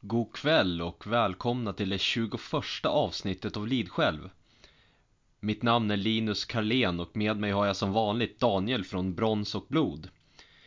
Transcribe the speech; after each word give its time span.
God 0.00 0.32
kväll 0.32 0.82
och 0.82 1.06
välkomna 1.06 1.72
till 1.72 1.88
det 1.88 1.98
21 1.98 2.40
avsnittet 2.84 3.56
av 3.56 3.66
Lid 3.66 3.88
själv 3.88 4.30
Mitt 5.40 5.62
namn 5.62 5.90
är 5.90 5.96
Linus 5.96 6.44
Karlén 6.44 7.00
och 7.00 7.16
med 7.16 7.36
mig 7.36 7.50
har 7.50 7.66
jag 7.66 7.76
som 7.76 7.92
vanligt 7.92 8.40
Daniel 8.40 8.84
från 8.84 9.14
Brons 9.14 9.54
och 9.54 9.66
Blod. 9.68 10.08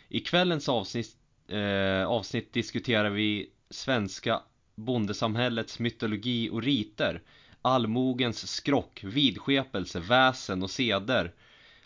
I 0.07 0.19
kvällens 0.19 0.69
avsnitt, 0.69 1.17
eh, 1.47 2.05
avsnitt 2.05 2.53
diskuterar 2.53 3.09
vi 3.09 3.49
svenska 3.69 4.41
bondesamhällets 4.75 5.79
mytologi 5.79 6.49
och 6.49 6.63
riter, 6.63 7.21
allmogens 7.61 8.51
skrock, 8.51 9.03
vidskepelse, 9.03 9.99
väsen 9.99 10.63
och 10.63 10.71
seder. 10.71 11.33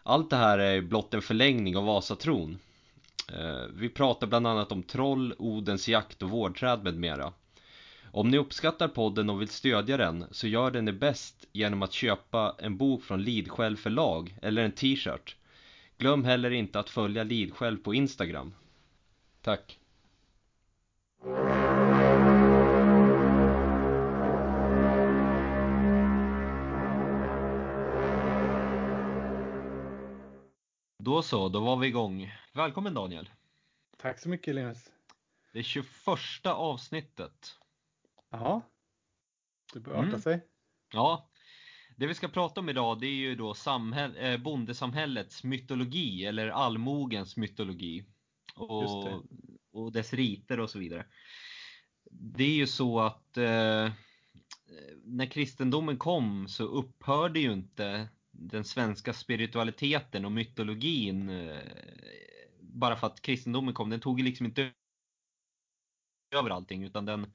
Allt 0.04 0.30
det 0.30 0.36
här 0.36 0.60
är 0.60 0.82
blott 0.82 1.14
en 1.14 1.21
förlängning 1.21 1.78
av 1.78 1.86
Vasatron. 1.86 2.60
Eh, 3.32 3.66
vi 3.74 3.90
pratar 3.90 4.28
bland 4.28 4.48
annat 4.48 4.71
om 4.71 4.84
troll, 4.84 5.36
Odens 5.38 5.88
jakt 5.88 6.23
och 6.23 6.30
vårdträd 6.30 6.84
med 6.84 6.96
mera. 6.96 7.34
Om 8.12 8.30
ni 8.30 8.38
uppskattar 8.38 8.88
podden 8.88 9.30
och 9.30 9.41
vill 9.41 9.48
stödja 9.48 9.98
den 9.98 10.26
så 10.32 10.48
gör 10.48 10.72
det 10.72 10.82
ni 10.82 10.91
bäst 10.91 11.48
genom 11.52 11.82
att 11.82 11.94
köpa 11.94 12.55
en 12.59 12.77
bok 12.77 13.04
från 13.04 13.23
Lidskäl 13.23 13.77
förlag 13.77 14.38
eller 14.41 14.63
en 14.63 14.72
t-shirt. 14.72 15.36
Glöm 15.98 16.23
heller 16.23 16.52
inte 16.52 16.80
att 16.80 16.90
följa 16.90 17.23
Lidskäl 17.23 17.77
på 17.77 17.94
Instagram. 17.94 18.54
Tack! 19.41 19.80
Då 30.99 31.21
så, 31.21 31.49
då 31.49 31.60
var 31.60 31.77
vi 31.77 31.88
igång. 31.88 32.32
Välkommen 32.55 32.93
Daniel! 32.93 33.30
Tack 33.98 34.20
så 34.20 34.30
mycket 34.30 34.55
Linus! 34.55 34.91
Det 35.53 35.63
21 35.63 35.88
avsnittet. 36.45 37.59
Ja, 38.29 38.62
det 39.73 39.79
börjar 39.79 39.99
arta 39.99 40.07
mm. 40.07 40.21
sig. 40.21 40.45
Ja, 40.93 41.29
det 41.98 42.07
vi 42.07 42.13
ska 42.13 42.27
prata 42.27 42.62
om 42.62 42.70
idag 42.70 42.99
det 42.99 43.07
är 43.07 43.15
ju 43.15 43.35
då 43.35 43.54
samhäll, 43.54 44.15
eh, 44.18 44.37
bondesamhällets 44.37 45.43
mytologi 45.43 46.26
eller 46.26 46.48
allmogens 46.48 47.37
mytologi. 47.37 48.05
Och, 48.55 49.07
och 49.71 49.91
dess 49.91 50.13
riter 50.13 50.60
och 50.60 50.70
så 50.70 50.79
vidare. 50.79 51.05
Det 52.12 52.43
är 52.43 52.55
ju 52.55 52.67
så 52.67 52.99
att 52.99 53.38
eh, 53.38 53.91
när 55.04 55.26
kristendomen 55.32 55.98
kom 55.98 56.48
så 56.48 56.63
upphörde 56.63 57.40
ju 57.40 57.54
inte 57.54 58.10
den 58.32 58.63
svenska 58.63 59.13
spiritualiteten 59.13 60.26
och 60.26 60.32
mytologin 60.32 61.29
eh, 61.29 61.60
bara 62.74 62.96
för 62.96 63.07
att 63.07 63.21
kristendomen 63.21 63.74
kom. 63.74 63.90
Den 63.90 63.99
tog 63.99 64.19
ju 64.19 64.25
liksom 64.25 64.46
inte 64.46 64.72
över 66.31 66.50
allting 66.50 66.84
utan 66.84 67.06
den, 67.06 67.34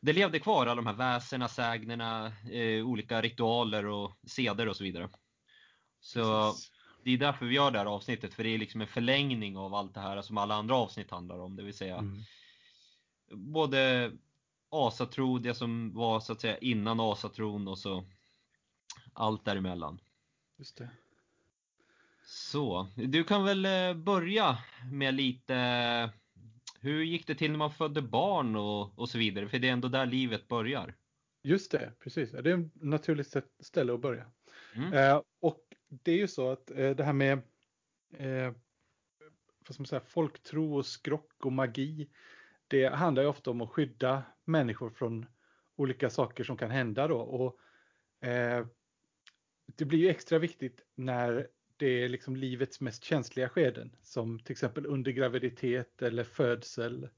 det 0.00 0.12
levde 0.12 0.38
kvar 0.38 0.66
alla 0.66 0.74
de 0.74 0.86
här 0.86 0.94
väserna, 0.94 1.48
sägnerna, 1.48 2.32
eh, 2.50 2.86
olika 2.86 3.22
ritualer 3.22 3.86
och 3.86 4.12
seder 4.26 4.68
och 4.68 4.76
så 4.76 4.84
vidare. 4.84 5.08
Så 6.00 6.50
Precis. 6.50 6.70
det 7.04 7.10
är 7.10 7.18
därför 7.18 7.46
vi 7.46 7.54
gör 7.54 7.70
det 7.70 7.78
här 7.78 7.86
avsnittet, 7.86 8.34
för 8.34 8.44
det 8.44 8.50
är 8.50 8.58
liksom 8.58 8.80
en 8.80 8.86
förlängning 8.86 9.56
av 9.56 9.74
allt 9.74 9.94
det 9.94 10.00
här 10.00 10.22
som 10.22 10.38
alla 10.38 10.54
andra 10.54 10.74
avsnitt 10.74 11.10
handlar 11.10 11.38
om, 11.38 11.56
det 11.56 11.62
vill 11.62 11.76
säga 11.76 11.96
mm. 11.96 12.22
både 13.30 14.12
asatro, 14.70 15.38
det 15.38 15.54
som 15.54 15.94
var 15.94 16.20
så 16.20 16.32
att 16.32 16.40
säga 16.40 16.58
innan 16.58 17.00
asatron 17.00 17.68
och 17.68 17.78
så 17.78 18.04
allt 19.12 19.44
däremellan. 19.44 20.00
Just 20.56 20.76
det. 20.76 20.90
Så, 22.24 22.88
du 22.94 23.24
kan 23.24 23.44
väl 23.44 23.64
eh, 23.64 23.94
börja 23.94 24.58
med 24.92 25.14
lite 25.14 25.54
hur 26.80 27.02
gick 27.02 27.26
det 27.26 27.34
till 27.34 27.50
när 27.50 27.58
man 27.58 27.70
födde 27.70 28.02
barn 28.02 28.56
och, 28.56 28.98
och 28.98 29.08
så 29.08 29.18
vidare? 29.18 29.48
För 29.48 29.58
det 29.58 29.68
är 29.68 29.72
ändå 29.72 29.88
där 29.88 30.06
livet 30.06 30.48
börjar. 30.48 30.94
Just 31.42 31.70
det, 31.70 31.92
precis. 32.00 32.30
Det 32.30 32.50
är 32.50 32.58
ett 32.58 32.82
naturligt 32.82 33.34
ställe 33.60 33.94
att 33.94 34.00
börja. 34.00 34.26
Mm. 34.74 34.92
Eh, 34.92 35.22
och 35.40 35.60
det 35.88 36.12
är 36.12 36.16
ju 36.16 36.28
så 36.28 36.50
att 36.50 36.70
eh, 36.70 36.90
det 36.90 37.04
här 37.04 37.12
med 37.12 37.32
eh, 38.16 38.52
vad 39.66 39.74
ska 39.74 39.80
man 39.80 39.86
säga, 39.86 40.00
folktro 40.00 40.76
och 40.76 40.86
skrock 40.86 41.32
och 41.44 41.52
magi. 41.52 42.08
Det 42.68 42.86
handlar 42.86 43.22
ju 43.22 43.28
ofta 43.28 43.50
om 43.50 43.60
att 43.60 43.70
skydda 43.70 44.22
människor 44.44 44.90
från 44.90 45.26
olika 45.76 46.10
saker 46.10 46.44
som 46.44 46.56
kan 46.56 46.70
hända 46.70 47.08
då. 47.08 47.18
Och, 47.18 47.58
eh, 48.28 48.66
det 49.66 49.84
blir 49.84 49.98
ju 49.98 50.08
extra 50.08 50.38
viktigt 50.38 50.84
när 50.94 51.48
det 51.84 52.04
är 52.04 52.08
liksom 52.08 52.36
livets 52.36 52.80
mest 52.80 53.04
känsliga 53.04 53.48
skeden 53.48 53.96
som 54.02 54.38
till 54.38 54.52
exempel 54.52 54.86
under 54.86 55.12
graviditet 55.12 56.02
eller 56.02 56.24
födsel 56.24 57.08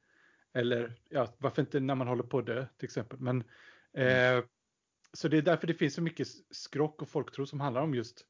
eller 0.52 0.94
ja, 1.08 1.34
varför 1.38 1.62
inte 1.62 1.80
när 1.80 1.94
man 1.94 2.08
håller 2.08 2.22
på 2.22 2.38
att 2.38 2.46
dö 2.46 2.66
till 2.78 2.84
exempel. 2.84 3.18
Men, 3.18 3.44
mm. 3.92 4.38
eh, 4.38 4.44
så 5.12 5.28
det 5.28 5.38
är 5.38 5.42
därför 5.42 5.66
det 5.66 5.74
finns 5.74 5.94
så 5.94 6.02
mycket 6.02 6.28
skrock 6.50 7.02
och 7.02 7.08
folktro 7.08 7.46
som 7.46 7.60
handlar 7.60 7.82
om 7.82 7.94
just 7.94 8.26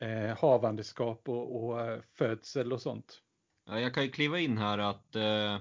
eh, 0.00 0.38
havandeskap 0.38 1.28
och, 1.28 1.64
och 1.64 1.80
eh, 1.80 2.00
födsel 2.12 2.72
och 2.72 2.82
sånt. 2.82 3.22
Ja, 3.66 3.80
jag 3.80 3.94
kan 3.94 4.04
ju 4.04 4.10
kliva 4.10 4.38
in 4.38 4.58
här 4.58 4.78
att 4.78 5.16
eh, 5.16 5.60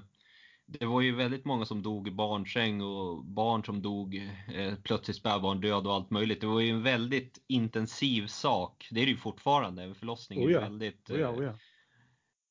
det 0.79 0.85
var 0.85 1.01
ju 1.01 1.15
väldigt 1.15 1.45
många 1.45 1.65
som 1.65 1.83
dog 1.83 2.07
i 2.07 2.11
barnsäng 2.11 2.81
och 2.81 3.25
barn 3.25 3.63
som 3.63 3.81
dog 3.81 4.15
eh, 4.53 4.75
plötsligt 4.83 5.17
spädbarndöd 5.17 5.87
och 5.87 5.93
allt 5.93 6.09
möjligt. 6.09 6.41
Det 6.41 6.47
var 6.47 6.59
ju 6.59 6.69
en 6.69 6.83
väldigt 6.83 7.43
intensiv 7.47 8.27
sak. 8.27 8.87
Det 8.91 9.01
är 9.01 9.05
det 9.05 9.11
ju 9.11 9.17
fortfarande. 9.17 9.83
En 9.83 9.95
förlossning 9.95 10.45
oh 10.47 10.51
ja. 10.51 10.57
är 10.57 10.61
väldigt 10.61 11.11
oh 11.11 11.19
ja, 11.19 11.29
oh 11.29 11.43
ja. 11.43 11.49
Eh, 11.49 11.55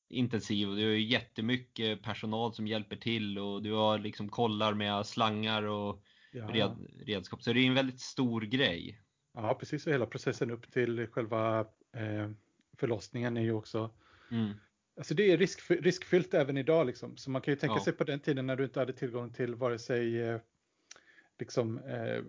intensiv. 0.08 0.68
Du 0.68 0.72
har 0.72 0.90
ju 0.90 1.02
jättemycket 1.02 2.02
personal 2.02 2.54
som 2.54 2.66
hjälper 2.66 2.96
till 2.96 3.38
och 3.38 3.62
du 3.62 3.72
har 3.72 3.98
liksom 3.98 4.28
kollar 4.28 4.74
med 4.74 5.06
slangar 5.06 5.62
och 5.62 6.02
red, 6.32 6.88
redskap. 7.06 7.42
Så 7.42 7.52
det 7.52 7.60
är 7.60 7.66
en 7.66 7.74
väldigt 7.74 8.00
stor 8.00 8.40
grej. 8.40 9.00
Ja, 9.34 9.54
precis. 9.54 9.86
Och 9.86 9.92
hela 9.92 10.06
processen 10.06 10.50
upp 10.50 10.72
till 10.72 11.06
själva 11.06 11.60
eh, 11.96 12.30
förlossningen 12.76 13.36
är 13.36 13.42
ju 13.42 13.52
också 13.52 13.90
mm. 14.30 14.52
Alltså 14.96 15.14
det 15.14 15.32
är 15.32 15.36
risk, 15.36 15.70
riskfyllt 15.70 16.34
även 16.34 16.56
idag 16.56 16.86
liksom. 16.86 17.16
Så 17.16 17.30
man 17.30 17.42
kan 17.42 17.52
ju 17.52 17.56
tänka 17.60 17.76
ja. 17.76 17.84
sig 17.84 17.92
på 17.92 18.04
den 18.04 18.20
tiden 18.20 18.46
när 18.46 18.56
du 18.56 18.64
inte 18.64 18.80
hade 18.80 18.92
tillgång 18.92 19.32
till 19.32 19.54
vare 19.54 19.78
sig 19.78 20.20
eh, 20.20 20.40
liksom, 21.38 21.78
eh, 21.78 22.22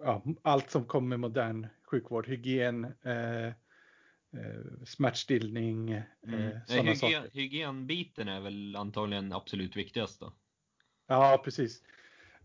ja, 0.00 0.24
allt 0.42 0.70
som 0.70 0.84
kommer 0.84 1.08
med 1.08 1.20
modern 1.20 1.66
sjukvård, 1.82 2.26
hygien, 2.26 2.84
eh, 3.02 3.46
eh 3.46 3.52
smärtstillning, 4.84 5.90
eh, 5.90 6.02
mm. 6.26 6.50
sådana 6.66 6.82
hygien, 6.82 6.96
saker. 6.96 7.30
Hygienbiten 7.32 8.28
är 8.28 8.40
väl 8.40 8.76
antagligen 8.76 9.32
absolut 9.32 9.76
viktigast 9.76 10.20
då? 10.20 10.32
Ja, 11.06 11.40
precis. 11.44 11.82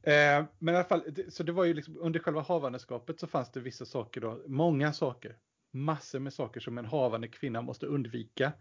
Eh, 0.04 0.46
men 0.60 0.76
i 0.76 0.78
alla 0.78 0.88
fall, 0.88 1.04
så 1.30 1.44
det 1.44 1.52
var 1.52 1.66
ju 1.66 1.74
liksom, 1.74 1.98
under 2.00 2.20
själva 2.20 2.42
havandeskapet 2.42 3.20
så 3.20 3.28
fanns 3.28 3.52
det 3.52 3.60
vissa 3.60 3.86
saker 3.86 4.22
då, 4.22 4.42
många 4.48 4.94
saker, 4.94 5.38
massor 5.72 6.20
med 6.20 6.34
saker 6.34 6.60
som 6.60 6.78
en 6.78 6.86
havande 6.86 7.28
kvinna 7.28 7.62
måste 7.62 7.86
undvika. 7.86 8.52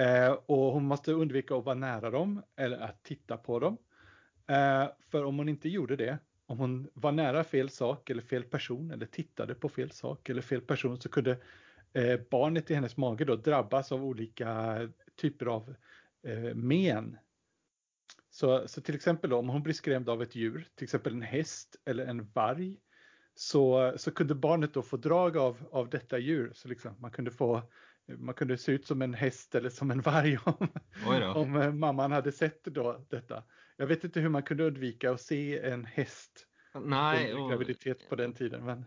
Eh, 0.00 0.32
och 0.46 0.72
hon 0.72 0.84
måste 0.84 1.12
undvika 1.12 1.54
att 1.54 1.64
vara 1.64 1.74
nära 1.74 2.10
dem 2.10 2.42
eller 2.56 2.78
att 2.78 3.02
titta 3.02 3.36
på 3.36 3.58
dem. 3.58 3.76
Eh, 4.46 4.88
för 5.10 5.24
om 5.24 5.38
hon 5.38 5.48
inte 5.48 5.68
gjorde 5.68 5.96
det, 5.96 6.18
om 6.46 6.58
hon 6.58 6.90
var 6.94 7.12
nära 7.12 7.44
fel 7.44 7.70
sak 7.70 8.10
eller 8.10 8.22
fel 8.22 8.44
person 8.44 8.90
eller 8.90 9.06
tittade 9.06 9.54
på 9.54 9.68
fel 9.68 9.90
sak 9.90 10.28
eller 10.28 10.42
fel 10.42 10.60
person 10.60 11.00
så 11.00 11.08
kunde 11.08 11.38
eh, 11.92 12.20
barnet 12.30 12.70
i 12.70 12.74
hennes 12.74 12.96
mage 12.96 13.24
då 13.24 13.36
drabbas 13.36 13.92
av 13.92 14.04
olika 14.04 14.78
typer 15.16 15.46
av 15.46 15.74
eh, 16.26 16.54
men. 16.54 17.18
Så, 18.30 18.68
så 18.68 18.80
till 18.80 18.94
exempel 18.94 19.30
då, 19.30 19.36
om 19.36 19.48
hon 19.48 19.62
blir 19.62 19.74
skrämd 19.74 20.08
av 20.08 20.22
ett 20.22 20.34
djur, 20.34 20.68
till 20.74 20.84
exempel 20.84 21.12
en 21.12 21.22
häst 21.22 21.76
eller 21.84 22.06
en 22.06 22.30
varg, 22.34 22.76
så, 23.34 23.94
så 23.96 24.10
kunde 24.10 24.34
barnet 24.34 24.74
då 24.74 24.82
få 24.82 24.96
drag 24.96 25.36
av, 25.36 25.68
av 25.72 25.90
detta 25.90 26.18
djur. 26.18 26.52
Så 26.54 26.68
liksom, 26.68 26.94
man 26.98 27.10
kunde 27.10 27.30
få 27.30 27.62
man 28.18 28.34
kunde 28.34 28.58
se 28.58 28.72
ut 28.72 28.86
som 28.86 29.02
en 29.02 29.14
häst 29.14 29.54
eller 29.54 29.70
som 29.70 29.90
en 29.90 30.00
varg 30.00 30.38
om, 30.44 30.68
om 31.34 31.56
eh, 31.56 31.72
mamman 31.72 32.12
hade 32.12 32.32
sett 32.32 32.64
då 32.64 33.06
detta. 33.10 33.42
Jag 33.76 33.86
vet 33.86 34.04
inte 34.04 34.20
hur 34.20 34.28
man 34.28 34.42
kunde 34.42 34.64
undvika 34.64 35.10
att 35.10 35.20
se 35.20 35.58
en 35.58 35.84
häst 35.84 36.46
Nej, 36.74 37.34
och, 37.34 37.50
graviditet 37.50 38.08
på 38.08 38.16
den 38.16 38.34
tiden. 38.34 38.64
Men... 38.64 38.86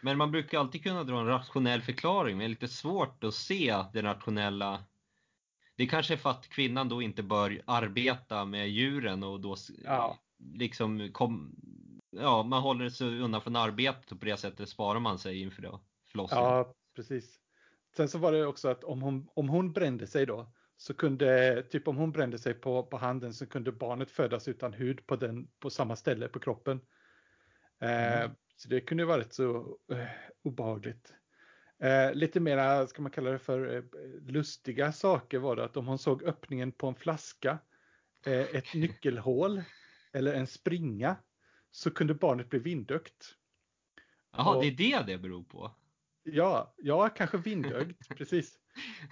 men 0.00 0.18
man 0.18 0.30
brukar 0.30 0.58
alltid 0.58 0.82
kunna 0.82 1.04
dra 1.04 1.20
en 1.20 1.26
rationell 1.26 1.82
förklaring, 1.82 2.36
men 2.36 2.44
det 2.44 2.46
är 2.46 2.48
lite 2.48 2.68
svårt 2.68 3.24
att 3.24 3.34
se 3.34 3.84
det 3.92 4.02
rationella. 4.02 4.84
Det 5.76 5.86
kanske 5.86 6.14
är 6.14 6.18
för 6.18 6.30
att 6.30 6.48
kvinnan 6.48 6.88
då 6.88 7.02
inte 7.02 7.22
bör 7.22 7.62
arbeta 7.64 8.44
med 8.44 8.68
djuren 8.68 9.22
och 9.22 9.40
då 9.40 9.56
ja. 9.84 10.18
liksom 10.54 11.12
kom, 11.12 11.54
ja, 12.10 12.42
man 12.42 12.62
håller 12.62 12.88
sig 12.88 13.20
undan 13.20 13.40
från 13.40 13.56
arbetet 13.56 14.12
och 14.12 14.20
på 14.20 14.26
det 14.26 14.36
sättet 14.36 14.68
sparar 14.68 15.00
man 15.00 15.18
sig 15.18 15.40
inför 15.40 15.78
förlossningen. 16.10 16.46
Ja, 16.46 16.74
precis. 16.96 17.41
Sen 17.96 18.08
så 18.08 18.18
var 18.18 18.32
det 18.32 18.46
också 18.46 18.68
att 18.68 18.84
om 18.84 19.02
hon, 19.02 19.28
om 19.34 19.48
hon 19.48 19.72
brände 19.72 20.06
sig 20.06 20.26
då 20.26 20.52
så 20.76 20.94
kunde, 20.94 21.62
typ 21.62 21.88
om 21.88 21.96
hon 21.96 22.12
brände 22.12 22.38
sig 22.38 22.54
på, 22.54 22.82
på 22.82 22.96
handen 22.96 23.34
så 23.34 23.46
kunde 23.46 23.72
barnet 23.72 24.10
födas 24.10 24.48
utan 24.48 24.72
hud 24.72 25.06
på, 25.06 25.16
den, 25.16 25.48
på 25.58 25.70
samma 25.70 25.96
ställe 25.96 26.28
på 26.28 26.40
kroppen. 26.40 26.80
Eh, 27.80 28.22
mm. 28.22 28.30
så 28.56 28.68
det 28.68 28.80
kunde 28.80 29.04
vara 29.04 29.20
rätt 29.20 29.34
så 29.34 29.78
eh, 29.92 30.06
obehagligt. 30.42 31.14
Eh, 31.78 32.14
lite 32.14 32.40
mera, 32.40 32.86
ska 32.86 33.02
man 33.02 33.12
kalla 33.12 33.30
det 33.30 33.38
för, 33.38 33.76
eh, 33.76 33.82
lustiga 34.26 34.92
saker 34.92 35.38
var 35.38 35.56
det 35.56 35.64
att 35.64 35.76
om 35.76 35.86
hon 35.86 35.98
såg 35.98 36.22
öppningen 36.22 36.72
på 36.72 36.86
en 36.86 36.94
flaska, 36.94 37.58
eh, 38.26 38.40
ett 38.40 38.74
nyckelhål 38.74 39.62
eller 40.12 40.34
en 40.34 40.46
springa 40.46 41.16
så 41.70 41.90
kunde 41.90 42.14
barnet 42.14 42.48
bli 42.48 42.58
vindögt. 42.58 43.34
Jaha, 44.36 44.60
det 44.60 44.66
är 44.66 44.70
det 44.70 45.12
det 45.12 45.18
beror 45.18 45.44
på? 45.44 45.74
Ja, 46.24 46.74
ja 46.78 47.08
kanske 47.08 47.38
vindögt, 47.38 48.08
precis. 48.16 48.58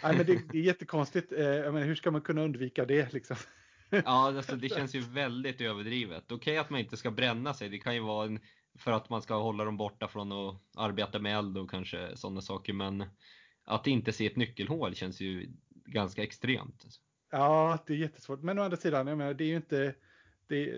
Nej, 0.02 0.16
men 0.16 0.26
det, 0.26 0.42
det, 0.52 0.58
är 0.58 0.62
jättekonstigt. 0.62 1.32
Eh, 1.32 1.42
menar, 1.42 1.84
hur 1.84 1.94
ska 1.94 2.10
man 2.10 2.20
kunna 2.20 2.42
undvika 2.42 2.84
det? 2.84 3.12
Liksom? 3.12 3.36
Ja, 3.90 4.02
alltså, 4.04 4.56
det 4.56 4.68
känns 4.68 4.94
ju 4.94 5.00
väldigt 5.00 5.60
överdrivet. 5.60 6.24
Okej 6.24 6.36
okay 6.36 6.56
att 6.56 6.70
man 6.70 6.80
inte 6.80 6.96
ska 6.96 7.10
bränna 7.10 7.54
sig. 7.54 7.68
Det 7.68 7.78
kan 7.78 7.94
ju 7.94 8.00
vara 8.00 8.26
en, 8.26 8.40
för 8.78 8.92
att 8.92 9.10
man 9.10 9.22
ska 9.22 9.34
hålla 9.34 9.64
dem 9.64 9.76
borta 9.76 10.08
från 10.08 10.32
att 10.32 10.60
arbeta 10.76 11.18
med 11.18 11.38
eld 11.38 11.58
och 11.58 11.70
kanske 11.70 12.16
sådana 12.16 12.40
saker. 12.40 12.72
Men 12.72 13.04
att 13.64 13.86
inte 13.86 14.12
se 14.12 14.26
ett 14.26 14.36
nyckelhål 14.36 14.94
känns 14.94 15.20
ju 15.20 15.50
ganska 15.84 16.22
extremt. 16.22 16.84
Ja, 17.30 17.78
det 17.86 17.92
är 17.92 17.96
jättesvårt. 17.96 18.42
Men 18.42 18.58
å 18.58 18.62
andra 18.62 18.76
sidan, 18.76 19.06
jag 19.06 19.18
menar, 19.18 19.34
det 19.34 19.44
är 19.44 19.48
ju 19.48 19.56
inte... 19.56 19.94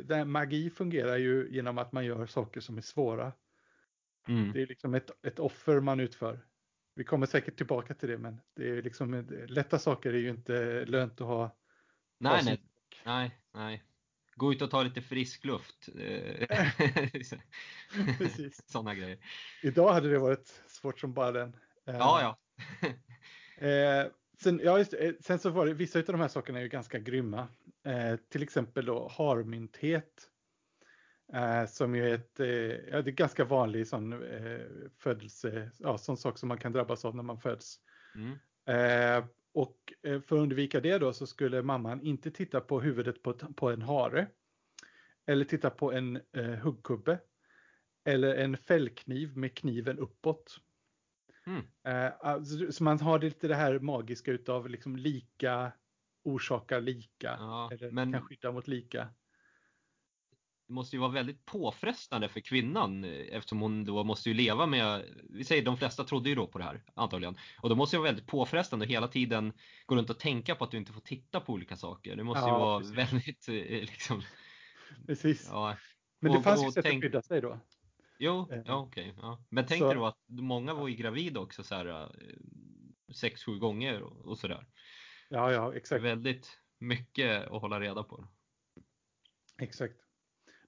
Det 0.04 0.24
magi 0.24 0.70
fungerar 0.70 1.16
ju 1.16 1.48
genom 1.50 1.78
att 1.78 1.92
man 1.92 2.04
gör 2.04 2.26
saker 2.26 2.60
som 2.60 2.78
är 2.78 2.82
svåra. 2.82 3.32
Mm. 4.28 4.52
Det 4.52 4.62
är 4.62 4.66
liksom 4.66 4.94
ett, 4.94 5.10
ett 5.26 5.38
offer 5.38 5.80
man 5.80 6.00
utför. 6.00 6.40
Vi 6.94 7.04
kommer 7.04 7.26
säkert 7.26 7.56
tillbaka 7.56 7.94
till 7.94 8.08
det, 8.08 8.18
men 8.18 8.40
det 8.56 8.68
är 8.68 8.82
liksom 8.82 9.26
lätta 9.48 9.78
saker 9.78 10.12
är 10.12 10.18
ju 10.18 10.30
inte 10.30 10.84
lönt 10.84 11.20
att 11.20 11.26
ha. 11.26 11.56
Nej, 12.18 12.44
nej, 12.44 12.62
nej, 13.04 13.38
nej. 13.54 13.84
Gå 14.34 14.52
ut 14.52 14.62
och 14.62 14.70
ta 14.70 14.82
lite 14.82 15.02
frisk 15.02 15.44
luft. 15.44 15.88
Precis. 18.18 18.62
Sådana 18.70 18.94
grejer. 18.94 19.18
Idag 19.62 19.92
hade 19.92 20.10
det 20.10 20.18
varit 20.18 20.62
svårt 20.66 21.00
som 21.00 21.14
bara 21.14 21.32
den. 21.32 21.56
Ja, 21.84 22.22
ja. 22.22 22.38
eh, 23.66 24.06
sen, 24.42 24.60
ja 24.64 24.78
just, 24.78 24.94
sen 25.20 25.38
så 25.38 25.50
var 25.50 25.66
det, 25.66 25.74
vissa 25.74 25.98
av 25.98 26.04
de 26.04 26.20
här 26.20 26.28
sakerna 26.28 26.58
är 26.58 26.62
ju 26.62 26.68
ganska 26.68 26.98
grymma. 26.98 27.48
Eh, 27.84 28.16
till 28.28 28.42
exempel 28.42 28.84
då 28.84 29.08
harmynthet. 29.08 30.30
Eh, 31.32 31.66
som 31.66 31.94
ju 31.94 32.08
är 32.08 32.14
ett, 32.14 32.40
eh, 32.40 32.46
ja, 32.46 33.02
det 33.02 33.10
är 33.10 33.12
ganska 33.12 33.44
vanlig 33.44 33.86
sån 33.86 34.12
eh, 34.12 34.60
födelse, 34.98 35.70
ja, 35.78 35.98
sån 35.98 36.16
sak 36.16 36.38
som 36.38 36.48
man 36.48 36.58
kan 36.58 36.72
drabbas 36.72 37.04
av 37.04 37.16
när 37.16 37.22
man 37.22 37.40
föds. 37.40 37.80
Mm. 38.14 38.38
Eh, 38.66 39.24
och 39.54 39.92
eh, 40.02 40.20
för 40.20 40.36
att 40.36 40.42
undvika 40.42 40.80
det 40.80 40.98
då 40.98 41.12
så 41.12 41.26
skulle 41.26 41.62
mamman 41.62 42.00
inte 42.00 42.30
titta 42.30 42.60
på 42.60 42.80
huvudet 42.80 43.22
på, 43.22 43.32
på 43.32 43.70
en 43.70 43.82
hare. 43.82 44.26
Eller 45.26 45.44
titta 45.44 45.70
på 45.70 45.92
en 45.92 46.20
eh, 46.32 46.50
huggkubbe. 46.50 47.18
Eller 48.04 48.34
en 48.34 48.56
fällkniv 48.56 49.36
med 49.36 49.56
kniven 49.56 49.98
uppåt. 49.98 50.56
Mm. 51.46 51.62
alltså, 52.20 52.72
så 52.72 52.84
man 52.84 53.00
har 53.00 53.18
lite 53.18 53.48
det 53.48 53.54
här 53.54 53.78
magiska 53.78 54.32
utav 54.32 54.68
liksom 54.68 54.96
lika 54.96 55.72
orsakar 56.24 56.80
lika. 56.80 57.36
Ja, 57.38 57.70
eller 57.72 57.90
men... 57.90 58.12
kan 58.12 58.22
skydda 58.22 58.52
mot 58.52 58.68
lika 58.68 59.08
det 60.72 60.74
måste 60.74 60.96
ju 60.96 61.00
vara 61.00 61.10
väldigt 61.10 61.44
påfrestande 61.44 62.28
för 62.28 62.40
kvinnan 62.40 63.04
eh, 63.04 63.36
eftersom 63.36 63.60
hon 63.60 63.84
då 63.84 64.04
måste 64.04 64.28
ju 64.28 64.34
leva 64.34 64.66
med, 64.66 65.04
vi 65.30 65.44
säger 65.44 65.64
de 65.64 65.76
flesta 65.76 66.04
trodde 66.04 66.28
ju 66.28 66.34
då 66.34 66.46
på 66.46 66.58
det 66.58 66.64
här 66.64 66.82
antagligen. 66.94 67.36
Och 67.60 67.68
då 67.68 67.74
måste 67.74 67.96
det 67.96 67.98
vara 67.98 68.10
väldigt 68.10 68.26
påfrestande 68.26 68.84
att 68.84 68.90
hela 68.90 69.08
tiden 69.08 69.52
gå 69.86 69.96
runt 69.96 70.10
och 70.10 70.18
tänka 70.18 70.54
på 70.54 70.64
att 70.64 70.70
du 70.70 70.76
inte 70.76 70.92
får 70.92 71.00
titta 71.00 71.40
på 71.40 71.52
olika 71.52 71.76
saker. 71.76 72.16
Det 72.16 72.24
måste 72.24 72.40
ja, 72.40 72.46
ju 72.46 72.52
vara 72.52 72.78
precis. 72.78 72.96
väldigt 72.96 73.48
eh, 73.48 73.80
liksom... 73.80 74.22
Precis. 75.06 75.48
Ja. 75.50 75.76
Men 76.20 76.32
det 76.32 76.38
och, 76.38 76.44
fanns 76.44 76.64
ju 76.64 76.70
sätt 76.70 76.84
tänk... 76.84 77.04
att 77.04 77.10
skydda 77.10 77.22
sig 77.22 77.40
då. 77.40 77.60
Jo, 78.18 78.48
eh. 78.52 78.62
ja 78.66 78.76
okej. 78.76 79.10
Okay, 79.10 79.22
ja. 79.22 79.44
Men 79.48 79.66
tänk 79.66 79.82
dig 79.82 79.94
då 79.94 80.06
att 80.06 80.18
många 80.28 80.74
var 80.74 80.88
ju 80.88 80.94
gravida 80.94 81.40
också 81.40 81.62
så 81.62 81.74
här 81.74 82.12
sex, 83.14 83.44
sju 83.44 83.58
gånger 83.58 84.02
och, 84.02 84.26
och 84.26 84.38
sådär. 84.38 84.66
Ja, 85.28 85.52
ja, 85.52 85.74
exakt. 85.74 86.04
Väldigt 86.04 86.58
mycket 86.78 87.42
att 87.42 87.60
hålla 87.60 87.80
reda 87.80 88.02
på. 88.02 88.28
Exakt. 89.62 89.94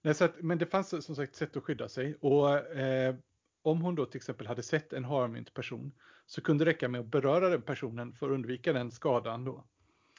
Nej, 0.04 0.14
så 0.14 0.24
att, 0.24 0.42
men 0.42 0.58
det 0.58 0.66
fanns 0.66 1.04
som 1.04 1.16
sagt 1.16 1.36
sätt 1.36 1.56
att 1.56 1.62
skydda 1.62 1.88
sig. 1.88 2.14
Och 2.20 2.76
eh, 2.76 3.14
om 3.62 3.82
hon 3.82 3.94
då 3.94 4.06
till 4.06 4.18
exempel 4.18 4.46
hade 4.46 4.62
sett 4.62 4.92
en 4.92 5.04
harmynt 5.04 5.54
person 5.54 5.92
så 6.26 6.40
kunde 6.40 6.64
det 6.64 6.70
räcka 6.70 6.88
med 6.88 7.00
att 7.00 7.06
beröra 7.06 7.48
den 7.48 7.62
personen 7.62 8.12
för 8.12 8.26
att 8.26 8.34
undvika 8.34 8.72
den 8.72 8.90
skadan 8.90 9.44
då. 9.44 9.64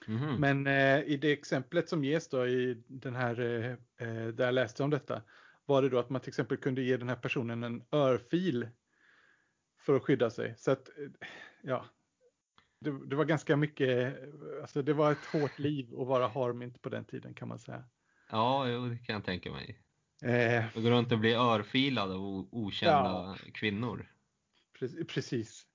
Mm. 0.07 0.35
Men 0.35 0.67
eh, 0.67 1.03
i 1.03 1.17
det 1.17 1.31
exemplet 1.31 1.89
som 1.89 2.03
ges 2.03 2.27
då 2.27 2.47
i 2.47 2.83
den 2.87 3.15
här, 3.15 3.39
eh, 3.39 3.71
eh, 4.07 4.27
där 4.27 4.45
jag 4.45 4.53
läste 4.53 4.83
om 4.83 4.89
detta, 4.89 5.21
var 5.65 5.81
det 5.81 5.89
då 5.89 5.99
att 5.99 6.09
man 6.09 6.21
till 6.21 6.29
exempel 6.29 6.57
kunde 6.57 6.81
ge 6.81 6.97
den 6.97 7.09
här 7.09 7.15
personen 7.15 7.63
en 7.63 7.83
örfil 7.91 8.67
för 9.77 9.95
att 9.95 10.03
skydda 10.03 10.29
sig. 10.29 10.55
Så 10.57 10.71
att, 10.71 10.89
eh, 10.89 11.27
ja, 11.61 11.85
det, 12.79 13.07
det 13.07 13.15
var 13.15 13.25
ganska 13.25 13.57
mycket, 13.57 14.15
alltså 14.61 14.81
det 14.81 14.93
var 14.93 15.11
ett 15.11 15.25
hårt 15.25 15.59
liv 15.59 15.99
att 15.99 16.07
vara 16.07 16.27
harmynt 16.27 16.81
på 16.81 16.89
den 16.89 17.05
tiden 17.05 17.33
kan 17.33 17.47
man 17.47 17.59
säga. 17.59 17.83
Ja, 18.35 18.69
jo, 18.69 18.87
det 18.87 18.97
kan 18.97 19.13
jag 19.13 19.23
tänka 19.23 19.51
mig. 19.51 19.79
Eh, 20.23 20.65
och 20.75 20.83
gå 20.83 20.89
runt 20.89 21.11
och 21.11 21.19
bli 21.19 21.33
örfilad 21.33 22.11
av 22.11 22.47
okända 22.51 22.93
ja, 22.93 23.37
kvinnor. 23.53 24.11
Precis. 25.07 25.65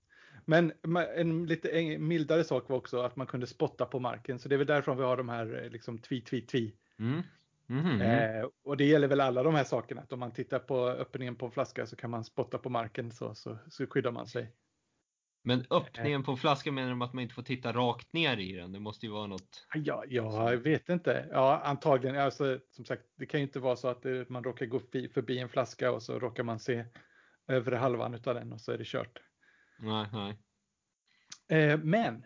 Men 0.44 0.72
en 1.16 1.46
lite 1.46 1.98
mildare 1.98 2.44
sak 2.44 2.68
var 2.68 2.76
också 2.76 3.00
att 3.00 3.16
man 3.16 3.26
kunde 3.26 3.46
spotta 3.46 3.86
på 3.86 4.00
marken. 4.00 4.38
Så 4.38 4.48
det 4.48 4.54
är 4.54 4.56
väl 4.56 4.66
därifrån 4.66 4.96
vi 4.96 5.02
har 5.02 5.16
de 5.16 5.28
här 5.28 5.62
eh, 5.64 5.70
liksom 5.70 5.98
tvi, 5.98 6.20
tvi, 6.20 6.40
tvi. 6.40 6.74
Mm. 6.98 7.22
Mm 7.68 8.00
eh, 8.00 8.46
och 8.64 8.76
det 8.76 8.84
gäller 8.84 9.08
väl 9.08 9.20
alla 9.20 9.42
de 9.42 9.54
här 9.54 9.64
sakerna. 9.64 10.00
Att 10.00 10.12
om 10.12 10.20
man 10.20 10.32
tittar 10.32 10.58
på 10.58 10.88
öppningen 10.88 11.36
på 11.36 11.46
en 11.46 11.52
flaska 11.52 11.86
så 11.86 11.96
kan 11.96 12.10
man 12.10 12.24
spotta 12.24 12.58
på 12.58 12.70
marken 12.70 13.12
så, 13.12 13.34
så, 13.34 13.58
så 13.70 13.86
skyddar 13.86 14.12
man 14.12 14.26
sig. 14.26 14.52
Men 15.42 15.64
öppningen 15.70 16.22
på 16.22 16.36
flaskan 16.36 16.74
menar 16.74 16.90
de 16.90 17.02
att 17.02 17.12
man 17.12 17.22
inte 17.22 17.34
får 17.34 17.42
titta 17.42 17.72
rakt 17.72 18.12
ner 18.12 18.36
i 18.36 18.52
den? 18.52 18.72
Det 18.72 18.80
måste 18.80 19.06
ju 19.06 19.12
vara 19.12 19.26
något... 19.26 19.66
Ja, 19.74 20.04
jag 20.08 20.56
vet 20.56 20.88
inte. 20.88 21.28
Ja, 21.30 21.60
antagligen. 21.64 22.18
Alltså, 22.18 22.58
som 22.70 22.84
sagt, 22.84 23.02
det 23.16 23.26
kan 23.26 23.40
ju 23.40 23.46
inte 23.46 23.60
vara 23.60 23.76
så 23.76 23.88
att 23.88 24.04
man 24.28 24.44
råkar 24.44 24.66
gå 24.66 24.80
förbi 25.14 25.38
en 25.38 25.48
flaska 25.48 25.92
och 25.92 26.02
så 26.02 26.18
råkar 26.18 26.42
man 26.42 26.58
se 26.58 26.84
övre 27.46 27.76
halvan 27.76 28.14
av 28.14 28.34
den 28.34 28.52
och 28.52 28.60
så 28.60 28.72
är 28.72 28.78
det 28.78 28.86
kört. 28.86 29.18
Nej, 29.78 30.06
nej. 30.12 30.38
Eh, 31.50 31.78
men 31.78 32.24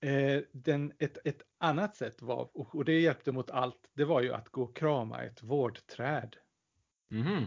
eh, 0.00 0.42
den, 0.52 0.92
ett, 0.98 1.18
ett 1.24 1.42
annat 1.58 1.96
sätt 1.96 2.22
var, 2.22 2.50
och 2.54 2.84
det 2.84 3.00
hjälpte 3.00 3.32
mot 3.32 3.50
allt, 3.50 3.90
det 3.94 4.04
var 4.04 4.22
ju 4.22 4.32
att 4.32 4.48
gå 4.48 4.62
och 4.62 4.76
krama 4.76 5.22
ett 5.22 5.42
vårdträd. 5.42 6.36
Mm. 7.10 7.44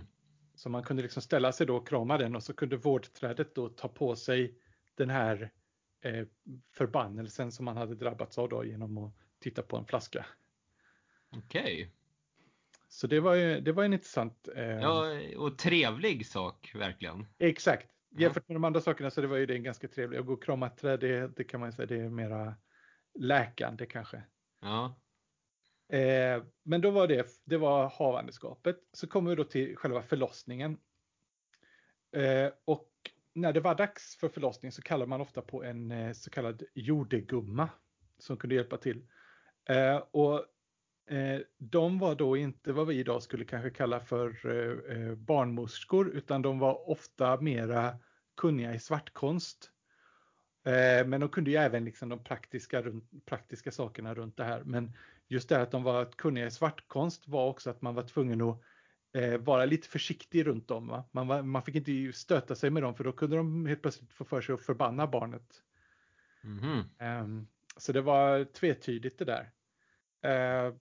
Så 0.55 0.69
man 0.69 0.83
kunde 0.83 1.03
liksom 1.03 1.21
ställa 1.21 1.51
sig 1.51 1.67
då 1.67 1.75
och 1.75 1.87
krama 1.87 2.17
den 2.17 2.35
och 2.35 2.43
så 2.43 2.53
kunde 2.53 2.77
vårdträdet 2.77 3.55
då 3.55 3.69
ta 3.69 3.87
på 3.87 4.15
sig 4.15 4.59
den 4.95 5.09
här 5.09 5.51
eh, 6.01 6.27
förbannelsen 6.71 7.51
som 7.51 7.65
man 7.65 7.77
hade 7.77 7.95
drabbats 7.95 8.37
av 8.37 8.49
då 8.49 8.65
genom 8.65 8.97
att 8.97 9.13
titta 9.39 9.61
på 9.61 9.77
en 9.77 9.85
flaska. 9.85 10.25
Okej. 11.29 11.63
Okay. 11.63 11.89
Så 12.87 13.07
det 13.07 13.19
var 13.19 13.33
ju 13.33 13.61
det 13.61 13.71
var 13.71 13.83
en 13.83 13.93
intressant. 13.93 14.47
Eh... 14.55 14.63
Ja, 14.63 15.19
och 15.37 15.57
trevlig 15.57 16.25
sak 16.25 16.71
verkligen. 16.75 17.27
Exakt. 17.37 17.91
Jämfört 18.17 18.47
med 18.47 18.55
de 18.55 18.63
andra 18.63 18.81
sakerna 18.81 19.11
så 19.11 19.21
det 19.21 19.27
var 19.27 19.37
ju 19.37 19.45
det 19.45 19.55
en 19.55 19.63
ganska 19.63 19.87
trevlig. 19.87 20.17
Att 20.17 20.25
gå 20.25 20.33
och 20.33 20.43
krama 20.43 20.67
ett 20.67 20.77
träd, 20.77 20.99
det, 20.99 21.27
det 21.35 21.43
kan 21.43 21.59
man 21.59 21.73
säga, 21.73 21.85
det 21.85 21.95
är 21.95 22.09
mera 22.09 22.55
läkande 23.13 23.85
kanske. 23.85 24.23
Ja. 24.61 24.99
Eh, 25.89 26.43
men 26.63 26.81
då 26.81 26.91
var 26.91 27.07
det, 27.07 27.27
det 27.45 27.57
var 27.57 27.89
havandeskapet. 27.89 28.77
Så 28.93 29.07
kommer 29.07 29.29
vi 29.29 29.35
då 29.35 29.43
till 29.43 29.75
själva 29.75 30.01
förlossningen. 30.01 30.77
Eh, 32.11 32.51
och 32.65 32.94
när 33.35 33.53
det 33.53 33.59
var 33.59 33.75
dags 33.75 34.15
för 34.15 34.29
förlossning 34.29 34.71
så 34.71 34.81
kallade 34.81 35.09
man 35.09 35.21
ofta 35.21 35.41
på 35.41 35.63
en 35.63 35.91
eh, 35.91 36.13
så 36.13 36.29
kallad 36.29 36.63
jordegumma 36.73 37.69
som 38.19 38.37
kunde 38.37 38.55
hjälpa 38.55 38.77
till. 38.77 39.07
Eh, 39.69 39.97
och 40.11 40.45
eh, 41.15 41.41
de 41.57 41.99
var 41.99 42.15
då 42.15 42.37
inte 42.37 42.73
vad 42.73 42.87
vi 42.87 42.95
idag 42.95 43.23
skulle 43.23 43.45
kanske 43.45 43.69
kalla 43.69 43.99
för 43.99 44.45
eh, 44.45 44.97
eh 44.97 45.15
barnmorskor 45.15 46.09
utan 46.09 46.41
de 46.41 46.59
var 46.59 46.89
ofta 46.89 47.41
mera 47.41 47.97
kunniga 48.37 48.73
i 48.73 48.79
svartkonst. 48.79 49.71
Eh, 50.65 51.07
men 51.07 51.21
de 51.21 51.29
kunde 51.29 51.51
ju 51.51 51.57
även 51.57 51.85
liksom 51.85 52.09
de 52.09 52.23
praktiska, 52.23 52.83
praktiska 53.25 53.71
sakerna 53.71 54.13
runt 54.13 54.37
det 54.37 54.43
här. 54.43 54.63
Men 54.63 54.93
just 55.27 55.49
det 55.49 55.61
att 55.61 55.71
de 55.71 55.83
var 55.83 56.05
kunniga 56.05 56.45
i 56.45 56.51
svartkonst 56.51 57.27
var 57.27 57.47
också 57.47 57.69
att 57.69 57.81
man 57.81 57.95
var 57.95 58.03
tvungen 58.03 58.41
att 58.41 58.61
eh, 59.15 59.37
vara 59.37 59.65
lite 59.65 59.87
försiktig 59.87 60.47
runt 60.47 60.67
dem. 60.67 60.87
Va? 60.87 61.03
Man, 61.11 61.49
man 61.49 61.63
fick 61.63 61.75
inte 61.75 62.17
stöta 62.17 62.55
sig 62.55 62.69
med 62.69 62.83
dem 62.83 62.95
för 62.95 63.03
då 63.03 63.11
kunde 63.11 63.35
de 63.35 63.65
helt 63.65 63.81
plötsligt 63.81 64.13
få 64.13 64.25
för 64.25 64.41
sig 64.41 64.53
att 64.53 64.61
förbanna 64.61 65.07
barnet. 65.07 65.61
Mm. 66.43 67.23
Um, 67.23 67.47
så 67.77 67.91
det 67.91 68.01
var 68.01 68.43
tvetydigt 68.43 69.19
det 69.19 69.25
där. 69.25 69.51
Uh, 70.25 70.75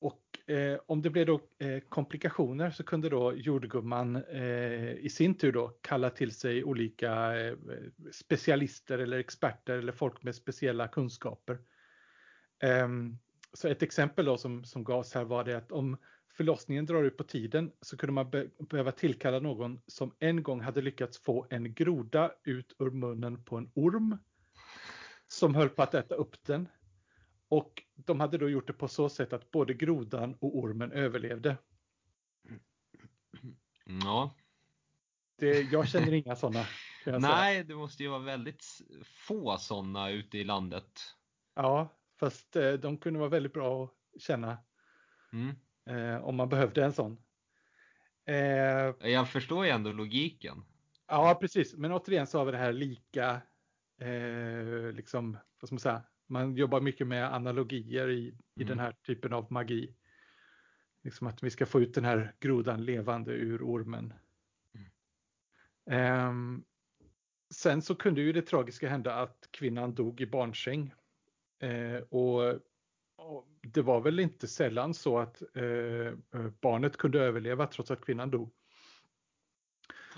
och 0.00 0.50
eh, 0.50 0.78
om 0.86 1.02
det 1.02 1.10
blev 1.10 1.26
då 1.26 1.40
eh, 1.58 1.80
komplikationer 1.88 2.70
så 2.70 2.84
kunde 2.84 3.08
då 3.08 3.34
jordgumman 3.34 4.16
eh, 4.16 4.92
i 4.92 5.08
sin 5.10 5.34
tur 5.34 5.52
då 5.52 5.68
kalla 5.68 6.10
till 6.10 6.32
sig 6.32 6.64
olika 6.64 7.40
eh, 7.40 7.56
specialister 8.12 8.98
eller 8.98 9.18
experter 9.18 9.78
eller 9.78 9.92
folk 9.92 10.22
med 10.22 10.34
speciella 10.34 10.88
kunskaper. 10.88 11.58
Um, 12.84 13.18
så 13.52 13.68
ett 13.68 13.82
exempel 13.82 14.24
då 14.24 14.36
som, 14.36 14.64
som 14.64 14.84
gavs 14.84 15.14
här 15.14 15.24
var 15.24 15.44
det 15.44 15.56
att 15.56 15.72
om 15.72 15.96
förlossningen 16.38 16.86
drar 16.86 17.02
ut 17.02 17.16
på 17.16 17.24
tiden 17.24 17.72
så 17.80 17.96
kunde 17.96 18.12
man 18.12 18.30
be 18.30 18.48
behöva 18.58 18.92
tillkalla 18.92 19.38
någon 19.38 19.80
som 19.86 20.14
en 20.18 20.42
gång 20.42 20.60
hade 20.60 20.82
lyckats 20.82 21.18
få 21.18 21.46
en 21.50 21.74
groda 21.74 22.32
ut 22.44 22.76
ur 22.78 22.90
munnen 22.90 23.44
på 23.44 23.56
en 23.56 23.70
orm 23.74 24.18
som 25.28 25.54
höll 25.54 25.68
på 25.68 25.82
att 25.82 25.94
äta 25.94 26.14
upp 26.14 26.44
den. 26.44 26.68
Och 27.48 27.82
de 27.94 28.20
hade 28.20 28.38
då 28.38 28.48
gjort 28.48 28.66
det 28.66 28.72
på 28.72 28.88
så 28.88 29.08
sätt 29.08 29.32
att 29.32 29.50
både 29.50 29.74
grodan 29.74 30.34
och 30.34 30.58
ormen 30.58 30.92
överlevde. 30.92 31.56
Ja. 33.84 34.34
Det, 35.36 35.60
jag 35.60 35.88
känner 35.88 36.12
inga 36.12 36.36
sådana. 36.36 36.66
Nej, 37.06 37.64
det 37.64 37.74
måste 37.74 38.02
ju 38.02 38.08
vara 38.08 38.22
väldigt 38.22 38.64
få 39.04 39.56
sådana 39.58 40.10
ute 40.10 40.38
i 40.38 40.44
landet. 40.44 41.00
Ja, 41.54 41.88
fast 42.20 42.56
eh, 42.56 42.72
de 42.72 42.98
kunde 42.98 43.18
vara 43.18 43.30
väldigt 43.30 43.52
bra 43.52 43.84
att 43.84 44.22
känna. 44.22 44.58
Mm. 45.32 45.54
Eh, 45.88 46.24
om 46.24 46.36
man 46.36 46.48
behövde 46.48 46.84
en 46.84 46.92
sån. 46.92 47.18
Eh, 48.24 49.10
jag 49.10 49.28
förstår 49.28 49.64
ju 49.64 49.70
ändå 49.70 49.92
logiken. 49.92 50.64
Ja, 51.06 51.38
precis. 51.40 51.76
Men 51.76 51.92
återigen 51.92 52.26
så 52.26 52.38
har 52.38 52.44
vi 52.44 52.52
det 52.52 52.58
här 52.58 52.72
lika, 52.72 53.40
eh, 54.00 54.92
liksom, 54.92 55.32
vad 55.60 55.68
ska 55.68 55.74
man 55.74 55.80
säga, 55.80 56.02
man 56.26 56.56
jobbar 56.56 56.80
mycket 56.80 57.06
med 57.06 57.34
analogier 57.34 58.10
i, 58.10 58.34
i 58.54 58.64
den 58.64 58.72
mm. 58.72 58.78
här 58.78 58.92
typen 58.92 59.32
av 59.32 59.52
magi. 59.52 59.94
Liksom 61.02 61.26
att 61.26 61.42
vi 61.42 61.50
ska 61.50 61.66
få 61.66 61.80
ut 61.80 61.94
den 61.94 62.04
här 62.04 62.34
grodan 62.40 62.84
levande 62.84 63.32
ur 63.32 63.62
ormen. 63.62 64.14
Mm. 65.86 66.28
Um, 66.28 66.64
sen 67.50 67.82
så 67.82 67.94
kunde 67.94 68.20
ju 68.20 68.32
det 68.32 68.42
tragiska 68.42 68.88
hända 68.88 69.14
att 69.14 69.48
kvinnan 69.50 69.94
dog 69.94 70.20
i 70.20 70.26
barnsäng. 70.26 70.94
Och, 72.10 72.42
och, 72.42 72.60
det 73.62 73.82
var 73.82 74.00
väl 74.00 74.20
inte 74.20 74.48
sällan 74.48 74.94
så 74.94 75.18
att 75.18 75.42
uh, 75.56 76.12
barnet 76.60 76.96
kunde 76.96 77.20
överleva 77.20 77.66
trots 77.66 77.90
att 77.90 78.04
kvinnan 78.04 78.30
dog. 78.30 78.52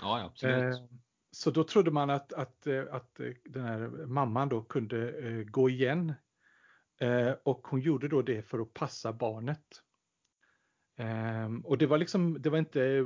Ja, 0.01 0.23
absolut. 0.23 0.75
Uh, 0.75 0.85
så 1.31 1.51
då 1.51 1.63
trodde 1.63 1.91
man 1.91 2.09
att, 2.09 2.33
att, 2.33 2.67
att 2.67 3.19
den 3.43 3.63
här 3.63 4.05
mamman 4.05 4.49
då 4.49 4.63
kunde 4.63 5.43
gå 5.43 5.69
igen. 5.69 6.13
Och 7.43 7.67
hon 7.67 7.79
gjorde 7.79 8.07
då 8.07 8.21
det 8.21 8.41
för 8.41 8.59
att 8.59 8.73
passa 8.73 9.13
barnet. 9.13 9.81
Um, 11.01 11.61
och 11.65 11.77
det 11.77 11.85
var 11.85 11.97
liksom, 11.97 12.41
det 12.41 12.49
var 12.49 12.57
inte 12.57 12.83
eh, 12.83 13.05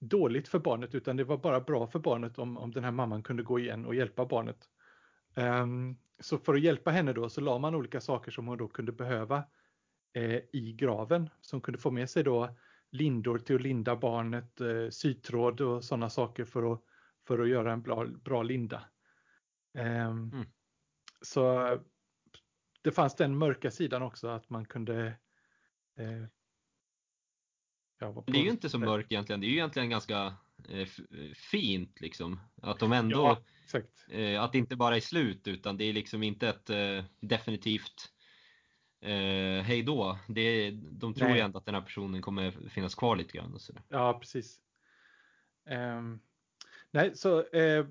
dåligt 0.00 0.48
för 0.48 0.58
barnet 0.58 0.94
utan 0.94 1.16
det 1.16 1.24
var 1.24 1.36
bara 1.36 1.60
bra 1.60 1.86
för 1.86 1.98
barnet 1.98 2.38
om, 2.38 2.56
om 2.56 2.70
den 2.70 2.84
här 2.84 2.90
mamman 2.90 3.22
kunde 3.22 3.42
gå 3.42 3.58
igen 3.58 3.86
och 3.86 3.94
hjälpa 3.94 4.26
barnet. 4.26 4.68
Um, 5.38 5.98
så 6.20 6.38
för 6.38 6.54
att 6.54 6.60
hjälpa 6.60 6.90
henne 6.90 7.12
då 7.12 7.28
så 7.28 7.40
la 7.40 7.58
man 7.58 7.74
olika 7.74 8.00
saker 8.00 8.30
som 8.30 8.46
hon 8.46 8.58
då 8.58 8.68
kunde 8.68 8.92
behöva 8.92 9.44
eh, 10.12 10.40
i 10.52 10.74
graven. 10.78 11.30
Som 11.40 11.60
kunde 11.60 11.78
få 11.78 11.90
med 11.90 12.10
sig 12.10 12.24
då 12.24 12.56
lindor 12.90 13.38
till 13.38 13.56
att 13.56 13.62
linda 13.62 13.96
barnet, 13.96 14.60
eh, 14.60 14.88
sytråd 14.90 15.60
och 15.60 15.84
sådana 15.84 16.10
saker 16.10 16.44
för 16.44 16.72
att, 16.72 16.82
för 17.26 17.38
att 17.38 17.48
göra 17.48 17.72
en 17.72 17.82
bra, 17.82 18.06
bra 18.06 18.42
linda. 18.42 18.84
Um, 19.74 19.84
mm. 19.84 20.46
Så 21.20 21.78
det 22.82 22.92
fanns 22.92 23.16
den 23.16 23.38
mörka 23.38 23.70
sidan 23.70 24.02
också 24.02 24.28
att 24.28 24.50
man 24.50 24.64
kunde 24.64 25.06
eh, 25.96 26.24
det 28.26 28.38
är 28.38 28.42
ju 28.42 28.50
inte 28.50 28.68
så 28.68 28.78
mörkt 28.78 29.12
egentligen. 29.12 29.40
Det 29.40 29.46
är 29.46 29.48
ju 29.48 29.54
egentligen 29.54 29.90
ganska 29.90 30.36
fint 31.34 32.00
liksom. 32.00 32.40
Att 32.62 32.78
de 32.78 32.92
ändå, 32.92 33.38
ja, 33.72 33.80
eh, 34.14 34.42
att 34.42 34.52
det 34.52 34.58
inte 34.58 34.76
bara 34.76 34.96
är 34.96 35.00
slut 35.00 35.48
utan 35.48 35.76
det 35.76 35.84
är 35.84 35.92
liksom 35.92 36.22
inte 36.22 36.48
ett 36.48 36.70
eh, 36.70 37.04
definitivt 37.20 38.12
eh, 39.00 39.62
hej 39.62 39.82
då. 39.82 40.18
Det 40.28 40.70
de 40.70 41.14
tror 41.14 41.30
ju 41.30 41.40
ändå 41.40 41.58
att 41.58 41.66
den 41.66 41.74
här 41.74 41.82
personen 41.82 42.22
kommer 42.22 42.68
finnas 42.68 42.94
kvar 42.94 43.16
lite 43.16 43.38
grann. 43.38 43.54
Och 43.54 43.60
så 43.60 43.72
Ja, 43.88 44.18
precis. 44.20 44.60
Um, 45.70 46.20
nej, 46.90 47.16
så 47.16 47.38
eh, 47.40 47.86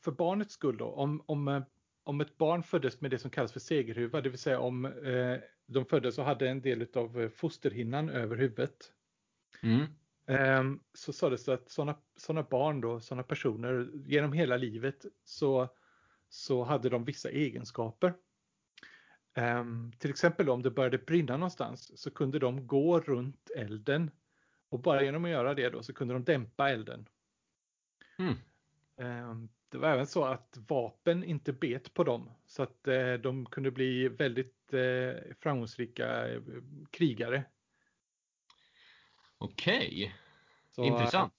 för 0.00 0.12
barnets 0.12 0.54
skull 0.54 0.76
då, 0.76 0.86
om, 0.86 1.22
om, 1.26 1.48
eh, 1.48 1.62
om 2.02 2.20
ett 2.20 2.38
barn 2.38 2.62
föddes 2.62 3.00
med 3.00 3.10
det 3.10 3.18
som 3.18 3.30
kallas 3.30 3.52
för 3.52 3.60
segerhuva, 3.60 4.20
det 4.20 4.28
vill 4.28 4.38
säga 4.38 4.60
om 4.60 4.84
eh, 4.84 5.38
de 5.66 5.84
föddes 5.84 6.18
och 6.18 6.24
hade 6.24 6.50
en 6.50 6.60
del 6.60 6.86
av 6.94 7.28
fosterhinnan 7.28 8.08
över 8.08 8.36
huvudet, 8.36 8.92
Mm. 9.62 9.86
Um, 10.30 10.80
så 10.94 11.12
sades 11.12 11.44
det 11.44 11.54
att 11.54 11.70
sådana 11.70 11.98
såna 12.16 12.42
barn 12.42 12.80
då, 12.80 13.00
sådana 13.00 13.22
personer 13.22 13.90
genom 13.94 14.32
hela 14.32 14.56
livet 14.56 15.04
så, 15.24 15.68
så 16.28 16.64
hade 16.64 16.88
de 16.88 17.04
vissa 17.04 17.30
egenskaper. 17.30 18.14
Um, 19.36 19.92
till 19.98 20.10
exempel 20.10 20.50
om 20.50 20.62
det 20.62 20.70
började 20.70 20.98
brinna 20.98 21.36
någonstans 21.36 22.00
så 22.00 22.10
kunde 22.10 22.38
de 22.38 22.66
gå 22.66 23.00
runt 23.00 23.50
elden 23.56 24.10
och 24.68 24.80
bara 24.80 25.02
genom 25.02 25.24
att 25.24 25.30
göra 25.30 25.54
det 25.54 25.70
då 25.70 25.82
så 25.82 25.92
kunde 25.92 26.14
de 26.14 26.24
dämpa 26.24 26.70
elden. 26.70 27.08
Mm. 28.18 28.34
Um, 29.30 29.48
det 29.68 29.78
var 29.78 29.88
även 29.88 30.06
så 30.06 30.24
att 30.24 30.58
vapen 30.68 31.24
inte 31.24 31.52
bet 31.52 31.94
på 31.94 32.04
dem 32.04 32.30
så 32.46 32.62
att 32.62 32.88
uh, 32.88 33.14
de 33.14 33.46
kunde 33.46 33.70
bli 33.70 34.08
väldigt 34.08 34.74
uh, 34.74 35.34
framgångsrika 35.40 36.28
uh, 36.28 36.62
krigare 36.90 37.44
Okej, 39.40 40.12
okay. 40.76 40.86
intressant. 40.86 41.34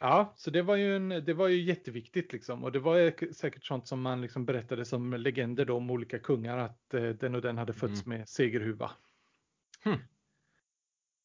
Ja, 0.00 0.32
så 0.36 0.50
det 0.50 0.62
var 0.62 0.76
ju, 0.76 0.96
en, 0.96 1.08
det 1.08 1.34
var 1.34 1.48
ju 1.48 1.62
jätteviktigt 1.62 2.32
liksom. 2.32 2.64
Och 2.64 2.72
det 2.72 2.78
var 2.78 3.32
säkert 3.32 3.64
sånt 3.64 3.88
som 3.88 4.02
man 4.02 4.20
liksom 4.20 4.44
berättade 4.44 4.84
som 4.84 5.12
legender 5.12 5.64
då 5.64 5.76
om 5.76 5.90
olika 5.90 6.18
kungar 6.18 6.58
att 6.58 6.94
eh, 6.94 7.08
den 7.08 7.34
och 7.34 7.40
den 7.40 7.58
hade 7.58 7.72
fötts 7.72 8.06
mm. 8.06 8.18
med 8.18 8.28
segerhuva. 8.28 8.90
Hmm. 9.84 9.98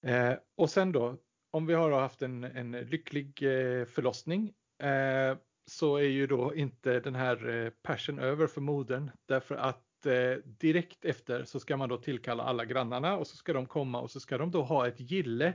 Eh, 0.05 0.37
och 0.55 0.69
sen 0.69 0.91
då, 0.91 1.17
om 1.51 1.65
vi 1.65 1.73
har 1.73 1.91
haft 1.91 2.21
en, 2.21 2.43
en 2.43 2.71
lycklig 2.71 3.43
eh, 3.43 3.85
förlossning 3.85 4.53
eh, 4.83 5.37
så 5.65 5.95
är 5.95 6.09
ju 6.09 6.27
då 6.27 6.55
inte 6.55 6.99
den 6.99 7.15
här 7.15 7.49
eh, 7.49 7.69
passion 7.69 8.19
över 8.19 8.47
för 8.47 8.61
modern 8.61 9.11
därför 9.25 9.55
att 9.55 10.05
eh, 10.05 10.43
direkt 10.45 11.05
efter 11.05 11.43
så 11.43 11.59
ska 11.59 11.77
man 11.77 11.89
då 11.89 11.97
tillkalla 11.97 12.43
alla 12.43 12.65
grannarna 12.65 13.17
och 13.17 13.27
så 13.27 13.37
ska 13.37 13.53
de 13.53 13.65
komma 13.65 14.01
och 14.01 14.11
så 14.11 14.19
ska 14.19 14.37
de 14.37 14.51
då 14.51 14.63
ha 14.63 14.87
ett 14.87 14.99
gille 14.99 15.53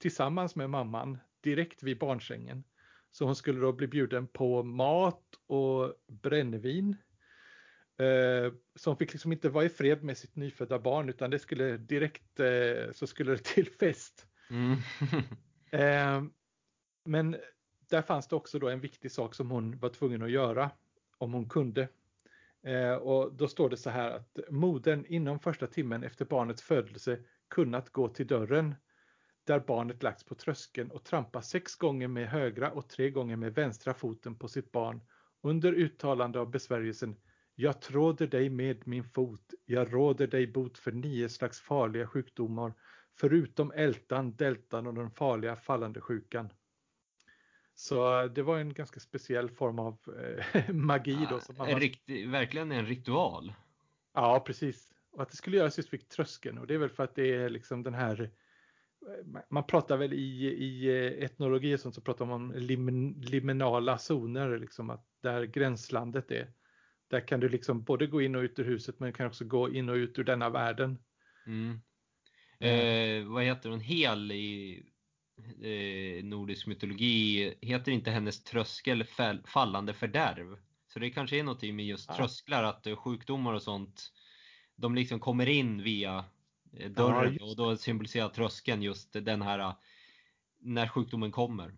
tillsammans 0.00 0.56
med 0.56 0.70
mamman 0.70 1.18
direkt 1.40 1.82
vid 1.82 1.98
barnsängen. 1.98 2.64
Så 3.10 3.24
hon 3.24 3.36
skulle 3.36 3.60
då 3.60 3.72
bli 3.72 3.86
bjuden 3.86 4.26
på 4.26 4.62
mat 4.62 5.24
och 5.46 5.94
brännvin. 6.06 6.96
Eh, 7.98 8.52
så 8.74 8.90
hon 8.90 8.96
fick 8.96 9.12
liksom 9.12 9.32
inte 9.32 9.48
vara 9.48 9.64
i 9.64 9.68
fred 9.68 10.02
med 10.04 10.18
sitt 10.18 10.36
nyfödda 10.36 10.78
barn 10.78 11.08
utan 11.08 11.30
det 11.30 11.38
skulle 11.38 11.76
direkt 11.76 12.40
eh, 12.40 12.92
så 12.92 13.06
skulle 13.06 13.32
det 13.32 13.38
till 13.44 13.70
fest. 13.70 14.26
Mm. 14.50 14.76
eh, 15.70 16.22
men 17.04 17.36
där 17.90 18.02
fanns 18.02 18.28
det 18.28 18.36
också 18.36 18.58
då 18.58 18.68
en 18.68 18.80
viktig 18.80 19.12
sak 19.12 19.34
som 19.34 19.50
hon 19.50 19.78
var 19.78 19.88
tvungen 19.88 20.22
att 20.22 20.30
göra 20.30 20.70
om 21.18 21.32
hon 21.32 21.48
kunde. 21.48 21.88
Eh, 22.62 22.92
och 22.92 23.34
då 23.34 23.48
står 23.48 23.70
det 23.70 23.76
så 23.76 23.90
här 23.90 24.10
att 24.10 24.38
modern 24.50 25.04
inom 25.08 25.38
första 25.38 25.66
timmen 25.66 26.04
efter 26.04 26.24
barnets 26.24 26.62
födelse 26.62 27.18
kunnat 27.48 27.90
gå 27.90 28.08
till 28.08 28.26
dörren 28.26 28.74
där 29.44 29.60
barnet 29.60 30.02
lagts 30.02 30.24
på 30.24 30.34
tröskeln 30.34 30.90
och 30.90 31.04
trampar 31.04 31.40
sex 31.40 31.76
gånger 31.76 32.08
med 32.08 32.28
högra 32.28 32.70
och 32.70 32.88
tre 32.88 33.10
gånger 33.10 33.36
med 33.36 33.54
vänstra 33.54 33.94
foten 33.94 34.38
på 34.38 34.48
sitt 34.48 34.72
barn 34.72 35.00
under 35.42 35.72
uttalande 35.72 36.40
av 36.40 36.50
besvärjelsen 36.50 37.16
Jag 37.54 37.82
tråder 37.82 38.26
dig 38.26 38.50
med 38.50 38.86
min 38.86 39.04
fot, 39.04 39.54
jag 39.66 39.94
råder 39.94 40.26
dig 40.26 40.46
bot 40.46 40.78
för 40.78 40.92
nio 40.92 41.28
slags 41.28 41.60
farliga 41.60 42.06
sjukdomar, 42.06 42.72
förutom 43.18 43.72
ältan, 43.72 44.36
deltan 44.36 44.86
och 44.86 44.94
den 44.94 45.10
farliga 45.10 45.56
fallande 45.56 46.00
sjukan. 46.00 46.52
Så 47.74 48.26
det 48.26 48.42
var 48.42 48.58
en 48.58 48.74
ganska 48.74 49.00
speciell 49.00 49.50
form 49.50 49.78
av 49.78 49.98
eh, 50.54 50.70
magi 50.74 51.26
då. 51.30 51.40
Som 51.40 51.56
man 51.56 51.68
en 51.68 51.80
riktig, 51.80 52.28
verkligen 52.28 52.72
en 52.72 52.86
ritual. 52.86 53.52
Ja, 54.14 54.42
precis. 54.46 54.92
Och 55.12 55.22
att 55.22 55.30
det 55.30 55.36
skulle 55.36 55.56
göras 55.56 55.78
just 55.78 55.92
vid 55.92 56.08
tröskeln 56.08 56.58
och 56.58 56.66
det 56.66 56.74
är 56.74 56.78
väl 56.78 56.90
för 56.90 57.04
att 57.04 57.14
det 57.14 57.34
är 57.34 57.48
liksom 57.48 57.82
den 57.82 57.94
här 57.94 58.30
man 59.50 59.66
pratar 59.66 59.96
väl 59.96 60.12
i, 60.12 60.46
i 60.46 60.88
eh, 60.88 61.24
etnologi 61.24 61.74
och 61.74 61.80
sånt 61.80 61.94
så 61.94 62.00
pratar 62.00 62.24
man 62.26 62.42
om 62.42 62.52
lim, 62.56 63.14
liminala 63.20 63.98
zoner, 63.98 64.58
liksom 64.58 64.90
att 64.90 65.06
där 65.22 65.44
gränslandet 65.44 66.30
är. 66.30 66.52
Där 67.08 67.28
kan 67.28 67.40
du 67.40 67.48
liksom 67.48 67.82
både 67.82 68.06
gå 68.06 68.22
in 68.22 68.34
och 68.34 68.40
ut 68.40 68.58
ur 68.58 68.64
huset 68.64 69.00
men 69.00 69.12
kan 69.12 69.26
också 69.26 69.44
gå 69.44 69.74
in 69.74 69.88
och 69.88 69.94
ut 69.94 70.18
ur 70.18 70.24
denna 70.24 70.50
världen. 70.50 70.98
Mm. 71.46 71.80
Eh, 72.58 73.32
vad 73.32 73.44
heter 73.44 73.70
hon? 73.70 73.80
Hel 73.80 74.32
i 74.32 74.82
eh, 75.62 76.24
nordisk 76.24 76.66
mytologi. 76.66 77.54
Heter 77.60 77.92
inte 77.92 78.10
hennes 78.10 78.44
tröskel 78.44 79.04
fallande 79.44 79.94
fördärv? 79.94 80.56
Så 80.86 80.98
det 80.98 81.10
kanske 81.10 81.38
är 81.38 81.42
någonting 81.42 81.76
med 81.76 81.86
just 81.86 82.08
ja. 82.08 82.16
trösklar, 82.16 82.62
att 82.62 82.86
eh, 82.86 82.96
sjukdomar 82.96 83.52
och 83.52 83.62
sånt, 83.62 84.12
de 84.76 84.94
liksom 84.94 85.20
kommer 85.20 85.48
in 85.48 85.82
via 85.82 86.18
Eh, 86.18 86.24
dörren 86.70 87.36
ja, 87.40 87.46
och 87.46 87.56
då 87.56 87.76
symboliserar 87.76 88.28
tröskeln 88.28 88.82
just 88.82 89.12
den 89.12 89.42
här 89.42 89.58
eh, 89.58 89.74
när 90.58 90.88
sjukdomen 90.88 91.32
kommer. 91.32 91.74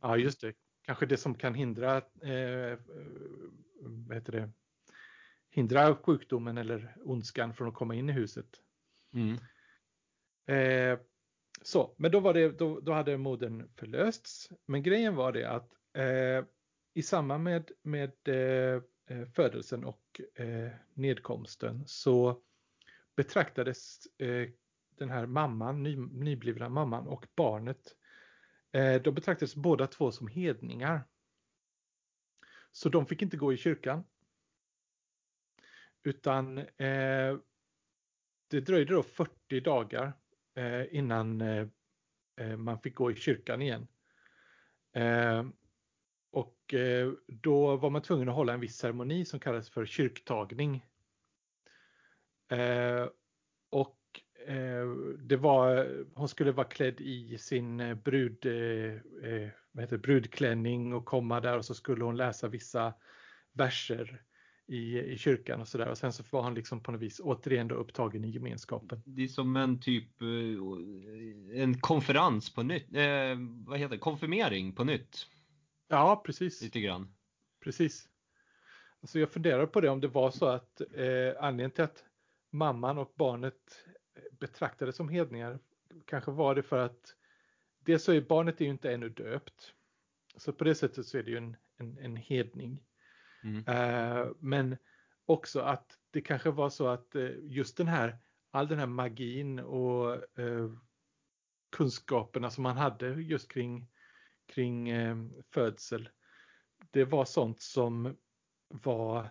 Ja, 0.00 0.16
just 0.16 0.40
det. 0.40 0.52
Kanske 0.82 1.06
det 1.06 1.16
som 1.16 1.34
kan 1.34 1.54
hindra, 1.54 1.96
eh, 1.96 2.78
vad 3.80 4.16
heter 4.16 4.32
det, 4.32 4.50
hindra 5.50 5.96
sjukdomen 5.96 6.58
eller 6.58 6.96
ondskan 7.04 7.54
från 7.54 7.68
att 7.68 7.74
komma 7.74 7.94
in 7.94 8.08
i 8.10 8.12
huset. 8.12 8.60
Mm. 9.12 9.38
Eh, 10.46 10.98
så, 11.62 11.94
men 11.96 12.10
då, 12.10 12.20
var 12.20 12.34
det, 12.34 12.58
då, 12.58 12.80
då 12.80 12.92
hade 12.92 13.18
modern 13.18 13.68
förlösts. 13.76 14.48
Men 14.66 14.82
grejen 14.82 15.14
var 15.14 15.32
det 15.32 15.50
att 15.50 15.72
eh, 15.94 16.44
i 16.94 17.02
samband 17.02 17.44
med, 17.44 17.70
med 17.82 18.12
eh, 18.28 18.82
födelsen 19.34 19.84
och 19.84 20.20
nedkomsten 20.94 21.82
så 21.86 22.42
betraktades 23.20 24.06
eh, 24.18 24.48
den 24.98 25.10
här 25.10 25.26
mamman, 25.26 25.82
ny, 25.82 25.96
nyblivna 25.96 26.68
mamman 26.68 27.06
och 27.06 27.26
barnet 27.36 27.96
eh, 28.72 29.02
de 29.02 29.14
betraktades 29.14 29.56
båda 29.56 29.86
två 29.86 30.12
som 30.12 30.28
hedningar. 30.28 31.02
Så 32.72 32.88
de 32.88 33.06
fick 33.06 33.22
inte 33.22 33.36
gå 33.36 33.52
i 33.52 33.56
kyrkan. 33.56 34.04
Utan 36.02 36.58
eh, 36.58 37.36
det 38.48 38.60
dröjde 38.60 38.94
då 38.94 39.02
40 39.02 39.60
dagar 39.60 40.12
eh, 40.54 40.94
innan 40.94 41.40
eh, 41.40 41.66
eh, 42.36 42.56
man 42.56 42.80
fick 42.80 42.94
gå 42.94 43.10
i 43.10 43.14
kyrkan 43.14 43.62
igen. 43.62 43.86
Och 46.32 46.74
då 47.26 47.76
var 47.76 47.90
man 47.90 48.02
tvungen 48.02 48.28
att 48.28 48.34
hålla 48.34 48.52
en 48.52 48.60
viss 48.60 48.76
ceremoni 48.76 49.24
som 49.24 49.40
kallades 49.40 49.70
för 49.70 49.86
kyrktagning 49.86 50.84
och 53.70 53.96
det 55.18 55.36
var, 55.36 55.88
hon 56.14 56.28
skulle 56.28 56.52
vara 56.52 56.66
klädd 56.68 57.00
i 57.00 57.38
sin 57.38 57.98
brud, 58.04 58.46
vad 59.72 59.84
heter, 59.84 59.98
brudklänning 59.98 60.94
och 60.94 61.04
komma 61.04 61.40
där 61.40 61.58
och 61.58 61.64
så 61.64 61.74
skulle 61.74 62.04
hon 62.04 62.16
läsa 62.16 62.48
vissa 62.48 62.94
verser 63.52 64.22
i, 64.70 64.98
i 65.00 65.18
kyrkan 65.18 65.60
och 65.60 65.68
sådär. 65.68 65.88
Och 65.88 65.98
sen 65.98 66.12
så 66.12 66.22
var 66.30 66.42
han 66.42 66.54
liksom 66.54 66.82
på 66.82 66.92
något 66.92 67.00
vis 67.00 67.20
återigen 67.24 67.68
då 67.68 67.74
upptagen 67.74 68.24
i 68.24 68.30
gemenskapen. 68.30 69.02
Det 69.04 69.22
är 69.24 69.28
som 69.28 69.56
en 69.56 69.80
typ 69.80 70.22
eh, 70.22 71.62
en 71.62 71.80
konferens 71.80 72.54
på 72.54 72.62
nytt, 72.62 72.96
eh, 72.96 73.36
vad 73.66 73.78
heter 73.78 73.94
det, 73.94 73.98
konfirmering 73.98 74.72
på 74.72 74.84
nytt. 74.84 75.26
Ja, 75.88 76.22
precis. 76.26 76.62
Lite 76.62 76.80
grann. 76.80 77.14
Precis. 77.64 78.08
Alltså 79.00 79.18
jag 79.18 79.30
funderar 79.30 79.66
på 79.66 79.80
det 79.80 79.88
om 79.88 80.00
det 80.00 80.08
var 80.08 80.30
så 80.30 80.46
att 80.46 80.80
eh, 80.80 81.44
anledningen 81.44 81.70
till 81.70 81.84
att 81.84 82.04
mamman 82.50 82.98
och 82.98 83.12
barnet 83.16 83.86
betraktades 84.40 84.96
som 84.96 85.08
hedningar 85.08 85.58
kanske 86.04 86.30
var 86.30 86.54
det 86.54 86.62
för 86.62 86.78
att 86.78 87.16
det 87.84 87.98
så 87.98 88.12
är 88.12 88.20
barnet 88.20 88.60
är 88.60 88.64
ju 88.64 88.70
inte 88.70 88.92
ännu 88.92 89.08
döpt. 89.08 89.74
Så 90.36 90.52
på 90.52 90.64
det 90.64 90.74
sättet 90.74 91.06
så 91.06 91.18
är 91.18 91.22
det 91.22 91.30
ju 91.30 91.36
en, 91.36 91.56
en, 91.76 91.98
en 91.98 92.16
hedning. 92.16 92.82
Mm. 93.42 93.56
Uh, 93.56 94.32
men 94.38 94.76
också 95.26 95.60
att 95.60 95.98
det 96.10 96.20
kanske 96.20 96.50
var 96.50 96.70
så 96.70 96.88
att 96.88 97.16
uh, 97.16 97.30
just 97.42 97.76
den 97.76 97.88
här, 97.88 98.18
all 98.50 98.68
den 98.68 98.78
här 98.78 98.86
magin 98.86 99.58
och 99.58 100.24
uh, 100.38 100.76
kunskaperna 101.70 102.50
som 102.50 102.62
man 102.62 102.76
hade 102.76 103.08
just 103.08 103.52
kring, 103.52 103.88
kring 104.46 104.92
födsel. 105.50 106.08
Det 106.90 107.04
var 107.04 107.24
sånt 107.24 107.60
som 107.60 108.16
var 108.68 109.30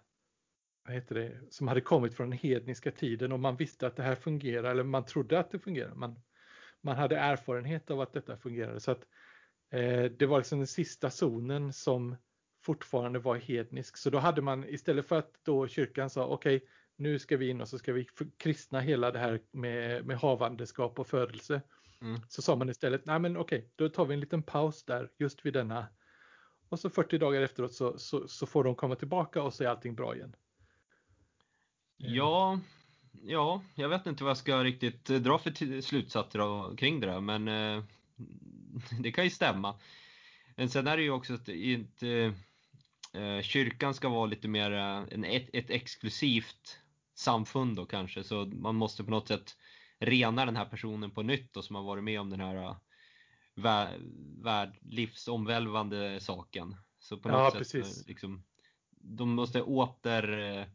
vad 0.89 0.95
heter 0.95 1.15
det, 1.15 1.39
som 1.49 1.67
hade 1.67 1.81
kommit 1.81 2.13
från 2.13 2.29
den 2.29 2.39
hedniska 2.39 2.91
tiden 2.91 3.31
och 3.31 3.39
man 3.39 3.55
visste 3.55 3.87
att 3.87 3.95
det 3.95 4.03
här 4.03 4.15
fungerar 4.15 4.71
eller 4.71 4.83
man 4.83 5.05
trodde 5.05 5.39
att 5.39 5.51
det 5.51 5.59
fungerar. 5.59 5.95
Man, 5.95 6.19
man 6.81 6.95
hade 6.95 7.17
erfarenhet 7.17 7.91
av 7.91 8.01
att 8.01 8.13
detta 8.13 8.37
fungerade. 8.37 8.79
Så 8.79 8.91
att 8.91 9.05
eh, 9.71 10.03
det 10.03 10.25
var 10.25 10.37
liksom 10.37 10.59
den 10.59 10.67
sista 10.67 11.09
zonen 11.09 11.73
som 11.73 12.15
fortfarande 12.63 13.19
var 13.19 13.35
hednisk. 13.35 13.97
Så 13.97 14.09
då 14.09 14.17
hade 14.17 14.41
man 14.41 14.65
istället 14.69 15.05
för 15.05 15.17
att 15.19 15.31
då 15.43 15.67
kyrkan 15.67 16.09
sa 16.09 16.25
okej, 16.25 16.55
okay, 16.55 16.67
nu 16.95 17.19
ska 17.19 17.37
vi 17.37 17.49
in 17.49 17.61
och 17.61 17.67
så 17.67 17.77
ska 17.77 17.93
vi 17.93 18.07
kristna 18.37 18.79
hela 18.79 19.11
det 19.11 19.19
här 19.19 19.39
med, 19.51 20.05
med 20.05 20.17
havandeskap 20.17 20.99
och 20.99 21.07
födelse. 21.07 21.61
Mm. 22.01 22.21
Så 22.27 22.41
sa 22.41 22.55
man 22.55 22.69
istället, 22.69 23.05
nej 23.05 23.19
men 23.19 23.37
okej, 23.37 23.59
okay, 23.59 23.69
då 23.75 23.89
tar 23.89 24.05
vi 24.05 24.13
en 24.13 24.19
liten 24.19 24.43
paus 24.43 24.83
där 24.83 25.11
just 25.17 25.45
vid 25.45 25.53
denna. 25.53 25.87
Och 26.69 26.79
så 26.79 26.89
40 26.89 27.17
dagar 27.17 27.41
efteråt 27.41 27.73
så, 27.73 27.97
så, 27.97 28.27
så 28.27 28.45
får 28.45 28.63
de 28.63 28.75
komma 28.75 28.95
tillbaka 28.95 29.41
och 29.41 29.53
så 29.53 29.63
är 29.63 29.67
allting 29.67 29.95
bra 29.95 30.15
igen. 30.15 30.35
Ja, 32.01 32.59
ja, 33.21 33.61
jag 33.75 33.89
vet 33.89 34.05
inte 34.05 34.23
vad 34.23 34.29
jag 34.29 34.37
ska 34.37 34.63
riktigt 34.63 35.05
dra 35.05 35.39
för 35.39 35.81
slutsatser 35.81 36.75
kring 36.77 36.99
det 36.99 37.07
där, 37.07 37.21
men 37.21 37.47
eh, 37.47 37.83
det 38.99 39.11
kan 39.11 39.23
ju 39.23 39.29
stämma. 39.29 39.79
Men 40.55 40.69
sen 40.69 40.87
är 40.87 40.97
det 40.97 41.03
ju 41.03 41.11
också 41.11 41.33
att 41.33 41.49
inte 41.49 42.33
eh, 43.13 43.41
kyrkan 43.41 43.93
ska 43.93 44.09
vara 44.09 44.25
lite 44.25 44.47
mer 44.47 44.71
en, 44.71 45.23
ett, 45.23 45.49
ett 45.53 45.69
exklusivt 45.69 46.79
samfund 47.15 47.75
då 47.75 47.85
kanske, 47.85 48.23
så 48.23 48.45
man 48.45 48.75
måste 48.75 49.03
på 49.03 49.11
något 49.11 49.27
sätt 49.27 49.57
rena 49.99 50.45
den 50.45 50.55
här 50.55 50.65
personen 50.65 51.11
på 51.11 51.23
nytt 51.23 51.53
då, 51.53 51.61
som 51.61 51.75
har 51.75 51.83
varit 51.83 52.03
med 52.03 52.19
om 52.19 52.29
den 52.29 52.39
här 52.39 52.75
värld, 54.43 54.77
livsomvälvande 54.81 56.19
saken. 56.19 56.75
Så 56.99 57.17
på 57.17 57.29
något 57.29 57.37
ja, 57.37 57.51
sätt, 57.51 57.59
precis. 57.59 58.07
liksom, 58.07 58.43
de 58.91 59.29
måste 59.29 59.61
åter, 59.61 60.69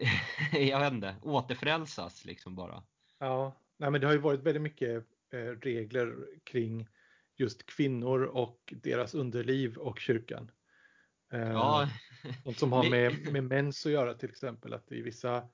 jag 0.52 0.80
vet 0.80 0.92
inte, 0.92 1.16
återfrälsas 1.22 2.24
liksom 2.24 2.54
bara. 2.54 2.82
Ja, 3.18 3.56
nej 3.76 3.90
men 3.90 4.00
det 4.00 4.06
har 4.06 4.14
ju 4.14 4.20
varit 4.20 4.42
väldigt 4.42 4.62
mycket 4.62 5.04
eh, 5.30 5.38
regler 5.38 6.16
kring 6.44 6.88
just 7.36 7.66
kvinnor 7.66 8.22
och 8.22 8.74
deras 8.82 9.14
underliv 9.14 9.76
och 9.76 9.98
kyrkan. 9.98 10.50
Ja. 11.30 11.88
Något 12.44 12.58
som 12.58 12.72
har 12.72 12.90
med, 12.90 13.32
med 13.32 13.44
mens 13.44 13.86
att 13.86 13.92
göra 13.92 14.14
till 14.14 14.30
exempel. 14.30 14.74
Att 14.74 14.92
i 14.92 15.02
vissa, 15.02 15.48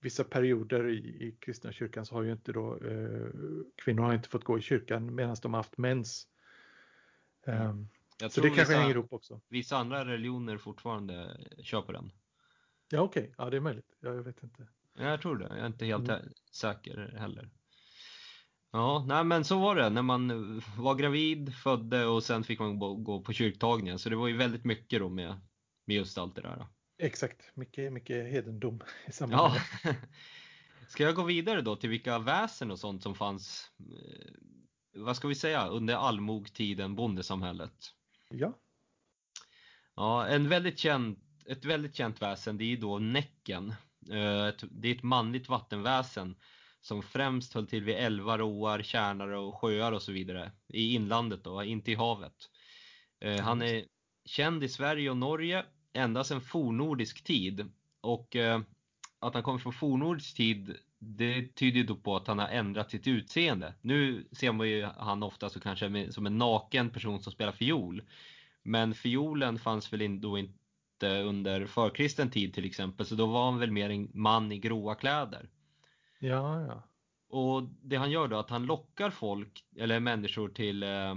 vissa 0.00 0.24
perioder 0.24 0.88
i, 0.88 0.96
i 0.98 1.36
kristna 1.40 1.72
kyrkan 1.72 2.06
så 2.06 2.14
har 2.14 2.22
ju 2.22 2.32
inte 2.32 2.52
då 2.52 2.76
eh, 2.76 3.28
kvinnor 3.74 4.02
har 4.02 4.14
inte 4.14 4.28
fått 4.28 4.44
gå 4.44 4.58
i 4.58 4.62
kyrkan 4.62 5.14
medan 5.14 5.36
de 5.42 5.54
har 5.54 5.58
haft 5.58 5.78
mens. 5.78 6.28
Um, 7.46 7.88
så 8.30 8.40
det 8.40 8.48
kanske 8.48 8.60
vissa, 8.60 8.72
hänger 8.72 8.94
ihop 8.94 9.12
också. 9.12 9.40
Vissa 9.48 9.76
andra 9.76 10.04
religioner 10.04 10.58
fortfarande 10.58 11.40
kör 11.62 11.82
på 11.82 11.92
den. 11.92 12.12
Ja 12.88 13.00
okej, 13.00 13.22
okay. 13.22 13.34
ja 13.38 13.50
det 13.50 13.56
är 13.56 13.60
möjligt. 13.60 13.96
Ja, 14.00 14.14
jag 14.14 14.22
vet 14.22 14.42
inte. 14.42 14.66
Jag 14.98 15.20
tror 15.20 15.36
det. 15.36 15.48
Jag 15.48 15.58
är 15.58 15.66
inte 15.66 15.84
helt 15.84 16.08
mm. 16.08 16.22
säker 16.52 17.16
heller. 17.18 17.50
Ja, 18.70 19.04
nej 19.08 19.24
men 19.24 19.44
så 19.44 19.58
var 19.58 19.76
det 19.76 19.90
när 19.90 20.02
man 20.02 20.62
var 20.78 20.94
gravid, 20.94 21.54
födde 21.54 22.06
och 22.06 22.22
sen 22.22 22.44
fick 22.44 22.58
man 22.58 22.78
gå 22.78 23.20
på 23.20 23.32
kyrktagningen. 23.32 23.98
Så 23.98 24.08
det 24.08 24.16
var 24.16 24.28
ju 24.28 24.36
väldigt 24.36 24.64
mycket 24.64 25.00
då 25.00 25.08
med, 25.08 25.40
med 25.84 25.96
just 25.96 26.18
allt 26.18 26.34
det 26.34 26.42
där. 26.42 26.66
Exakt, 26.98 27.56
mycket, 27.56 27.92
mycket 27.92 28.32
hedendom 28.32 28.80
i 29.06 29.12
sammanhanget. 29.12 29.62
Ja. 29.84 29.94
Ska 30.88 31.02
jag 31.02 31.14
gå 31.14 31.22
vidare 31.22 31.62
då 31.62 31.76
till 31.76 31.90
vilka 31.90 32.18
väsen 32.18 32.70
och 32.70 32.78
sånt 32.78 33.02
som 33.02 33.14
fanns, 33.14 33.70
eh, 33.78 34.32
vad 34.94 35.16
ska 35.16 35.28
vi 35.28 35.34
säga, 35.34 35.66
under 35.66 35.94
allmogtiden, 35.94 36.94
bondesamhället? 36.94 37.92
Ja. 38.30 38.52
Ja, 39.94 40.26
en 40.26 40.48
väldigt 40.48 40.78
känd, 40.78 41.20
ett 41.48 41.64
väldigt 41.64 41.94
känt 41.94 42.22
väsen 42.22 42.58
det 42.58 42.72
är 42.72 42.76
då 42.76 42.98
Näcken. 42.98 43.70
Eh, 44.10 44.54
det 44.70 44.88
är 44.88 44.94
ett 44.94 45.02
manligt 45.02 45.48
vattenväsen 45.48 46.36
som 46.80 47.02
främst 47.02 47.54
höll 47.54 47.66
till 47.66 47.84
vid 47.84 47.94
älvar, 47.94 48.42
åar, 48.42 48.82
tjärnar 48.82 49.28
och 49.28 49.60
sjöar 49.60 49.92
och 49.92 50.02
så 50.02 50.12
vidare 50.12 50.52
i 50.68 50.94
inlandet 50.94 51.44
då, 51.44 51.64
inte 51.64 51.92
i 51.92 51.94
havet. 51.94 52.50
Eh, 53.20 53.40
han 53.40 53.62
är 53.62 53.84
känd 54.24 54.64
i 54.64 54.68
Sverige 54.68 55.10
och 55.10 55.16
Norge 55.16 55.64
ända 55.92 56.24
sedan 56.24 56.40
fornordisk 56.40 57.24
tid 57.24 57.70
och 58.00 58.36
eh, 58.36 58.60
att 59.18 59.34
han 59.34 59.42
kommer 59.42 59.58
från 59.58 59.72
fornordisk 59.72 60.36
tid 60.36 60.76
det 60.98 61.54
tyder 61.54 61.84
då 61.84 61.96
på 61.96 62.16
att 62.16 62.26
han 62.26 62.38
har 62.38 62.48
ändrat 62.48 62.90
sitt 62.90 63.06
utseende. 63.06 63.74
Nu 63.80 64.28
ser 64.32 64.52
man 64.52 64.68
ju 64.68 64.84
han 64.84 65.22
ofta 65.22 65.50
så 65.50 65.60
kanske 65.60 66.12
som 66.12 66.26
en 66.26 66.38
naken 66.38 66.90
person 66.90 67.20
som 67.20 67.32
spelar 67.32 67.52
fiol. 67.52 68.02
Men 68.62 68.94
fiolen 68.94 69.58
fanns 69.58 69.92
väl 69.92 70.20
då 70.20 70.38
inte 70.38 70.58
under 71.02 71.66
förkristen 71.66 72.30
tid 72.30 72.54
till 72.54 72.64
exempel, 72.64 73.06
så 73.06 73.14
då 73.14 73.26
var 73.26 73.44
han 73.44 73.58
väl 73.58 73.70
mer 73.70 73.90
en 73.90 74.10
man 74.14 74.52
i 74.52 74.58
gråa 74.58 74.94
kläder. 74.94 75.50
Ja, 76.18 76.60
ja. 76.60 76.82
Och 77.28 77.62
det 77.62 77.96
han 77.96 78.10
gör 78.10 78.28
då 78.28 78.36
är 78.36 78.40
att 78.40 78.50
han 78.50 78.66
lockar 78.66 79.10
folk, 79.10 79.64
eller 79.76 80.00
människor 80.00 80.48
till, 80.48 80.82
eh, 80.82 81.16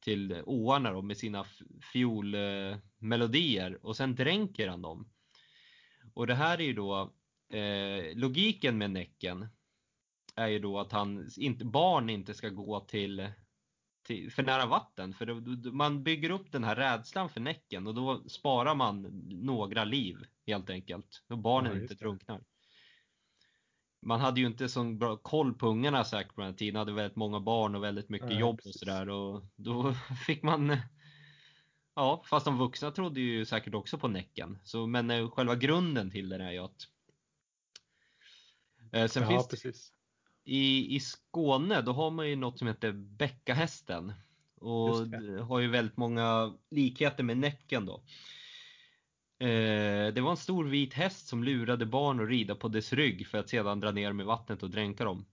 till 0.00 0.42
åarna 0.46 0.92
då, 0.92 1.02
med 1.02 1.16
sina 1.16 1.44
fiolmelodier 1.92 3.86
och 3.86 3.96
sen 3.96 4.14
dränker 4.14 4.68
han 4.68 4.82
dem. 4.82 5.08
Och 6.14 6.26
det 6.26 6.34
här 6.34 6.58
är 6.58 6.64
ju 6.64 6.72
då 6.72 7.12
eh, 7.52 8.16
logiken 8.16 8.78
med 8.78 8.90
Näcken 8.90 9.48
är 10.34 10.48
ju 10.48 10.58
då 10.58 10.78
att 10.78 10.92
han, 10.92 11.30
inte, 11.36 11.64
barn 11.64 12.10
inte 12.10 12.34
ska 12.34 12.48
gå 12.48 12.80
till, 12.80 13.28
till 14.08 14.32
för 14.32 14.42
nära 14.42 14.66
vatten. 14.66 15.14
För 15.14 15.26
då, 15.26 15.70
man 15.72 16.02
bygger 16.02 16.30
upp 16.30 16.52
den 16.52 16.64
här 16.64 16.76
rädslan 16.76 17.28
för 17.28 17.40
Näcken 17.40 17.86
och 17.86 17.94
då 17.94 18.28
sparar 18.28 18.74
man 18.74 19.02
några 19.28 19.84
liv 19.84 20.16
helt 20.46 20.70
enkelt. 20.70 21.24
Då 21.28 21.36
barnen 21.36 21.76
ja, 21.76 21.82
inte 21.82 21.94
drunknar 21.94 22.40
man 24.00 24.20
hade 24.20 24.40
ju 24.40 24.46
inte 24.46 24.68
så 24.68 24.84
bra 24.84 25.16
koll 25.16 25.54
på 25.54 25.66
ungarna 25.66 26.04
säkert 26.04 26.34
på 26.34 26.40
den 26.40 26.56
tiden, 26.56 26.76
hade 26.76 26.92
väldigt 26.92 27.16
många 27.16 27.40
barn 27.40 27.74
och 27.74 27.84
väldigt 27.84 28.08
mycket 28.08 28.28
Nej, 28.28 28.38
jobb 28.38 28.60
och 28.64 28.74
sådär 28.74 29.08
och 29.08 29.42
då 29.56 29.94
fick 30.26 30.42
man 30.42 30.76
Ja, 31.98 32.22
fast 32.26 32.44
de 32.44 32.58
vuxna 32.58 32.90
trodde 32.90 33.20
ju 33.20 33.44
säkert 33.44 33.74
också 33.74 33.98
på 33.98 34.08
Näcken. 34.08 34.58
Så, 34.64 34.86
men 34.86 35.10
eh, 35.10 35.30
själva 35.30 35.54
grunden 35.54 36.10
till 36.10 36.28
den 36.28 36.40
är 36.40 36.52
ju 36.52 36.58
att 36.58 36.88
eh, 38.92 39.06
Sen 39.06 39.22
ja, 39.22 39.28
finns 39.28 39.48
precis. 39.48 39.92
I, 40.48 40.96
I 40.96 41.00
Skåne 41.00 41.82
då 41.82 41.92
har 41.92 42.10
man 42.10 42.28
ju 42.28 42.36
något 42.36 42.58
som 42.58 42.68
heter 42.68 42.92
Bäckahästen. 42.92 44.12
Och 44.60 44.96
har 45.46 45.58
ju 45.58 45.68
väldigt 45.68 45.96
många 45.96 46.54
likheter 46.70 47.24
med 47.24 47.38
Näcken 47.38 47.86
då. 47.86 48.02
Eh, 49.40 50.14
det 50.14 50.20
var 50.20 50.30
en 50.30 50.36
stor 50.36 50.64
vit 50.64 50.94
häst 50.94 51.28
som 51.28 51.44
lurade 51.44 51.86
barn 51.86 52.20
att 52.20 52.28
rida 52.28 52.54
på 52.54 52.68
dess 52.68 52.92
rygg 52.92 53.26
för 53.26 53.38
att 53.38 53.48
sedan 53.48 53.80
dra 53.80 53.90
ner 53.90 54.08
dem 54.08 54.20
i 54.20 54.24
vattnet 54.24 54.62
och 54.62 54.70
dränka 54.70 55.04
dem. 55.04 55.26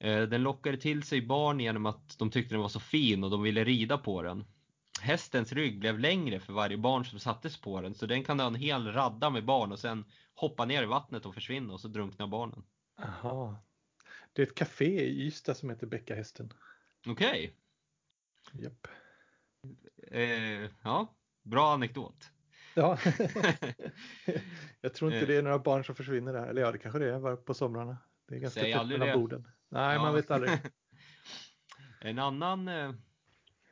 Eh, 0.00 0.22
den 0.22 0.42
lockade 0.42 0.76
till 0.76 1.02
sig 1.02 1.26
barn 1.26 1.60
genom 1.60 1.86
att 1.86 2.18
de 2.18 2.30
tyckte 2.30 2.54
den 2.54 2.62
var 2.62 2.68
så 2.68 2.80
fin 2.80 3.24
och 3.24 3.30
de 3.30 3.42
ville 3.42 3.64
rida 3.64 3.98
på 3.98 4.22
den. 4.22 4.44
Hästens 5.00 5.52
rygg 5.52 5.78
blev 5.78 5.98
längre 5.98 6.40
för 6.40 6.52
varje 6.52 6.76
barn 6.76 7.04
som 7.04 7.18
sattes 7.20 7.60
på 7.60 7.80
den 7.80 7.94
så 7.94 8.06
den 8.06 8.24
kan 8.24 8.40
ha 8.40 8.46
en 8.46 8.54
hel 8.54 8.92
radda 8.92 9.30
med 9.30 9.44
barn 9.44 9.72
och 9.72 9.78
sen 9.78 10.04
hoppa 10.34 10.64
ner 10.64 10.82
i 10.82 10.86
vattnet 10.86 11.26
och 11.26 11.34
försvinna 11.34 11.72
och 11.72 11.80
så 11.80 11.88
drunknar 11.88 12.26
barnen. 12.26 12.64
Aha. 13.02 13.56
Det 14.36 14.42
är 14.42 14.46
ett 14.46 14.54
café 14.54 15.04
i 15.04 15.26
Ystad 15.26 15.54
som 15.54 15.70
heter 15.70 15.86
Bäckahästen. 15.86 16.52
Okej. 17.06 17.56
Okay. 18.52 18.64
Japp. 18.64 18.86
Eh, 20.10 20.70
ja, 20.82 21.16
bra 21.42 21.74
anekdot. 21.74 22.30
Ja. 22.74 22.98
jag 24.80 24.94
tror 24.94 25.12
inte 25.12 25.26
det 25.26 25.36
är 25.36 25.42
några 25.42 25.58
barn 25.58 25.84
som 25.84 25.94
försvinner 25.94 26.32
där. 26.32 26.46
Eller 26.46 26.62
ja, 26.62 26.72
det 26.72 26.78
kanske 26.78 26.98
det 26.98 27.14
är 27.14 27.36
på 27.36 27.54
somrarna. 27.54 27.98
Det 28.28 28.34
är 28.34 28.38
ganska 28.38 28.60
tätt 28.60 28.86
mellan 28.86 29.20
borden. 29.20 29.48
Nej, 29.68 29.94
ja. 29.94 30.02
man 30.02 30.14
vet 30.14 30.30
aldrig. 30.30 30.58
en 32.00 32.18
annan, 32.18 32.68
eh, 32.68 32.92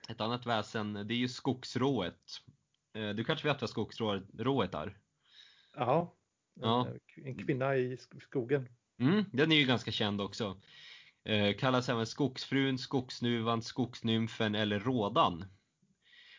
ett 0.08 0.20
annat 0.20 0.46
väsen, 0.46 0.92
det 0.92 1.14
är 1.14 1.18
ju 1.18 1.28
skogsrået. 1.28 2.42
Eh, 2.92 3.08
du 3.08 3.24
kanske 3.24 3.48
vet 3.48 3.60
vad 3.60 3.70
skogsrået 3.70 4.74
är? 4.74 4.98
Ja, 5.74 6.14
ja. 6.54 6.88
en 7.16 7.46
kvinna 7.46 7.76
i 7.76 7.96
skogen. 8.20 8.68
Mm, 8.98 9.24
den 9.32 9.52
är 9.52 9.56
ju 9.56 9.66
ganska 9.66 9.90
känd 9.90 10.20
också. 10.20 10.60
Eh, 11.24 11.56
kallas 11.56 11.88
även 11.88 12.06
skogsfrun, 12.06 12.78
skogsnuvan, 12.78 13.62
skogsnymfen 13.62 14.54
eller 14.54 14.80
rådan. 14.80 15.44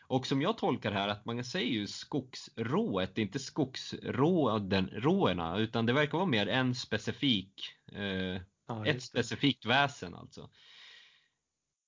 Och 0.07 0.27
som 0.27 0.41
jag 0.41 0.57
tolkar 0.57 0.91
här 0.91 1.07
att 1.07 1.25
man 1.25 1.43
säger 1.43 1.71
ju 1.71 1.87
skogsrået, 1.87 3.17
inte 3.17 3.39
skogsråden, 3.39 4.89
råerna, 4.93 5.57
utan 5.57 5.85
det 5.85 5.93
verkar 5.93 6.17
vara 6.17 6.27
mer 6.27 6.47
en 6.47 6.75
specifik, 6.75 7.71
eh, 7.91 8.41
ja, 8.67 8.85
ett 8.85 9.03
specifikt 9.03 9.65
väsen 9.65 10.15
alltså. 10.15 10.49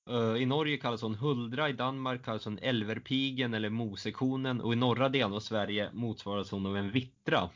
Uh, 0.09 0.41
I 0.41 0.45
Norge 0.45 0.77
kallas 0.77 1.01
hon 1.01 1.15
huldra, 1.15 1.69
i 1.69 1.73
Danmark 1.73 2.25
kallas 2.25 2.45
hon 2.45 2.59
älverpigen 2.59 3.53
eller 3.53 3.69
mosekonen 3.69 4.61
och 4.61 4.73
i 4.73 4.75
norra 4.75 5.09
delen 5.09 5.33
av 5.33 5.39
Sverige 5.39 5.89
motsvaras 5.93 6.51
hon 6.51 6.65
av 6.65 6.77
en 6.77 6.91
vittra. 6.91 7.49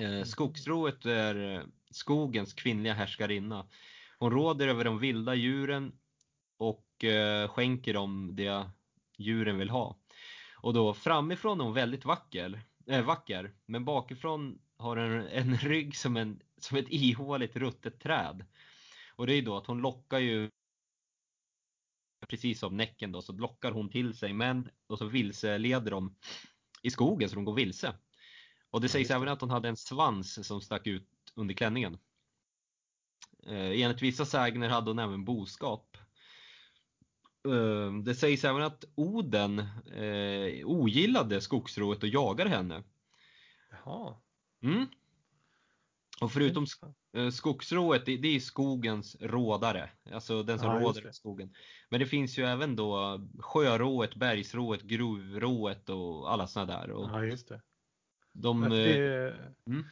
Uh, 0.00 0.24
skogsrået 0.24 1.06
är 1.06 1.66
skogens 1.90 2.54
kvinnliga 2.54 2.94
härskarinna. 2.94 3.68
Hon 4.18 4.30
råder 4.30 4.68
över 4.68 4.84
de 4.84 4.98
vilda 4.98 5.34
djuren 5.34 5.92
och 6.58 7.04
uh, 7.04 7.48
skänker 7.48 7.94
dem 7.94 8.30
det 8.32 8.70
djuren 9.18 9.58
vill 9.58 9.70
ha. 9.70 9.98
Och 10.54 10.74
då 10.74 10.94
framifrån 10.94 11.60
är 11.60 11.64
hon 11.64 11.74
väldigt 11.74 12.04
vacker, 12.04 12.62
äh, 12.86 13.04
vacker 13.04 13.54
men 13.66 13.84
bakifrån 13.84 14.58
har 14.76 14.96
den 14.96 15.26
en 15.26 15.56
rygg 15.58 15.96
som, 15.96 16.16
en, 16.16 16.42
som 16.60 16.76
ett 16.78 16.88
ihåligt 16.88 17.56
ruttet 17.56 18.00
träd. 18.00 18.44
Och 19.16 19.26
det 19.26 19.34
är 19.34 19.42
då 19.42 19.56
att 19.56 19.66
hon 19.66 19.80
lockar 19.80 20.18
ju 20.18 20.50
precis 22.28 22.58
som 22.58 22.76
Näcken 22.76 23.12
då, 23.12 23.22
så 23.22 23.32
lockar 23.32 23.72
hon 23.72 23.90
till 23.90 24.14
sig 24.14 24.32
män 24.32 24.70
och 24.86 24.98
så 24.98 25.06
vilseleder 25.06 25.90
de 25.90 26.16
i 26.82 26.90
skogen 26.90 27.28
så 27.28 27.34
de 27.34 27.44
går 27.44 27.54
vilse. 27.54 27.94
Och 28.70 28.80
det 28.80 28.88
sägs 28.88 29.10
även 29.10 29.28
att 29.28 29.40
hon 29.40 29.50
hade 29.50 29.68
en 29.68 29.76
svans 29.76 30.46
som 30.46 30.60
stack 30.60 30.86
ut 30.86 31.17
under 31.38 31.54
klänningen. 31.54 31.98
Eh, 33.46 33.82
enligt 33.82 34.02
vissa 34.02 34.24
sägner 34.24 34.68
hade 34.68 34.90
hon 34.90 34.98
även 34.98 35.24
boskap. 35.24 35.96
Ehm, 37.48 38.04
det 38.04 38.14
sägs 38.14 38.44
även 38.44 38.62
att 38.62 38.84
Oden 38.94 39.58
eh, 39.92 40.66
ogillade 40.66 41.40
skogsrået 41.40 42.02
och 42.02 42.08
jagade 42.08 42.50
henne. 42.50 42.82
Jaha. 43.70 44.16
Mm. 44.62 44.86
Och 46.20 46.32
förutom 46.32 46.66
eh, 47.16 47.30
skogsrået, 47.30 48.06
det, 48.06 48.16
det 48.16 48.28
är 48.36 48.40
skogens 48.40 49.16
rådare. 49.20 49.90
Alltså 50.12 50.42
den 50.42 50.58
som 50.58 50.74
ja, 50.74 50.80
råder 50.80 51.08
i 51.08 51.12
skogen. 51.12 51.54
Men 51.88 52.00
det 52.00 52.06
finns 52.06 52.38
ju 52.38 52.44
även 52.44 52.76
då 52.76 53.20
sjörået, 53.38 54.14
bergsrået, 54.14 54.82
gruvrået 54.82 55.88
och 55.88 56.32
alla 56.32 56.46
sådana 56.46 56.72
där. 56.72 56.88
Ja, 56.88 57.24
just 57.24 57.48
det. 57.48 57.62
De, 58.32 58.60
det 58.60 59.34
mm. 59.66 59.84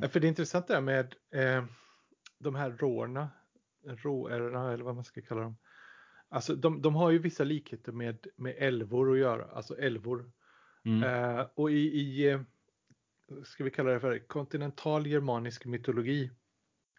För 0.00 0.20
det 0.20 0.26
är 0.26 0.28
intressant 0.28 0.66
där 0.66 0.80
med 0.80 1.14
eh, 1.30 1.64
de 2.38 2.54
här 2.54 2.70
rårna, 2.70 3.30
råärerna 3.86 4.72
eller 4.72 4.84
vad 4.84 4.94
man 4.94 5.04
ska 5.04 5.22
kalla 5.22 5.40
dem. 5.40 5.56
Alltså 6.28 6.54
de, 6.54 6.82
de 6.82 6.94
har 6.94 7.10
ju 7.10 7.18
vissa 7.18 7.44
likheter 7.44 7.92
med, 7.92 8.26
med 8.36 8.54
älvor 8.58 9.12
att 9.12 9.18
göra, 9.18 9.44
alltså 9.44 9.78
älvor. 9.78 10.30
Mm. 10.84 11.02
Eh, 11.02 11.46
och 11.54 11.70
i, 11.70 11.74
i, 11.74 12.28
eh, 12.30 12.40
ska 13.44 13.64
vi 13.64 13.70
kalla 13.70 13.90
det 13.90 14.00
för 14.00 14.18
kontinental 14.18 15.06
germanisk 15.06 15.64
mytologi 15.64 16.30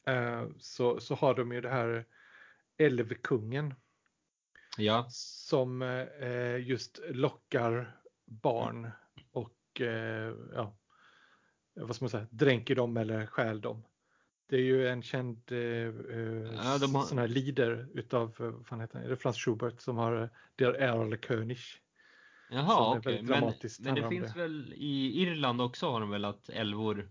eh, 0.07 0.47
så, 0.59 0.99
så 0.99 1.15
har 1.15 1.35
de 1.35 1.51
ju 1.51 1.61
det 1.61 1.69
här 1.69 2.05
älvkungen. 2.77 3.73
Ja. 4.77 5.07
Som 5.09 5.81
eh, 6.21 6.67
just 6.67 6.99
lockar 7.09 7.97
barn 8.25 8.91
och 9.31 9.81
eh, 9.81 10.33
ja, 10.53 10.77
vad 11.75 11.95
ska 11.95 12.05
man 12.05 12.09
säga, 12.09 12.27
dränker 12.29 12.75
dem 12.75 12.97
eller 12.97 13.25
stjäl 13.25 13.61
dem. 13.61 13.83
Det 14.49 14.55
är 14.55 14.61
ju 14.61 14.87
en 14.87 15.01
känd 15.01 15.51
eh, 15.51 15.57
eh 15.57 15.91
ja, 16.53 16.63
har... 16.63 17.05
sån 17.05 17.17
här 17.17 17.27
leader 17.27 17.87
utav, 17.93 18.35
eh, 18.39 18.45
vad 18.45 18.67
fan 18.67 18.81
heter 18.81 18.95
han, 18.95 19.05
är 19.05 19.09
det 19.09 19.15
Franz 19.15 19.37
Schubert 19.37 19.81
som 19.81 19.97
har 19.97 20.29
Der 20.55 20.73
Erlkönig. 20.73 21.59
Jaha, 22.49 22.97
okej. 22.97 23.13
Okay. 23.13 23.21
Men, 23.21 23.53
men 23.79 23.95
det 23.95 24.09
finns 24.09 24.33
det. 24.33 24.39
väl 24.39 24.73
i 24.73 25.21
Irland 25.21 25.61
också 25.61 25.91
har 25.91 25.99
de 25.99 26.09
väl 26.09 26.25
att 26.25 26.49
älvor 26.49 27.09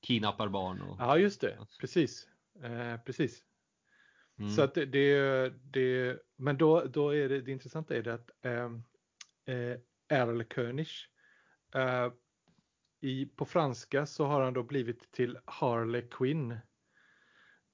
kidnappar 0.00 0.48
barn? 0.48 0.80
Och... 0.80 0.96
Ja, 1.00 1.18
just 1.18 1.40
det. 1.40 1.58
Precis. 1.80 2.28
Eh, 2.62 3.00
precis. 3.04 3.42
Mm. 4.38 4.50
Så 4.50 4.62
att 4.62 4.74
det, 4.74 4.84
det, 4.84 5.52
det, 5.70 6.18
men 6.36 6.58
då, 6.58 6.84
då 6.84 7.14
är 7.14 7.28
det, 7.28 7.40
det 7.40 7.52
intressanta 7.52 7.96
är 7.96 8.02
det 8.02 8.14
att 8.14 8.30
eh, 8.42 8.70
eh 9.54 9.78
Erlkönig 10.08 10.88
eh, 11.74 12.12
i, 13.04 13.26
på 13.26 13.44
franska 13.44 14.06
så 14.06 14.26
har 14.26 14.40
han 14.40 14.54
då 14.54 14.62
blivit 14.62 15.12
till 15.12 15.38
Harley 15.44 16.02
Quinn. 16.02 16.56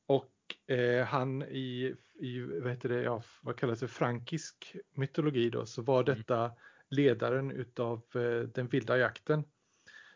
Och 0.07 0.35
eh, 0.67 1.05
han 1.07 1.43
i, 1.43 1.95
i 2.15 2.41
vad, 2.41 2.71
heter 2.71 2.89
det, 2.89 3.03
ja, 3.03 3.23
vad 3.43 3.57
kallas 3.57 3.81
det, 3.81 3.89
frankisk 3.89 4.77
mytologi 4.95 5.51
då, 5.51 5.67
så 5.67 5.83
var 5.83 6.03
mm. 6.03 6.19
detta 6.19 6.53
ledaren 6.89 7.51
utav 7.51 8.03
eh, 8.15 8.49
den 8.49 8.69
vilda 8.69 8.99
jakten. 8.99 9.45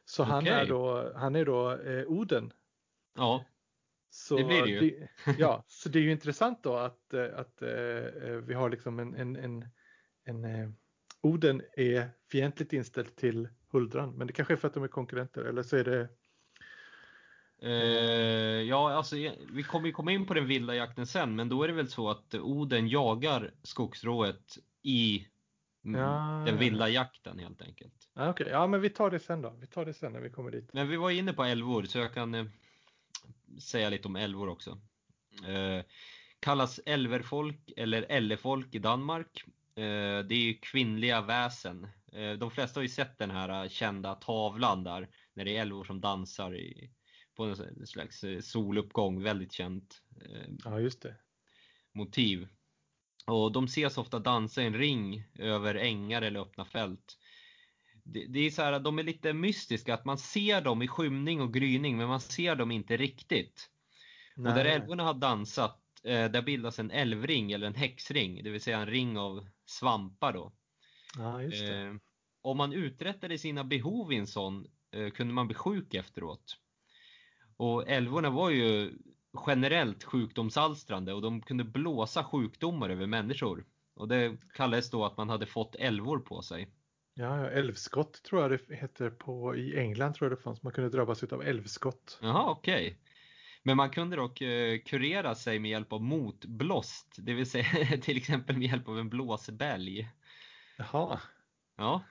Så 0.05 0.23
okay. 0.23 0.35
han 0.35 0.47
är 0.47 0.67
då, 0.67 1.13
han 1.17 1.37
är 1.37 1.45
då 1.45 1.73
eh, 1.73 2.07
Oden. 2.07 2.53
Ja, 3.17 3.45
så 4.11 4.37
det 4.37 4.45
blir 4.45 4.63
det 4.63 4.71
ju. 4.71 4.81
Det, 4.81 5.09
ja, 5.39 5.65
så 5.67 5.89
det 5.89 5.99
är 5.99 6.03
ju 6.03 6.13
intressant 6.13 6.63
då 6.63 6.77
att, 6.77 7.15
eh, 7.15 7.39
att 7.39 7.63
uh, 7.63 7.69
vi 8.37 8.55
har 8.55 8.71
liksom 8.71 8.99
en, 8.99 9.15
en, 9.15 9.37
en, 9.37 9.69
en 10.25 10.45
uh, 10.45 10.71
Oden 11.21 11.63
är 11.73 12.11
fientligt 12.31 12.73
inställd 12.73 13.17
till 13.17 13.49
Huldran. 13.75 14.15
Men 14.15 14.27
det 14.27 14.33
kanske 14.33 14.55
är 14.55 14.57
för 14.57 14.69
att 14.69 14.75
de 14.75 14.83
är 14.83 14.89
konkurrenter 14.89 15.45
eller 15.45 15.63
så 15.63 15.77
är 15.77 15.85
det 15.85 16.09
Eh, 17.63 18.63
ja, 18.63 18.93
alltså 18.93 19.17
vi 19.53 19.63
kommer 19.63 19.87
ju 19.87 19.93
komma 19.93 20.13
in 20.13 20.27
på 20.27 20.35
den 20.35 20.47
vilda 20.47 20.75
jakten 20.75 21.07
sen, 21.07 21.37
men 21.37 21.49
då 21.49 21.63
är 21.63 21.69
det 21.69 21.75
väl 21.75 21.89
så 21.89 22.11
att 22.11 22.35
Oden 22.35 22.89
jagar 22.89 23.51
skogsrået 23.63 24.59
i 24.83 25.27
ja, 25.83 26.43
den 26.47 26.59
vilda 26.59 26.89
jakten 26.89 27.39
helt 27.39 27.63
enkelt. 27.63 27.95
Okej, 28.15 28.31
okay. 28.31 28.49
ja 28.49 28.67
men 28.67 28.81
vi 28.81 28.91
tar 28.91 29.11
det 29.11 29.19
sen 29.19 29.43
då. 29.43 29.57
Vi 29.61 29.67
tar 29.67 29.85
det 29.85 29.95
sen 29.95 30.13
när 30.13 30.21
vi 30.21 30.31
kommer 30.31 30.51
dit. 30.51 30.73
Men 30.73 30.89
vi 30.89 30.97
var 30.97 31.11
inne 31.11 31.33
på 31.33 31.45
älvor, 31.45 31.85
så 31.85 31.99
jag 31.99 32.15
kan 32.15 32.35
eh, 32.35 32.47
säga 33.61 33.91
lite 33.91 34.09
om 34.09 34.17
älvor 34.17 34.49
också. 34.49 34.79
Eh, 35.47 35.85
kallas 36.41 36.81
älverfolk 36.87 37.73
eller 37.77 38.07
ällefolk 38.09 38.75
i 38.75 38.79
Danmark. 38.79 39.45
Eh, 39.75 40.25
det 40.25 40.35
är 40.35 40.45
ju 40.45 40.55
kvinnliga 40.55 41.21
väsen. 41.21 41.89
Eh, 42.15 42.33
de 42.33 42.51
flesta 42.51 42.81
har 42.81 42.83
ju 42.83 42.89
sett 42.89 43.19
den 43.19 43.31
här 43.31 43.69
kända 43.69 44.15
tavlan 44.15 44.85
där, 44.85 45.09
när 45.35 45.45
det 45.45 45.57
är 45.57 45.61
älvor 45.61 45.85
som 45.85 46.01
dansar 46.01 46.57
i, 46.57 46.91
på 47.37 47.45
en 47.45 47.87
slags 47.87 48.25
eh, 48.25 48.41
soluppgång. 48.41 49.23
Väldigt 49.23 49.53
känt 49.53 50.03
ja, 50.65 50.81
just 50.81 51.03
det. 51.03 51.17
motiv. 51.93 52.49
Och 53.27 53.53
de 53.53 53.65
ses 53.65 53.99
ofta 53.99 54.19
dansa 54.19 54.63
i 54.63 54.67
en 54.67 54.79
ring 54.79 55.25
över 55.39 55.75
ängar 55.75 56.23
eller 56.23 56.41
öppna 56.41 56.65
fält. 56.65 57.19
Det, 58.05 58.27
det 58.27 58.41
är 58.41 58.51
så 58.51 58.63
här, 58.63 58.81
de 58.81 58.99
är 58.99 59.03
lite 59.03 59.33
mystiska, 59.33 59.95
att 59.95 60.05
man 60.05 60.19
ser 60.19 60.61
dem 60.61 60.83
i 60.83 60.89
skymning 60.89 61.41
och 61.41 61.55
gryning, 61.55 61.97
men 61.97 62.09
man 62.09 62.21
ser 62.21 62.57
dem 62.57 62.71
inte 62.71 62.97
riktigt. 62.97 63.71
Nej. 64.37 64.51
Och 64.51 64.59
där 64.59 64.65
älvorna 64.65 65.03
har 65.03 65.15
dansat, 65.15 65.81
där 66.03 66.43
bildas 66.43 66.79
en 66.79 66.91
älvring 66.91 67.53
eller 67.53 67.67
en 67.67 67.75
häxring, 67.75 68.45
det 68.45 68.51
vill 68.51 68.61
säga 68.61 68.79
en 68.79 68.87
ring 68.87 69.19
av 69.19 69.49
svampar 69.67 70.33
då. 70.33 70.53
Ja, 71.19 71.43
just 71.43 71.67
det. 71.67 71.83
Eh, 71.83 71.95
om 72.43 72.57
man 72.57 72.73
uträttade 72.73 73.39
sina 73.39 73.65
behov 73.65 74.13
i 74.13 74.17
en 74.17 74.27
sån 74.27 74.67
eh, 74.93 75.11
kunde 75.11 75.35
man 75.35 75.47
bli 75.47 75.55
sjuk 75.55 75.95
efteråt. 75.95 76.57
Och 77.57 77.89
älvorna 77.89 78.31
var 78.31 78.51
ju 78.51 78.93
generellt 79.47 80.05
sjukdomsalstrande 80.05 81.13
och 81.13 81.23
de 81.23 81.41
kunde 81.41 81.65
blåsa 81.65 82.25
sjukdomar 82.25 82.91
över 82.91 83.07
människor. 83.07 83.65
Och 83.95 84.09
det 84.09 84.37
kallades 84.55 84.91
då 84.91 85.05
att 85.05 85.17
man 85.17 85.29
hade 85.29 85.47
fått 85.47 85.75
älvor 85.75 86.19
på 86.19 86.43
sig. 86.43 86.71
Ja, 87.15 87.51
älvskott 87.51 88.23
tror 88.23 88.43
jag 88.43 88.51
det 88.51 88.77
heter 88.77 89.11
på, 89.11 89.57
i 89.57 89.79
England 89.79 90.15
tror 90.15 90.31
jag 90.31 90.39
det 90.39 90.43
fanns. 90.43 90.63
Man 90.63 90.73
kunde 90.73 90.91
drabbas 90.91 91.23
av 91.23 91.43
älvskott. 91.43 92.19
Jaha, 92.23 92.51
okej. 92.51 92.87
Okay. 92.87 92.97
Men 93.63 93.77
man 93.77 93.91
kunde 93.91 94.17
dock 94.17 94.41
eh, 94.41 94.79
kurera 94.79 95.35
sig 95.35 95.59
med 95.59 95.71
hjälp 95.71 95.93
av 95.93 96.03
motblåst, 96.03 97.17
det 97.19 97.35
vill 97.35 97.51
säga 97.51 97.99
till 98.03 98.17
exempel 98.17 98.57
med 98.57 98.69
hjälp 98.69 98.89
av 98.89 98.99
en 98.99 99.09
blåsbälg. 99.09 100.09
Jaha. 100.77 101.21
Ja. 101.77 102.03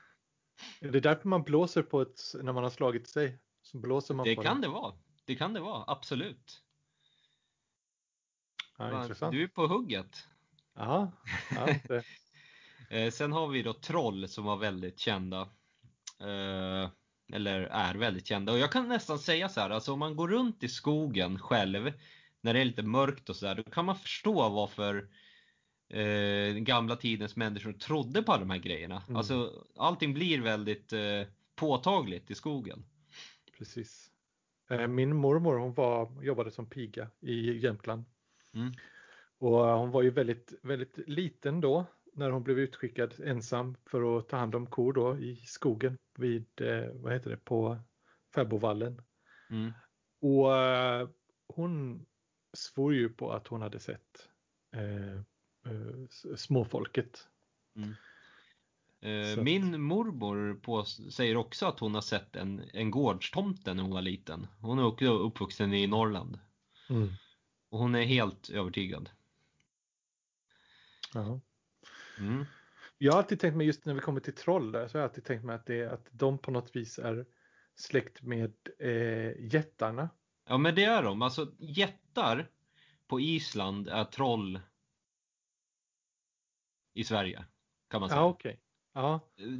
Är 0.80 0.91
det 0.91 0.99
därför 0.99 1.30
man 1.30 1.43
blåser 1.43 1.84
på 1.84 2.02
ett, 2.02 2.21
när 2.41 2.54
man 2.54 2.63
har 2.63 2.69
slagit 2.69 3.10
sig? 3.10 3.39
Så 3.62 3.78
blåser 3.78 4.13
man 4.13 4.26
det 4.26 4.36
kan 4.36 4.62
det 4.62 4.67
vara. 4.67 4.93
Det 5.26 5.36
kan 5.36 5.54
det 5.54 5.60
vara, 5.60 5.84
absolut. 5.88 6.63
Ja, 8.78 9.02
intressant. 9.02 9.32
Du 9.32 9.43
är 9.43 9.47
på 9.47 9.67
hugget. 9.67 10.28
Ja, 10.73 11.12
ja 11.56 11.76
det. 11.88 12.04
Eh, 12.89 13.12
sen 13.12 13.32
har 13.32 13.47
vi 13.47 13.63
då 13.63 13.73
troll 13.73 14.28
som 14.28 14.43
var 14.43 14.58
väldigt 14.58 14.99
kända. 14.99 15.41
Eh, 16.19 16.89
eller 17.34 17.62
är 17.62 17.95
väldigt 17.95 18.28
kända. 18.28 18.52
Och 18.52 18.60
jag 18.60 18.71
kan 18.71 18.88
nästan 18.88 19.19
säga 19.19 19.49
så 19.49 19.62
här, 19.62 19.69
alltså 19.69 19.93
om 19.93 19.99
man 19.99 20.15
går 20.15 20.28
runt 20.28 20.63
i 20.63 20.69
skogen 20.69 21.39
själv 21.39 21.93
när 22.41 22.54
det 22.54 22.60
är 22.60 22.65
lite 22.65 22.84
mörkt 22.84 23.30
och 23.30 23.36
sådär, 23.36 23.56
då 23.56 23.63
kan 23.63 23.86
man 23.86 23.95
förstå 23.95 24.49
varför 24.49 25.10
eh, 25.89 26.54
gamla 26.54 26.96
tidens 26.96 27.36
människor 27.36 27.74
trodde 27.74 28.24
på 28.24 28.38
de 28.38 28.50
här 28.50 28.58
grejerna. 28.58 29.04
Mm. 29.08 29.17
Alltså 29.17 29.65
allting 29.76 30.13
blir 30.13 30.41
väldigt 30.41 30.93
eh, 30.93 31.28
påtagligt 31.56 32.32
i 32.32 32.36
skogen. 32.36 32.86
Precis. 33.58 34.12
Eh, 34.69 34.88
min 34.88 35.15
mormor 35.15 35.58
hon 35.58 35.74
var, 35.74 36.24
jobbade 36.24 36.52
som 36.52 36.69
piga 36.69 37.10
i 37.19 37.58
Jämtland. 37.58 38.04
Mm. 38.54 38.72
Och 39.38 39.65
hon 39.65 39.91
var 39.91 40.02
ju 40.02 40.10
väldigt, 40.10 40.54
väldigt 40.62 40.98
liten 41.08 41.62
då 41.62 41.86
när 42.13 42.30
hon 42.30 42.43
blev 42.43 42.60
utskickad 42.60 43.13
ensam 43.19 43.76
för 43.86 44.17
att 44.17 44.30
ta 44.30 44.38
hand 44.38 44.56
om 44.56 44.67
kor 44.67 44.93
då 44.93 45.17
i 45.17 45.36
skogen 45.36 45.98
vid, 46.17 46.62
eh, 46.62 46.89
vad 46.93 47.13
heter 47.13 47.30
det, 47.30 47.38
på 47.38 47.78
Fäbodvallen. 48.36 49.02
Mm. 49.50 49.72
Och 50.22 50.58
eh, 50.58 51.10
hon 51.48 52.06
svor 52.54 52.93
ju 52.93 53.10
på 53.10 53.32
att 53.32 53.48
hon 53.48 53.62
hade 53.62 53.80
sett 53.80 54.30
eh, 54.76 55.22
eh, 55.65 56.36
småfolket. 56.36 57.28
Mm. 57.76 57.95
Eh, 59.04 59.43
min 59.43 59.82
mormor 59.82 60.60
på, 60.62 60.84
säger 60.86 61.38
också 61.38 61.65
att 61.65 61.80
hon 61.80 61.95
har 61.95 62.02
sett 62.02 62.36
en, 62.36 62.62
en 62.73 62.91
gårdstomte 62.91 63.73
när 63.73 63.84
hon 63.84 63.91
var 63.91 64.02
liten. 64.02 64.47
Hon 64.60 64.80
är 64.80 64.86
också 64.86 65.06
uppvuxen 65.06 65.73
i 65.73 65.88
Norrland. 65.88 66.39
Mm. 66.89 67.10
Och 67.69 67.80
hon 67.80 67.95
är 67.95 68.04
helt 68.04 68.49
övertygad. 68.49 69.10
Ja. 71.13 71.39
Mm. 72.19 72.45
Jag 72.97 73.13
har 73.13 73.19
alltid 73.19 73.39
tänkt 73.39 73.58
mig, 73.58 73.67
just 73.67 73.86
när 73.86 73.93
vi 73.93 73.99
kommer 73.99 74.19
till 74.19 74.36
troll 74.36 74.71
där, 74.71 74.88
så 74.88 74.97
har 74.97 75.02
jag 75.02 75.10
alltid 75.10 75.23
tänkt 75.23 75.45
mig 75.45 75.56
att, 75.56 75.65
det, 75.65 75.86
att 75.86 76.08
de 76.12 76.38
på 76.38 76.52
något 76.52 76.76
vis 76.76 76.99
är 76.99 77.26
släkt 77.76 78.21
med 78.21 78.54
eh, 78.80 79.54
jättarna. 79.54 80.10
Ja 80.47 80.58
men 80.58 80.76
det 80.76 80.84
är 80.84 81.04
de. 81.04 81.21
Alltså 81.21 81.52
jättar 81.60 82.49
på 83.08 83.19
Island 83.19 83.88
är 83.88 84.06
troll 84.06 84.60
i 86.94 87.04
Sverige. 87.04 87.46
Kan 87.90 88.02
man 88.02 88.10
säga. 88.10 88.22
Ja, 88.22 88.28
okay. 88.28 88.56
Ja. 88.94 89.20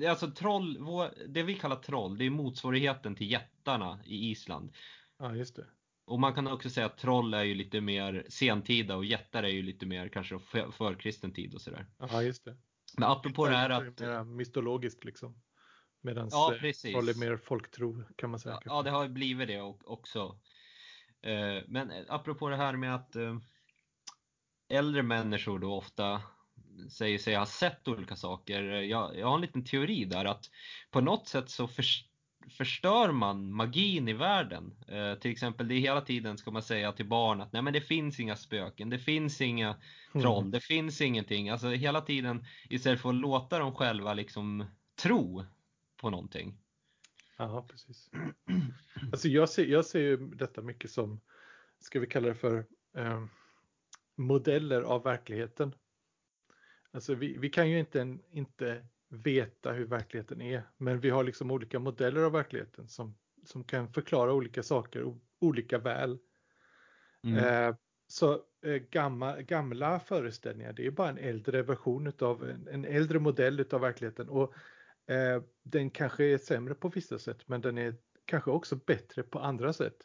Alltså 0.10 0.32
troll, 0.32 0.80
det 1.28 1.44
vi 1.44 1.56
kallar 1.56 1.76
troll, 1.76 2.18
det 2.18 2.26
är 2.26 2.30
motsvarigheten 2.30 3.16
till 3.16 3.32
jättarna 3.32 4.00
i 4.06 4.32
Island. 4.32 4.72
Ja, 5.20 5.36
just 5.36 5.56
det. 5.56 5.66
Och 6.06 6.20
man 6.20 6.34
kan 6.34 6.48
också 6.48 6.70
säga 6.70 6.86
att 6.86 6.98
troll 6.98 7.34
är 7.34 7.44
ju 7.44 7.56
lite 7.56 7.82
mer 7.82 8.26
sentida 8.30 8.96
och 8.96 9.06
jättar 9.06 9.44
är 9.44 9.48
ju 9.48 9.62
lite 9.62 9.86
mer 9.86 10.10
kanske 10.10 10.40
för, 10.40 10.72
förkristen 10.72 11.34
tid 11.34 11.54
och 11.54 11.62
sådär. 11.62 11.88
Ja, 11.98 12.24
just 12.24 12.46
det. 12.46 12.58
Men 12.98 13.10
apropå 13.10 13.48
det 13.48 13.56
här 13.56 13.70
att... 13.70 13.98
Det 13.98 14.06
är 14.06 14.24
mer 14.24 14.24
mytologiskt 14.24 15.04
liksom. 15.04 15.42
Medan 16.02 16.30
ja, 16.32 16.56
eh, 16.56 16.72
troll 16.72 17.10
är 17.10 17.20
mer 17.20 17.38
folktro 17.38 18.04
kan 18.16 18.30
man 18.30 18.40
säga. 18.40 18.60
Ja, 18.66 18.82
det 18.82 18.90
har 18.90 19.08
blivit 19.08 19.48
det 19.48 19.62
också. 19.62 20.40
Eh, 21.22 21.64
men 21.68 21.92
apropå 22.08 22.50
det 22.50 22.56
här 22.56 22.76
med 22.76 22.96
att 22.96 23.16
eh, 23.16 23.38
äldre 24.70 25.04
människor 25.04 25.60
då 25.60 25.74
ofta 25.74 26.22
säger 26.90 27.18
sig 27.18 27.36
ha 27.36 27.46
sett 27.46 27.88
olika 27.88 28.16
saker. 28.16 28.64
Jag, 28.64 29.18
jag 29.20 29.28
har 29.28 29.36
en 29.36 29.42
liten 29.42 29.66
teori 29.66 30.06
där 30.06 30.26
att 30.26 30.50
på 30.92 31.02
något 31.02 31.28
sätt 31.28 31.50
så 31.50 31.68
förstår 31.68 32.14
förstör 32.50 33.12
man 33.12 33.54
magin 33.54 34.08
i 34.08 34.14
världen. 34.14 34.76
Eh, 34.88 35.16
till 35.16 35.32
exempel, 35.32 35.68
det 35.68 35.76
är 35.76 35.80
hela 35.80 36.02
tiden 36.02 36.38
ska 36.38 36.52
man 36.52 36.64
säga 36.64 36.92
till 36.92 37.06
barn 37.06 37.42
att 37.42 37.54
nej 37.54 37.62
men 37.62 37.74
det 37.74 37.82
finns 37.82 38.20
inga 38.20 38.36
spöken, 38.36 38.90
det 38.90 39.00
finns 39.00 39.42
inga 39.42 39.76
troll, 40.12 40.42
mm. 40.42 40.52
det 40.52 40.60
finns 40.60 41.02
ingenting. 41.02 41.50
Alltså 41.50 41.70
hela 41.70 42.02
tiden 42.02 42.46
istället 42.70 43.02
för 43.02 43.10
att 43.10 43.16
låta 43.16 43.60
dem 43.60 43.76
själva 43.76 44.14
liksom 44.14 44.66
tro 44.96 45.46
på 45.98 46.10
någonting. 46.10 46.58
Ja, 47.38 47.66
precis. 47.70 48.10
Alltså 49.12 49.28
jag 49.28 49.50
ser, 49.50 49.66
jag 49.66 49.86
ser 49.86 50.00
ju 50.00 50.18
detta 50.18 50.62
mycket 50.62 50.92
som, 50.92 51.22
ska 51.80 52.00
vi 52.00 52.08
kalla 52.08 52.28
det 52.28 52.36
för, 52.36 52.66
eh, 52.98 53.26
modeller 54.16 54.82
av 54.82 55.04
verkligheten. 55.04 55.76
Alltså 56.94 57.16
vi, 57.16 57.38
vi 57.38 57.50
kan 57.50 57.70
ju 57.70 57.80
inte, 57.80 58.18
inte 58.32 58.86
veta 59.10 59.72
hur 59.72 59.86
verkligheten 59.86 60.42
är. 60.42 60.64
Men 60.78 61.00
vi 61.00 61.10
har 61.10 61.24
liksom 61.24 61.52
olika 61.52 61.80
modeller 61.80 62.22
av 62.22 62.32
verkligheten 62.32 62.88
som, 62.88 63.18
som 63.46 63.64
kan 63.64 63.94
förklara 63.94 64.34
olika 64.34 64.64
saker 64.64 65.16
olika 65.40 65.78
väl. 65.78 66.20
Mm. 67.24 67.38
Eh, 67.38 67.76
så 68.08 68.34
eh, 68.66 68.76
gamla, 68.76 69.42
gamla 69.42 70.00
föreställningar, 70.00 70.74
det 70.74 70.86
är 70.86 70.92
bara 70.92 71.10
en 71.10 71.18
äldre 71.18 71.62
version 71.62 72.14
av 72.20 72.50
en, 72.50 72.68
en 72.68 72.86
äldre 72.86 73.20
modell 73.20 73.66
av 73.72 73.82
verkligheten. 73.82 74.30
Och 74.30 74.54
eh, 75.08 75.44
den 75.64 75.90
kanske 75.90 76.24
är 76.24 76.38
sämre 76.38 76.76
på 76.76 76.90
vissa 76.90 77.20
sätt, 77.20 77.48
men 77.48 77.62
den 77.62 77.78
är 77.78 77.96
kanske 78.26 78.52
också 78.52 78.76
bättre 78.76 79.24
på 79.24 79.40
andra 79.40 79.74
sätt. 79.74 79.98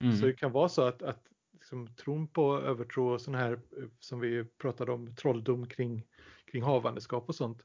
Mm. 0.00 0.16
Så 0.16 0.26
det 0.26 0.32
kan 0.32 0.52
vara 0.52 0.68
så 0.68 0.82
att, 0.82 1.02
att 1.02 1.31
liksom, 1.72 1.94
tron 1.96 2.28
på 2.28 2.58
övertro 2.58 3.12
och 3.12 3.20
sån 3.20 3.34
här 3.34 3.52
eh, 3.52 3.88
som 4.00 4.20
vi 4.20 4.44
pratade 4.44 4.92
om, 4.92 5.14
trolldom 5.14 5.68
kring, 5.68 6.04
kring 6.52 6.62
havandeskap 6.62 7.28
och 7.28 7.34
sånt 7.34 7.62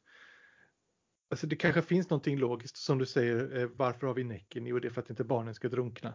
Alltså 1.29 1.47
det 1.47 1.55
kanske 1.55 1.81
finns 1.81 2.09
någonting 2.09 2.37
logiskt 2.37 2.77
som 2.77 2.97
du 2.97 3.05
säger, 3.05 3.57
eh, 3.57 3.69
varför 3.75 4.07
har 4.07 4.13
vi 4.13 4.23
näcken? 4.23 4.65
Jo, 4.65 4.79
det 4.79 4.87
är 4.87 4.89
för 4.89 5.01
att 5.01 5.09
inte 5.09 5.23
barnen 5.23 5.53
ska 5.53 5.69
drunkna. 5.69 6.13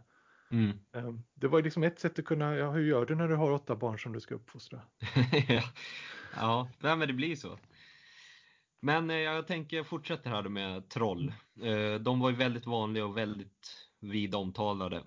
Mm. 0.50 0.78
Um, 0.92 1.24
det 1.34 1.48
var 1.48 1.62
liksom 1.62 1.82
ett 1.82 2.00
sätt 2.00 2.18
att 2.18 2.24
kunna, 2.24 2.56
ja, 2.56 2.70
hur 2.70 2.86
gör 2.86 3.06
du 3.06 3.14
när 3.14 3.28
du 3.28 3.34
har 3.34 3.50
åtta 3.50 3.76
barn 3.76 3.98
som 3.98 4.12
du 4.12 4.20
ska 4.20 4.34
uppfostra? 4.34 4.80
ja, 6.36 6.68
ja 6.80 6.96
men 6.96 7.08
det 7.08 7.14
blir 7.14 7.36
så. 7.36 7.58
Men 8.80 9.10
eh, 9.10 9.16
jag 9.16 9.46
tänker 9.46 9.82
fortsätta 9.82 10.30
här 10.30 10.42
med 10.42 10.88
troll. 10.88 11.32
Eh, 11.62 11.94
de 12.00 12.20
var 12.20 12.30
ju 12.30 12.36
väldigt 12.36 12.66
vanliga 12.66 13.04
och 13.04 13.16
väldigt 13.16 13.88
vid 14.00 14.34
omtalade. 14.34 14.96
Eh, 14.96 15.02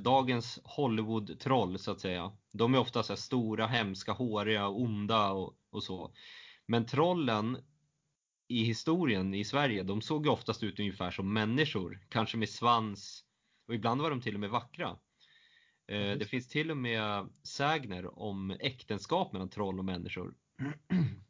dagens 0.00 0.60
Hollywood-troll 0.64 1.78
så 1.78 1.90
att 1.90 2.00
säga, 2.00 2.32
de 2.52 2.74
är 2.74 2.78
ofta 2.78 3.02
så 3.02 3.16
stora, 3.16 3.66
hemska, 3.66 4.12
håriga, 4.12 4.68
onda 4.68 5.30
och, 5.30 5.54
och 5.70 5.82
så. 5.82 6.12
Men 6.66 6.86
trollen 6.86 7.58
i 8.48 8.64
historien 8.64 9.34
i 9.34 9.44
Sverige, 9.44 9.82
de 9.82 10.02
såg 10.02 10.26
ju 10.26 10.32
oftast 10.32 10.62
ut 10.62 10.80
ungefär 10.80 11.10
som 11.10 11.32
människor. 11.32 12.06
Kanske 12.08 12.36
med 12.36 12.48
svans 12.48 13.24
och 13.68 13.74
ibland 13.74 14.02
var 14.02 14.10
de 14.10 14.20
till 14.20 14.34
och 14.34 14.40
med 14.40 14.50
vackra. 14.50 14.96
Mm. 15.88 16.18
Det 16.18 16.24
finns 16.24 16.48
till 16.48 16.70
och 16.70 16.76
med 16.76 17.28
sägner 17.42 18.18
om 18.18 18.50
äktenskap 18.50 19.32
mellan 19.32 19.50
troll 19.50 19.78
och 19.78 19.84
människor. 19.84 20.34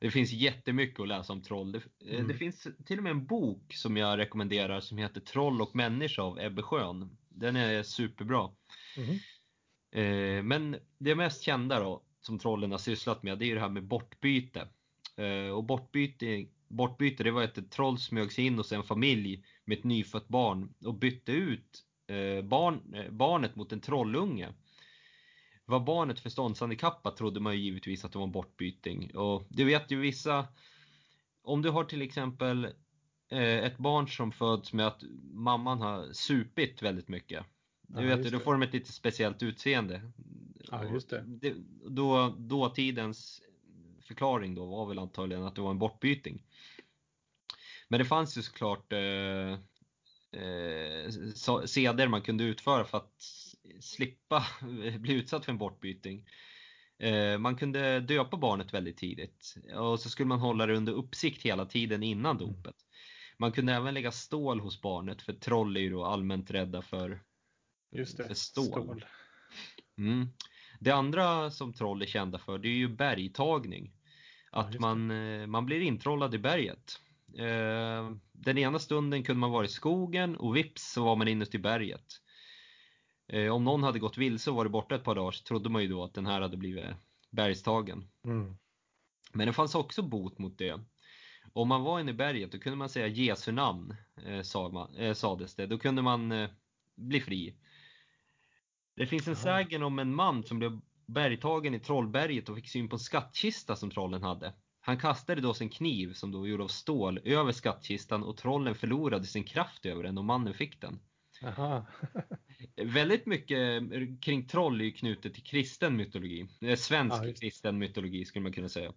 Det 0.00 0.10
finns 0.10 0.32
jättemycket 0.32 1.00
att 1.00 1.08
läsa 1.08 1.32
om 1.32 1.42
troll. 1.42 1.72
Det, 1.72 1.78
eh, 1.78 2.14
mm. 2.14 2.28
det, 2.28 2.34
finns 2.34 2.68
till 2.86 2.98
och 2.98 3.02
med 3.02 3.10
en 3.10 3.26
bok 3.26 3.74
som 3.74 3.96
jag 3.96 4.18
rekommenderar 4.18 4.80
som 4.80 4.98
heter 4.98 5.20
Troll 5.20 5.62
och 5.62 5.76
människa 5.76 6.22
av 6.22 6.40
Ebbe 6.40 6.62
Schön. 6.62 7.16
Den 7.28 7.56
är 7.56 7.82
superbra. 7.82 8.50
Mm. 8.96 9.18
Men 10.48 10.76
det 10.98 11.14
mest 11.14 11.42
kända 11.42 11.80
då, 11.80 12.02
som 12.20 12.38
trollen 12.38 12.70
har 12.70 12.78
sysslat 12.78 13.22
med, 13.22 13.38
det 13.38 13.50
är 13.50 13.54
det 13.54 13.60
här 13.60 13.68
med 13.68 13.84
bortbyte. 13.84 14.68
Eh, 15.16 15.50
och 15.50 15.64
bortbyte, 15.64 16.46
bortbyte 16.68 17.24
det 17.24 17.30
var 17.30 17.42
att 17.42 17.58
ett 17.58 17.70
troll 17.70 17.98
smög 17.98 18.32
sig 18.32 18.46
in 18.46 18.58
hos 18.58 18.72
en 18.72 18.82
familj 18.82 19.44
med 19.64 19.78
ett 19.78 19.84
nyfött 19.84 20.28
barn 20.28 20.74
och 20.84 20.94
bytte 20.94 21.32
ut 21.32 21.84
eh, 22.08 22.44
barn, 22.44 22.80
barnet 23.10 23.56
mot 23.56 23.72
en 23.72 23.80
trollunge. 23.80 24.48
Var 25.66 25.80
barnet 25.80 26.20
förståndshandikappat 26.20 27.16
trodde 27.16 27.40
man 27.40 27.54
ju 27.54 27.60
givetvis 27.60 28.04
att 28.04 28.12
det 28.12 28.18
var 28.18 28.26
en 28.26 28.32
bortbyting. 28.32 29.16
Och 29.16 29.46
det 29.48 29.64
vet 29.64 29.90
ju 29.90 30.00
vissa, 30.00 30.46
om 31.42 31.62
du 31.62 31.70
har 31.70 31.84
till 31.84 32.02
exempel 32.02 32.68
ett 33.30 33.78
barn 33.78 34.08
som 34.08 34.32
föds 34.32 34.72
med 34.72 34.86
att 34.86 35.02
mamman 35.32 35.80
har 35.80 36.12
supit 36.12 36.82
väldigt 36.82 37.08
mycket. 37.08 37.44
Du 37.82 38.08
ja, 38.08 38.16
vet, 38.16 38.32
då 38.32 38.38
får 38.38 38.52
de 38.52 38.62
ett 38.62 38.72
lite 38.72 38.92
speciellt 38.92 39.42
utseende. 39.42 40.12
Ja, 40.70 40.84
just 40.84 41.10
det. 41.10 41.24
det 41.26 41.54
då, 41.88 42.34
dåtidens 42.38 43.42
förklaring 44.00 44.54
då 44.54 44.66
var 44.66 44.86
väl 44.86 44.98
antagligen 44.98 45.44
att 45.44 45.54
det 45.54 45.60
var 45.60 45.70
en 45.70 45.78
bortbyting. 45.78 46.42
Men 47.88 47.98
det 47.98 48.04
fanns 48.04 48.38
ju 48.38 48.42
såklart 48.42 48.92
eh, 48.92 49.52
eh, 50.42 51.10
seder 51.64 52.08
man 52.08 52.22
kunde 52.22 52.44
utföra 52.44 52.84
för 52.84 52.98
att 52.98 53.22
slippa 53.80 54.46
bli 54.98 55.14
utsatt 55.14 55.44
för 55.44 55.52
en 55.52 55.58
bortbyting. 55.58 56.24
Eh, 56.98 57.38
man 57.38 57.56
kunde 57.56 58.00
döpa 58.00 58.36
barnet 58.36 58.74
väldigt 58.74 58.96
tidigt 58.96 59.54
och 59.74 60.00
så 60.00 60.08
skulle 60.08 60.28
man 60.28 60.40
hålla 60.40 60.66
det 60.66 60.76
under 60.76 60.92
uppsikt 60.92 61.42
hela 61.42 61.66
tiden 61.66 62.02
innan 62.02 62.36
mm. 62.36 62.48
dopet. 62.48 62.76
Man 63.38 63.52
kunde 63.52 63.74
även 63.74 63.94
lägga 63.94 64.12
stål 64.12 64.60
hos 64.60 64.80
barnet 64.80 65.22
för 65.22 65.32
troll 65.32 65.76
är 65.76 65.80
ju 65.80 65.90
då 65.90 66.04
allmänt 66.04 66.50
rädda 66.50 66.82
för 66.82 67.22
Just 67.92 68.16
det, 68.16 68.34
stål. 68.34 68.64
stål. 68.64 69.04
Mm. 69.98 70.28
Det 70.80 70.90
andra 70.90 71.50
som 71.50 71.72
troll 71.72 72.02
är 72.02 72.06
kända 72.06 72.38
för 72.38 72.58
det 72.58 72.68
är 72.68 72.76
ju 72.76 72.88
bergtagning. 72.88 73.92
Att 74.50 74.66
just 74.66 74.80
man, 74.80 75.10
eh, 75.10 75.46
man 75.46 75.66
blir 75.66 75.80
introllad 75.80 76.34
i 76.34 76.38
berget. 76.38 77.00
Eh, 77.38 78.10
Den 78.32 78.58
ena 78.58 78.78
stunden 78.78 79.22
kunde 79.22 79.40
man 79.40 79.50
vara 79.50 79.64
i 79.64 79.68
skogen 79.68 80.36
och 80.36 80.56
vips 80.56 80.92
så 80.92 81.04
var 81.04 81.16
man 81.16 81.28
inuti 81.28 81.58
berget. 81.58 82.20
Eh, 83.28 83.54
Om 83.54 83.64
någon 83.64 83.82
hade 83.82 83.98
gått 83.98 84.18
vilse 84.18 84.50
och 84.50 84.56
varit 84.56 84.72
borta 84.72 84.94
ett 84.94 85.04
par 85.04 85.14
dagar 85.14 85.30
så 85.30 85.44
trodde 85.44 85.68
man 85.68 85.82
ju 85.82 85.88
då 85.88 86.04
att 86.04 86.14
den 86.14 86.26
här 86.26 86.40
hade 86.40 86.56
blivit 86.56 86.84
bergstagen. 87.30 88.08
Mm. 88.24 88.56
Men 89.32 89.46
det 89.46 89.52
fanns 89.52 89.74
också 89.74 90.02
bot 90.02 90.38
mot 90.38 90.58
det. 90.58 90.80
Om 91.52 91.68
man 91.68 91.82
var 91.82 92.00
inne 92.00 92.10
i 92.10 92.14
berget 92.14 92.52
då 92.52 92.58
kunde 92.58 92.76
man 92.76 92.88
säga 92.88 93.06
Jesu 93.06 93.52
namn, 93.52 93.96
eh, 94.26 94.42
sa 94.42 94.68
man, 94.68 94.94
eh, 94.96 95.14
sades 95.14 95.54
det. 95.54 95.66
Då 95.66 95.78
kunde 95.78 96.02
man 96.02 96.32
eh, 96.32 96.50
bli 96.94 97.20
fri. 97.20 97.54
Det 98.96 99.06
finns 99.06 99.28
en 99.28 99.36
sägen 99.36 99.82
om 99.82 99.98
en 99.98 100.14
man 100.14 100.44
som 100.44 100.58
blev 100.58 100.80
bergtagen 101.06 101.74
i 101.74 101.80
Trollberget 101.80 102.48
och 102.48 102.56
fick 102.56 102.68
syn 102.68 102.88
på 102.88 102.96
en 102.96 103.00
skattkista 103.00 103.76
som 103.76 103.90
trollen 103.90 104.22
hade. 104.22 104.54
Han 104.80 104.98
kastade 104.98 105.40
då 105.40 105.54
sin 105.54 105.68
kniv, 105.68 106.12
som 106.12 106.32
då 106.32 106.38
var 106.38 106.46
gjord 106.46 106.60
av 106.60 106.68
stål, 106.68 107.20
över 107.24 107.52
skattkistan 107.52 108.22
och 108.22 108.36
trollen 108.36 108.74
förlorade 108.74 109.24
sin 109.24 109.44
kraft 109.44 109.86
över 109.86 110.02
den 110.02 110.18
och 110.18 110.24
mannen 110.24 110.54
fick 110.54 110.80
den. 110.80 111.00
Aha. 111.42 111.86
Väldigt 112.76 113.26
mycket 113.26 113.82
kring 114.20 114.46
troll 114.46 114.80
är 114.80 114.90
knutet 114.90 115.34
till 115.34 115.42
kristen 115.42 115.96
mytologi. 115.96 116.46
Eh, 116.60 116.76
Svensk 116.76 117.24
Ja, 117.24 117.32
kristen 117.40 117.78
mytologi 117.78 118.24
skulle 118.24 118.42
man 118.42 118.52
kunna 118.52 118.68
säga. 118.68 118.92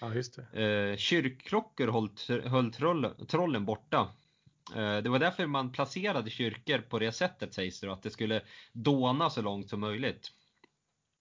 ja, 0.00 0.14
just 0.14 0.38
det. 0.52 0.62
Eh, 0.62 0.96
kyrkklockor 0.96 1.88
höll, 1.88 2.40
höll 2.48 2.72
trollen, 2.72 3.26
trollen 3.26 3.64
borta. 3.64 4.14
Eh, 4.76 4.98
det 4.98 5.08
var 5.08 5.18
därför 5.18 5.46
man 5.46 5.72
placerade 5.72 6.30
kyrkor 6.30 6.78
på 6.78 6.98
det 6.98 7.12
sättet 7.12 7.54
sägs 7.54 7.80
det 7.80 7.92
att 7.92 8.02
det 8.02 8.10
skulle 8.10 8.42
dåna 8.72 9.30
så 9.30 9.42
långt 9.42 9.68
som 9.68 9.80
möjligt. 9.80 10.30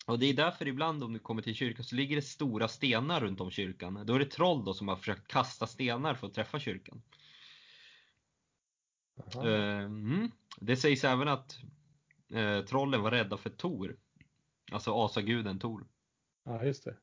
Och 0.05 0.19
det 0.19 0.25
är 0.25 0.33
därför 0.33 0.67
ibland 0.67 1.03
om 1.03 1.13
du 1.13 1.19
kommer 1.19 1.41
till 1.41 1.55
kyrkan 1.55 1.85
så 1.85 1.95
ligger 1.95 2.15
det 2.15 2.21
stora 2.21 2.67
stenar 2.67 3.21
runt 3.21 3.41
om 3.41 3.51
kyrkan. 3.51 4.03
Då 4.05 4.15
är 4.15 4.19
det 4.19 4.25
troll 4.25 4.65
då 4.65 4.73
som 4.73 4.87
har 4.87 4.95
försökt 4.95 5.27
kasta 5.27 5.67
stenar 5.67 6.15
för 6.15 6.27
att 6.27 6.33
träffa 6.33 6.59
kyrkan. 6.59 7.01
Eh, 9.35 9.79
mm. 9.79 10.31
Det 10.59 10.75
sägs 10.75 11.03
även 11.03 11.27
att 11.27 11.59
eh, 12.33 12.61
trollen 12.65 13.01
var 13.01 13.11
rädda 13.11 13.37
för 13.37 13.49
Tor. 13.49 13.97
Alltså 14.71 14.93
asaguden 14.93 15.59
Tor. 15.59 15.87
Ja, 16.45 16.65
just 16.65 16.83
det. 16.83 16.97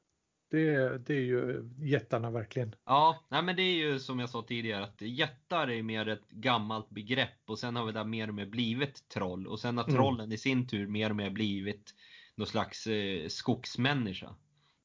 Det, 0.51 0.99
det 0.99 1.15
är 1.15 1.21
ju 1.21 1.71
jättarna 1.79 2.31
verkligen. 2.31 2.75
Ja, 2.85 3.27
nej 3.29 3.43
men 3.43 3.57
det 3.57 3.63
är 3.63 3.75
ju 3.75 3.99
som 3.99 4.19
jag 4.19 4.31
sa 4.31 4.43
tidigare 4.43 4.85
att 4.85 5.01
jättar 5.01 5.71
är 5.71 5.83
mer 5.83 6.09
ett 6.09 6.29
gammalt 6.29 6.91
begrepp 6.91 7.41
och 7.47 7.59
sen 7.59 7.77
har 7.77 7.87
vi 7.87 7.93
där 7.93 8.05
mer 8.05 8.29
och 8.29 8.35
mer 8.35 8.47
blivit 8.47 9.09
troll 9.09 9.47
och 9.47 9.61
sen 9.61 9.77
har 9.77 9.85
Mm. 9.85 9.97
trollen 9.97 10.33
i 10.33 10.39
sin 10.39 10.69
tur 10.69 10.87
mer 10.87 11.11
och 11.11 11.17
mer 11.17 11.31
blivit 11.31 11.95
någon 12.35 12.47
slags 12.47 12.87
eh, 12.87 13.29
skogsmänniska. 13.29 14.35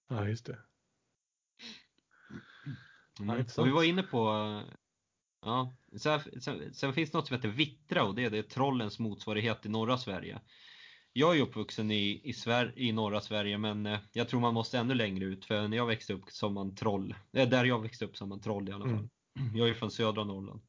Ja, 0.08 0.28
just 0.28 0.46
det. 0.46 0.58
Mm. 3.20 3.46
Ja, 3.58 3.64
vi 3.64 3.72
var 3.72 3.84
inne 3.84 4.04
på 4.04 4.28
Ja, 5.46 5.74
sen, 5.98 6.20
sen, 6.42 6.74
sen 6.74 6.94
finns 6.94 7.12
det 7.12 7.18
något 7.18 7.28
som 7.28 7.36
heter 7.36 7.50
vittra 7.50 8.04
och 8.04 8.16
det 8.16 8.24
är, 8.26 8.30
det 8.30 8.44
trollens 8.44 9.00
motsvarighet 9.00 9.66
i 9.66 9.70
norra 9.70 9.98
Sverige. 9.98 10.42
Jag 11.14 11.38
är 11.38 11.42
uppvuxen 11.42 11.92
i, 11.92 12.22
i, 12.24 12.34
Sver 12.34 12.74
i 12.76 12.92
norra 12.92 13.22
Sverige 13.22 13.58
men 13.58 13.86
eh, 13.86 14.00
jag 14.14 14.30
tror 14.30 14.40
man 14.40 14.54
måste 14.54 14.78
ännu 14.78 14.94
längre 14.94 15.26
ut 15.26 15.46
för 15.46 15.68
när 15.68 15.78
jag 15.78 15.86
växte 15.86 16.14
upp 16.14 16.30
som 16.30 16.54
man 16.54 16.76
troll. 16.76 17.16
Eh, 17.34 17.50
där 17.50 17.66
jag 17.66 17.82
växte 17.82 18.06
upp 18.06 18.18
som 18.18 18.30
man 18.30 18.42
troll 18.42 18.70
i 18.70 18.72
alla 18.72 18.86
fall. 18.86 19.10
Mm. 19.40 19.56
Jag 19.56 19.70
är 19.70 19.74
från 19.74 19.92
södra 19.92 20.24
Norrland. 20.24 20.62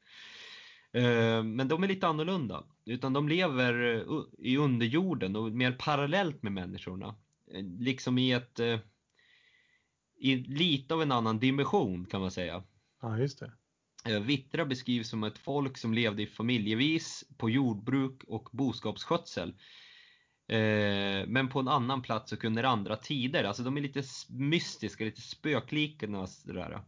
Eh, 0.93 1.43
Men 1.43 1.69
de 1.69 1.83
är 1.83 1.89
lite 1.89 2.07
annorlunda. 2.07 2.65
Utan 2.85 3.13
de 3.13 3.29
lever 3.29 3.95
eh, 3.95 4.23
i 4.39 4.57
underjorden 4.57 5.37
och 5.37 5.53
mer 5.53 5.73
parallellt 5.73 6.43
med 6.43 6.53
människorna. 6.53 7.15
Eh, 7.55 7.63
Liksom 7.63 8.19
i 8.19 8.33
ett 8.33 8.61
eh, 8.61 8.79
i 10.17 10.37
lite 10.37 10.95
av 10.95 11.03
en 11.03 11.13
annan 11.13 11.39
dimension 11.39 12.07
kan 12.07 12.21
man 12.21 12.31
säga. 12.31 12.63
Ja, 13.03 13.19
just 13.19 13.41
det. 13.41 13.53
Eh, 14.09 14.21
Vittra 14.21 14.65
beskrivs 14.65 15.09
som 15.09 15.25
ett 15.25 15.39
folk 15.39 15.79
som 15.79 15.95
levde 15.95 16.23
i 16.23 16.27
familjevis 16.27 17.25
på 17.37 17.51
jordbruk 17.51 18.25
och 18.27 18.49
boskapsskötsel. 18.53 19.49
Eh, 20.49 21.27
Men 21.27 21.49
på 21.49 21.61
en 21.61 21.69
annan 21.69 22.03
plats 22.03 22.33
och 22.33 22.45
under 22.45 22.65
andra 22.65 22.97
tider. 22.97 23.45
Alltså 23.45 23.63
de 23.63 23.77
är 23.77 23.81
lite 23.81 24.03
mystiska, 24.29 25.05
lite 25.05 25.21
spökliknande 25.21 26.27
sådär. 26.27 26.81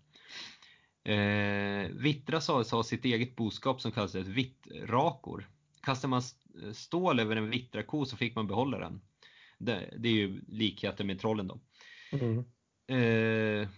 Eh, 1.04 1.88
Vittra 1.90 2.40
sades 2.40 2.70
ha 2.70 2.82
sitt 2.82 3.04
eget 3.04 3.36
boskap 3.36 3.80
som 3.80 3.92
kallas 3.92 4.14
ett 4.14 4.26
vittrakor. 4.26 5.50
Kastar 5.82 6.08
man 6.08 6.18
st- 6.18 6.74
stål 6.74 7.20
över 7.20 7.36
en 7.36 7.50
vittrako 7.50 8.04
så 8.04 8.16
fick 8.16 8.34
man 8.34 8.46
behålla 8.46 8.78
den. 8.78 9.00
Det, 9.58 9.94
det 9.98 10.08
är 10.08 10.12
ju 10.12 10.40
likheten 10.48 11.06
med 11.06 11.20
trollen 11.20 11.46
då. 11.48 11.60
Mm. 12.12 12.44
Eh, 12.88 13.68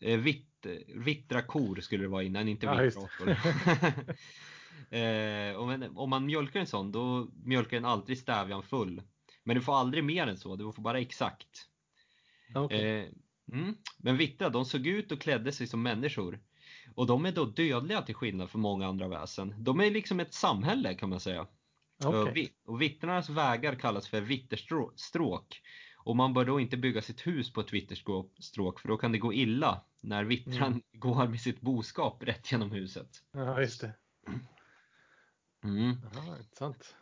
eh, 0.00 0.18
vitt, 0.18 0.48
vittra 0.88 1.42
kor 1.42 1.76
skulle 1.80 2.04
det 2.04 2.08
vara 2.08 2.22
innan, 2.22 2.48
inte 2.48 2.66
Ja, 2.66 2.82
just 2.82 2.96
vittrakor. 2.96 3.36
eh, 4.98 5.96
om 5.98 6.10
man 6.10 6.26
mjölkar 6.26 6.60
en 6.60 6.66
sån, 6.66 6.92
då 6.92 7.28
mjölkar 7.44 7.76
den 7.76 7.84
alltid 7.84 8.18
stävjan 8.18 8.62
full. 8.62 9.02
Men 9.44 9.56
du 9.56 9.62
får 9.62 9.74
aldrig 9.74 10.04
mer 10.04 10.26
än 10.26 10.36
så, 10.36 10.56
du 10.56 10.72
får 10.72 10.82
bara 10.82 11.00
exakt. 11.00 11.68
Okej. 12.54 12.98
Eh, 12.98 13.08
mm. 13.52 13.74
Men 13.98 14.16
vittra, 14.16 14.48
de 14.48 14.64
såg 14.64 14.86
ut 14.86 15.12
och 15.12 15.20
klädde 15.20 15.52
sig 15.52 15.66
som 15.66 15.82
människor. 15.82 16.40
Och 16.94 17.06
de 17.06 17.26
är 17.26 17.32
då 17.32 17.44
dödliga 17.44 18.02
till 18.02 18.14
skillnad 18.14 18.50
från 18.50 18.60
många 18.60 18.86
andra 18.86 19.08
väsen. 19.08 19.54
De 19.58 19.80
är 19.80 19.90
liksom 19.90 20.20
ett 20.20 20.34
samhälle 20.34 20.94
kan 20.94 21.08
man 21.08 21.20
säga. 21.20 21.46
Okej. 22.04 22.20
Och 22.20 22.36
vi- 22.36 22.52
Och 22.64 22.82
vittrarnas 22.82 23.28
vägar 23.30 23.74
kallas 23.74 24.08
för 24.08 24.20
vitterstråk. 24.20 25.60
Och 26.04 26.16
man 26.16 26.34
bör 26.34 26.44
då 26.44 26.60
inte 26.60 26.76
bygga 26.76 27.02
sitt 27.02 27.26
hus 27.26 27.52
på 27.52 27.60
ett 27.60 27.72
vitterstråk 27.72 28.80
för 28.80 28.88
då 28.88 28.96
kan 28.96 29.12
det 29.12 29.18
gå 29.18 29.32
illa 29.32 29.80
när 30.00 30.24
vittran 30.24 30.72
Mm. 30.72 30.82
går 30.92 31.28
med 31.28 31.40
sitt 31.40 31.60
boskap 31.60 32.22
rätt 32.22 32.52
genom 32.52 32.70
huset. 32.70 33.08
Ja, 33.32 33.60
just 33.60 33.80
det. 33.80 33.92
Mm. 35.64 35.96
Aha, 36.16 36.36
intressant. 36.38 36.94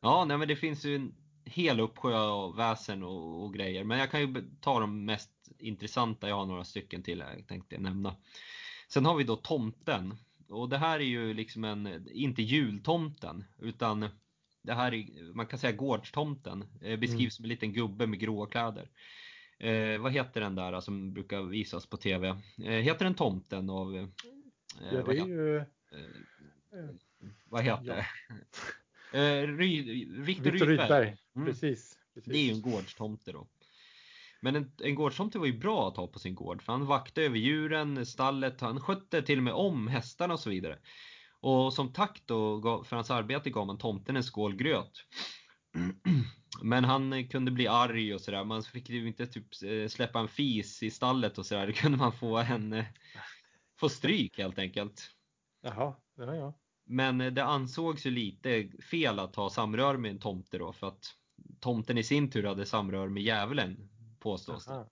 Ja, 0.00 0.24
nej, 0.24 0.38
men 0.38 0.48
det 0.48 0.56
finns 0.56 0.84
ju 0.84 0.96
en 0.96 1.14
hel 1.44 1.80
uppsjö 1.80 2.16
av 2.16 2.56
väsen 2.56 3.02
och, 3.02 3.44
och 3.44 3.54
grejer. 3.54 3.84
Men 3.84 3.98
jag 3.98 4.10
kan 4.10 4.20
ju 4.20 4.50
ta 4.60 4.80
de 4.80 5.04
mest 5.04 5.30
intressanta. 5.58 6.28
Jag 6.28 6.36
har 6.36 6.46
några 6.46 6.64
stycken 6.64 7.02
till 7.02 7.18
jag 7.18 7.46
tänkte 7.46 7.78
nämna. 7.78 8.16
Sen 8.88 9.06
har 9.06 9.16
vi 9.16 9.24
då 9.24 9.36
tomten. 9.36 10.16
Och 10.48 10.68
det 10.68 10.78
här 10.78 11.00
är 11.00 11.04
ju 11.04 11.34
liksom 11.34 11.64
en, 11.64 12.08
inte 12.08 12.42
jultomten, 12.42 13.44
utan 13.58 14.08
det 14.62 14.74
här 14.74 14.94
är, 14.94 15.34
man 15.34 15.46
kan 15.46 15.58
säga 15.58 15.72
gårdstomten. 15.72 16.64
Eh, 16.82 16.98
beskrivs 16.98 17.20
Mm. 17.20 17.30
som 17.30 17.44
en 17.44 17.48
liten 17.48 17.72
gubbe 17.72 18.06
med 18.06 18.18
gråa 18.20 18.46
kläder. 18.46 18.88
Eh, 19.58 19.98
vad 20.00 20.12
heter 20.12 20.40
den 20.40 20.54
där 20.54 20.80
som 20.80 21.12
brukar 21.12 21.42
visas 21.42 21.86
på 21.86 21.96
TV? 21.96 22.28
Eh, 22.28 22.36
heter 22.64 23.04
den 23.04 23.14
Tomten 23.14 23.70
av... 23.70 23.96
Eh, 23.96 24.08
Ja, 24.92 25.02
vad, 25.02 25.06
det 25.06 25.10
är 25.10 25.14
heter, 25.14 25.28
ju... 25.28 25.56
eh, 25.56 25.62
eh, 26.72 26.90
vad 27.44 27.62
heter 27.62 27.84
Ja. 27.84 27.94
det? 27.94 28.06
Eh, 29.12 29.46
Ry, 29.46 29.82
Viktor 30.22 30.50
Rydberg. 30.50 30.68
Rydberg. 30.68 31.16
Mm. 31.36 31.46
Precis. 31.46 31.98
precis. 32.14 32.32
Det 32.32 32.38
är 32.38 32.42
ju 32.44 32.52
en 32.52 32.62
gårdstomte 32.62 33.32
då. 33.32 33.48
Men 34.40 34.56
en, 34.56 34.72
en 34.82 34.94
gårdstomte 34.94 35.38
var 35.38 35.46
ju 35.46 35.58
bra 35.58 35.88
att 35.88 35.96
ha 35.96 36.06
på 36.06 36.18
sin 36.18 36.34
gård 36.34 36.62
för 36.62 36.72
han 36.72 36.86
vaktade 36.86 37.26
över 37.26 37.38
djuren, 37.38 38.06
stallet, 38.06 38.60
han 38.60 38.80
skötte 38.80 39.22
till 39.22 39.38
och 39.38 39.42
med 39.44 39.52
om 39.52 39.88
hästarna 39.88 40.34
och 40.34 40.40
så 40.40 40.50
vidare. 40.50 40.78
Och 41.40 41.72
som 41.72 41.92
tack 41.92 42.22
då 42.26 42.84
för 42.84 42.96
hans 42.96 43.10
arbete 43.10 43.50
gav 43.50 43.66
man 43.66 43.78
tomten 43.78 44.16
en 44.16 44.24
skål 44.24 44.56
gröt. 44.56 44.92
Men 46.62 46.84
han 46.84 47.28
kunde 47.28 47.50
bli 47.50 47.68
arg 47.68 48.14
och 48.14 48.20
sådär. 48.20 48.44
Man 48.44 48.62
fick 48.62 48.90
ju 48.90 49.08
inte 49.08 49.26
typ 49.26 49.46
eh, 49.64 49.88
släppa 49.88 50.20
en 50.20 50.28
fis 50.28 50.82
i 50.82 50.90
stallet 50.90 51.38
och 51.38 51.46
sådär. 51.46 51.66
Då 51.66 51.72
kunde 51.72 51.98
man 51.98 52.12
få 52.12 52.38
en 52.38 52.72
eh, 52.72 52.84
få 53.80 53.88
stryk 53.88 54.38
helt 54.38 54.58
enkelt. 54.58 55.10
Jaha, 55.62 55.94
ja, 56.16 56.34
ja. 56.34 56.58
Men 56.86 57.20
eh, 57.20 57.32
det 57.32 57.44
ansågs 57.44 58.06
ju 58.06 58.10
lite 58.10 58.70
fel 58.90 59.18
att 59.18 59.36
ha 59.36 59.50
samrör 59.50 59.96
med 59.96 60.10
en 60.10 60.18
tomte 60.18 60.58
då 60.58 60.72
för 60.72 60.88
att 60.88 61.14
tomten 61.60 61.98
i 61.98 62.04
sin 62.04 62.30
tur 62.30 62.44
hade 62.44 62.66
samrör 62.66 63.08
med 63.08 63.22
djävulen 63.22 63.90
påstås 64.18 64.66
det. 64.66 64.86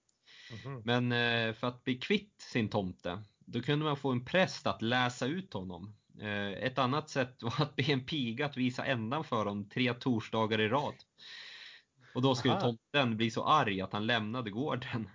Mhm. 0.64 0.82
Men 0.84 1.10
för 1.54 1.66
att 1.66 1.84
bli 1.84 1.94
kvitt 1.94 2.40
sin 2.40 2.68
tomte 2.68 3.22
då 3.38 3.62
kunde 3.62 3.84
man 3.84 3.96
få 3.96 4.12
en 4.12 4.24
präst 4.24 4.66
att 4.66 4.82
läsa 4.82 5.26
ut 5.26 5.52
honom. 5.52 5.97
Eh, 6.20 6.64
Ett 6.64 6.78
annat 6.78 7.10
sätt 7.10 7.36
var 7.42 7.62
att 7.62 7.76
be 7.76 7.82
en 7.82 8.04
piga 8.04 8.46
att 8.46 8.56
visa 8.56 8.84
ändan 8.84 9.24
för 9.24 9.36
honom 9.36 9.68
tre 9.68 9.94
torsdagar 9.94 10.60
i 10.60 10.68
rad. 10.68 10.94
Och 12.14 12.22
då 12.22 12.34
skulle 12.34 12.54
Aha. 12.54 12.60
tomten 12.60 13.16
bli 13.16 13.30
så 13.30 13.44
arg 13.44 13.80
att 13.80 13.92
han 13.92 14.06
lämnade 14.06 14.50
gården. 14.50 15.08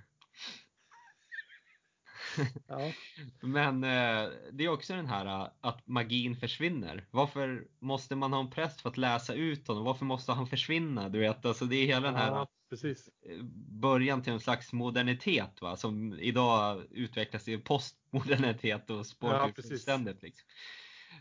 Ja. 2.68 2.92
Men 3.42 3.84
eh, 3.84 4.30
det 4.52 4.64
är 4.64 4.70
också 4.70 4.94
den 4.94 5.08
här 5.08 5.26
eh, 5.26 5.50
att 5.62 5.88
magin 5.88 6.36
försvinner. 6.36 7.08
Varför 7.12 7.68
måste 7.80 8.16
man 8.16 8.34
ha 8.34 8.40
en 8.40 8.50
präst 8.50 8.82
för 8.82 8.90
att 8.90 8.98
läsa 8.98 9.34
ut 9.34 9.68
honom? 9.68 9.84
Varför 9.84 10.06
måste 10.06 10.32
han 10.32 10.48
försvinna? 10.48 11.10
Du 11.10 11.20
vet, 11.20 11.46
alltså 11.46 11.66
det 11.66 11.76
är 11.76 11.86
hela 11.86 12.08
den 12.08 12.16
här 12.16 12.28
ja, 12.28 12.48
precis. 12.70 13.10
början 13.82 14.24
till 14.24 14.34
en 14.34 14.40
slags 14.40 14.74
modernitet 14.74 15.62
va? 15.62 15.76
som 15.76 16.14
idag 16.20 16.84
utvecklas 16.92 17.48
i 17.48 17.58
postmodernitet 17.58 18.90
och 18.90 19.06
spårar 19.06 19.54
Ja, 19.56 19.64
fullständigt. 19.64 20.22
Liksom. 20.22 20.48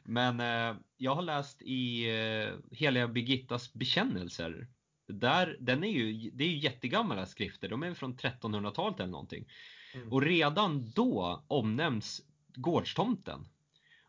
Men 0.05 0.41
eh, 0.41 0.77
jag 0.97 1.15
har 1.15 1.23
läst 1.23 1.63
i 1.63 2.11
eh, 2.11 2.77
Heliga 2.79 3.09
Birgittas 3.09 3.73
bekännelser. 3.75 4.69
Där, 5.09 5.57
den 5.61 5.85
är 5.85 5.89
ju, 5.89 6.31
det 6.31 6.45
är 6.45 6.49
ju 6.49 6.59
jättegamla 6.59 7.27
skrifter, 7.27 7.69
de 7.69 7.83
är 7.83 7.95
från 7.95 8.17
1300-talet 8.17 9.01
eller 9.01 9.11
någonting. 9.11 9.49
Mm. 9.95 10.13
Och 10.13 10.23
redan 10.23 10.91
då 10.91 11.45
omnämns 11.49 12.23
gårdstomten. 12.55 13.45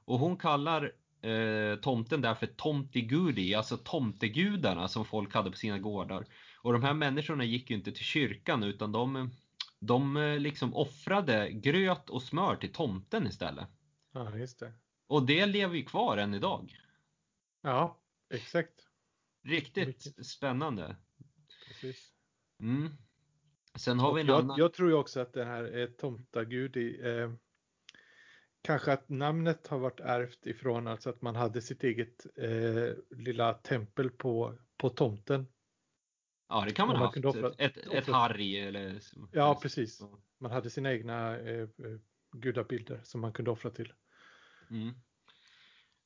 Och 0.05 0.19
hon 0.19 0.38
kallar 0.38 0.91
eh, 1.21 1.75
tomten 1.75 2.21
där 2.21 2.36
för 2.36 2.47
tomtigudi, 2.47 3.55
alltså 3.55 3.77
tomtegudarna 3.77 4.88
som 4.88 5.05
folk 5.05 5.34
hade 5.34 5.51
på 5.51 5.57
sina 5.57 5.79
gårdar. 5.79 6.25
Och 6.61 6.73
de 6.73 6.84
här 6.84 6.93
människorna 6.93 7.43
gick 7.43 7.69
ju 7.69 7.75
inte 7.75 7.91
till 7.91 8.05
kyrkan 8.05 8.63
utan 8.63 8.91
de, 8.91 9.29
de 9.79 10.17
eh, 10.17 10.39
liksom 10.39 10.73
offrade 10.73 11.51
gröt 11.51 12.09
och 12.09 12.23
smör 12.23 12.55
till 12.55 12.73
tomten 12.73 13.27
istället. 13.27 13.67
Ja, 14.13 14.38
just 14.38 14.59
det. 14.59 14.73
Och 15.08 15.26
det 15.26 15.45
lever 15.45 15.76
ju 15.76 15.86
kvar 15.86 16.18
än 16.18 16.34
idag. 16.34 16.80
Ja, 17.62 18.01
exakt. 18.30 18.88
Riktigt 19.43 19.88
Mycket. 19.88 20.26
spännande. 20.26 20.95
Precis. 21.68 22.14
Mm. 22.60 22.89
Sen 23.76 23.99
har 23.99 24.14
vi 24.14 24.22
en 24.22 24.28
jag, 24.28 24.39
annan. 24.39 24.58
Jag 24.60 24.74
tror 24.74 24.89
ju 24.89 24.95
också 24.95 25.20
att 25.20 25.34
det 25.34 25.45
här 25.45 25.64
är 25.64 25.88
tomtagud 25.88 26.78
i, 26.78 26.99
eh, 27.04 27.34
kanske 28.62 28.93
att 28.93 29.10
namnet 29.10 29.68
har 29.68 29.80
varit 29.80 29.99
ärvt 29.99 30.45
ifrån, 30.45 30.88
alltså 30.88 31.10
att 31.10 31.22
man 31.22 31.36
hade 31.36 31.62
sitt 31.62 31.84
eget 31.84 32.26
eh, 32.38 33.18
lilla 33.18 33.54
tempel 33.54 34.10
på, 34.10 34.58
på 34.78 34.89
tomten. 34.89 35.47
Ja, 36.49 36.66
det 36.68 36.74
kan 36.74 36.88
man 36.88 36.97
ha 36.97 37.06
haft. 37.06 37.26
Offra, 37.26 37.51
ett, 37.58 37.78
ett, 37.78 37.93
ett 37.93 38.08
harry 38.08 38.58
eller... 38.58 38.99
Ja, 39.32 39.60
precis. 39.62 40.01
Man 40.39 40.51
hade 40.51 40.70
sina 40.70 40.93
egna 40.93 41.39
eh, 41.39 41.62
eh, 41.62 41.68
gudabilder 42.32 43.01
som 43.04 43.22
man 43.22 43.34
kunde 43.34 43.51
offra 43.51 43.72
till. 43.72 43.93
Mm. 44.70 44.93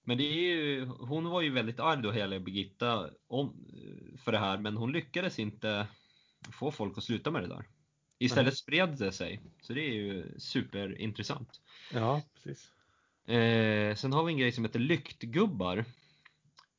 Men 0.03 0.17
det 0.17 0.23
är 0.23 0.33
ju, 0.33 0.85
hon 0.85 1.29
var 1.29 1.41
ju 1.41 1.49
väldigt 1.49 1.79
arg 1.79 2.01
då, 2.01 2.11
hela 2.11 2.39
Birgitta, 2.39 3.09
om, 3.27 3.65
för 4.23 4.31
det 4.31 4.37
här, 4.37 4.57
men 4.57 4.77
hon 4.77 4.91
lyckades 4.91 5.39
inte 5.39 5.87
få 6.51 6.71
folk 6.71 6.97
att 6.97 7.03
sluta 7.03 7.31
med 7.31 7.41
det 7.43 7.47
där. 7.47 7.65
Istället 8.19 8.43
mm. 8.45 8.55
spred 8.55 8.97
det 8.97 9.11
sig, 9.11 9.41
så 9.61 9.73
det 9.73 9.81
är 9.81 9.93
ju 9.93 10.39
superintressant. 10.39 11.61
Ja, 11.93 12.21
precis. 12.33 12.71
Eh, 13.27 13.95
sen 13.95 14.13
har 14.13 14.23
vi 14.23 14.33
en 14.33 14.39
grej 14.39 14.51
som 14.51 14.65
heter 14.65 14.79
lyktgubbar. 14.79 15.77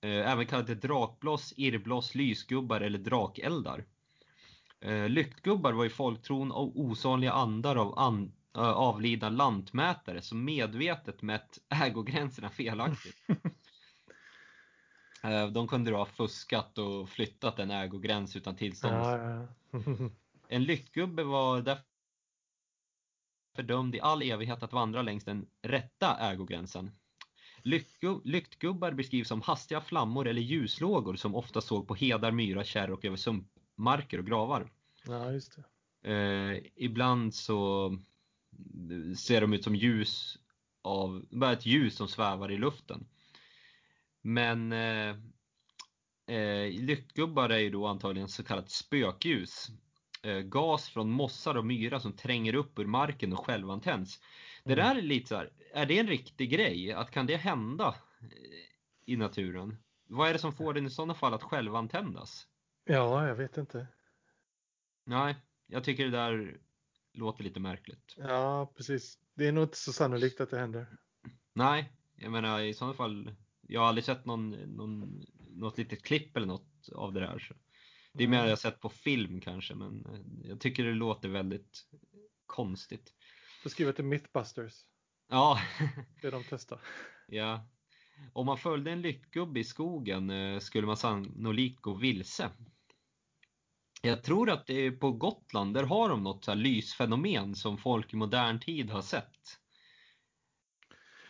Eh, 0.00 0.32
även 0.32 0.46
kallade 0.46 0.74
drakblås, 0.74 1.54
irrbloss, 1.56 2.14
lysgubbar 2.14 2.80
eller 2.80 2.98
drakeldar. 2.98 3.84
Eh, 4.80 5.08
lyktgubbar 5.08 5.72
var 5.72 5.84
i 5.84 5.90
folktron 5.90 6.52
osaliga 6.52 7.32
andar 7.32 7.76
av 7.76 7.98
an, 7.98 8.32
avlidna 8.52 9.28
lantmätare 9.28 10.22
som 10.22 10.44
medvetet 10.44 11.22
mätt 11.22 11.58
ägogränserna 11.68 12.50
felaktigt. 12.50 13.16
De 15.52 15.68
kunde 15.68 15.90
då 15.90 15.96
ha 15.96 16.06
fuskat 16.06 16.78
och 16.78 17.08
flyttat 17.08 17.58
en 17.58 17.70
ägogräns 17.70 18.36
utan 18.36 18.56
tillstånd. 18.56 18.94
Ja, 18.94 19.18
ja. 19.18 19.48
en 20.48 20.64
lyktgubbe 20.64 21.24
var 21.24 21.62
därför 21.62 21.82
dömd 23.62 23.94
i 23.94 24.00
all 24.00 24.22
evighet 24.22 24.62
att 24.62 24.72
vandra 24.72 25.02
längs 25.02 25.24
den 25.24 25.46
rätta 25.62 26.16
ägogränsen. 26.18 26.90
Lyktgubbar 28.24 28.92
beskrivs 28.92 29.28
som 29.28 29.40
hastiga 29.40 29.80
flammor 29.80 30.28
eller 30.28 30.42
ljuslågor 30.42 31.16
som 31.16 31.34
ofta 31.34 31.60
såg 31.60 31.88
på 31.88 31.94
hedar, 31.94 32.30
myrar, 32.30 32.64
kärr 32.64 32.90
och 32.90 33.04
över 33.04 33.16
sumpmarker 33.16 34.18
och 34.18 34.26
gravar. 34.26 34.70
Ja, 35.06 35.32
just 35.32 35.56
det. 35.56 35.64
Eh, 36.12 36.62
ibland 36.76 37.34
så 37.34 37.90
ser 39.16 39.40
de 39.40 39.52
ut 39.52 39.64
som 39.64 39.74
ljus 39.76 40.38
av, 40.82 41.24
bara 41.30 41.52
ett 41.52 41.66
ljus 41.66 41.96
som 41.96 42.08
svävar 42.08 42.50
i 42.50 42.56
luften. 42.56 43.06
Men 44.22 44.72
eh, 44.72 45.16
eh, 46.26 46.70
lyktgubbar 46.70 47.50
är 47.50 47.58
ju 47.58 47.70
då 47.70 47.86
antagligen 47.86 48.28
så 48.28 48.44
kallat 48.44 48.70
spökljus. 48.70 49.68
Eh, 50.22 50.38
gas 50.38 50.88
från 50.88 51.10
mossar 51.10 51.54
och 51.54 51.66
myra 51.66 52.00
som 52.00 52.12
tränger 52.12 52.54
upp 52.54 52.78
ur 52.78 52.86
marken 52.86 53.32
och 53.32 53.46
självantänds. 53.46 54.20
Det 54.64 54.72
mm. 54.72 54.84
där 54.84 54.96
är 54.96 55.02
lite 55.02 55.28
så 55.28 55.36
här, 55.36 55.50
är 55.74 55.86
det 55.86 55.98
en 55.98 56.08
riktig 56.08 56.50
grej? 56.50 56.92
Att 56.92 57.10
kan 57.10 57.26
det 57.26 57.36
hända 57.36 57.94
i 59.06 59.16
naturen? 59.16 59.76
Vad 60.06 60.28
är 60.28 60.32
det 60.32 60.38
som 60.38 60.52
får 60.52 60.74
den 60.74 60.86
i 60.86 60.90
sådana 60.90 61.14
fall 61.14 61.34
att 61.34 61.42
självantändas? 61.42 62.46
Ja, 62.84 63.28
jag 63.28 63.34
vet 63.34 63.56
inte. 63.56 63.86
Nej, 65.04 65.36
jag 65.66 65.84
tycker 65.84 66.04
det 66.04 66.10
där 66.10 66.60
låter 67.18 67.44
lite 67.44 67.60
märkligt. 67.60 68.14
Ja, 68.16 68.72
precis. 68.76 69.18
Det 69.34 69.46
är 69.46 69.52
nog 69.52 69.64
inte 69.64 69.78
så 69.78 69.92
sannolikt 69.92 70.40
att 70.40 70.50
det 70.50 70.58
händer. 70.58 70.86
Nej, 71.52 71.92
jag 72.16 72.32
menar 72.32 72.60
i 72.60 72.74
sådana 72.74 72.94
fall. 72.94 73.34
Jag 73.60 73.80
har 73.80 73.88
aldrig 73.88 74.04
sett 74.04 74.24
någon, 74.24 74.50
någon, 74.50 75.24
något 75.50 75.78
litet 75.78 76.02
klipp 76.02 76.36
eller 76.36 76.46
något 76.46 76.88
av 76.94 77.12
det 77.12 77.20
där. 77.20 77.38
Så. 77.38 77.54
Det 78.12 78.24
är 78.24 78.28
mer 78.28 78.46
jag 78.46 78.58
sett 78.58 78.80
på 78.80 78.88
film 78.88 79.40
kanske, 79.40 79.74
men 79.74 80.06
eh, 80.06 80.48
jag 80.48 80.60
tycker 80.60 80.84
det 80.84 80.92
låter 80.92 81.28
väldigt 81.28 81.86
konstigt. 82.46 83.12
Får 83.62 83.70
skriva 83.70 83.92
till 83.92 84.04
Mythbusters. 84.04 84.74
Ja. 85.28 85.60
det 86.22 86.30
de 86.30 86.44
testar. 86.50 86.80
Ja. 87.30 87.68
Om 88.32 88.46
man 88.46 88.58
följde 88.58 88.90
en 88.90 89.02
lyktgubbe 89.02 89.60
i 89.60 89.64
skogen 89.64 90.30
eh, 90.30 90.58
skulle 90.58 90.86
man 90.86 90.96
sannolikt 90.96 91.80
gå 91.80 91.94
vilse. 91.94 92.50
Jag 94.02 94.22
tror 94.22 94.50
att 94.50 94.66
det 94.66 94.86
är 94.86 94.90
på 94.90 95.12
Gotland, 95.12 95.74
där 95.74 95.82
har 95.82 96.08
de 96.08 96.22
något 96.22 96.44
så 96.44 96.54
lysfenomen 96.54 97.54
som 97.54 97.78
folk 97.78 98.12
i 98.12 98.16
modern 98.16 98.60
tid 98.60 98.90
har 98.90 99.02
sett. 99.02 99.58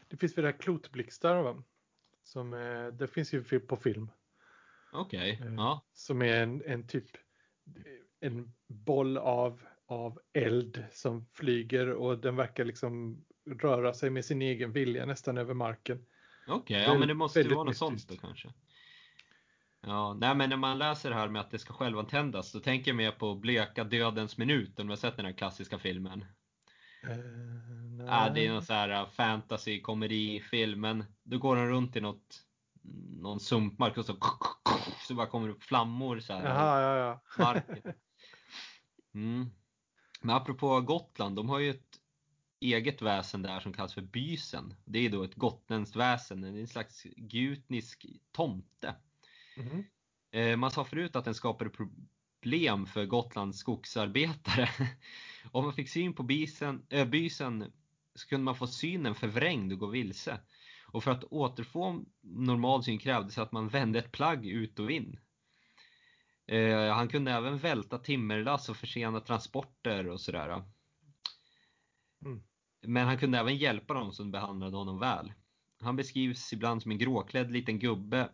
Det 0.08 0.16
finns 0.16 0.38
väl 0.38 0.42
det 0.42 0.50
här 0.50 0.58
klotblixtar 0.58 1.42
va? 1.42 1.62
Som, 2.24 2.54
eh, 2.54 2.86
det 2.86 3.08
finns 3.08 3.32
ju 3.32 3.60
på 3.60 3.76
film. 3.76 4.10
Okej, 4.92 5.32
okay. 5.32 5.48
Eh, 5.48 5.54
ja. 5.54 5.86
Som 5.92 6.22
är 6.22 6.42
en, 6.42 6.62
en 6.66 6.86
typ 6.86 7.06
en 8.20 8.52
boll 8.66 9.18
av, 9.18 9.62
av 9.86 10.20
eld 10.32 10.84
som 10.92 11.26
flyger 11.32 11.90
och 11.90 12.18
den 12.18 12.36
verkar 12.36 12.64
liksom 12.64 13.24
röra 13.46 13.94
sig 13.94 14.10
med 14.10 14.24
sin 14.24 14.42
egen 14.42 14.72
vilja 14.72 15.06
nästan 15.06 15.38
över 15.38 15.54
marken. 15.54 16.06
Okej, 16.48 16.76
okay, 16.76 16.82
ja 16.82 16.98
men 16.98 17.08
det 17.08 17.14
måste 17.14 17.40
ju 17.40 17.54
vara 17.54 17.64
något 17.64 17.76
sånt 17.76 18.08
då 18.08 18.16
kanske. 18.16 18.48
Ja, 19.80 20.14
nej 20.20 20.34
men 20.34 20.50
när 20.50 20.56
man 20.56 20.78
läser 20.78 21.10
det 21.10 21.16
här 21.16 21.28
med 21.28 21.40
att 21.40 21.50
det 21.50 21.58
ska 21.58 21.72
självantändas 21.72 22.52
då 22.52 22.60
tänker 22.60 22.90
jag 22.90 22.96
mer 22.96 23.10
på 23.10 23.34
Bleka 23.34 23.84
dödens 23.84 24.38
minut 24.38 24.80
om 24.80 24.86
du 24.86 24.92
har 24.92 24.96
sett 24.96 25.16
den 25.16 25.26
här 25.26 25.32
klassiska 25.32 25.78
filmen. 25.78 26.24
Uh, 27.04 27.16
nej. 28.04 28.28
Äh, 28.28 28.34
det 28.34 28.46
är 28.46 28.52
någon 28.52 28.62
sån 28.62 28.76
här 28.76 28.90
äh, 28.90 29.08
fantasy 29.08 29.80
komedi 29.80 30.40
film 30.40 30.80
men 30.80 31.04
då 31.22 31.38
går 31.38 31.56
de 31.56 31.66
runt 31.66 31.96
i 31.96 32.00
något 32.00 32.44
någon 33.20 33.40
sumpmark 33.40 33.98
och 33.98 34.04
så, 34.04 34.16
så 35.06 35.14
bara 35.14 35.26
kommer 35.26 35.48
det 35.48 35.54
upp 35.54 35.62
flammor 35.62 36.20
så 36.20 36.32
här. 36.32 36.44
Jaha, 36.44 36.80
ja, 36.80 36.96
ja. 36.96 37.44
Marken. 37.44 37.94
Mm. 39.14 39.50
Men 40.20 40.36
apropå 40.36 40.80
Gotland, 40.80 41.36
de 41.36 41.48
har 41.48 41.58
ju 41.58 41.70
ett 41.70 41.98
eget 42.60 43.02
väsen 43.02 43.42
där 43.42 43.60
som 43.60 43.72
kallas 43.72 43.94
för 43.94 44.02
bysen. 44.02 44.74
Det 44.84 44.98
är 44.98 45.10
då 45.10 45.22
ett 45.22 45.34
gotländskt 45.34 45.96
väsen, 45.96 46.44
en 46.44 46.68
slags 46.68 47.02
gutnisk 47.16 48.06
tomte. 48.32 48.94
Mm. 49.58 50.60
Man 50.60 50.70
sa 50.70 50.84
förut 50.84 51.16
att 51.16 51.24
den 51.24 51.34
skapade 51.34 51.70
problem 51.70 52.86
för 52.86 53.06
Gotlands 53.06 53.58
skogsarbetare. 53.58 54.68
Om 55.52 55.64
man 55.64 55.74
fick 55.74 55.88
syn 55.88 56.14
på 56.14 56.22
bysen, 56.22 56.86
äh, 56.88 57.08
bysen 57.08 57.72
så 58.14 58.28
kunde 58.28 58.44
man 58.44 58.56
få 58.56 58.66
synen 58.66 59.14
förvrängd 59.14 59.72
och 59.72 59.78
gå 59.78 59.86
vilse. 59.86 60.40
Och 60.86 61.04
för 61.04 61.10
att 61.10 61.24
återfå 61.24 62.04
normal 62.20 62.84
syn 62.84 62.98
krävdes 62.98 63.38
att 63.38 63.52
man 63.52 63.68
vände 63.68 63.98
ett 63.98 64.12
plagg 64.12 64.46
ut 64.46 64.78
och 64.78 64.90
in. 64.90 65.18
Eh, 66.46 66.94
han 66.94 67.08
kunde 67.08 67.32
även 67.32 67.58
välta 67.58 67.98
timmerlass 67.98 68.68
och 68.68 68.76
försena 68.76 69.20
transporter 69.20 70.08
och 70.08 70.20
sådär. 70.20 70.64
Mm. 72.24 72.42
Men 72.82 73.06
han 73.06 73.18
kunde 73.18 73.38
även 73.38 73.56
hjälpa 73.56 73.94
dem 73.94 74.12
som 74.12 74.30
behandlade 74.30 74.76
honom 74.76 74.98
väl. 74.98 75.32
Han 75.80 75.96
beskrivs 75.96 76.52
ibland 76.52 76.82
som 76.82 76.90
en 76.90 76.98
gråklädd 76.98 77.50
liten 77.50 77.78
gubbe. 77.78 78.28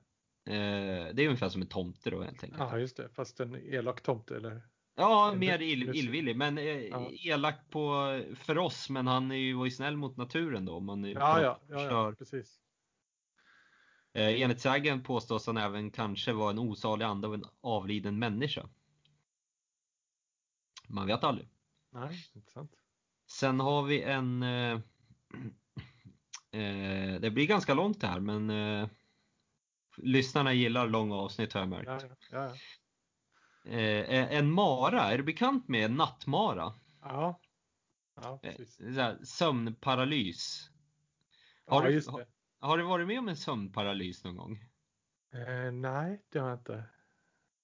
Eh, 0.46 1.14
det 1.14 1.22
är 1.22 1.26
ungefär 1.26 1.48
som 1.48 1.62
en 1.62 1.68
tomte 1.68 2.10
då 2.10 2.22
helt 2.22 2.44
enkelt. 2.44 2.60
Ja, 2.60 2.78
just 2.78 2.96
det. 2.96 3.08
Fast 3.08 3.40
en 3.40 3.54
elak 3.54 4.02
tomte 4.02 4.36
eller? 4.36 4.62
Ja, 4.96 5.34
mer 5.36 5.62
ill, 5.62 5.94
illvillig. 5.94 6.36
Men 6.36 6.58
eh, 6.58 6.64
ja. 6.64 7.10
elak 7.12 7.70
på, 7.70 8.20
för 8.34 8.58
oss, 8.58 8.90
men 8.90 9.06
han 9.06 9.30
är 9.30 9.36
ju, 9.36 9.54
var 9.54 9.64
ju 9.64 9.70
snäll 9.70 9.96
mot 9.96 10.16
naturen 10.16 10.64
då. 10.64 10.80
Man 10.80 11.04
ja, 11.04 11.40
ja, 11.40 11.60
ja, 11.68 11.82
ja, 11.82 12.12
precis. 12.18 12.60
Eh, 14.12 14.42
enligt 14.42 14.60
sägen 14.60 15.02
påstås 15.02 15.46
han 15.46 15.56
även 15.56 15.90
kanske 15.90 16.32
vara 16.32 16.50
en 16.50 16.58
osalig 16.58 17.04
ande 17.04 17.26
av 17.26 17.34
en 17.34 17.44
avliden 17.60 18.18
människa. 18.18 18.68
Man 20.88 21.06
vet 21.06 21.24
aldrig. 21.24 21.48
Nej, 21.90 22.24
intressant. 22.34 22.72
Sen 23.26 23.60
har 23.60 23.82
vi 23.82 24.02
en... 24.02 24.42
Eh, 24.42 24.72
eh, 26.50 27.20
det 27.20 27.30
blir 27.34 27.46
ganska 27.46 27.74
långt 27.74 28.00
det 28.00 28.06
här, 28.06 28.20
men 28.20 28.50
lyssnarna 29.96 30.52
gillar 30.52 30.88
långa 30.88 31.14
avsnitt 31.14 31.52
har 31.52 31.60
jag 31.60 31.68
märkt. 31.68 31.86
Ja, 31.86 32.00
ja, 32.30 32.54
ja. 33.64 33.70
Eh, 33.70 34.32
en 34.32 34.50
mara, 34.50 35.02
är 35.02 35.18
du 35.18 35.24
bekant 35.24 35.68
med 35.68 35.90
nattmara? 35.90 36.74
Ja. 37.00 37.40
ja 38.16 38.40
precis. 38.42 38.78
sömnparalys. 39.24 40.70
Har 41.66 41.82
ja, 41.82 41.88
du, 41.88 41.94
just 41.94 42.12
det. 42.12 42.26
har 42.60 42.78
du 42.78 42.84
varit 42.84 43.06
med 43.06 43.18
om 43.18 43.28
en 43.28 43.36
sömnparalys 43.36 44.24
någon 44.24 44.36
gång? 44.36 44.64
Eh, 45.34 45.72
nej, 45.72 46.22
det 46.32 46.38
har 46.38 46.48
jag 46.48 46.58
inte. 46.58 46.84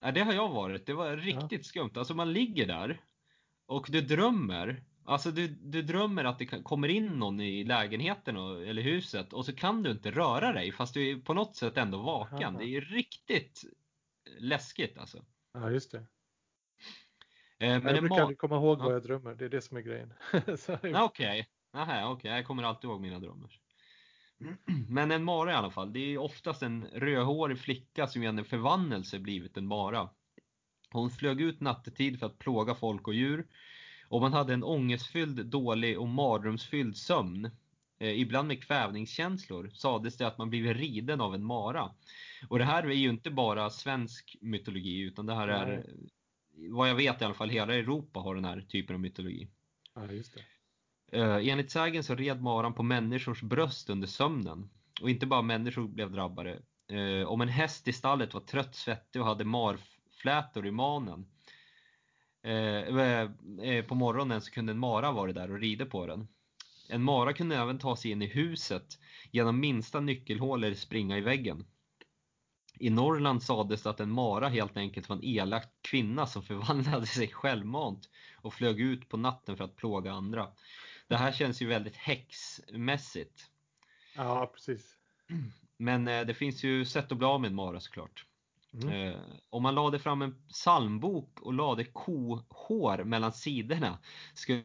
Nej, 0.02 0.12
det 0.12 0.20
har 0.20 0.32
jag 0.32 0.48
varit. 0.48 0.86
Det 0.86 0.94
var 0.94 1.16
riktigt 1.16 1.66
skumt. 1.66 1.92
Alltså 1.94 2.14
man 2.14 2.32
ligger 2.32 2.66
där 2.66 3.00
och 3.66 3.86
du 3.90 4.00
drömmer. 4.00 4.84
Alltså 5.04 5.30
du, 5.30 5.48
du 5.48 5.82
drömmer 5.82 6.24
att 6.24 6.38
det 6.38 6.46
kommer 6.46 6.88
in 6.88 7.06
någon 7.06 7.40
i 7.40 7.64
lägenheten 7.64 8.36
och, 8.36 8.62
eller 8.62 8.82
huset 8.82 9.32
och 9.32 9.46
så 9.46 9.52
kan 9.52 9.82
du 9.82 9.90
inte 9.90 10.10
röra 10.10 10.52
dig 10.52 10.72
fast 10.72 10.94
du 10.94 11.10
är 11.10 11.16
på 11.16 11.34
något 11.34 11.56
sätt 11.56 11.76
ändå 11.76 11.98
vaken. 11.98 12.48
Aha. 12.48 12.58
Det 12.58 12.76
är 12.76 12.80
riktigt 12.80 13.62
läskigt 14.38 14.98
alltså. 14.98 15.24
Ja, 15.52 15.70
just 15.70 15.92
det. 15.92 15.98
Eh, 17.58 17.82
men 17.82 17.94
jag 17.94 18.00
brukar 18.00 18.20
aldrig 18.20 18.38
komma 18.38 18.56
ihåg 18.56 18.78
vad 18.78 18.94
jag 18.94 19.02
drömmer. 19.02 19.34
Det 19.34 19.44
är 19.44 19.48
det 19.48 19.62
som 19.62 19.76
är 19.76 19.80
grejen. 19.80 20.12
Okej, 20.94 21.48
okay. 21.72 22.04
Okay. 22.04 22.30
Jag 22.30 22.46
kommer 22.46 22.62
alltid 22.62 22.90
ihåg 22.90 23.00
mina 23.00 23.18
drömmar. 23.18 23.60
Men 24.88 25.10
en 25.10 25.24
mara 25.24 25.52
i 25.52 25.54
alla 25.54 25.70
fall, 25.70 25.92
det 25.92 26.14
är 26.14 26.18
oftast 26.18 26.62
en 26.62 26.84
rödhårig 26.84 27.58
flicka 27.58 28.06
som 28.06 28.22
genom 28.22 28.44
förvandlelse 28.44 29.18
blivit 29.18 29.56
en 29.56 29.66
mara. 29.66 30.10
Hon 30.90 31.10
flög 31.10 31.40
ut 31.40 31.60
nattetid 31.60 32.18
för 32.18 32.26
att 32.26 32.38
plåga 32.38 32.74
folk 32.74 33.08
och 33.08 33.14
djur. 33.14 33.46
Och 34.10 34.20
man 34.20 34.32
hade 34.32 34.54
en 34.54 34.64
ångestfylld, 34.64 35.46
dålig 35.46 35.98
och 36.00 36.08
mardrömsfylld 36.08 36.96
sömn. 36.96 37.50
Eh, 37.98 38.20
ibland 38.20 38.48
med 38.48 38.64
kvävningskänslor 38.64 39.70
sades 39.74 40.16
det 40.16 40.26
att 40.26 40.38
man 40.38 40.50
blivit 40.50 40.76
riden 40.76 41.20
av 41.20 41.34
en 41.34 41.44
mara. 41.44 41.90
Och 42.48 42.58
det 42.58 42.64
här 42.64 42.82
är 42.82 42.94
ju 42.94 43.08
inte 43.08 43.30
bara 43.30 43.70
svensk 43.70 44.36
mytologi 44.40 45.00
utan 45.00 45.26
det 45.26 45.34
här 45.34 45.48
är, 45.48 45.86
vad 46.70 46.88
jag 46.88 46.94
vet 46.94 47.22
i 47.22 47.24
alla 47.24 47.34
fall, 47.34 47.48
hela 47.48 47.74
Europa 47.74 48.20
har 48.20 48.34
den 48.34 48.44
här 48.44 48.60
typen 48.60 48.94
av 48.94 49.00
mytologi. 49.00 49.48
Ja, 49.94 50.12
just 50.12 50.34
det. 50.34 50.42
Uh, 51.18 51.48
enligt 51.48 51.70
sägen 51.70 52.04
så 52.04 52.14
red 52.14 52.42
maran 52.42 52.74
på 52.74 52.82
människors 52.82 53.42
bröst 53.42 53.90
under 53.90 54.06
sömnen. 54.06 54.70
Och 55.02 55.10
inte 55.10 55.26
bara 55.26 55.42
människor 55.42 55.88
blev 55.88 56.10
drabbade. 56.10 56.62
Uh, 56.92 57.24
om 57.24 57.40
en 57.40 57.48
häst 57.48 57.88
i 57.88 57.92
stallet 57.92 58.34
var 58.34 58.40
trött, 58.40 58.74
svettig 58.74 59.22
och 59.22 59.28
hade 59.28 59.44
marflätor 59.44 60.66
i 60.66 60.70
manen. 60.70 61.26
Uh, 62.46 63.82
på 63.82 63.94
morgonen 63.94 64.40
så 64.40 64.50
kunde 64.50 64.72
en 64.72 64.78
mara 64.78 65.12
vara 65.12 65.32
där 65.32 65.50
och 65.50 65.60
rida 65.60 65.86
på 65.86 66.06
den. 66.06 66.28
En 66.88 67.02
mara 67.02 67.32
kunde 67.32 67.56
även 67.56 67.78
ta 67.78 67.96
sig 67.96 68.10
in 68.10 68.22
i 68.22 68.26
huset 68.26 68.98
genom 69.30 69.60
minsta 69.60 70.00
nyckelhål 70.00 70.64
eller 70.64 70.76
springa 70.76 71.18
i 71.18 71.20
väggen. 71.20 71.64
I 72.78 72.90
Norrland 72.90 73.42
sades 73.42 73.82
det 73.82 73.90
att 73.90 74.00
en 74.00 74.10
mara 74.10 74.48
helt 74.48 74.76
enkelt 74.76 75.08
var 75.08 75.16
en 75.16 75.24
elak 75.24 75.72
kvinna 75.82 76.26
som 76.26 76.42
förvandlade 76.42 77.06
sig 77.06 77.28
självmant 77.28 78.08
och 78.36 78.54
flög 78.54 78.80
ut 78.80 79.08
på 79.08 79.16
natten 79.16 79.56
för 79.56 79.64
att 79.64 79.76
plåga 79.76 80.12
andra. 80.12 80.48
Det 81.08 81.16
här 81.16 81.32
känns 81.32 81.62
ju 81.62 81.66
väldigt 81.66 81.96
häxmässigt. 81.96 83.50
Ja, 84.16 84.50
precis. 84.54 84.96
Men 85.76 86.08
eh, 86.08 86.26
det 86.26 86.34
finns 86.34 86.64
ju 86.64 86.84
sätt 86.84 87.12
att 87.12 87.18
bli 87.18 87.26
av 87.26 87.40
med 87.40 87.48
en 87.48 87.54
mara 87.54 87.80
såklart. 87.80 88.26
Mm. 88.74 88.88
Eh, 88.88 89.20
om 89.50 89.62
man 89.62 89.74
lade 89.74 89.98
fram 89.98 90.22
en 90.22 90.46
psalmbok 90.48 91.40
och 91.40 91.54
lade 91.54 91.84
kohår 91.84 93.04
mellan 93.04 93.32
sidorna 93.32 93.98
skulle 94.34 94.64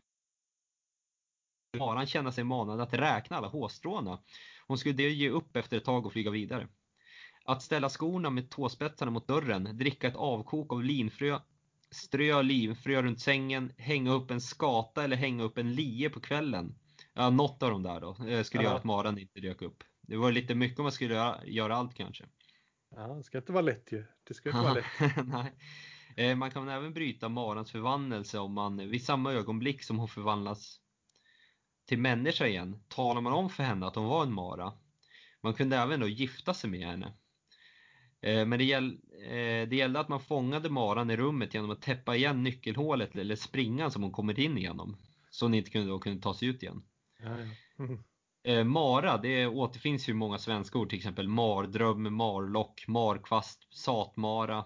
maran 1.78 2.08
känna 2.08 2.32
sig 2.32 2.44
manad 2.44 2.82
att 2.82 2.94
räkna 2.94 3.38
alla 3.38 3.48
hårstråna. 3.48 4.20
Hon 4.68 4.78
skulle 4.78 4.96
det 4.96 5.10
ge 5.10 5.30
upp 5.30 5.56
efter 5.56 5.78
ett 5.78 5.86
tag 5.86 6.06
och 6.06 6.14
flyga 6.14 6.32
vidare. 6.32 6.68
Att 7.46 7.64
ställa 7.64 7.90
skorna 7.90 8.30
med 8.30 8.50
tåspetsarna 8.50 9.12
mot 9.12 9.28
dörren, 9.28 9.78
dricka 9.78 10.08
ett 10.08 10.16
avkok 10.16 10.74
av 10.74 10.84
linfrö 10.84 11.40
strö 11.96 12.42
livfrö 12.42 13.02
runt 13.02 13.22
sängen, 13.22 13.74
hänga 13.78 14.12
upp 14.12 14.32
en 14.32 14.42
skata 14.42 15.04
eller 15.04 15.18
hänga 15.18 15.44
upp 15.44 15.58
en 15.58 15.74
lie 15.74 16.10
på 16.10 16.20
kvällen. 16.20 16.76
Ja, 17.14 17.30
något 17.30 17.64
av 17.64 17.72
de 17.72 17.84
där 17.84 18.02
då 18.02 18.10
eh, 18.28 18.44
skulle 18.44 18.64
ja. 18.64 18.70
göra 18.70 18.78
att 18.78 18.84
maran 18.84 19.18
inte 19.18 19.40
dök 19.40 19.62
upp. 19.62 19.84
Det 20.02 20.18
var 20.18 20.32
lite 20.32 20.56
mycket 20.56 20.80
om 20.80 20.84
man 20.84 20.92
skulle 20.92 21.14
göra, 21.14 21.46
göra 21.46 21.76
allt 21.76 21.96
kanske. 21.96 22.26
Ja, 22.96 23.08
det 23.08 23.24
ska 23.24 23.38
inte 23.38 23.52
vara 23.52 23.62
lätt 23.62 23.92
ju. 23.92 24.06
Det 24.24 24.34
ska 24.34 24.50
inte 24.50 24.62
vara 24.62 24.74
lätt. 25.00 25.28
Nej. 25.28 25.54
Eh, 26.18 26.36
man 26.36 26.52
kan 26.52 26.70
även 26.70 26.94
bryta 26.94 27.30
marans 27.30 27.72
förvandlelse 27.72 28.40
om 28.40 28.54
man 28.54 28.78
vid 28.90 29.06
samma 29.06 29.34
ögonblick 29.34 29.84
som 29.84 30.00
hon 30.00 30.08
förvandlas 30.08 30.80
till 31.86 32.00
människa 32.00 32.48
igen 32.48 32.84
talar 32.88 33.22
man 33.22 33.34
om 33.34 33.50
för 33.50 33.64
henne 33.64 33.86
att 33.88 33.96
hon 33.96 34.06
var 34.06 34.24
en 34.24 34.34
mara. 34.34 34.74
Man 35.42 35.54
kunde 35.54 35.78
även 35.78 36.00
då 36.00 36.08
gifta 36.08 36.54
sig 36.54 36.70
med 36.70 36.88
henne. 36.88 37.14
Eh, 38.22 38.46
men 38.46 38.60
det, 38.60 38.66
gäll, 38.66 39.00
eh, 39.24 39.68
det 39.70 39.76
gällde 39.76 40.00
att 40.00 40.10
man 40.10 40.20
fångade 40.20 40.70
maran 40.70 41.10
i 41.10 41.18
rummet 41.18 41.54
genom 41.54 41.70
att 41.70 41.82
täppa 41.82 42.16
igen 42.16 42.44
nyckelhålet 42.44 43.16
eller 43.16 43.36
springan 43.36 43.92
som 43.92 44.04
hon 44.04 44.12
kommer 44.12 44.40
in 44.40 44.58
igenom. 44.58 44.98
Så 45.30 45.46
hon 45.46 45.54
inte 45.54 45.70
kunde, 45.70 45.88
då 45.88 46.00
kunde 46.00 46.22
ta 46.22 46.34
sig 46.34 46.48
ut 46.48 46.64
igen. 46.64 46.84
Ja, 47.20 47.40
ja. 47.40 47.84
Mm. 47.84 48.04
Mara, 48.66 49.18
det 49.18 49.48
återfinns 49.48 50.10
ju 50.10 50.14
många 50.14 50.38
svenska 50.38 50.78
ord, 50.78 50.90
till 50.90 50.98
exempel 50.98 51.28
mardröm, 51.28 52.16
marlock, 52.16 52.88
markvast, 52.88 53.74
satmara. 53.74 54.66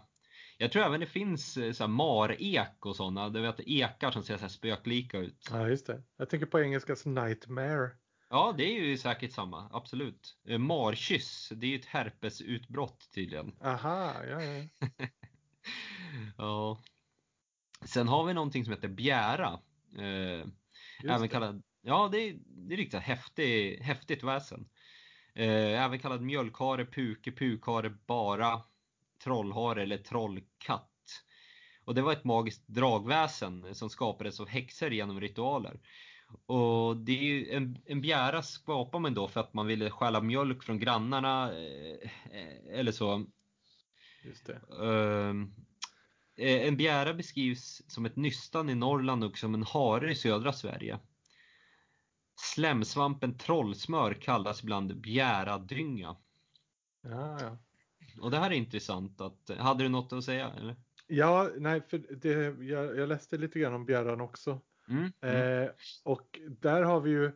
Jag 0.57 0.71
tror 0.71 0.83
även 0.83 0.99
det 0.99 1.05
finns 1.05 1.53
så 1.53 1.59
här, 1.61 1.87
marek 1.87 2.85
och 2.85 2.95
sådana, 2.95 3.29
du 3.29 3.41
vet 3.41 3.59
ekar 3.59 4.11
som 4.11 4.23
ser 4.23 4.37
så 4.37 4.41
här 4.41 4.49
spöklika 4.49 5.17
ut. 5.17 5.47
Ja, 5.51 5.67
just 5.67 5.87
det. 5.87 6.03
Jag 6.17 6.29
tänker 6.29 6.47
på 6.47 6.59
engelskas 6.59 7.05
nightmare. 7.05 7.91
Ja, 8.29 8.53
det 8.57 8.63
är 8.63 8.81
ju 8.81 8.97
säkert 8.97 9.31
samma, 9.31 9.69
absolut. 9.73 10.37
Eh, 10.47 10.57
markyss, 10.57 11.51
det 11.55 11.65
är 11.65 11.69
ju 11.69 11.79
ett 11.79 11.85
herpesutbrott 11.85 13.09
tydligen. 13.13 13.55
Aha, 13.61 14.13
ja, 14.29 14.43
ja. 14.43 14.65
ja. 16.37 16.81
Sen 17.85 18.07
har 18.07 18.25
vi 18.25 18.33
någonting 18.33 18.65
som 18.65 18.73
heter 18.73 18.87
bjära. 18.87 19.59
Eh, 19.97 20.47
även 21.03 21.21
det. 21.21 21.27
kallad, 21.27 21.63
ja 21.81 22.09
det 22.11 22.17
är, 22.17 22.39
det 22.45 22.73
är 22.73 22.77
riktigt 22.77 23.01
häftig, 23.01 23.79
häftigt 23.81 24.23
väsen. 24.23 24.69
Eh, 25.35 25.83
även 25.83 25.99
kallad 25.99 26.21
mjölkhare, 26.21 26.85
puke, 26.85 27.31
pukhare, 27.31 27.89
bara, 28.05 28.61
trollhare 29.23 29.83
eller 29.83 29.97
trollkatt. 29.97 30.85
Och 31.83 31.95
det 31.95 32.01
var 32.01 32.13
ett 32.13 32.23
magiskt 32.23 32.67
dragväsen 32.67 33.75
som 33.75 33.89
skapades 33.89 34.39
av 34.39 34.47
häxor 34.47 34.93
genom 34.93 35.21
ritualer. 35.21 35.79
Och 36.45 36.97
det 36.97 37.11
är 37.11 37.23
ju 37.23 37.51
en, 37.51 37.77
en 37.85 38.01
bjära 38.01 38.43
skapar 38.43 38.99
man 38.99 39.13
då 39.13 39.27
för 39.27 39.39
att 39.39 39.53
man 39.53 39.67
ville 39.67 39.89
stjäla 39.89 40.21
mjölk 40.21 40.63
från 40.63 40.79
grannarna 40.79 41.51
eh, 41.53 42.09
eller 42.71 42.91
så. 42.91 43.25
Just 44.23 44.45
det. 44.45 44.61
Ehm, 44.85 45.53
eh, 46.37 46.67
en 46.67 46.77
bjära 46.77 47.13
beskrivs 47.13 47.81
som 47.87 48.05
ett 48.05 48.15
nystan 48.15 48.69
i 48.69 48.75
Norrland 48.75 49.23
och 49.23 49.37
som 49.37 49.53
en 49.53 49.63
hare 49.63 50.11
i 50.11 50.15
södra 50.15 50.53
Sverige. 50.53 50.99
Slemsvampen 52.53 53.37
trollsmör 53.37 54.13
kallas 54.13 54.63
ibland 54.63 55.01
bjäradynga. 55.01 56.15
Ja, 57.01 57.37
ja. 57.41 57.57
Och 58.21 58.31
det 58.31 58.37
här 58.37 58.51
är 58.51 58.55
intressant. 58.55 59.21
Att, 59.21 59.49
hade 59.57 59.83
du 59.83 59.89
något 59.89 60.13
att 60.13 60.23
säga? 60.23 60.51
Eller? 60.57 60.75
Ja, 61.07 61.49
nej, 61.57 61.81
för 61.81 61.97
det, 61.97 62.63
jag, 62.63 62.97
jag 62.97 63.09
läste 63.09 63.37
lite 63.37 63.59
grann 63.59 63.73
om 63.73 63.85
bjäran 63.85 64.21
också. 64.21 64.61
Mm, 64.89 65.11
mm. 65.21 65.63
Eh, 65.63 65.69
och 66.03 66.39
där 66.47 66.81
har 66.81 67.01
vi 67.01 67.11
ju 67.11 67.31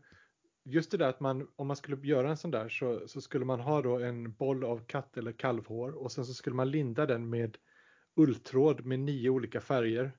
just 0.66 0.92
det 0.92 0.98
där 0.98 1.10
att 1.10 1.20
man 1.20 1.48
om 1.56 1.68
man 1.68 1.76
skulle 1.76 2.08
göra 2.08 2.30
en 2.30 2.38
sån 2.38 2.52
där 2.52 2.70
så, 2.70 3.08
så 3.08 3.22
skulle 3.22 3.46
man 3.46 3.60
ha 3.60 3.82
då 3.82 4.00
en 4.00 4.34
boll 4.34 4.64
av 4.64 4.86
katt 4.86 5.18
eller 5.18 5.32
kalvhår 5.32 5.92
och 5.92 6.12
sen 6.12 6.26
så 6.26 6.34
skulle 6.34 6.56
man 6.56 6.72
linda 6.72 7.06
den 7.06 7.30
med 7.30 7.58
ulltråd 8.16 8.86
med 8.86 9.00
nio 9.00 9.30
olika 9.30 9.62
färger. 9.62 10.18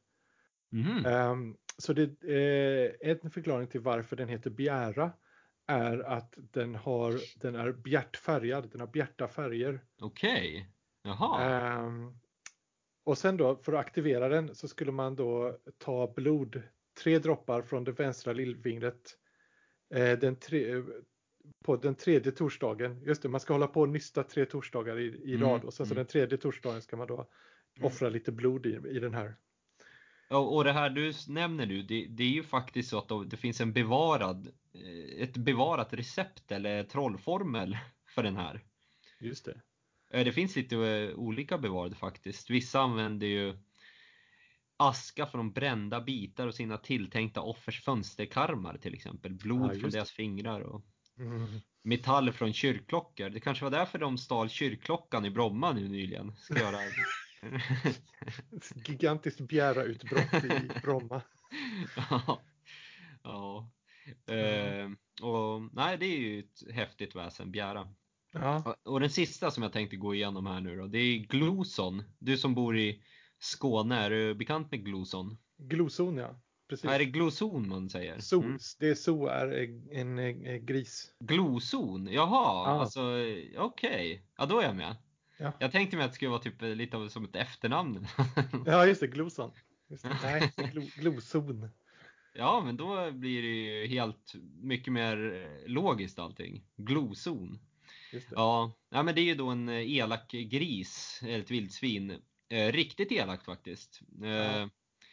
Mm. 0.73 1.31
Um, 1.31 1.57
så 1.79 1.93
det 1.93 2.25
eh, 2.25 3.11
en 3.11 3.31
förklaring 3.31 3.67
till 3.67 3.81
varför 3.81 4.17
den 4.17 4.29
heter 4.29 4.51
bjära 4.51 5.13
är 5.67 5.99
att 5.99 6.35
den 6.37 6.75
har 6.75 7.21
den 7.41 7.55
är 7.55 7.73
bjärtfärgad, 7.73 8.71
den 8.71 8.81
har 8.81 8.89
bjärta 8.89 9.29
färger. 9.29 9.85
Okej, 10.01 10.31
okay. 10.31 10.65
jaha. 11.03 11.85
Um, 11.87 12.21
och 13.05 13.19
sen 13.19 13.37
då 13.37 13.57
för 13.57 13.73
att 13.73 13.81
aktivera 13.87 14.29
den 14.29 14.55
så 14.55 14.69
skulle 14.69 14.93
man 14.93 15.17
då 15.17 15.59
ta 15.79 16.13
blod 16.17 16.63
tre 17.03 17.19
droppar 17.19 17.63
från 17.63 17.85
det 17.85 17.93
vänstra 17.93 18.33
lillfingret 18.33 19.19
eh, 19.95 20.19
den 20.19 20.37
tre, 20.37 20.83
på 21.65 21.77
den 21.77 21.95
tredje 21.95 22.33
torsdagen. 22.33 23.03
Just 23.03 23.23
det, 23.23 23.29
man 23.29 23.41
ska 23.41 23.55
hålla 23.55 23.67
på 23.67 23.81
och 23.81 23.89
nysta 23.89 24.23
tre 24.23 24.47
torsdagar 24.47 24.99
i, 24.99 25.05
i 25.05 25.35
mm, 25.35 25.49
rad 25.49 25.65
och 25.65 25.75
sen 25.75 25.85
mm. 25.85 25.89
så 25.89 25.95
den 25.95 26.07
tredje 26.07 26.39
torsdagen 26.39 26.83
ska 26.83 26.97
man 26.97 27.07
då 27.07 27.15
mm. 27.17 27.87
offra 27.87 28.09
lite 28.09 28.33
blod 28.33 28.67
i, 28.67 28.81
i 28.89 28.99
den 28.99 29.15
här. 29.15 29.37
Och, 30.31 30.57
och 30.57 30.65
det 30.65 30.73
här 30.73 30.91
du 30.91 31.13
nämner 31.29 31.67
nu, 31.67 31.83
det, 31.83 32.07
det 32.09 32.25
är 32.25 32.29
ju 32.29 32.43
faktiskt 32.43 32.89
så 32.89 32.99
att 32.99 33.31
det 33.31 33.37
finns 33.37 33.61
en 33.61 33.73
bevarad, 33.73 34.49
eh, 34.75 35.23
ett 35.23 35.37
bevarat 35.37 35.93
recept 35.93 36.53
eller 36.53 36.85
trollformel 36.85 37.79
för 38.15 38.23
den 38.23 38.37
här. 38.37 38.61
Just 39.21 39.45
det. 39.45 39.61
Eh, 40.11 40.25
det 40.25 40.33
finns 40.33 40.57
lite 40.57 41.13
olika 41.15 41.59
bevarade 41.59 41.95
faktiskt. 41.95 42.51
Vissa 42.51 42.81
använder 42.81 43.27
ju 43.27 43.59
aska 44.77 45.27
från 45.27 45.53
brända 45.53 46.01
bitar 46.01 46.47
och 46.47 46.55
sina 46.55 46.79
tilltänkta 46.79 47.41
offers 47.41 47.83
fönsterkarmar 47.83 48.77
till 48.77 48.95
exempel. 48.95 49.33
Blod 49.35 49.75
ja, 49.75 49.81
från 49.81 49.91
deras 49.91 50.11
fingrar 50.11 50.61
och 50.61 50.83
mm. 51.19 51.61
metall 51.83 52.33
från 52.33 52.53
kyrkklockor. 52.53 53.31
Det 53.31 53.41
kanske 53.41 53.65
var 53.65 53.71
därför 53.71 53.99
de 53.99 54.19
stal 54.19 54.49
kyrkklockan 54.49 55.25
i 55.25 55.31
Bromma 55.31 55.73
nu 55.73 55.89
nyligen. 55.89 56.37
Ska 56.37 56.59
göra... 56.59 56.79
Gigantiskt 58.87 59.41
bjära-utbrott 59.41 60.45
i 60.45 60.81
Bromma. 60.83 61.23
ja. 61.97 62.41
ja. 63.23 63.71
Mm. 64.27 64.93
Eh, 64.93 65.27
och, 65.27 65.63
nej, 65.73 65.99
det 65.99 66.07
är 66.07 66.19
ju 66.19 66.39
ett 66.39 66.75
häftigt 66.75 67.17
väsen, 67.17 67.51
bjära. 67.51 67.89
Ja. 68.33 68.77
Och 68.85 69.01
den 69.01 69.11
sista 69.11 69.51
som 69.51 69.63
jag 69.63 69.73
tänkte 69.73 69.97
gå 69.97 70.15
igenom 70.15 70.47
här 70.47 70.61
nu 70.61 70.77
då, 70.77 70.87
det 70.87 70.99
är 70.99 71.19
gloson. 71.19 72.03
Du 72.19 72.37
som 72.37 72.55
bor 72.55 72.79
i 72.79 73.03
Skåne, 73.39 73.97
är 73.97 74.11
du 74.11 74.35
bekant 74.35 74.71
med 74.71 74.85
gloson? 74.85 75.37
Gloson 75.57 76.17
ja. 76.17 76.41
Precis. 76.69 76.91
Är 76.91 76.99
det 76.99 77.05
gloson 77.05 77.69
man 77.69 77.91
säger? 77.91 78.19
So, 78.21 78.43
mm. 78.43 78.59
Det 78.79 78.89
är 78.89 78.95
so 78.95 79.27
är 79.27 79.49
en, 79.93 80.19
en, 80.19 80.19
en 80.47 80.67
gris. 80.67 81.15
Gloson? 81.21 82.09
Jaha, 82.13 82.69
ja. 82.69 82.81
alltså 82.81 83.03
okej. 83.03 83.59
Okay. 83.59 84.21
Ja, 84.37 84.47
då 84.47 84.61
är 84.61 84.65
jag 84.65 84.77
med. 84.77 84.97
Ja. 85.39 85.53
Jag 85.59 85.73
tänkte 85.73 85.97
mig 85.97 86.05
att 86.05 86.11
det 86.11 86.15
skulle 86.15 86.31
vara 86.31 86.43
typ 86.43 86.63
lite 86.63 86.97
av 86.97 87.09
som 87.09 87.25
ett 87.25 87.37
efternamn. 87.37 88.07
ja, 88.67 88.87
just 88.87 89.01
det, 89.01 89.07
gloson. 89.07 89.51
Just 89.89 90.05
det. 90.05 90.19
Nej, 90.23 90.53
glo, 90.73 90.83
gloson. 90.97 91.69
Ja, 92.35 92.63
men 92.65 92.77
då 92.77 93.11
blir 93.11 93.43
det 93.43 93.49
ju 93.49 93.87
helt 93.87 94.35
mycket 94.63 94.93
mer 94.93 95.49
logiskt 95.67 96.19
allting. 96.19 96.65
Glozon. 96.77 97.59
Ja, 98.31 98.73
ja, 98.91 99.03
men 99.03 99.15
det 99.15 99.21
är 99.21 99.25
ju 99.25 99.35
då 99.35 99.49
en 99.49 99.69
elak 99.69 100.31
gris, 100.33 101.21
ett 101.27 101.51
vildsvin. 101.51 102.23
Eh, 102.49 102.73
riktigt 102.73 103.13
elakt 103.13 103.45
faktiskt. 103.45 104.01
Eh, 104.23 104.31
ja. 104.31 104.69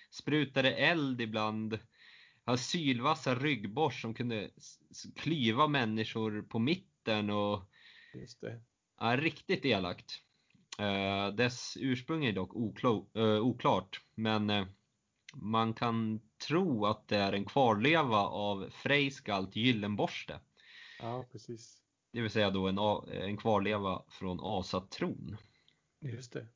Sprutade 0.10 0.72
eld 0.74 1.22
ibland. 1.22 1.80
Har 2.44 2.58
sylvassa 2.58 3.36
ryggborst 3.36 4.02
som 4.02 4.14
kunde 4.14 4.50
klyva 5.16 5.68
människor 5.68 6.42
på 6.42 6.60
mitten 6.60 7.30
och... 7.30 7.72
Just 8.14 8.42
det. 8.42 8.62
Ja, 9.02 9.18
riktigt 9.18 9.66
elakt. 9.66 10.12
Eh, 10.80 11.36
dess 11.36 11.78
ursprung 11.80 12.26
är 12.26 12.34
dock 12.34 12.56
eh, 13.16 13.42
oklart, 13.42 14.02
men 14.16 14.50
eh, 14.50 14.66
man 15.36 15.74
kan 15.74 16.22
tro 16.48 16.86
att 16.86 17.08
det 17.08 17.18
är 17.18 17.34
en 17.34 17.46
kvarleva 17.46 18.18
av 18.20 18.70
Freyskalt 18.70 19.56
Gyllenborste. 19.56 20.40
Ja, 21.00 21.26
precis. 21.32 21.82
Det 22.14 22.22
vill 22.22 22.32
säga 22.32 22.50
då 22.50 22.68
en, 22.68 22.78
en 23.12 23.38
kvarleva 23.38 24.04
från 24.10 24.40
asatron. 24.42 25.38
Just 26.00 26.34
det. 26.34 26.48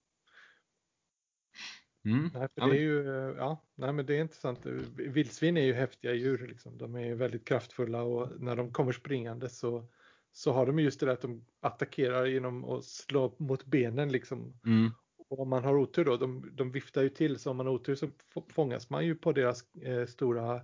Mm. 2.06 2.32
Nej, 2.34 2.48
för 2.56 2.70
det 2.70 2.78
är 2.78 2.82
ju, 2.82 3.04
ja, 3.38 3.66
nej, 3.76 3.94
men 3.94 4.06
det 4.06 4.16
är 4.16 4.22
intressant. 4.22 4.66
Vildsvin 4.96 5.58
är 5.58 5.62
ju 5.62 5.74
häftiga 5.74 6.14
djur. 6.14 6.48
Liksom. 6.48 6.78
De 6.78 6.96
är 6.96 7.16
väldigt 7.16 7.48
kraftfulla 7.48 8.02
och 8.02 8.42
när 8.42 8.56
de 8.56 8.74
kommer 8.74 8.92
springande 8.92 9.50
så, 9.50 9.90
så 10.38 10.52
har 10.52 10.66
de 10.66 10.80
just 10.80 11.00
det 11.00 11.06
där 11.06 11.14
att 11.14 11.22
de 11.22 11.46
attackerar 11.62 12.26
genom 12.26 12.66
att 12.66 12.86
slå 12.86 13.36
mot 13.40 13.66
benen. 13.66 14.12
Liksom. 14.12 14.60
Mm. 14.66 14.92
Och 15.30 15.40
om 15.40 15.50
man 15.50 15.64
har 15.64 15.76
otur 15.76 16.06
då, 16.06 16.18
de, 16.18 16.50
de 16.56 16.72
viftar 16.72 17.02
ju 17.02 17.10
till 17.10 17.40
så 17.40 17.52
om 17.52 17.58
man 17.58 17.66
har 17.66 17.74
otur 17.74 17.96
så 17.96 18.10
fångas 18.50 18.90
man 18.90 19.06
ju 19.06 19.16
på 19.16 19.32
deras 19.32 19.76
eh, 19.76 20.06
stora 20.06 20.62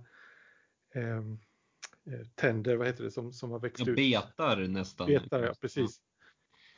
ehm, 0.94 1.38
eh, 2.06 2.26
tänder, 2.34 2.76
vad 2.76 2.86
heter 2.86 3.04
det, 3.04 3.10
som, 3.10 3.32
som 3.32 3.50
har 3.50 3.60
växt 3.60 3.86
ja, 3.86 3.92
ut. 3.92 3.96
Betar 3.96 4.56
nästan. 4.56 5.06
Betar, 5.06 5.42
ja 5.42 5.54
precis. 5.60 6.00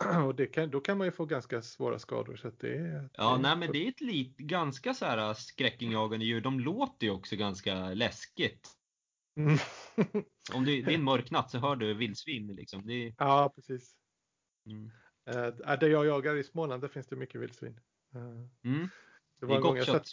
Och 0.26 0.34
det 0.34 0.46
kan, 0.46 0.70
då 0.70 0.80
kan 0.80 0.98
man 0.98 1.06
ju 1.06 1.10
få 1.10 1.24
ganska 1.24 1.62
svåra 1.62 1.98
skador. 1.98 2.36
Så 2.36 2.50
det, 2.50 2.78
det 2.78 3.08
ja, 3.12 3.38
nej 3.42 3.56
men 3.56 3.72
det 3.72 3.84
är 3.84 3.88
ett 3.88 4.00
lit, 4.00 4.36
ganska 4.36 4.94
så 4.94 5.04
här 5.04 5.34
skräckinjagande 5.34 6.26
djur. 6.26 6.40
De 6.40 6.60
låter 6.60 7.06
ju 7.06 7.12
också 7.12 7.36
ganska 7.36 7.88
läskigt. 7.94 8.68
Mm. 9.36 9.58
Om 10.54 10.64
det, 10.64 10.82
det 10.82 10.90
är 10.90 10.94
en 10.94 11.04
mörk 11.12 11.30
natt 11.30 11.50
så 11.50 11.58
hör 11.58 11.76
du 11.76 11.94
vildsvin 11.94 12.46
liksom. 12.46 12.86
Det... 12.86 13.14
Ja, 13.18 13.52
precis. 13.54 13.96
Mm. 14.66 14.90
Uh, 15.30 15.76
där 15.78 15.88
jag 15.88 16.06
jagar 16.06 16.36
i 16.36 16.44
Småland, 16.44 16.82
där 16.82 16.88
finns 16.88 17.06
det 17.06 17.16
mycket 17.16 17.40
vildsvin. 17.40 17.80
Uh, 18.16 18.22
mm. 18.62 18.88
Det, 19.40 19.46
var 19.46 19.54
det 19.54 19.58
är 19.58 19.62
gott 19.62 19.86
kött. 19.86 19.86
Satt, 19.86 20.08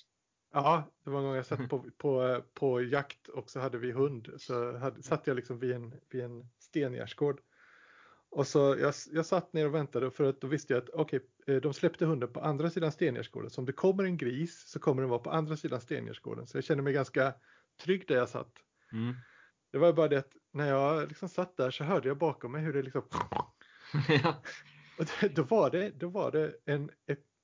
ja, 0.54 0.92
det 1.04 1.10
var 1.10 1.20
en 1.20 1.26
gång 1.26 1.36
jag 1.36 1.46
satt 1.46 1.70
på, 1.70 1.86
på, 1.98 2.44
på 2.54 2.82
jakt 2.82 3.28
och 3.28 3.50
så 3.50 3.60
hade 3.60 3.78
vi 3.78 3.92
hund. 3.92 4.30
Så 4.38 4.78
hade, 4.78 5.04
satt 5.04 5.28
jag 5.28 5.36
liksom 5.36 5.60
vid 5.60 5.72
en, 5.72 5.94
vid 6.10 6.24
en 6.24 6.50
stengärdsgård. 6.60 7.42
Och 8.30 8.48
så 8.48 8.60
jag, 8.80 8.94
jag 9.12 9.26
satt 9.26 9.54
ner 9.54 9.66
och 9.66 9.76
väntade 9.76 10.12
för 10.12 10.24
att 10.24 10.42
då 10.42 10.48
visste 10.48 10.74
jag 10.74 10.84
att 10.84 10.90
okej, 10.90 11.20
okay, 11.20 11.56
eh, 11.56 11.62
de 11.62 11.74
släppte 11.74 12.06
hunden 12.06 12.34
på 12.34 12.40
andra 12.40 12.70
sidan 12.70 12.92
stengärdsgården. 12.92 13.50
Så 13.50 13.62
om 13.62 13.66
det 13.66 13.74
kommer 13.74 14.04
en 14.04 14.18
gris 14.18 14.64
så 14.68 14.80
kommer 14.80 15.02
den 15.02 15.10
vara 15.10 15.20
på 15.20 15.32
andra 15.32 15.58
sidan 15.58 15.82
stengärdsgården. 15.82 16.48
Så 16.48 16.58
jag 16.58 16.64
kände 16.64 16.84
mig 16.84 16.94
ganska 16.94 17.34
trygg 17.84 18.08
där 18.08 18.16
jag 18.16 18.30
satt. 18.30 18.54
Mm. 18.94 19.16
Det 19.72 19.78
var 19.78 19.94
bara 19.94 20.08
det 20.08 20.20
att 20.20 20.32
när 20.54 20.70
jag 20.70 21.08
liksom 21.08 21.30
satt 21.30 21.58
där 21.58 21.72
så 21.72 21.84
hörde 21.84 22.08
jag 22.08 22.18
bakom 22.18 22.52
mig 22.52 22.62
hur 22.62 22.74
det 22.74 22.82
liksom 22.82 23.02
och 24.98 25.06
då 25.36 25.44
var 25.44 25.70
det, 25.70 25.90
då 25.90 26.10
var 26.10 26.32
det 26.32 26.54
en 26.66 26.90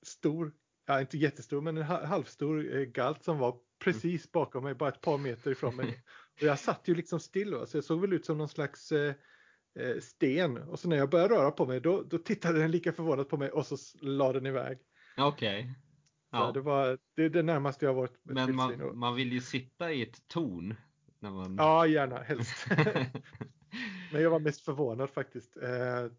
stor, 0.06 0.54
ja 0.86 1.02
inte 1.02 1.18
jättestor 1.18 1.62
men 1.62 1.78
en 1.78 1.84
halvstor 1.84 2.76
eh, 2.76 2.82
galt 2.82 3.24
som 3.24 3.38
var 3.38 3.58
precis 3.80 4.32
bakom 4.32 4.64
mig, 4.64 4.76
bara 4.76 4.90
ett 4.90 5.02
par 5.02 5.18
meter 5.18 5.52
ifrån 5.52 5.76
mig. 5.76 6.04
Och 6.42 6.44
jag 6.44 6.60
satt 6.60 6.88
ju 6.88 6.96
liksom 6.96 7.20
still 7.20 7.56
så 7.68 7.78
jag 7.78 7.84
såg 7.84 8.02
väl 8.02 8.14
ut 8.14 8.26
som 8.26 8.38
någon 8.38 8.50
slags 8.50 8.92
eh, 8.92 9.14
eh, 9.80 10.00
sten. 10.02 10.58
Och 10.58 10.80
så 10.80 10.90
när 10.90 10.98
jag 10.98 11.10
började 11.10 11.36
röra 11.36 11.52
på 11.52 11.66
mig 11.66 11.80
då, 11.80 12.04
då 12.04 12.18
tittade 12.18 12.60
den 12.60 12.72
lika 12.72 12.94
förvånat 12.94 13.30
på 13.30 13.38
mig 13.38 13.50
och 13.52 13.66
så 13.66 13.78
la 14.02 14.34
den 14.34 14.46
iväg. 14.46 14.78
Okej. 15.18 15.60
Okay. 15.60 15.74
Ja. 16.32 16.52
Det 16.52 16.62
var 16.62 16.98
det, 17.16 17.30
det 17.30 17.44
närmaste 17.44 17.86
jag 17.86 17.94
varit. 17.94 18.20
Men 18.24 18.56
man, 18.56 18.98
man 18.98 19.16
vill 19.16 19.34
ju 19.34 19.42
sitta 19.42 19.92
i 19.92 20.02
ett 20.02 20.28
torn. 20.28 20.76
När 21.20 21.32
man... 21.32 21.56
Ja, 21.58 21.88
gärna, 21.88 22.20
helst. 22.20 22.68
Men 24.12 24.22
jag 24.22 24.30
var 24.30 24.40
mest 24.40 24.62
förvånad 24.62 25.10
faktiskt. 25.10 25.58
Eh, 25.58 26.12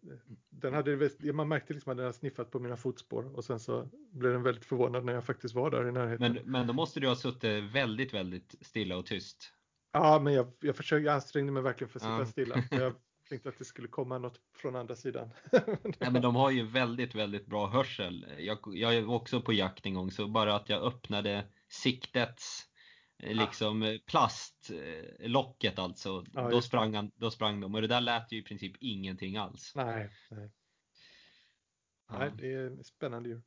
den 0.49 0.73
hade, 0.73 1.09
man 1.33 1.47
märkte 1.47 1.73
liksom 1.73 1.91
att 1.91 1.97
den 1.97 2.05
hade 2.05 2.17
sniffat 2.17 2.51
på 2.51 2.59
mina 2.59 2.77
fotspår 2.77 3.37
och 3.37 3.45
sen 3.45 3.59
så 3.59 3.89
blev 4.11 4.33
den 4.33 4.43
väldigt 4.43 4.65
förvånad 4.65 5.05
när 5.05 5.13
jag 5.13 5.25
faktiskt 5.25 5.55
var 5.55 5.71
där 5.71 5.87
i 5.87 5.91
närheten. 5.91 6.33
Men, 6.33 6.51
men 6.51 6.67
då 6.67 6.73
måste 6.73 6.99
du 6.99 7.07
ha 7.07 7.15
suttit 7.15 7.63
väldigt, 7.63 8.13
väldigt 8.13 8.55
stilla 8.61 8.97
och 8.97 9.05
tyst. 9.05 9.53
Ja, 9.91 10.19
men 10.19 10.33
jag, 10.33 10.51
jag 10.59 10.75
försökte, 10.75 11.05
jag 11.05 11.15
ansträngde 11.15 11.51
mig 11.51 11.63
verkligen 11.63 11.89
för 11.89 11.99
att 11.99 12.03
sitta 12.03 12.19
ja. 12.19 12.25
stilla. 12.25 12.63
Jag 12.83 12.93
tänkte 13.29 13.49
att 13.49 13.57
det 13.57 13.65
skulle 13.65 13.87
komma 13.87 14.17
något 14.17 14.39
från 14.55 14.75
andra 14.75 14.95
sidan. 14.95 15.29
Nej, 15.99 16.11
men 16.11 16.21
de 16.21 16.35
har 16.35 16.51
ju 16.51 16.65
väldigt, 16.67 17.15
väldigt 17.15 17.45
bra 17.45 17.67
hörsel. 17.67 18.25
Jag, 18.37 18.59
jag 18.73 19.01
var 19.01 19.15
också 19.15 19.41
på 19.41 19.53
jakt 19.53 19.85
en 19.85 19.93
gång, 19.93 20.11
så 20.11 20.27
bara 20.27 20.55
att 20.55 20.69
jag 20.69 20.83
öppnade 20.83 21.45
siktets 21.67 22.68
liksom 23.19 23.83
ah. 23.83 23.97
plastlocket 24.05 25.79
alltså. 25.79 26.25
Ja, 26.33 26.49
då, 26.49 26.61
sprang 26.61 26.95
han, 26.95 27.11
då 27.15 27.31
sprang 27.31 27.59
de 27.59 27.75
och 27.75 27.81
det 27.81 27.87
där 27.87 28.01
lät 28.01 28.31
ju 28.31 28.37
i 28.37 28.43
princip 28.43 28.75
ingenting 28.79 29.37
alls. 29.37 29.71
Nej, 29.75 30.09
nej. 30.29 30.51
Ja. 32.09 32.19
nej 32.19 32.31
det 32.37 32.53
är 32.53 32.83
spännande 32.83 33.29
djur. 33.29 33.41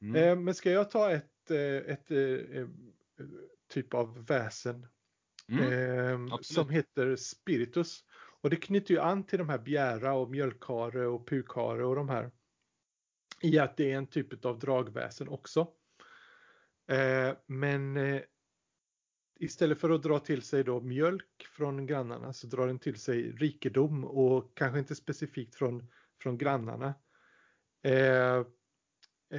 Mm. 0.00 0.22
Eh, 0.22 0.36
men 0.36 0.54
ska 0.54 0.70
jag 0.70 0.90
ta 0.90 1.10
ett, 1.10 1.50
eh, 1.50 1.92
ett, 1.92 2.10
ett, 2.10 2.68
typ 3.68 3.94
av 3.94 4.26
väsen 4.26 4.86
mm. 5.48 6.28
eh, 6.30 6.38
som 6.40 6.70
heter 6.70 7.16
spiritus. 7.16 8.04
Och 8.40 8.50
det 8.50 8.56
knyter 8.56 8.94
ju 8.94 9.00
an 9.00 9.26
till 9.26 9.38
de 9.38 9.48
här 9.48 9.58
bjära 9.58 10.14
och 10.14 10.30
mjölkare 10.30 11.06
och 11.06 11.28
pukare 11.28 11.84
och 11.84 11.96
de 11.96 12.08
här. 12.08 12.30
I 13.40 13.58
att 13.58 13.76
det 13.76 13.92
är 13.92 13.96
en 13.96 14.06
typ 14.06 14.44
av 14.44 14.58
dragväsen 14.58 15.28
också. 15.28 15.68
Eh, 16.88 17.36
men 17.46 17.96
istället 19.36 19.80
för 19.80 19.90
att 19.90 20.02
dra 20.02 20.18
till 20.18 20.42
sig 20.42 20.64
då 20.64 20.80
mjölk 20.80 21.46
från 21.56 21.86
grannarna 21.86 22.32
så 22.32 22.46
drar 22.46 22.66
den 22.66 22.78
till 22.78 23.00
sig 23.00 23.32
rikedom 23.32 24.04
och 24.04 24.56
kanske 24.56 24.78
inte 24.78 24.94
specifikt 24.94 25.54
från, 25.54 25.88
från 26.22 26.38
grannarna. 26.38 26.94
Eh, 27.82 28.36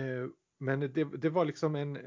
eh, 0.01 0.27
men 0.59 0.79
det, 0.79 1.03
det, 1.03 1.29
var 1.29 1.45
liksom 1.45 1.75
en, 1.75 1.99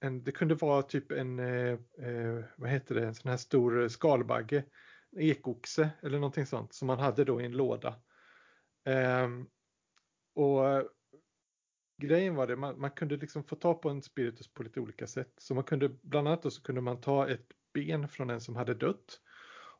en, 0.00 0.24
det 0.24 0.32
kunde 0.32 0.54
vara 0.54 0.82
typ 0.82 1.12
en, 1.12 1.38
eh, 1.38 1.72
eh 1.98 2.44
vad 2.56 2.70
heter 2.70 2.94
det, 2.94 3.06
en 3.06 3.14
sån 3.14 3.30
här 3.30 3.38
stor 3.38 3.88
skalbagge, 3.88 4.64
en 5.10 5.20
ekoxe 5.20 5.90
eller 6.02 6.18
någonting 6.18 6.46
sånt 6.46 6.74
som 6.74 6.86
man 6.86 6.98
hade 6.98 7.24
då 7.24 7.40
i 7.40 7.44
en 7.44 7.56
låda. 7.56 7.94
Eh, 8.84 9.28
och 10.34 10.90
grejen 11.96 12.34
var 12.34 12.46
det, 12.46 12.56
man, 12.56 12.80
man, 12.80 12.90
kunde 12.90 13.16
liksom 13.16 13.44
få 13.44 13.56
ta 13.56 13.74
på 13.74 13.90
en 13.90 14.02
spiritus 14.02 14.48
på 14.48 14.62
lite 14.62 14.80
olika 14.80 15.06
sätt. 15.06 15.32
Så 15.38 15.54
man 15.54 15.64
kunde, 15.64 15.88
bland 15.88 16.28
annat 16.28 16.52
så 16.52 16.62
kunde 16.62 16.80
man 16.80 17.00
ta 17.00 17.28
ett 17.28 17.46
ben 17.72 18.08
från 18.08 18.30
en 18.30 18.40
som 18.40 18.56
hade 18.56 18.74
dött. 18.74 19.20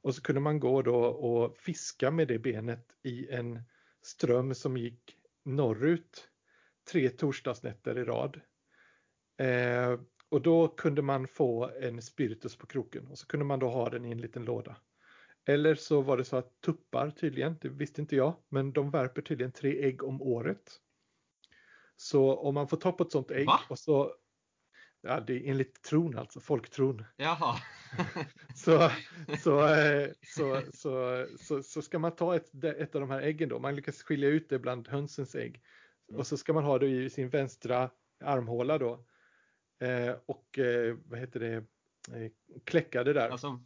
Och 0.02 0.14
så 0.14 0.22
kunde 0.22 0.40
man 0.40 0.60
gå 0.60 0.82
då 0.82 0.96
och 1.04 1.56
fiska 1.56 2.10
med 2.10 2.28
det 2.28 2.38
benet 2.38 2.86
i 3.02 3.28
en 3.30 3.62
ström 4.02 4.54
som 4.54 4.76
gick 4.76 5.16
norrut 5.44 6.28
tre 6.92 7.08
torsdagsnätter 7.10 7.98
i 7.98 8.04
rad. 8.04 8.40
Eh, 9.38 10.00
och 10.28 10.42
då 10.42 10.68
kunde 10.68 11.02
man 11.02 11.28
få 11.28 11.70
en 11.80 12.02
spiritus 12.02 12.56
på 12.56 12.66
kroken 12.66 13.06
och 13.06 13.18
så 13.18 13.26
kunde 13.26 13.46
man 13.46 13.58
då 13.58 13.68
ha 13.68 13.90
den 13.90 14.04
i 14.04 14.10
en 14.10 14.20
liten 14.20 14.44
låda. 14.44 14.76
Eller 15.46 15.74
så 15.74 16.00
var 16.00 16.16
det 16.16 16.24
så 16.24 16.36
att 16.36 16.60
tuppar 16.60 17.10
tydligen, 17.10 17.56
det 17.60 17.68
visste 17.68 18.00
inte 18.00 18.16
jag, 18.16 18.36
men 18.48 18.72
de 18.72 18.90
värper 18.90 19.22
tydligen 19.22 19.52
tre 19.52 19.84
ägg 19.84 20.02
om 20.02 20.22
året. 20.22 20.80
Så 22.04 22.36
om 22.36 22.54
man 22.54 22.68
får 22.68 22.76
ta 22.76 22.92
på 22.92 23.04
ett 23.04 23.12
sånt 23.12 23.30
ägg 23.30 23.46
Va? 23.46 23.60
och 23.68 23.78
så 23.78 24.14
Ja, 25.06 25.20
det 25.20 25.32
är 25.32 25.50
enligt 25.50 25.82
tron 25.82 26.18
alltså, 26.18 26.40
folktron. 26.40 27.04
Jaha. 27.16 27.56
så, 28.54 28.90
så, 29.38 29.68
eh, 29.68 30.10
så, 30.22 30.62
så, 30.72 31.26
så, 31.38 31.62
så, 31.62 31.82
ska 31.82 31.98
man 31.98 32.16
ta 32.16 32.36
ett, 32.36 32.64
ett 32.64 32.94
av 32.94 33.00
de 33.00 33.10
här 33.10 33.20
äggen 33.20 33.48
då, 33.48 33.58
man 33.58 33.76
lyckas 33.76 34.02
skilja 34.02 34.28
ut 34.28 34.48
det 34.48 34.58
bland 34.58 34.88
hönsens 34.88 35.34
ägg. 35.34 35.62
Mm. 36.08 36.18
Och 36.18 36.26
så 36.26 36.36
ska 36.36 36.52
man 36.52 36.64
ha 36.64 36.78
det 36.78 36.86
i 36.86 37.10
sin 37.10 37.28
vänstra 37.28 37.90
armhåla 38.24 38.78
då. 38.78 39.04
Eh, 39.80 40.14
och 40.26 40.58
eh, 40.58 40.96
vad 41.04 41.18
heter 41.18 41.40
det, 41.40 41.54
eh, 41.54 42.30
kläcka 42.64 43.04
det 43.04 43.12
där. 43.12 43.28
Alltså 43.28 43.60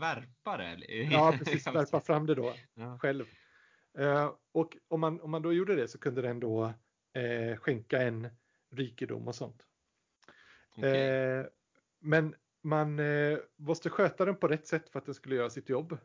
värpa 0.00 0.56
det? 0.56 0.76
ja, 1.10 1.34
precis, 1.38 1.66
värpa 1.66 2.00
fram 2.00 2.26
det 2.26 2.34
då 2.34 2.54
ja. 2.74 2.98
själv. 2.98 3.26
Eh, 3.98 4.30
och 4.52 4.76
om 4.88 5.00
man, 5.00 5.20
om 5.20 5.30
man 5.30 5.42
då 5.42 5.52
gjorde 5.52 5.76
det 5.76 5.88
så 5.88 5.98
kunde 5.98 6.22
den 6.22 6.40
då 6.40 6.74
eh, 7.16 7.56
skänka 7.56 8.02
en 8.02 8.28
rikedom 8.70 9.28
och 9.28 9.34
sånt. 9.34 9.66
Okay. 10.76 10.98
Eh, 10.98 11.46
men 12.00 12.34
man 12.62 12.98
eh, 12.98 13.38
måste 13.56 13.90
sköta 13.90 14.24
den 14.24 14.36
på 14.36 14.48
rätt 14.48 14.66
sätt 14.66 14.90
för 14.90 14.98
att 14.98 15.06
den 15.06 15.14
skulle 15.14 15.36
göra 15.36 15.50
sitt 15.50 15.68
jobb. 15.68 15.98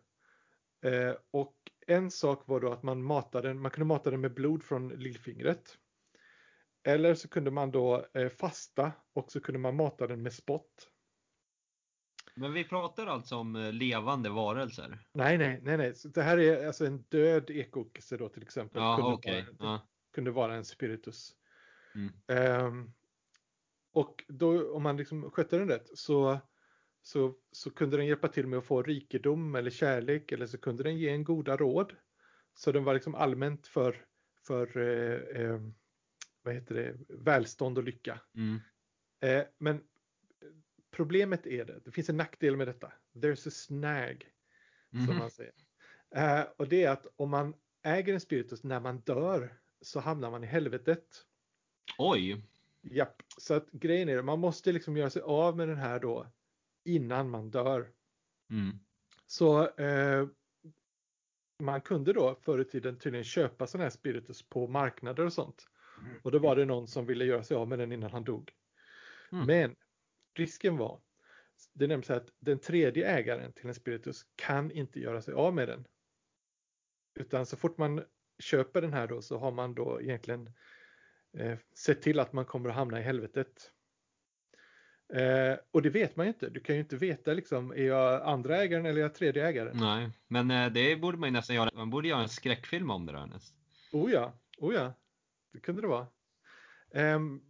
Eh, 0.86 1.16
och 1.32 1.56
en 1.88 2.12
sak 2.12 2.48
var 2.48 2.60
då 2.60 2.72
att 2.72 2.84
man 2.84 3.04
matade 3.04 3.48
den, 3.48 3.60
man 3.60 3.72
kunde 3.72 3.86
mata 3.86 4.12
den 4.12 4.22
med 4.22 4.34
blod 4.34 4.64
från 4.64 4.90
lillfingret. 4.90 5.78
Eller 6.84 7.16
så 7.16 7.28
kunde 7.28 7.52
man 7.52 7.72
då 7.72 8.06
eh, 8.14 8.30
fasta 8.30 8.92
och 9.14 9.32
så 9.32 9.42
kunde 9.42 9.60
man 9.60 9.76
mata 9.76 10.08
den 10.08 10.22
med 10.22 10.34
spott. 10.34 10.90
Men 12.36 12.54
vi 12.54 12.64
pratar 12.64 13.08
alltså 13.08 13.36
om 13.36 13.56
eh, 13.56 13.74
levande 13.74 14.30
varelser? 14.30 15.00
Nej, 15.14 15.38
nej, 15.38 15.60
nej, 15.64 15.78
nej. 15.78 15.96
Så 15.96 16.08
det 16.08 16.22
här 16.22 16.38
är 16.38 16.68
alltså 16.68 16.86
en 16.86 17.02
död 17.02 17.50
ekokisse 17.50 18.18
då 18.18 18.30
till 18.30 18.44
exempel. 18.44 18.82
Ja, 18.82 18.96
kunde, 18.96 19.12
okay. 19.12 19.44
ja. 19.60 19.88
Kunde 20.12 20.32
vara 20.32 20.56
en 20.56 20.66
spiritus. 20.66 21.36
Mm. 21.96 22.66
Um, 22.66 22.94
och 23.94 24.24
då 24.28 24.74
om 24.74 24.84
man 24.84 24.98
liksom 24.98 25.32
skötte 25.32 25.58
den 25.58 25.68
rätt 25.68 25.90
så, 25.94 26.40
så, 27.02 27.36
så 27.52 27.72
kunde 27.72 27.98
den 27.98 28.06
hjälpa 28.06 28.28
till 28.28 28.48
med 28.48 28.60
att 28.60 28.66
få 28.66 28.84
rikedom 28.84 29.56
eller 29.56 29.70
kärlek 29.70 30.32
eller 30.32 30.46
så 30.46 30.58
kunde 30.58 30.84
den 30.84 30.98
ge 30.98 31.10
en 31.10 31.24
goda 31.24 31.58
råd. 31.58 31.96
Så 32.54 32.72
den 32.72 32.84
var 32.84 32.94
liksom 32.94 33.16
allmänt 33.16 33.68
för, 33.68 34.06
för 34.48 34.78
eh, 34.78 35.42
eh, 35.42 35.60
vad 36.42 36.54
heter 36.54 36.76
det, 36.76 36.98
välstånd 37.10 37.78
och 37.78 37.84
lycka. 37.84 38.20
Mm. 38.36 38.60
Eh, 39.22 39.48
men 39.58 39.84
problemet 40.92 41.48
är 41.48 41.66
det, 41.66 41.80
det 41.86 41.92
finns 41.92 42.10
en 42.10 42.18
nackdel 42.18 42.58
med 42.58 42.68
detta. 42.68 42.94
There's 43.14 43.48
a 43.48 43.52
snag, 43.52 44.32
mm. 44.94 45.08
som 45.08 45.18
man 45.18 45.32
säger. 45.32 45.54
Eh, 46.16 46.46
och 46.58 46.68
det 46.68 46.84
är 46.84 46.90
att 46.90 47.08
om 47.16 47.30
man 47.30 47.54
äger 47.84 48.14
en 48.14 48.22
spiritus 48.22 48.64
när 48.64 48.80
man 48.80 49.00
dör 49.00 49.61
så 49.82 50.00
hamnar 50.00 50.32
man 50.32 50.44
i 50.44 50.48
helvetet. 50.48 51.26
Oj! 51.98 52.46
Japp, 52.82 53.24
så 53.38 53.54
att 53.54 53.72
grejen 53.72 54.10
är 54.10 54.22
man 54.22 54.40
måste 54.40 54.72
liksom 54.72 54.98
göra 54.98 55.10
sig 55.10 55.22
av 55.22 55.58
med 55.58 55.68
den 55.68 55.78
här 55.78 56.00
då 56.00 56.28
innan 56.84 57.30
man 57.30 57.52
dör. 57.52 57.92
Mm. 58.50 58.80
Så 59.28 59.68
eh, 59.68 60.28
man 61.60 61.82
kunde 61.82 62.14
då 62.14 62.36
förr 62.42 62.60
i 62.60 62.66
tiden 62.66 63.00
tydligen 63.00 63.24
köpa 63.24 63.68
sådana 63.68 63.84
här 63.84 63.90
spiritus 63.90 64.50
på 64.50 64.68
marknader 64.68 65.26
och 65.26 65.34
sånt. 65.34 65.68
Och 66.24 66.32
då 66.32 66.40
var 66.40 66.56
det 66.56 66.66
någon 66.66 66.88
som 66.88 67.06
ville 67.06 67.26
göra 67.26 67.44
sig 67.44 67.58
av 67.58 67.68
med 67.68 67.80
den 67.80 67.92
innan 67.92 68.12
han 68.12 68.24
dog. 68.24 68.52
Mm. 69.32 69.46
Men 69.46 69.76
risken 70.34 70.78
var, 70.78 71.02
det 71.74 71.88
nämns 71.88 72.10
att 72.10 72.30
den 72.40 72.60
tredje 72.60 73.08
ägaren 73.08 73.54
till 73.54 73.68
en 73.68 73.76
spiritus 73.76 74.26
kan 74.36 74.72
inte 74.72 75.00
göra 75.00 75.22
sig 75.22 75.34
av 75.34 75.54
med 75.54 75.68
den. 75.68 75.88
Utan 77.16 77.46
så 77.46 77.58
fort 77.58 77.78
man 77.78 78.04
köper 78.42 78.82
den 78.82 78.94
här 78.94 79.08
då 79.08 79.22
så 79.22 79.38
har 79.38 79.52
man 79.52 79.74
då 79.74 80.02
egentligen 80.02 80.50
eh, 81.38 81.58
sett 81.76 82.02
till 82.02 82.20
att 82.20 82.34
man 82.34 82.46
kommer 82.46 82.70
att 82.70 82.76
hamna 82.76 83.00
i 83.00 83.04
helvetet. 83.04 83.72
Eh, 85.14 85.58
och 85.72 85.82
det 85.82 85.90
vet 85.90 86.16
man 86.16 86.26
ju 86.26 86.28
inte. 86.28 86.50
Du 86.50 86.60
kan 86.60 86.76
ju 86.76 86.82
inte 86.82 86.96
veta 86.96 87.34
liksom, 87.34 87.72
är 87.72 87.84
jag 87.84 88.22
andra 88.22 88.58
ägaren 88.58 88.86
eller 88.86 88.98
är 88.98 89.02
jag 89.02 89.16
tredje 89.16 89.48
ägaren? 89.48 89.78
Nej, 89.78 90.10
men 90.28 90.52
eh, 90.52 90.72
det 90.72 90.96
borde 90.96 91.18
man 91.18 91.30
ju 91.30 91.34
nästan 91.34 91.56
göra. 91.56 91.70
Man 91.74 91.90
borde 91.90 92.08
göra 92.08 92.22
en 92.22 92.30
skräckfilm 92.30 92.92
om 92.92 93.06
det 93.06 93.12
där 93.12 93.26
nästan. 93.26 93.58
Oh 93.92 94.12
ja, 94.12 94.34
oh 94.58 94.74
ja. 94.74 94.94
Det 95.54 95.60
kunde 95.60 95.82
det 95.82 95.88
vara. 95.88 96.08
Um, 96.94 97.42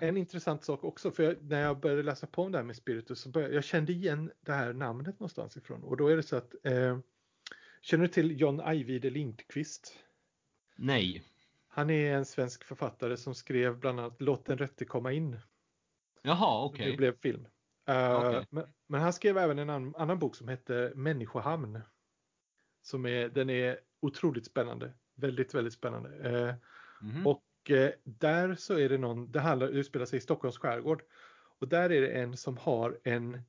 en 0.00 0.16
intressant 0.16 0.64
sak 0.64 0.84
också, 0.84 1.10
för 1.10 1.22
jag, 1.22 1.36
när 1.42 1.60
jag 1.60 1.80
började 1.80 2.02
läsa 2.02 2.26
på 2.26 2.42
om 2.42 2.52
det 2.52 2.58
här 2.58 2.64
med 2.64 2.76
spiritus 2.76 3.20
så 3.20 3.28
började, 3.28 3.54
jag 3.54 3.64
kände 3.64 3.92
igen 3.92 4.30
det 4.40 4.52
här 4.52 4.72
namnet 4.72 5.20
någonstans 5.20 5.56
ifrån. 5.56 5.82
Och 5.82 5.96
då 5.96 6.08
är 6.08 6.16
det 6.16 6.22
så 6.22 6.36
att, 6.36 6.54
eh, 6.62 6.98
känner 7.82 8.06
du 8.06 8.08
till 8.08 8.40
John 8.40 8.60
Ajvide 8.60 9.10
Lindqvist? 9.10 9.98
Nej. 10.80 11.24
Han 11.68 11.90
är 11.90 12.14
en 12.14 12.24
svensk 12.24 12.64
författare 12.64 13.16
som 13.16 13.34
skrev 13.34 13.78
bland 13.78 14.00
annat 14.00 14.20
Låt 14.20 14.44
den 14.44 14.58
rätte 14.58 14.84
komma 14.84 15.12
in. 15.12 15.40
Jaha, 16.22 16.64
okej. 16.64 16.82
Okay. 16.82 16.90
Det 16.90 16.96
blev 16.96 17.20
film. 17.20 17.46
Uh, 17.90 18.16
okay. 18.16 18.44
men, 18.50 18.66
men, 18.86 19.00
han 19.00 19.12
skrev 19.12 19.38
även 19.38 19.58
en 19.58 19.70
annan, 19.70 19.94
annan 19.96 20.18
bok 20.18 20.36
som 20.36 20.48
heter 20.48 20.92
Människohamn. 20.94 21.80
Som 22.82 23.06
är, 23.06 23.28
den 23.28 23.50
är 23.50 23.80
otroligt 24.00 24.46
spännande. 24.46 24.92
Väldigt, 25.14 25.54
väldigt 25.54 25.74
spännande. 25.74 26.58
Mm. 27.02 27.26
Och 27.26 27.44
Eh, 27.68 27.90
där 28.04 28.54
så 28.54 28.78
är 28.78 28.88
det 28.88 28.98
någon, 28.98 29.32
det 29.32 29.40
handlar, 29.40 29.68
utspelar 29.68 30.06
sig 30.06 30.16
i 30.16 30.20
Stockholms 30.20 30.58
skärgård. 30.58 31.02
Och 31.58 31.68
där 31.68 31.90
är 31.90 32.00
det 32.00 32.12
en 32.12 32.36
som 32.36 32.56
har 32.56 32.98
en, 33.04 33.42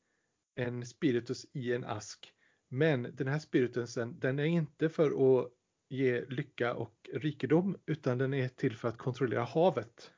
en 0.55 0.85
spiritus 0.85 1.45
i 1.53 1.73
en 1.73 1.83
ask. 1.83 2.33
Men 2.67 3.15
den 3.15 3.27
här 3.27 3.39
spiritusen, 3.39 4.19
den 4.19 4.39
är 4.39 4.45
inte 4.45 4.89
för 4.89 5.39
att 5.39 5.51
ge 5.91 6.25
lycka 6.29 6.73
och 6.73 7.09
rikedom, 7.13 7.77
utan 7.85 8.17
den 8.17 8.33
är 8.33 8.47
till 8.47 8.77
för 8.77 8.87
att 8.87 8.97
kontrollera 8.97 9.43
havet. 9.43 10.11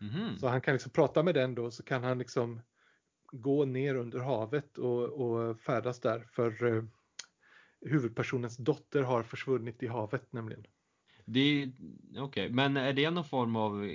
Mm. 0.00 0.38
Så 0.38 0.48
han 0.48 0.60
kan 0.60 0.74
liksom 0.74 0.92
prata 0.92 1.22
med 1.22 1.34
den 1.34 1.54
då, 1.54 1.70
så 1.70 1.82
kan 1.82 2.04
han 2.04 2.18
liksom 2.18 2.60
gå 3.32 3.64
ner 3.64 3.94
under 3.94 4.20
havet 4.20 4.78
och, 4.78 5.02
och 5.02 5.60
färdas 5.60 6.00
där. 6.00 6.26
För 6.32 6.64
uh, 6.64 6.84
huvudpersonens 7.80 8.56
dotter 8.56 9.02
har 9.02 9.22
försvunnit 9.22 9.82
i 9.82 9.86
havet 9.86 10.32
nämligen. 10.32 10.66
Okej, 12.10 12.22
okay. 12.22 12.48
men 12.50 12.76
är 12.76 12.92
det 12.92 13.10
någon 13.10 13.24
form 13.24 13.56
av 13.56 13.90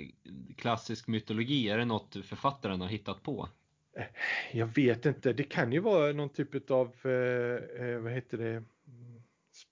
klassisk 0.56 1.08
mytologi? 1.08 1.68
Är 1.68 1.78
det 1.78 1.84
något 1.84 2.16
författaren 2.24 2.80
har 2.80 2.88
hittat 2.88 3.22
på? 3.22 3.48
Eh, 3.96 4.04
jag 4.52 4.66
vet 4.66 5.06
inte. 5.06 5.32
Det 5.32 5.44
kan 5.44 5.72
ju 5.72 5.80
vara 5.80 6.12
någon 6.12 6.28
typ 6.28 6.70
av, 6.70 6.92
eh, 7.04 7.86
eh, 7.86 7.98
vad 7.98 8.12
heter 8.12 8.38
det, 8.38 8.64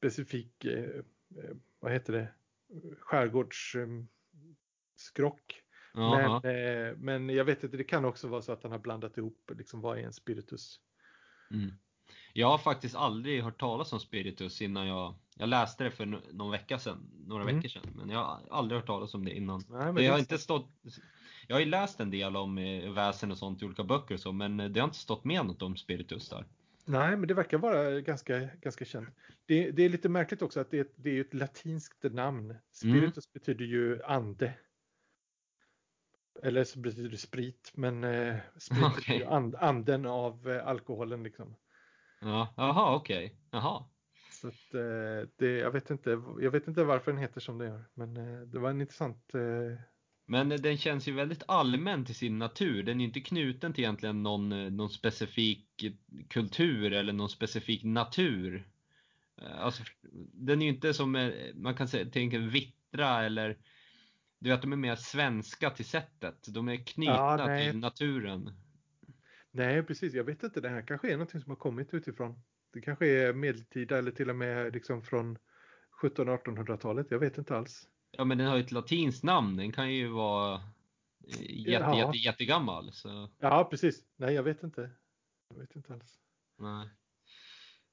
specifik, 0.01 0.65
eh, 0.65 0.75
eh 0.75 1.05
vad 1.81 1.93
heter 1.93 2.13
det, 2.13 2.29
skärgårdsskrock. 3.01 5.63
Men, 5.95 6.35
eh, 6.35 6.97
men 6.97 7.31
jag 7.31 7.45
vet 7.45 7.65
inte, 7.65 7.77
det 7.77 7.85
kan 7.85 8.05
också 8.05 8.29
vara 8.29 8.43
så 8.43 8.53
att 8.53 8.63
han 8.63 8.73
har 8.73 8.79
blandat 8.79 9.19
ihop 9.19 9.51
liksom 9.59 9.81
vad 9.81 9.99
är 9.99 10.03
en 10.03 10.13
spiritus. 10.13 10.81
Mm. 11.51 11.73
Jag 12.33 12.49
har 12.49 12.59
faktiskt 12.59 12.97
aldrig 12.97 13.43
hört 13.43 13.61
talas 13.61 13.93
om 13.93 14.01
spiritus 14.01 14.63
innan 14.63 14.87
jag, 14.87 15.15
jag 15.37 15.49
läste 15.49 15.85
det 15.85 15.91
för 15.91 16.07
någon 16.33 16.51
vecka 16.51 16.79
sedan, 16.79 17.11
några 17.27 17.43
mm. 17.43 17.57
veckor 17.57 17.69
sedan. 17.69 17.91
Men 17.95 18.11
jag 18.11 18.25
har 18.25 18.41
aldrig 18.51 18.81
hört 18.81 18.87
talas 18.87 19.15
om 19.15 19.25
det 19.25 19.37
innan. 19.37 19.65
Nej, 19.69 20.05
jag, 20.05 20.13
har 20.13 20.19
inte 20.19 20.39
stått, 20.39 20.71
jag 21.47 21.57
har 21.57 21.61
ju 21.61 21.67
läst 21.67 22.01
en 22.01 22.11
del 22.11 22.37
om 22.37 22.59
eh, 22.59 22.93
väsen 22.93 23.31
och 23.31 23.39
sånt 23.39 23.63
i 23.63 23.65
olika 23.65 23.85
böcker 23.85 24.15
och 24.15 24.21
så, 24.21 24.33
men 24.33 24.57
det 24.57 24.81
har 24.81 24.85
inte 24.85 24.99
stått 24.99 25.25
med 25.25 25.47
något 25.47 25.63
om 25.63 25.77
spiritus 25.77 26.29
där. 26.29 26.47
Nej, 26.91 27.17
men 27.17 27.29
det 27.29 27.35
verkar 27.35 27.59
vara 27.59 28.01
ganska, 28.01 28.39
ganska 28.61 28.85
känt. 28.85 29.09
Det, 29.47 29.71
det 29.71 29.83
är 29.83 29.89
lite 29.89 30.09
märkligt 30.09 30.43
också 30.43 30.61
att 30.61 30.71
det, 30.71 30.93
det 30.97 31.11
är 31.11 31.21
ett 31.21 31.35
latinskt 31.35 32.03
namn. 32.03 32.55
Spiritus 32.73 33.27
mm. 33.27 33.33
betyder 33.33 33.65
ju 33.65 34.03
ande. 34.03 34.55
Eller 36.43 36.65
så 36.65 36.79
betyder 36.79 37.11
det 37.11 37.17
sprit, 37.17 37.73
men 37.75 38.05
eh, 38.05 38.37
sprit 38.59 38.85
okay. 38.85 39.17
är 39.17 39.21
ju 39.21 39.27
and, 39.27 39.55
anden 39.55 40.07
av 40.07 40.51
eh, 40.51 40.67
alkoholen 40.67 41.23
liksom. 41.23 41.57
Ja, 42.21 42.55
jaha, 42.57 42.97
okej. 42.97 43.27
Okay. 43.27 43.39
Jaha. 43.51 43.85
Så 44.31 44.49
att, 44.49 44.75
eh, 44.75 45.29
det, 45.37 45.59
jag, 45.59 45.71
vet 45.71 45.91
inte, 45.91 46.11
jag 46.41 46.51
vet 46.51 46.69
inte 46.69 46.85
varför 46.85 47.13
den 47.13 47.21
heter 47.21 47.41
som 47.41 47.59
den 47.59 47.69
gör, 47.69 47.85
men 47.95 48.17
eh, 48.17 48.41
det 48.41 48.59
var 48.59 48.71
en 48.71 48.81
intressant... 48.81 49.35
Men 50.31 50.49
den 50.49 50.77
känns 50.77 51.09
ju 51.09 51.13
väldigt 51.13 51.43
allmän 51.49 52.05
till 52.05 52.15
sin 52.15 52.39
natur. 52.39 52.83
Den 52.83 53.01
är 53.01 53.05
inte 53.05 53.21
knuten 53.21 53.73
till 53.73 53.85
egentligen 53.85 54.23
någon, 54.23 54.53
eh, 54.53 54.71
någon 54.71 54.91
specifik 54.91 55.85
kultur 56.29 56.93
eller 56.93 57.13
någon 57.13 57.29
specifik 57.29 57.85
natur. 57.85 58.69
Eh, 59.43 59.61
alltså, 59.61 59.83
den 60.33 60.63
är 60.63 60.67
ju 60.67 60.73
inte 60.73 60.95
som, 60.95 61.17
eh, 61.17 61.33
man 61.55 61.75
kan 61.75 61.89
säga, 61.89 62.11
tänka 62.11 62.39
vittra 62.39 63.25
eller 63.25 63.59
du 64.39 64.51
vet, 64.51 64.63
de 64.63 64.73
är 64.73 64.77
mer 64.77 64.97
svenska 64.97 65.71
till 65.71 65.85
sättet. 65.85 66.55
De 66.55 66.69
är 66.69 66.77
knutna 66.77 67.37
ja, 67.39 67.59
till 67.59 67.79
naturen. 67.79 68.51
Nej, 69.51 69.83
precis. 69.83 70.15
Jag 70.15 70.25
vet 70.25 70.43
inte. 70.43 70.61
Det 70.61 70.69
här 70.69 70.83
kanske 70.83 71.09
är 71.09 71.13
någonting 71.13 71.41
som 71.41 71.51
har 71.51 71.57
kommit 71.57 71.95
utifrån. 71.95 72.43
Det 72.73 72.81
kanske 72.81 73.07
är 73.07 73.33
medeltida 73.33 73.99
eller 73.99 74.11
till 74.11 74.31
och 74.31 74.37
med 74.37 74.73
liksom 74.73 75.03
från 75.03 75.39
1700-1800-talet. 76.03 77.07
Jag 77.11 77.19
vet 77.19 77.39
inte 77.39 77.57
alls. 77.57 77.89
Ja, 78.11 78.25
men 78.25 78.39
den 78.39 78.47
har 78.47 78.57
ju 78.57 78.63
ett 78.63 78.73
latinskt 78.73 79.23
namn. 79.23 79.57
Den 79.57 79.73
kan 79.73 79.95
ju 79.95 80.09
vara 80.09 80.55
eh, 81.29 81.41
jätte, 81.41 81.71
ja. 81.71 81.99
jätte, 81.99 82.19
jättegammal. 82.19 82.93
Så. 82.93 83.29
Ja, 83.39 83.65
precis. 83.71 84.05
Nej, 84.17 84.35
jag 84.35 84.43
vet 84.43 84.63
inte. 84.63 84.91
Jag 85.49 85.59
vet 85.59 85.77
inte 85.77 85.93
alls. 85.93 86.19
Nej. 86.59 86.89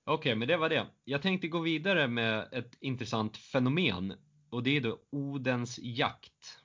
Okej, 0.04 0.14
okay, 0.14 0.36
men 0.36 0.48
det 0.48 0.58
var 0.58 0.70
det. 0.70 0.88
Jag 1.04 1.22
tänkte 1.22 1.48
gå 1.48 1.60
vidare 1.60 2.08
med 2.08 2.48
ett 2.52 2.78
intressant 2.80 3.38
fenomen 3.38 4.14
och 4.50 4.64
det 4.64 4.78
är 4.78 4.82
då 4.82 5.00
Odens 5.10 5.80
jakt 5.82 6.60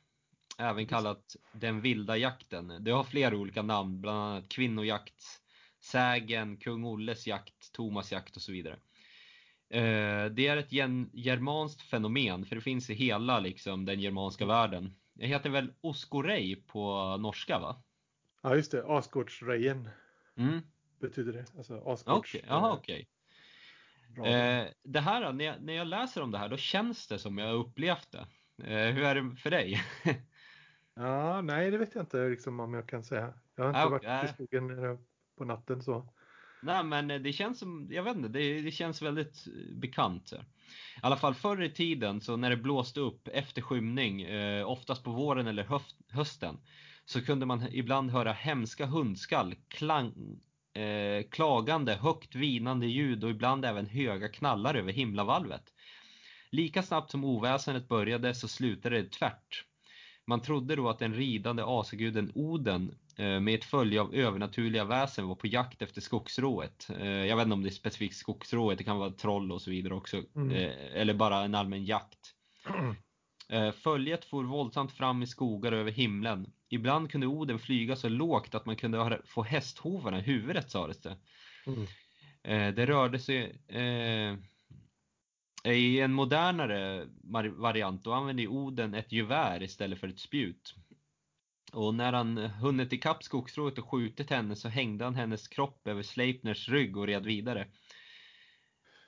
även 0.58 0.86
kallat 0.86 1.36
den 1.52 1.80
vilda 1.80 2.16
jakten. 2.16 2.84
Det 2.84 2.90
har 2.90 3.04
flera 3.04 3.36
olika 3.36 3.62
namn, 3.62 4.00
bland 4.00 4.18
annat 4.18 4.48
kvinnojakt, 4.48 5.24
sägen, 5.80 6.56
kung 6.56 6.84
Olles 6.84 7.26
jakt, 7.26 7.72
Thomas 7.72 8.12
jakt 8.12 8.36
och 8.36 8.42
så 8.42 8.52
vidare. 8.52 8.78
Eh, 9.72 10.24
det 10.24 10.46
är 10.46 10.56
ett 10.56 10.72
germanskt 11.12 11.82
fenomen, 11.82 12.44
för 12.44 12.56
det 12.56 12.62
finns 12.62 12.90
i 12.90 12.94
hela 12.94 13.40
liksom, 13.40 13.84
den 13.84 14.00
germanska 14.00 14.46
världen. 14.46 14.94
Det 15.14 15.26
heter 15.26 15.50
väl 15.50 15.72
Oskorej 15.80 16.56
på 16.66 17.16
norska 17.16 17.58
va? 17.58 17.82
Ja 18.42 18.56
just 18.56 18.72
det, 18.72 18.84
Asgårdsrejen 18.86 19.88
mm. 20.36 20.60
betyder 21.00 21.32
det. 21.32 21.44
Alltså 21.56 21.82
Asgårds... 21.86 22.34
Okay. 22.34 22.50
Aha, 22.50 22.76
okay. 22.76 23.06
Eh, 24.16 24.66
det 24.82 25.00
här, 25.00 25.32
när 25.32 25.44
jag, 25.44 25.62
när 25.62 25.72
jag 25.72 25.86
läser 25.86 26.22
om 26.22 26.30
det 26.30 26.38
här, 26.38 26.48
då 26.48 26.56
känns 26.56 27.08
det 27.08 27.18
som 27.18 27.38
jag 27.38 27.46
har 27.46 27.54
upplevt 27.54 28.12
det. 28.12 28.26
Eh, 28.64 28.94
hur 28.94 29.04
är 29.04 29.14
det 29.14 29.36
för 29.36 29.50
dig? 29.50 29.82
ja, 30.94 31.40
nej, 31.40 31.70
det 31.70 31.78
vet 31.78 31.94
jag 31.94 32.02
inte 32.02 32.28
liksom, 32.28 32.60
om 32.60 32.74
jag 32.74 32.88
kan 32.88 33.04
säga. 33.04 33.34
Jag 33.56 33.64
har 33.64 33.68
inte 33.70 33.96
okay. 33.96 34.16
varit 34.16 34.30
i 34.30 34.34
skogen 34.34 34.98
på 35.38 35.44
natten 35.44 35.82
så. 35.82 36.12
Nej, 36.62 36.84
men 36.84 37.10
eh, 37.10 37.20
det 37.20 37.32
känns 37.32 37.58
som, 37.58 37.88
jag 37.90 38.02
vet 38.02 38.16
inte, 38.16 38.28
det, 38.28 38.60
det 38.60 38.70
känns 38.70 39.02
väldigt 39.02 39.46
eh, 39.46 39.74
bekant. 39.74 40.32
Eh. 40.32 40.40
I 40.40 41.00
alla 41.02 41.16
fall 41.16 41.34
förr 41.34 41.62
i 41.62 41.70
tiden, 41.70 42.20
så 42.20 42.36
när 42.36 42.50
det 42.50 42.56
blåste 42.56 43.00
upp 43.00 43.28
efter 43.28 43.62
skymning, 43.62 44.22
eh, 44.22 44.70
oftast 44.70 45.04
på 45.04 45.10
våren 45.10 45.46
eller 45.46 45.64
höft, 45.64 45.96
hösten, 46.08 46.58
så 47.04 47.24
kunde 47.24 47.46
man 47.46 47.66
ibland 47.70 48.10
höra 48.10 48.32
hemska 48.32 48.86
hundskall, 48.86 49.54
klang, 49.68 50.40
eh, 50.74 51.22
klagande, 51.30 51.94
högt 51.94 52.34
vinande 52.34 52.86
ljud 52.86 53.24
och 53.24 53.30
ibland 53.30 53.64
även 53.64 53.86
höga 53.86 54.28
knallar 54.28 54.74
över 54.74 54.92
himlavalvet. 54.92 55.72
Lika 56.50 56.82
snabbt 56.82 57.10
som 57.10 57.24
oväsendet 57.24 57.88
började 57.88 58.34
så 58.34 58.48
slutade 58.48 59.02
det 59.02 59.12
tvärt. 59.12 59.64
Man 60.26 60.42
trodde 60.42 60.76
då 60.76 60.88
att 60.88 60.98
den 60.98 61.14
ridande 61.14 61.62
asaguden 61.66 62.32
Oden 62.34 62.94
med 63.16 63.54
ett 63.54 63.64
följe 63.64 64.00
av 64.00 64.14
övernaturliga 64.14 64.84
väsen 64.84 65.28
var 65.28 65.34
på 65.34 65.46
jakt 65.46 65.82
efter 65.82 66.00
skogsrået. 66.00 66.90
Eh, 66.98 67.08
jag 67.08 67.36
vet 67.36 67.44
inte 67.44 67.54
om 67.54 67.62
det 67.62 67.68
är 67.68 67.70
specifikt 67.70 68.16
skogsrået, 68.16 68.78
det 68.78 68.84
kan 68.84 68.98
vara 68.98 69.10
troll 69.10 69.52
och 69.52 69.62
så 69.62 69.70
vidare 69.70 69.94
också. 69.94 70.22
Mm. 70.36 70.50
Eh, 70.50 70.72
eller 71.00 71.14
bara 71.14 71.44
en 71.44 71.54
allmän 71.54 71.84
jakt. 71.84 72.34
Följet 73.82 74.24
for 74.24 74.44
våldsamt 74.44 74.92
fram 74.92 75.22
i 75.22 75.26
skogar 75.26 75.72
över 75.72 75.90
himlen. 75.90 76.52
Ibland 76.68 77.10
kunde 77.10 77.26
Oden 77.26 77.58
flyga 77.58 77.96
så 77.96 78.08
lågt 78.08 78.54
att 78.54 78.66
man 78.66 78.76
kunde 78.76 79.20
få 79.24 79.42
hästhovarna 79.42 80.18
i 80.18 80.22
huvudet 80.22 80.70
sades 80.70 81.00
det. 81.00 81.16
Mm. 81.66 81.86
Det 82.74 82.86
rörde 82.86 83.18
sig 83.18 83.60
i 85.64 86.00
en 86.00 86.12
modernare 86.12 87.08
variant 87.56 88.04
då 88.04 88.12
använde 88.12 88.46
Oden 88.46 88.94
ett 88.94 89.12
gevär 89.12 89.62
istället 89.62 90.00
för 90.00 90.08
ett 90.08 90.20
spjut. 90.20 90.74
Och 91.72 91.94
när 91.94 92.12
han 92.12 92.38
hunnit 92.38 92.92
ikapp 92.92 93.22
skogsrået 93.22 93.78
och 93.78 93.90
skjutit 93.90 94.30
henne 94.30 94.56
så 94.56 94.68
hängde 94.68 95.04
han 95.04 95.14
hennes 95.14 95.48
kropp 95.48 95.88
över 95.88 96.02
Sleipners 96.02 96.68
rygg 96.68 96.96
och 96.96 97.06
red 97.06 97.24
vidare. 97.24 97.66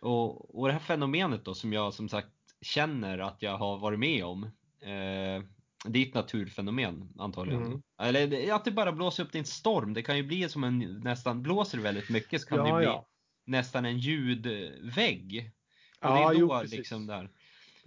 Och, 0.01 0.59
och 0.59 0.67
det 0.67 0.73
här 0.73 0.81
fenomenet 0.81 1.45
då 1.45 1.55
som 1.55 1.73
jag 1.73 1.95
som 1.95 2.09
sagt 2.09 2.29
känner 2.61 3.19
att 3.19 3.43
jag 3.43 3.59
har 3.59 3.79
varit 3.79 3.99
med 3.99 4.25
om. 4.25 4.45
Eh, 4.81 5.43
det 5.87 5.99
är 5.99 6.07
ett 6.07 6.15
naturfenomen 6.15 7.13
antagligen. 7.19 7.67
Mm. 7.67 7.83
Eller 7.99 8.53
att 8.53 8.65
det 8.65 8.71
bara 8.71 8.93
blåser 8.93 9.25
upp 9.25 9.31
till 9.31 9.39
en 9.39 9.45
storm. 9.45 9.95
Det 9.95 10.03
kan 10.03 10.17
ju 10.17 10.23
bli 10.23 10.49
som 10.49 10.65
en 10.65 10.79
nästan, 10.79 11.43
blåser 11.43 11.79
väldigt 11.79 12.11
mycket 12.11 12.41
så 12.41 12.49
kan 12.49 12.59
ja, 12.59 12.65
det 12.65 12.79
bli 12.79 12.85
ja. 12.85 13.07
nästan 13.45 13.85
en 13.85 13.99
ljudvägg. 13.99 15.53
Och 16.01 16.07
ja, 16.07 16.15
det 16.15 16.37
är 16.37 16.41
då 16.41 16.61
jo, 16.63 16.77
liksom 16.77 17.07
där. 17.07 17.31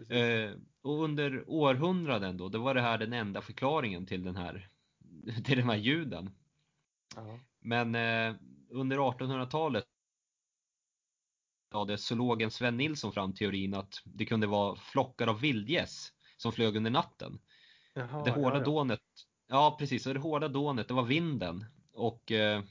Eh, 0.09 0.51
och 0.81 1.03
under 1.03 1.49
århundraden 1.49 2.37
då, 2.37 2.49
då 2.49 2.59
var 2.59 2.73
det 2.73 2.81
här 2.81 2.97
den 2.97 3.13
enda 3.13 3.41
förklaringen 3.41 4.05
till 4.05 4.23
den 4.23 4.35
här, 4.35 4.69
till 5.45 5.57
de 5.57 5.69
här 5.69 5.77
ljuden. 5.77 6.29
Ja. 7.15 7.39
Men 7.59 7.95
eh, 7.95 8.35
under 8.69 8.97
1800-talet 8.97 9.85
ja, 11.71 11.97
så 11.97 12.15
låg 12.15 12.41
en 12.41 12.51
Sven 12.51 12.77
Nilsson 12.77 13.13
fram 13.13 13.33
teorin 13.33 13.73
att 13.73 14.01
det 14.05 14.25
kunde 14.25 14.47
vara 14.47 14.75
flockar 14.75 15.27
av 15.27 15.39
vildgäss 15.39 16.13
som 16.37 16.51
flög 16.51 16.75
under 16.75 16.91
natten. 16.91 17.39
Jaha, 17.93 18.23
det 18.23 18.31
hårda 18.31 18.55
ja, 18.55 18.57
ja. 18.57 18.63
dånet, 18.63 19.01
ja 19.47 19.75
precis, 19.79 20.07
och 20.07 20.13
det 20.13 20.19
hårda 20.19 20.47
dånet 20.47 20.87
det 20.87 20.93
var 20.93 21.03
vinden 21.03 21.65
och 21.93 22.31
eh, 22.31 22.63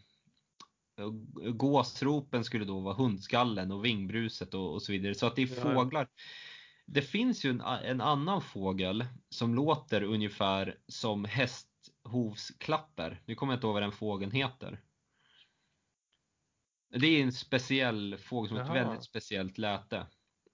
gåsropen 1.52 2.44
skulle 2.44 2.64
då 2.64 2.80
vara 2.80 2.94
hundskallen 2.94 3.72
och 3.72 3.84
vingbruset 3.84 4.54
och, 4.54 4.72
och 4.72 4.82
så 4.82 4.92
vidare. 4.92 5.14
Så 5.14 5.26
att 5.26 5.36
det 5.36 5.42
är 5.42 5.46
fåglar. 5.46 6.08
Det 6.86 7.02
finns 7.02 7.44
ju 7.44 7.50
en, 7.50 7.60
en, 7.60 8.00
annan 8.00 8.42
fågel 8.42 9.04
som 9.28 9.54
låter 9.54 10.02
ungefär 10.02 10.78
som 10.88 11.24
hästhovsklapper. 11.24 13.22
Nu 13.26 13.34
kommer 13.34 13.52
jag 13.52 13.56
inte 13.56 13.66
ihåg 13.66 13.74
vad 13.74 13.82
den 13.82 13.92
fågeln 13.92 14.32
heter. 14.32 14.80
Det 16.88 17.06
är 17.06 17.22
en 17.22 17.32
speciell 17.32 18.16
fågel 18.18 18.48
som 18.48 18.56
har 18.56 18.64
ett 18.64 18.86
väldigt 18.86 19.04
speciellt 19.04 19.58
läte. 19.58 20.06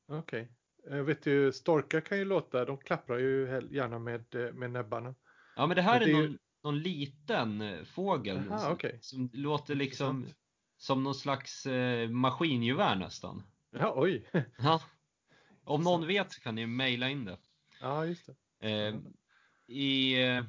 Okej. 0.08 0.42
Okay. 0.42 0.96
Jag 0.96 1.04
vet 1.04 1.26
ju, 1.26 1.52
storkar 1.52 2.00
kan 2.00 2.18
ju 2.18 2.24
låta, 2.24 2.64
de 2.64 2.78
klapprar 2.78 3.18
ju 3.18 3.46
gärna 3.70 3.98
med, 3.98 4.24
med 4.54 4.70
näbbarna. 4.70 5.14
Ja 5.56 5.66
men 5.66 5.76
det 5.76 5.82
här 5.82 6.00
men 6.00 6.08
är, 6.08 6.12
det 6.12 6.18
är 6.18 6.28
någon, 6.28 6.38
någon 6.62 6.78
liten 6.78 7.60
eh, 7.60 7.84
fågel 7.84 8.38
Aha, 8.38 8.58
som, 8.58 8.72
okay. 8.72 8.98
som, 9.00 9.30
låter 9.32 9.74
liksom 9.74 10.26
som 10.78 11.02
någon 11.02 11.14
slags 11.14 11.66
eh, 11.66 12.08
maskingevär 12.08 12.96
nästan. 12.96 13.42
Ja, 13.70 13.92
oj. 13.96 14.28
ja. 14.58 14.80
Om 15.64 15.82
någon 15.82 16.06
vet 16.06 16.32
så 16.32 16.40
kan 16.40 16.54
ni 16.54 16.66
mejla 16.66 17.08
in 17.08 17.24
det. 17.24 17.38
Ja, 17.80 18.06
just 18.06 18.28
det. 18.60 18.70
Eh, 18.70 18.96
i, 19.66 20.22
eh, 20.22 20.44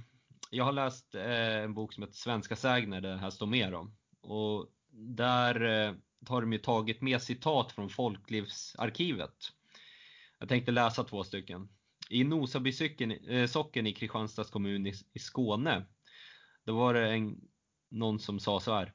jag 0.49 0.63
har 0.63 0.71
läst 0.71 1.15
eh, 1.15 1.57
en 1.63 1.73
bok 1.73 1.93
som 1.93 2.03
heter 2.03 2.15
Svenska 2.15 2.55
sägner 2.55 3.01
där 3.01 3.11
det 3.11 3.17
här 3.17 3.29
står 3.29 3.47
mer 3.47 3.73
om. 3.73 3.95
Och 4.21 4.67
där 4.91 5.61
eh, 5.61 5.93
har 6.27 6.41
de 6.41 6.53
ju 6.53 6.59
tagit 6.59 7.01
med 7.01 7.21
citat 7.21 7.71
från 7.71 7.89
Folklivsarkivet. 7.89 9.35
Jag 10.39 10.49
tänkte 10.49 10.71
läsa 10.71 11.03
två 11.03 11.23
stycken. 11.23 11.69
I 12.09 12.23
Nosaby 12.23 12.71
socken 13.47 13.87
i 13.87 13.93
Kristianstads 13.93 14.49
kommun 14.49 14.87
i, 14.87 14.93
i 15.13 15.19
Skåne 15.19 15.85
då 16.65 16.75
var 16.75 16.93
det 16.93 17.13
en, 17.13 17.41
någon 17.89 18.19
som 18.19 18.39
sa 18.39 18.59
så 18.59 18.73
här. 18.73 18.93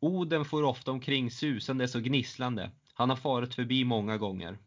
Oden 0.00 0.44
får 0.44 0.62
ofta 0.62 0.90
omkring 0.90 1.30
susandes 1.30 1.94
och 1.94 2.02
gnisslande. 2.02 2.70
Han 2.94 3.10
har 3.10 3.16
farit 3.16 3.54
förbi 3.54 3.84
många 3.84 4.18
gånger. 4.18 4.58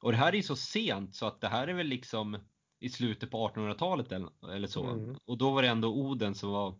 Och 0.00 0.12
det 0.12 0.18
här 0.18 0.34
är 0.34 0.42
så 0.42 0.56
sent 0.56 1.14
så 1.14 1.26
att 1.26 1.40
det 1.40 1.48
här 1.48 1.68
är 1.68 1.74
väl 1.74 1.86
liksom 1.86 2.38
i 2.80 2.88
slutet 2.88 3.30
på 3.30 3.48
1800-talet 3.48 4.12
eller, 4.12 4.54
eller 4.54 4.68
så. 4.68 4.86
Mm. 4.86 5.16
Och 5.24 5.38
då 5.38 5.50
var 5.50 5.62
det 5.62 5.68
ändå 5.68 5.88
Oden 5.88 6.34
som 6.34 6.50
var 6.50 6.74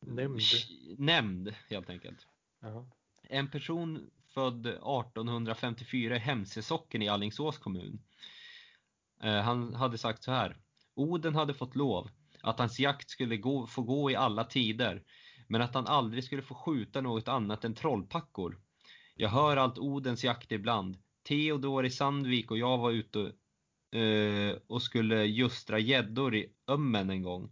nämnd, 0.00 0.40
nämnd 0.98 1.54
helt 1.70 1.90
enkelt. 1.90 2.26
Aha. 2.64 2.86
En 3.22 3.50
person 3.50 4.10
född 4.34 4.66
1854 4.66 6.16
i 6.16 6.18
Hemsesocken 6.18 7.02
i 7.02 7.08
Allingsås 7.08 7.58
kommun. 7.58 8.02
Eh, 9.22 9.40
han 9.40 9.74
hade 9.74 9.98
sagt 9.98 10.22
så 10.22 10.32
här. 10.32 10.56
Oden 10.94 11.34
hade 11.34 11.54
fått 11.54 11.76
lov 11.76 12.10
att 12.42 12.58
hans 12.58 12.80
jakt 12.80 13.10
skulle 13.10 13.36
gå, 13.36 13.66
få 13.66 13.82
gå 13.82 14.10
i 14.10 14.16
alla 14.16 14.44
tider, 14.44 15.02
men 15.46 15.62
att 15.62 15.74
han 15.74 15.86
aldrig 15.86 16.24
skulle 16.24 16.42
få 16.42 16.54
skjuta 16.54 17.00
något 17.00 17.28
annat 17.28 17.64
än 17.64 17.74
trollpackor. 17.74 18.60
Jag 19.14 19.28
hör 19.28 19.56
allt 19.56 19.78
Odens 19.78 20.24
jakt 20.24 20.52
ibland. 20.52 20.98
Theodor 21.28 21.86
i 21.86 21.90
Sandvik 21.90 22.50
och 22.50 22.58
jag 22.58 22.78
var 22.78 22.90
ute 22.90 23.32
eh, 23.92 24.56
och 24.66 24.82
skulle 24.82 25.24
justra 25.24 25.78
gäddor 25.78 26.34
i 26.34 26.52
Ömmen 26.68 27.10
en 27.10 27.22
gång. 27.22 27.50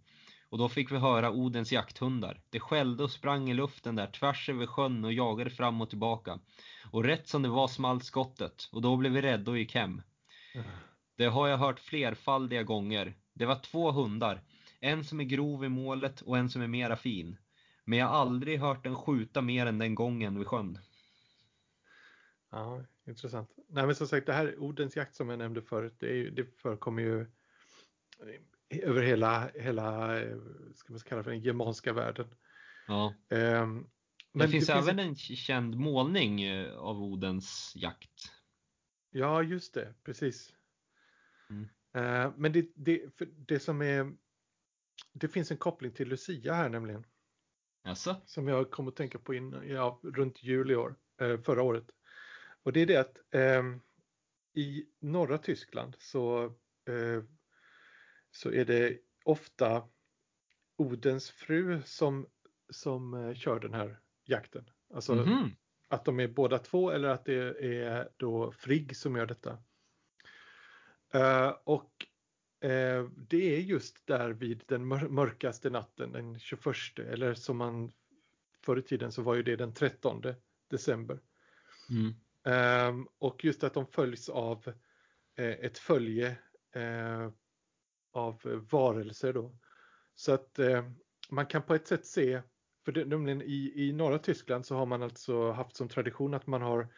Och 0.48 0.58
då 0.58 0.68
fick 0.68 0.92
vi 0.92 0.96
höra 0.96 1.30
Odens 1.30 1.72
jakthundar. 1.72 2.40
Det 2.50 2.60
skällde 2.60 3.04
och 3.04 3.10
sprang 3.10 3.50
i 3.50 3.54
luften 3.54 3.96
där 3.96 4.06
tvärs 4.06 4.48
över 4.48 4.66
sjön 4.66 5.04
och 5.04 5.12
jagade 5.12 5.50
fram 5.50 5.80
och 5.80 5.88
tillbaka. 5.90 6.40
Och 6.90 7.04
rätt 7.04 7.28
som 7.28 7.42
det 7.42 7.48
var 7.48 7.68
small 7.68 8.00
skottet 8.02 8.68
och 8.72 8.82
då 8.82 8.96
blev 8.96 9.12
vi 9.12 9.22
rädda 9.22 9.50
och 9.50 9.58
gick 9.58 9.74
hem. 9.74 10.02
Det 11.16 11.26
har 11.26 11.48
jag 11.48 11.58
hört 11.58 11.80
flerfaldiga 11.80 12.62
gånger. 12.62 13.14
Det 13.34 13.46
var 13.46 13.58
två 13.58 13.92
hundar. 13.92 14.42
En 14.80 15.04
som 15.04 15.20
är 15.20 15.24
grov 15.24 15.64
i 15.64 15.68
målet 15.68 16.20
och 16.20 16.38
en 16.38 16.50
som 16.50 16.62
är 16.62 16.66
mera 16.66 16.96
fin. 16.96 17.36
Men 17.84 17.98
jag 17.98 18.06
har 18.06 18.14
aldrig 18.14 18.60
hört 18.60 18.84
den 18.84 18.96
skjuta 18.96 19.42
mer 19.42 19.66
än 19.66 19.78
den 19.78 19.94
gången 19.94 20.38
vid 20.38 20.46
sjön. 20.46 20.78
Ja, 22.50 22.82
intressant. 23.06 23.50
Nej, 23.68 23.86
men 23.86 23.94
som 23.94 24.08
sagt, 24.08 24.26
det 24.26 24.32
här 24.32 24.58
Odens 24.58 24.96
jakt 24.96 25.14
som 25.14 25.28
jag 25.28 25.38
nämnde 25.38 25.62
förut, 25.62 25.94
det, 25.98 26.08
är, 26.08 26.30
det 26.30 26.60
förekommer 26.62 27.02
ju 27.02 27.26
över 28.70 29.02
hela, 29.02 29.50
hela 29.54 30.18
ska 30.74 30.92
man 30.92 31.00
kalla 31.00 31.22
för 31.22 31.30
den 31.30 31.40
germanska 31.40 31.92
världen. 31.92 32.34
Ja. 32.86 33.14
Um, 33.28 33.90
men 34.32 34.46
det 34.46 34.48
finns 34.48 34.66
det 34.66 34.72
även 34.72 34.98
finns... 34.98 35.30
en 35.30 35.36
känd 35.36 35.76
målning 35.76 36.42
eh, 36.42 36.76
av 36.76 37.02
Odens 37.02 37.72
jakt. 37.76 38.32
Ja, 39.10 39.42
just 39.42 39.74
det, 39.74 39.94
precis. 40.04 40.54
Mm. 41.50 41.62
Uh, 41.96 42.32
men 42.36 42.52
det, 42.52 42.72
det, 42.74 43.02
det 43.36 43.60
som 43.60 43.82
är 43.82 44.16
det 45.12 45.28
finns 45.28 45.50
en 45.50 45.56
koppling 45.56 45.92
till 45.92 46.08
Lucia 46.08 46.54
här 46.54 46.68
nämligen. 46.68 47.04
Alltså? 47.84 48.16
Som 48.26 48.48
jag 48.48 48.70
kom 48.70 48.88
att 48.88 48.96
tänka 48.96 49.18
på 49.18 49.34
in, 49.34 49.62
ja, 49.68 50.00
runt 50.02 50.42
jul 50.42 50.70
i 50.70 50.76
år, 50.76 50.96
eh, 51.20 51.40
förra 51.40 51.62
året. 51.62 51.90
Och 52.66 52.72
det 52.72 52.80
är 52.80 52.86
det 52.86 52.96
att 52.96 53.18
eh, 53.30 53.62
i 54.54 54.86
norra 55.00 55.38
Tyskland 55.38 55.96
så, 55.98 56.44
eh, 56.88 57.22
så 58.30 58.52
är 58.52 58.64
det 58.64 58.98
ofta 59.24 59.88
Odens 60.76 61.30
fru 61.30 61.82
som, 61.84 62.26
som 62.70 63.14
eh, 63.14 63.34
kör 63.34 63.60
den 63.60 63.74
här 63.74 64.00
jakten. 64.24 64.70
Alltså 64.94 65.12
mm 65.12 65.24
-hmm. 65.24 65.50
att 65.88 66.04
de 66.04 66.20
är 66.20 66.28
båda 66.28 66.58
två 66.58 66.90
eller 66.90 67.08
att 67.08 67.24
det 67.24 67.64
är 67.64 68.08
då 68.16 68.52
Frigg 68.52 68.96
som 68.96 69.16
gör 69.16 69.26
detta. 69.26 69.58
Uh, 71.14 71.54
och 71.64 72.06
Eh, 72.60 73.04
det 73.16 73.56
är 73.56 73.60
just 73.60 74.06
där 74.06 74.30
vid 74.30 74.62
den 74.66 74.86
mörkaste 74.88 75.70
natten, 75.70 76.12
den 76.12 76.38
21, 76.38 76.98
eller 76.98 77.34
som 77.34 77.56
man 77.56 77.92
förr 78.64 78.78
i 78.78 78.82
tiden 78.82 79.12
så 79.12 79.22
var 79.22 79.34
ju 79.34 79.42
det 79.42 79.56
den 79.56 79.74
13 79.74 80.22
december. 80.70 81.20
Mm. 81.90 82.14
Um, 82.46 83.08
och 83.18 83.44
just 83.44 83.64
att 83.64 83.74
de 83.74 83.86
följs 83.86 84.28
av 84.28 84.68
eh, 85.36 85.50
ett 85.50 85.78
följe 85.78 86.38
eh, 86.74 87.30
av 88.12 88.40
varelser 88.70 89.32
då. 89.32 89.58
Så 90.14 90.32
att 90.32 90.58
eh, 90.58 90.84
man 91.30 91.46
kan 91.46 91.62
på 91.62 91.74
ett 91.74 91.86
sätt 91.86 92.06
se, 92.06 92.42
för 92.84 92.92
det, 92.92 93.04
nämligen 93.04 93.42
i, 93.42 93.72
i 93.74 93.92
norra 93.92 94.18
Tyskland 94.18 94.66
så 94.66 94.76
har 94.76 94.86
man 94.86 95.02
alltså 95.02 95.50
haft 95.50 95.76
som 95.76 95.88
tradition 95.88 96.34
att 96.34 96.46
man 96.46 96.62
har 96.62 96.88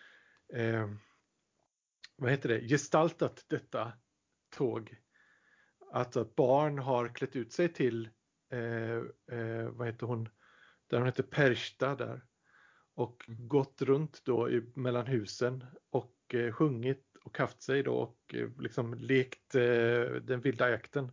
eh, 0.54 0.88
vad 2.16 2.30
heter 2.30 2.48
det, 2.48 2.68
gestaltat 2.68 3.44
detta 3.48 3.92
tåg. 4.56 4.96
Att, 5.92 6.16
att 6.16 6.34
barn 6.34 6.78
har 6.78 7.08
klätt 7.08 7.36
ut 7.36 7.52
sig 7.52 7.72
till, 7.72 8.08
eh, 8.52 8.96
eh, 9.38 9.68
vad 9.70 9.86
heter 9.86 10.06
hon, 10.06 10.28
där 10.86 10.98
hon 10.98 11.06
heter 11.06 11.22
Persta 11.22 11.94
där. 11.94 12.27
Och 12.98 13.24
gått 13.28 13.82
runt 13.82 14.22
då 14.24 14.50
i, 14.50 14.62
mellan 14.74 15.06
husen 15.06 15.64
och 15.90 16.34
eh, 16.34 16.52
sjungit 16.52 17.16
och 17.24 17.38
haft 17.38 17.62
sig 17.62 17.82
då 17.82 17.94
och 17.94 18.34
eh, 18.34 18.48
liksom 18.58 18.94
lekt 18.94 19.54
eh, 19.54 20.00
den 20.22 20.40
vilda 20.40 20.70
jakten. 20.70 21.12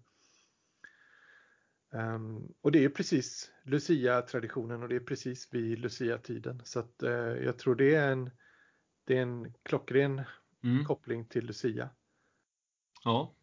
Um, 1.91 2.53
och 2.61 2.71
det 2.71 2.83
är 2.83 2.89
precis 2.89 3.51
Lucia-traditionen 3.63 4.83
och 4.83 4.89
det 4.89 4.95
är 4.95 4.99
precis 4.99 5.53
vid 5.53 5.79
Lucia-tiden. 5.79 6.61
Så 6.63 6.79
att 6.79 7.03
uh, 7.03 7.09
jag 7.43 7.59
tror 7.59 7.75
det 7.75 7.95
är 7.95 8.11
en, 8.11 8.31
det 9.03 9.17
är 9.17 9.21
en 9.21 9.53
klockren 9.63 10.21
mm. 10.63 10.86
koppling 10.86 11.25
till 11.25 11.45
Lucia. 11.45 11.89
Ja, 13.03 13.36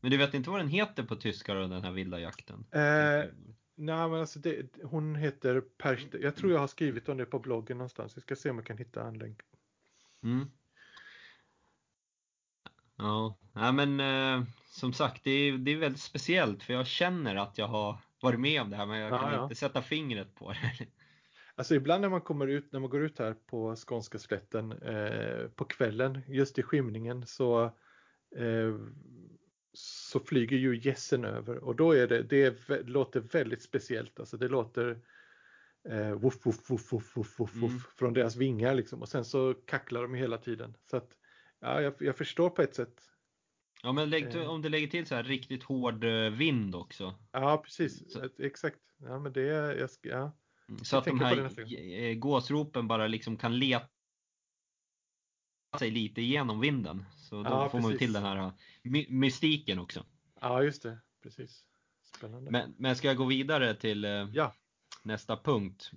men 0.00 0.10
du 0.10 0.16
vet 0.16 0.34
inte 0.34 0.50
vad 0.50 0.60
den 0.60 0.68
heter 0.68 1.02
på 1.02 1.16
tyska 1.16 1.54
då, 1.54 1.60
den 1.60 1.84
här 1.84 1.92
vilda 1.92 2.20
jakten? 2.20 2.64
Nej, 3.80 4.08
men 4.08 4.20
alltså 4.20 4.38
det, 4.38 4.76
hon 4.82 5.14
heter 5.14 5.60
Per, 5.60 6.08
jag 6.22 6.36
tror 6.36 6.52
jag 6.52 6.60
har 6.60 6.66
skrivit 6.66 7.08
om 7.08 7.16
det 7.16 7.26
på 7.26 7.38
bloggen 7.38 7.78
någonstans. 7.78 8.12
Jag 8.16 8.22
ska 8.22 8.36
se 8.36 8.50
om 8.50 8.56
jag 8.56 8.66
kan 8.66 8.78
hitta 8.78 9.08
en 9.08 9.18
länk. 9.18 9.40
Mm. 10.22 10.50
Ja, 12.96 13.38
ja 13.54 13.72
men 13.72 14.00
eh, 14.00 14.46
som 14.66 14.92
sagt 14.92 15.24
det 15.24 15.30
är, 15.30 15.52
det 15.52 15.70
är 15.70 15.76
väldigt 15.76 16.00
speciellt 16.00 16.62
för 16.62 16.72
jag 16.72 16.86
känner 16.86 17.36
att 17.36 17.58
jag 17.58 17.66
har 17.66 17.98
varit 18.20 18.40
med 18.40 18.62
om 18.62 18.70
det 18.70 18.76
här 18.76 18.86
men 18.86 18.98
jag 18.98 19.20
kan 19.20 19.32
ja, 19.32 19.42
inte 19.42 19.54
sätta 19.54 19.82
fingret 19.82 20.34
på 20.34 20.52
det. 20.52 20.86
Alltså 21.54 21.74
ibland 21.74 22.00
när 22.00 22.08
man 22.08 22.20
kommer 22.20 22.46
ut, 22.46 22.72
när 22.72 22.80
man 22.80 22.90
går 22.90 23.02
ut 23.02 23.18
här 23.18 23.34
på 23.46 23.76
skånska 23.76 24.18
slätten 24.18 24.72
eh, 24.72 25.48
på 25.48 25.64
kvällen, 25.64 26.22
just 26.26 26.58
i 26.58 26.62
skymningen 26.62 27.26
så 27.26 27.64
eh, 28.36 28.74
så 30.10 30.20
flyger 30.20 30.56
ju 30.56 30.80
gässen 30.82 31.24
över 31.24 31.56
och 31.56 31.76
då 31.76 31.92
är 31.92 32.06
det, 32.06 32.22
det 32.22 32.68
låter 32.88 33.20
väldigt 33.20 33.62
speciellt. 33.62 34.20
Alltså 34.20 34.36
det 34.36 34.48
låter 34.48 34.98
eh, 35.88 36.12
woof, 36.12 36.46
woof, 36.46 36.70
woof, 36.70 36.92
woof, 36.92 37.16
woof, 37.16 37.38
woof, 37.38 37.56
mm. 37.56 37.80
från 37.96 38.12
deras 38.12 38.36
vingar 38.36 38.74
liksom 38.74 39.02
och 39.02 39.08
sen 39.08 39.24
så 39.24 39.54
kacklar 39.54 40.02
de 40.02 40.14
hela 40.14 40.38
tiden. 40.38 40.76
Så 40.90 40.96
att 40.96 41.10
ja, 41.60 41.82
jag, 41.82 41.94
jag 41.98 42.16
förstår 42.16 42.50
på 42.50 42.62
ett 42.62 42.74
sätt. 42.74 43.02
Ja, 43.82 43.92
men 43.92 44.10
lägg, 44.10 44.34
eh. 44.34 44.50
om 44.50 44.62
du 44.62 44.68
lägger 44.68 44.86
till 44.86 45.06
så 45.06 45.14
här 45.14 45.22
riktigt 45.22 45.62
hård 45.62 46.04
eh, 46.04 46.30
vind 46.30 46.74
också. 46.74 47.14
Ja, 47.32 47.62
precis. 47.64 48.12
Så. 48.12 48.28
Exakt. 48.38 48.80
Ja, 48.98 49.18
men 49.18 49.32
det, 49.32 49.42
jag, 49.42 49.88
ja. 50.02 50.36
Mm, 50.68 50.84
så 50.84 50.96
jag 50.96 51.00
att 51.00 51.06
de 51.06 51.20
här 51.20 51.72
eh, 51.92 52.14
gåsropen 52.14 52.88
bara 52.88 53.06
liksom 53.06 53.36
kan 53.36 53.58
leta 53.58 53.88
sig 55.78 55.90
lite 55.90 56.20
igenom 56.20 56.60
vinden. 56.60 57.04
Så 57.16 57.42
då 57.42 57.50
ja, 57.50 57.68
får 57.68 57.78
precis. 57.78 57.90
man 57.90 57.98
till 57.98 58.12
den 58.12 58.22
här 58.22 58.52
my 58.82 59.06
mystiken 59.08 59.78
också. 59.78 60.04
Ja, 60.40 60.62
just 60.62 60.82
det. 60.82 60.98
Precis. 61.22 61.64
Spännande. 62.16 62.50
Men, 62.50 62.74
men 62.78 62.96
ska 62.96 63.08
jag 63.08 63.16
gå 63.16 63.24
vidare 63.24 63.74
till 63.74 64.04
ja. 64.32 64.54
nästa 65.02 65.36
punkt? 65.36 65.90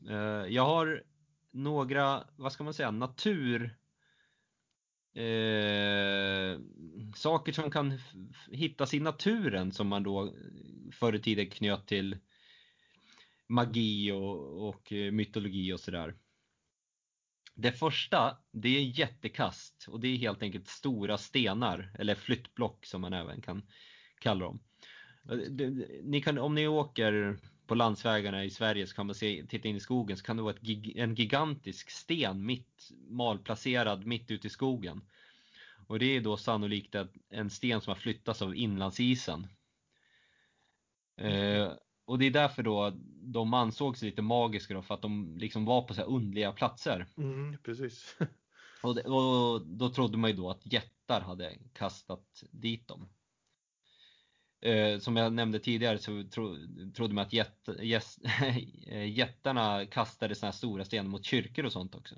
Jag 0.49 0.65
har 0.65 1.03
några, 1.51 2.23
vad 2.35 2.51
ska 2.51 2.63
man 2.63 2.73
säga, 2.73 2.91
natur 2.91 3.77
eh, 5.13 6.59
saker 7.15 7.51
som 7.51 7.71
kan 7.71 7.99
hittas 8.51 8.93
i 8.93 8.99
naturen 8.99 9.71
som 9.71 9.87
man 9.87 10.03
då 10.03 10.33
förr 10.91 11.15
i 11.15 11.19
tiden 11.19 11.49
knöt 11.49 11.87
till 11.87 12.17
magi 13.47 14.11
och, 14.11 14.67
och 14.69 14.91
mytologi 15.11 15.73
och 15.73 15.79
sådär. 15.79 16.15
Det 17.55 17.71
första, 17.71 18.37
det 18.51 18.69
är 18.69 18.99
jättekast 18.99 19.85
och 19.87 19.99
det 19.99 20.07
är 20.07 20.17
helt 20.17 20.43
enkelt 20.43 20.67
stora 20.67 21.17
stenar 21.17 21.95
eller 21.99 22.15
flyttblock 22.15 22.85
som 22.85 23.01
man 23.01 23.13
även 23.13 23.41
kan 23.41 23.67
kalla 24.19 24.45
dem. 24.45 24.59
Ni 26.03 26.21
kan, 26.21 26.37
om 26.37 26.55
ni 26.55 26.67
åker 26.67 27.39
på 27.67 27.75
landsvägarna 27.75 28.43
i 28.43 28.49
Sverige 28.49 28.87
så 28.87 28.95
kan 28.95 29.05
man 29.05 29.15
se, 29.15 29.45
titta 29.49 29.67
in 29.67 29.75
i 29.75 29.79
skogen 29.79 30.17
så 30.17 30.23
kan 30.23 30.37
det 30.37 30.43
vara 30.43 30.55
en 30.95 31.15
gigantisk 31.15 31.89
sten 31.89 32.45
mitt, 32.45 32.89
malplacerad 33.09 34.05
mitt 34.05 34.31
ute 34.31 34.47
i 34.47 34.49
skogen. 34.49 35.01
Och 35.87 35.99
det 35.99 36.05
är 36.05 36.21
då 36.21 36.37
sannolikt 36.37 36.95
en 37.29 37.49
sten 37.49 37.81
som 37.81 37.91
har 37.91 37.95
flyttats 37.95 38.41
av 38.41 38.55
inlandsisen. 38.55 39.47
Eh, 41.17 41.71
och 42.05 42.19
det 42.19 42.25
är 42.25 42.31
därför 42.31 42.63
då 42.63 42.93
de 43.21 43.53
ansågs 43.53 44.01
lite 44.01 44.21
magiska 44.21 44.73
då, 44.73 44.81
för 44.81 44.93
att 44.93 45.01
de 45.01 45.37
liksom 45.37 45.65
var 45.65 45.81
på 45.81 45.93
så 45.93 46.01
här 46.01 46.07
underliga 46.07 46.51
platser. 46.51 47.07
Mm, 47.17 47.57
precis. 47.63 48.17
och, 48.83 48.95
det, 48.95 49.01
och, 49.01 49.67
då 49.67 49.89
trodde 49.89 50.17
man 50.17 50.29
ju 50.29 50.35
då 50.35 50.49
att 50.49 50.73
jättar 50.73 51.21
hade 51.21 51.57
kastat 51.73 52.43
dit 52.51 52.87
dem. 52.87 53.09
Eh, 54.61 54.99
som 54.99 55.15
jag 55.15 55.33
nämnde 55.33 55.59
tidigare 55.59 55.97
så 55.97 56.23
tro, 56.23 56.57
trodde 56.95 57.13
man 57.13 57.25
att 57.25 57.33
jätt, 57.33 57.69
jäst, 57.79 58.19
jättarna 59.07 59.85
kastade 59.85 60.35
såna 60.35 60.47
här 60.47 60.57
stora 60.57 60.85
stenar 60.85 61.09
mot 61.09 61.25
kyrkor 61.25 61.65
och 61.65 61.73
sånt 61.73 61.95
också. 61.95 62.15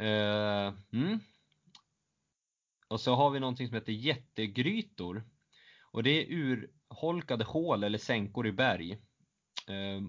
Eh, 0.00 0.74
mm. 0.92 1.20
Och 2.88 3.00
så 3.00 3.14
har 3.14 3.30
vi 3.30 3.40
någonting 3.40 3.68
som 3.68 3.74
heter 3.74 3.92
jättegrytor. 3.92 5.24
Och 5.92 6.02
det 6.02 6.10
är 6.10 6.68
urholkade 6.90 7.44
hål 7.44 7.84
eller 7.84 7.98
sänkor 7.98 8.46
i 8.46 8.52
berg. 8.52 8.92
Eh, 9.66 10.00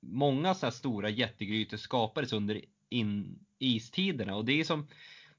många 0.00 0.54
sådana 0.54 0.70
här 0.70 0.78
stora 0.78 1.08
jättegrytor 1.08 1.76
skapades 1.76 2.32
under 2.32 2.64
in, 2.88 3.38
istiderna 3.58 4.36
och 4.36 4.44
det 4.44 4.60
är 4.60 4.64
som 4.64 4.88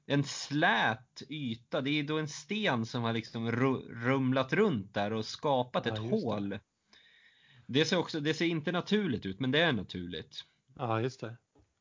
en 0.06 0.24
slät 0.24 1.22
yta. 1.28 1.80
Det 1.80 1.90
är 1.90 2.02
då 2.02 2.18
en 2.18 2.28
sten 2.28 2.86
som 2.86 3.02
har 3.02 3.12
liksom 3.12 3.52
rumlat 3.52 4.52
runt 4.52 4.94
där 4.94 5.12
och 5.12 5.24
skapat 5.24 5.86
ett 5.86 5.96
ja, 5.96 6.02
hål. 6.02 6.48
Det. 6.48 6.60
det. 7.66 7.84
ser 7.84 7.98
också, 7.98 8.20
det 8.20 8.34
ser 8.34 8.46
inte 8.46 8.72
naturligt 8.72 9.26
ut, 9.26 9.40
men 9.40 9.50
det 9.50 9.60
är 9.60 9.72
naturligt. 9.72 10.44
Ja, 10.76 11.00
just 11.00 11.20
det. 11.20 11.36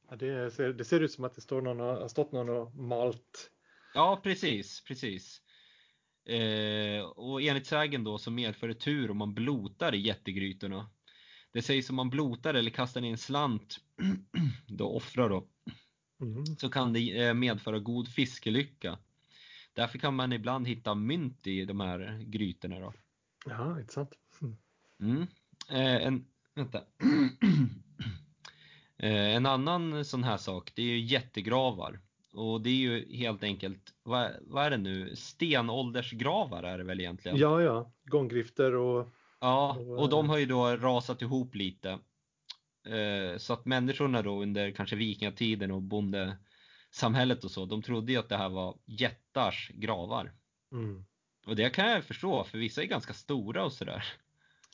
Ja, 0.09 0.15
det, 0.15 0.51
ser, 0.51 0.73
det 0.73 0.85
ser 0.85 0.99
ut 0.99 1.11
som 1.11 1.23
att 1.23 1.35
det 1.35 1.41
står 1.41 1.61
någon, 1.61 1.79
har 1.79 2.07
stått 2.07 2.31
någon 2.31 2.49
och 2.49 2.75
malt. 2.75 3.51
Ja, 3.93 4.19
precis, 4.23 4.83
precis. 4.83 5.41
Eh, 6.29 7.03
och 7.03 7.41
enligt 7.41 7.67
sägen 7.67 8.03
då 8.03 8.17
så 8.17 8.31
medför 8.31 8.67
det 8.67 8.73
tur 8.73 9.11
om 9.11 9.17
man 9.17 9.33
blotar 9.33 9.95
i 9.95 9.99
jättegrytorna. 9.99 10.89
Det 11.51 11.61
sägs 11.61 11.89
om 11.89 11.95
man 11.95 12.09
blotar 12.09 12.53
eller 12.53 12.71
kastar 12.71 13.01
ner 13.01 13.11
en 13.11 13.17
slant, 13.17 13.79
då 14.67 14.95
offrar 14.95 15.29
då, 15.29 15.47
Mm. 16.21 16.45
så 16.45 16.69
kan 16.69 16.93
det 16.93 17.27
eh, 17.27 17.33
medföra 17.33 17.79
god 17.79 18.07
fiskelycka. 18.07 18.97
Därför 19.73 19.97
kan 19.97 20.15
man 20.15 20.33
ibland 20.33 20.67
hitta 20.67 20.95
mynt 20.95 21.47
i 21.47 21.65
de 21.65 21.79
här 21.79 22.23
grytorna. 22.25 22.79
Då. 22.79 22.93
Ja, 23.45 23.79
inte 23.79 23.93
sant. 23.93 24.11
Mm. 24.41 24.57
mm. 24.99 25.27
Eh, 25.69 26.07
en, 26.07 26.25
vänta. 26.55 26.77
eh, 28.97 29.35
en 29.35 29.45
annan 29.45 30.05
sån 30.05 30.23
här 30.23 30.37
sak, 30.37 30.71
det 30.75 30.81
är 30.81 30.85
ju 30.85 30.99
jättegravar. 30.99 31.99
Och 32.33 32.61
det 32.61 32.69
är 32.69 32.75
ju 32.75 33.15
helt 33.15 33.43
enkelt, 33.43 33.93
vad, 34.03 34.31
vad 34.41 34.65
är 34.65 34.69
det 34.69 34.77
nu, 34.77 35.15
stenåldersgravar 35.15 36.63
är 36.63 36.77
det 36.77 36.83
väl 36.83 36.99
egentligen? 36.99 37.37
Ja, 37.37 37.61
ja, 37.61 37.91
gånggrifter 38.03 38.75
och... 38.75 39.07
Ja, 39.39 39.77
och 39.97 40.09
de 40.09 40.29
har 40.29 40.37
ju 40.37 40.45
då 40.45 40.75
rasat 40.75 41.21
ihop 41.21 41.55
lite. 41.55 41.89
Eh, 42.87 43.37
så 43.37 43.53
att 43.53 43.65
människorna 43.65 44.21
då 44.21 44.41
under 44.41 44.71
kanske 44.71 44.95
vikingatiden 44.95 45.71
och 45.71 45.81
bondesamhället 45.81 47.43
och 47.43 47.51
så, 47.51 47.65
de 47.65 47.81
trodde 47.81 48.11
ju 48.11 48.17
att 48.17 48.29
det 48.29 48.37
här 48.37 48.49
var 48.49 48.77
jättars 48.85 49.71
gravar. 49.73 50.33
Mm. 50.71 51.05
Och 51.45 51.55
det 51.55 51.69
kan 51.69 51.89
jag 51.89 52.03
förstå, 52.03 52.43
för 52.43 52.57
vissa 52.57 52.81
är 52.81 52.85
ganska 52.85 53.13
stora 53.13 53.65
och 53.65 53.73
sådär. 53.73 54.03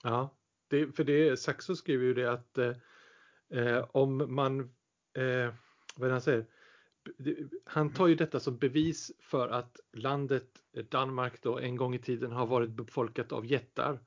Ja, 0.03 0.29
det, 0.67 0.95
för 0.95 1.03
det, 1.03 1.39
Saxo 1.39 1.75
skriver 1.75 2.05
ju 2.05 2.13
det 2.13 2.31
att 2.31 2.57
eh, 2.57 2.73
eh 3.53 3.85
om 3.91 4.35
man, 4.35 4.59
eh, 5.17 5.53
vad 5.95 6.11
han 6.11 6.21
säger, 6.21 6.45
han 7.65 7.93
tar 7.93 8.07
ju 8.07 8.15
detta 8.15 8.39
som 8.39 8.57
bevis 8.57 9.11
för 9.19 9.49
att 9.49 9.79
landet 9.93 10.47
Danmark 10.89 11.41
då 11.41 11.59
en 11.59 11.75
gång 11.75 11.95
i 11.95 11.99
tiden 11.99 12.31
har 12.31 12.45
varit 12.45 12.69
befolkat 12.69 13.31
av 13.31 13.45
jättar. 13.45 13.99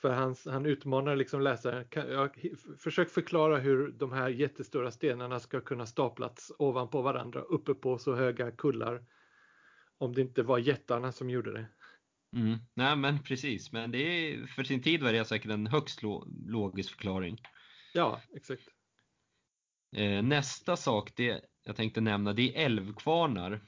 För 0.00 0.10
han, 0.10 0.36
han 0.46 0.66
utmanar 0.66 1.16
liksom 1.16 1.40
läsaren. 1.40 1.88
Kan, 1.88 2.10
jag, 2.10 2.40
försök 2.78 3.10
förklara 3.10 3.58
hur 3.58 3.92
de 3.92 4.12
här 4.12 4.28
jättestora 4.28 4.90
stenarna 4.90 5.40
ska 5.40 5.60
kunna 5.60 5.86
staplats 5.86 6.52
ovanpå 6.58 7.02
varandra 7.02 7.40
uppe 7.40 7.74
på 7.74 7.98
så 7.98 8.14
höga 8.14 8.50
kullar. 8.50 9.04
Om 9.98 10.14
det 10.14 10.20
inte 10.20 10.42
var 10.42 10.58
jättarna 10.58 11.12
som 11.12 11.30
gjorde 11.30 11.52
det. 11.52 11.66
Mm. 12.36 12.58
Nej 12.74 12.96
men 12.96 13.22
precis, 13.22 13.72
men 13.72 13.90
det 13.90 13.98
är, 13.98 14.46
för 14.46 14.64
sin 14.64 14.82
tid 14.82 15.02
var 15.02 15.12
det 15.12 15.24
säkert 15.24 15.50
en 15.50 15.66
högst 15.66 16.02
lo 16.02 16.24
logisk 16.46 16.90
förklaring. 16.90 17.38
Ja, 17.94 18.20
exakt. 18.36 18.68
Eh, 19.96 20.22
nästa 20.22 20.76
sak, 20.76 21.12
det 21.16 21.44
jag 21.64 21.76
tänkte 21.76 22.00
nämna, 22.00 22.32
det 22.32 22.56
är 22.56 22.64
älvkvarnar. 22.64 23.60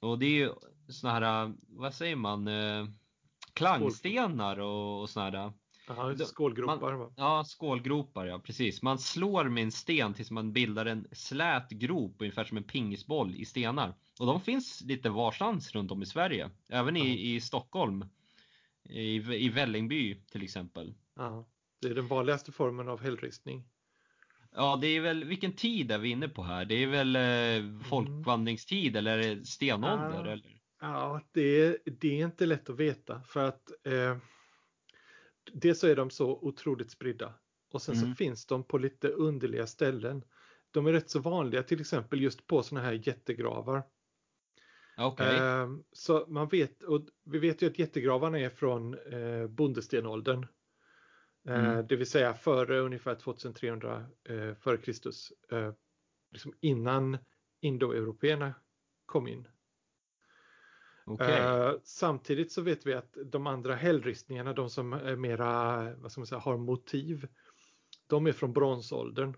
Och 0.00 0.18
det 0.18 0.26
är 0.26 0.30
ju 0.30 0.50
såna 0.88 1.12
här, 1.12 1.52
vad 1.68 1.94
säger 1.94 2.16
man, 2.16 2.48
eh, 2.48 2.86
klangstenar 3.52 4.58
och, 4.60 5.00
och 5.00 5.10
såna 5.10 5.24
här. 5.24 5.52
Aha, 5.88 6.14
skålgropar 6.16 6.96
man, 6.96 7.12
Ja, 7.16 7.44
skålgropar 7.44 8.26
ja, 8.26 8.38
precis. 8.38 8.82
Man 8.82 8.98
slår 8.98 9.44
med 9.44 9.62
en 9.62 9.72
sten 9.72 10.14
tills 10.14 10.30
man 10.30 10.52
bildar 10.52 10.86
en 10.86 11.06
slät 11.12 11.70
grop 11.70 12.16
ungefär 12.18 12.44
som 12.44 12.56
en 12.56 12.64
pingisboll 12.64 13.34
i 13.34 13.44
stenar. 13.44 13.94
Och 14.20 14.26
de 14.26 14.40
finns 14.40 14.80
lite 14.80 15.08
varstans 15.08 15.72
runt 15.74 15.90
om 15.90 16.02
i 16.02 16.06
Sverige. 16.06 16.50
Även 16.68 16.96
i, 16.96 17.34
i 17.34 17.40
Stockholm. 17.40 18.04
I, 18.88 19.14
I 19.44 19.48
Vällingby 19.48 20.22
till 20.30 20.42
exempel. 20.42 20.94
Ja, 21.16 21.46
det 21.80 21.88
är 21.88 21.94
den 21.94 22.08
vanligaste 22.08 22.52
formen 22.52 22.88
av 22.88 23.02
hällristning. 23.02 23.64
Ja, 24.56 24.78
det 24.80 24.86
är 24.86 25.00
väl, 25.00 25.24
vilken 25.24 25.52
tid 25.52 25.92
är 25.92 25.98
vi 25.98 26.08
inne 26.08 26.28
på 26.28 26.42
här? 26.42 26.64
Det 26.64 26.74
är 26.74 26.86
väl 26.86 27.16
eh, 27.16 27.80
folkvandringstid 27.88 28.96
eller 28.96 29.18
är 29.18 29.34
det 29.34 29.46
stenålder? 29.46 30.24
Ja, 30.24 30.32
eller? 30.32 30.60
ja 30.80 31.20
det, 31.32 31.60
är, 31.60 31.78
det 31.84 32.20
är 32.20 32.24
inte 32.24 32.46
lätt 32.46 32.70
att 32.70 32.76
veta 32.76 33.22
för 33.22 33.44
att 33.44 33.86
eh, 33.86 34.16
dels 35.52 35.80
så 35.80 35.86
är 35.86 35.96
de 35.96 36.10
så 36.10 36.30
otroligt 36.30 36.90
spridda 36.90 37.34
och 37.72 37.82
sen 37.82 37.94
mm. 37.94 38.08
så 38.08 38.16
finns 38.16 38.46
de 38.46 38.64
på 38.64 38.78
lite 38.78 39.08
underliga 39.08 39.66
ställen. 39.66 40.24
De 40.70 40.86
är 40.86 40.92
rätt 40.92 41.10
så 41.10 41.18
vanliga 41.18 41.62
till 41.62 41.80
exempel 41.80 42.20
just 42.20 42.46
på 42.46 42.62
sådana 42.62 42.86
här 42.86 43.08
jättegravar. 43.08 43.82
Okay. 44.98 45.36
Eh, 45.36 45.68
så 45.92 46.24
man 46.28 46.48
vet, 46.48 46.82
och 46.82 47.06
vi 47.24 47.38
vet 47.38 47.62
ju 47.62 47.66
att 47.66 47.78
jättegravarna 47.78 48.38
är 48.38 48.50
från 48.50 48.94
eh, 48.94 49.46
bondestenåldern. 49.46 50.46
Eh, 51.46 51.64
mm. 51.64 51.86
Det 51.86 51.96
vill 51.96 52.10
säga 52.10 52.34
före 52.34 52.78
ungefär 52.78 53.14
2300 53.14 54.06
eh, 54.28 54.54
före 54.54 54.76
Kristus. 54.76 55.32
Eh, 55.52 55.72
liksom 56.30 56.52
innan 56.60 57.18
indoeuropeerna 57.60 58.54
kom 59.06 59.28
in. 59.28 59.48
Okay. 61.06 61.40
Eh, 61.40 61.72
samtidigt 61.84 62.52
så 62.52 62.62
vet 62.62 62.86
vi 62.86 62.94
att 62.94 63.16
de 63.26 63.46
andra 63.46 63.74
hällristningarna, 63.74 64.52
de 64.52 64.70
som 64.70 64.92
är 64.92 65.16
mera, 65.16 65.76
vad 65.96 66.12
ska 66.12 66.20
man 66.20 66.26
säga, 66.26 66.38
har 66.38 66.56
motiv, 66.58 67.28
de 68.06 68.26
är 68.26 68.32
från 68.32 68.52
bronsåldern. 68.52 69.34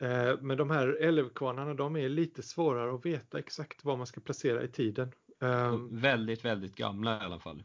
Eh, 0.00 0.40
men 0.40 0.56
de 0.56 0.70
här 0.70 0.88
älvkvarnarna, 0.88 1.74
de 1.74 1.96
är 1.96 2.08
lite 2.08 2.42
svårare 2.42 2.94
att 2.94 3.06
veta 3.06 3.38
exakt 3.38 3.84
var 3.84 3.96
man 3.96 4.06
ska 4.06 4.20
placera 4.20 4.62
i 4.62 4.68
tiden. 4.68 5.12
Eh, 5.42 5.76
väldigt, 5.90 6.44
väldigt 6.44 6.74
gamla 6.74 7.22
i 7.22 7.24
alla 7.24 7.38
fall. 7.38 7.62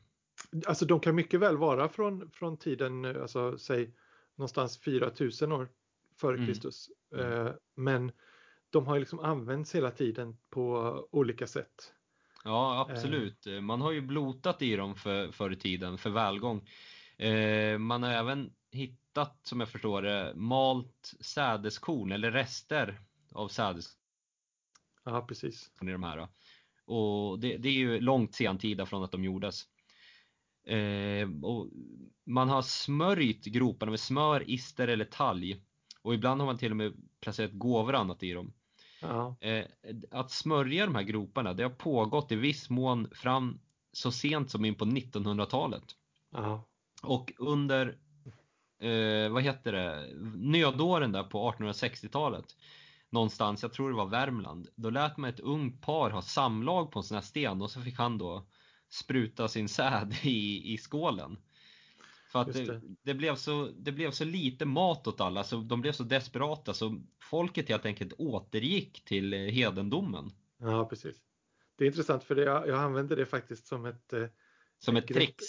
Alltså 0.66 0.86
de 0.86 1.00
kan 1.00 1.16
mycket 1.16 1.40
väl 1.40 1.58
vara 1.58 1.90
från, 1.90 2.32
från 2.32 2.58
tiden, 2.58 3.06
alltså 3.06 3.58
säg 3.58 3.94
någonstans 4.36 4.78
4000 4.78 5.52
år 5.52 5.70
före 6.16 6.36
mm. 6.36 6.48
Kristus. 6.48 6.90
Mm. 7.16 7.54
Men 7.76 8.12
de 8.70 8.88
har 8.88 9.00
liksom 9.00 9.20
använts 9.20 9.76
hela 9.76 9.92
tiden 9.92 10.38
på 10.50 10.96
olika 11.12 11.48
sätt. 11.48 11.94
Ja, 12.44 12.88
absolut. 12.90 13.48
Eh. 13.48 13.62
Man 13.62 13.82
har 13.82 13.92
ju 13.92 14.02
blotat 14.02 14.62
i 14.62 14.76
dem 14.76 14.96
för, 14.96 15.32
förr 15.32 15.52
i 15.52 15.56
tiden 15.56 15.98
för 15.98 16.10
välgång. 16.10 16.70
Eh, 17.18 17.78
man 17.78 18.04
har 18.04 18.12
även 18.12 18.54
hittat, 18.72 19.40
som 19.44 19.60
jag 19.60 19.70
förstår 19.70 20.02
det, 20.02 20.34
malt 20.36 21.14
sädeskorn 21.20 22.12
eller 22.12 22.32
rester 22.32 23.02
av 23.32 23.48
sädeskorn. 23.48 23.98
Ja, 25.04 25.26
precis. 25.28 25.72
I 25.82 25.86
de 25.86 26.04
här. 26.04 26.28
Och 26.86 27.40
det, 27.40 27.58
det 27.58 27.70
är 27.70 27.74
ju 27.74 28.00
långt 28.00 28.36
sentida 28.36 28.86
från 28.86 29.04
att 29.04 29.12
de 29.12 29.24
gjordes. 29.24 29.66
Eh, 30.66 31.30
och 31.44 31.68
man 32.26 32.50
har 32.50 32.62
smörjt 32.62 33.46
groparna 33.46 33.90
med 33.90 34.00
smör, 34.00 34.50
ister 34.50 34.88
eller 34.88 35.06
talg. 35.06 35.62
Och 36.02 36.14
ibland 36.14 36.42
har 36.42 36.46
man 36.46 36.58
till 36.58 36.72
och 36.72 36.78
med 36.78 36.94
placerat 37.22 37.52
gåvor 37.54 37.94
och 37.94 38.00
annat 38.00 38.24
i 38.24 38.34
dem. 38.34 38.54
Ja. 39.02 39.36
Eh, 39.42 39.66
att 40.12 40.32
smörja 40.32 40.86
de 40.86 40.96
här 40.96 41.04
groparna, 41.04 41.54
det 41.54 41.64
har 41.64 41.70
pågått 41.70 42.32
i 42.32 42.36
viss 42.36 42.70
mån 42.70 43.10
fram 43.12 43.60
så 43.94 44.12
sent 44.12 44.52
som 44.52 44.66
in 44.66 44.76
på 44.76 44.86
1900-talet. 44.86 45.84
Ja. 46.32 46.64
Och 47.04 47.34
under, 47.38 47.98
eh, 48.80 49.30
vad 49.32 49.44
heter 49.44 49.72
det, 49.72 50.10
nödåren 50.36 51.12
där 51.12 51.24
på 51.24 51.52
1860-talet, 51.52 52.46
någonstans, 53.10 53.64
jag 53.64 53.74
tror 53.74 53.90
det 53.90 53.96
var 53.96 54.08
Värmland, 54.08 54.68
då 54.76 54.90
lät 54.90 55.18
man 55.18 55.30
ett 55.30 55.40
ungt 55.40 55.82
par 55.82 56.10
ha 56.10 56.22
samlag 56.22 56.92
på 56.92 57.00
en 57.00 57.04
sån 57.04 57.16
här 57.16 57.22
sten 57.22 57.62
och 57.62 57.72
så 57.72 57.82
fick 57.82 57.98
han 57.98 58.18
då 58.18 58.46
spruta 58.92 59.48
sin 59.48 59.70
säd 59.70 60.16
i, 60.24 60.74
i 60.74 60.78
skålen. 60.78 61.38
För 62.32 62.42
att 62.42 62.54
det. 62.54 62.82
Det, 63.04 63.14
blev 63.14 63.36
så, 63.36 63.72
det 63.78 63.92
blev 63.92 64.12
så 64.12 64.26
lite 64.26 64.66
mat 64.66 65.08
åt 65.08 65.22
alla 65.22 65.44
så 65.44 65.58
de 65.58 65.82
blev 65.82 65.92
så 65.92 66.04
desperata 66.04 66.74
så 66.74 67.02
folket 67.22 67.70
helt 67.70 67.86
enkelt 67.86 68.14
återgick 68.18 69.06
till 69.06 69.34
hedendomen. 69.34 70.32
Ja, 70.58 70.86
precis. 70.86 71.16
Det 71.76 71.86
är 71.86 71.88
intressant 71.88 72.24
för 72.24 72.36
det, 72.36 72.44
jag, 72.44 72.68
jag 72.68 72.80
använder 72.80 73.16
det 73.16 73.26
faktiskt 73.26 73.68
som 73.68 73.86
ett 73.86 74.14
eh, 74.14 74.26
Som 74.80 74.98
ett, 74.98 75.04
ett 75.04 75.16
trix? 75.16 75.46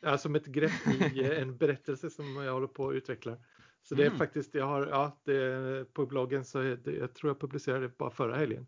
Ja, 0.00 0.18
som 0.18 0.34
ett 0.34 0.46
grepp 0.46 0.86
i 1.14 1.20
eh, 1.20 1.42
en 1.42 1.56
berättelse 1.56 2.10
som 2.10 2.36
jag 2.36 2.52
håller 2.52 2.66
på 2.66 2.88
att 2.88 2.94
utveckla. 2.94 3.36
Så 3.82 3.94
det 3.94 4.02
är 4.02 4.06
mm. 4.06 4.18
faktiskt, 4.18 4.54
jag 4.54 4.66
har, 4.66 4.86
ja, 4.86 5.20
det, 5.24 5.92
på 5.92 6.06
bloggen 6.06 6.44
så 6.44 6.58
det, 6.62 6.92
jag 6.92 7.14
tror 7.14 7.30
jag 7.30 7.40
publicerade 7.40 7.88
det 7.88 7.98
bara 7.98 8.10
förra 8.10 8.36
helgen. 8.36 8.66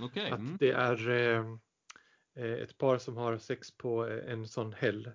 Okay. 0.00 0.30
Att 0.30 0.38
mm. 0.38 0.56
det 0.60 0.70
är 0.70 1.10
eh, 1.10 1.44
ett 2.34 2.78
par 2.78 2.98
som 2.98 3.16
har 3.16 3.38
sex 3.38 3.70
på 3.70 4.04
en 4.06 4.48
sån 4.48 4.72
häll 4.72 5.10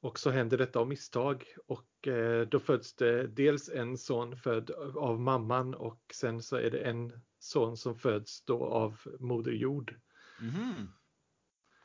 och 0.00 0.18
så 0.18 0.30
händer 0.30 0.58
detta 0.58 0.78
av 0.78 0.88
misstag 0.88 1.44
och 1.66 2.08
eh, 2.08 2.48
då 2.48 2.60
föds 2.60 2.94
det 2.94 3.26
dels 3.26 3.68
en 3.68 3.98
son 3.98 4.36
född 4.36 4.70
av 4.96 5.20
mamman 5.20 5.74
och 5.74 6.00
sen 6.14 6.42
så 6.42 6.56
är 6.56 6.70
det 6.70 6.78
en 6.78 7.20
son 7.38 7.76
som 7.76 7.98
föds 7.98 8.44
då 8.44 8.64
av 8.64 9.00
Moder 9.18 9.52
Jord. 9.52 10.00
Mm. 10.40 10.88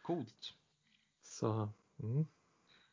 Coolt. 0.04 0.54
Så, 1.22 1.70
mm. 2.04 2.26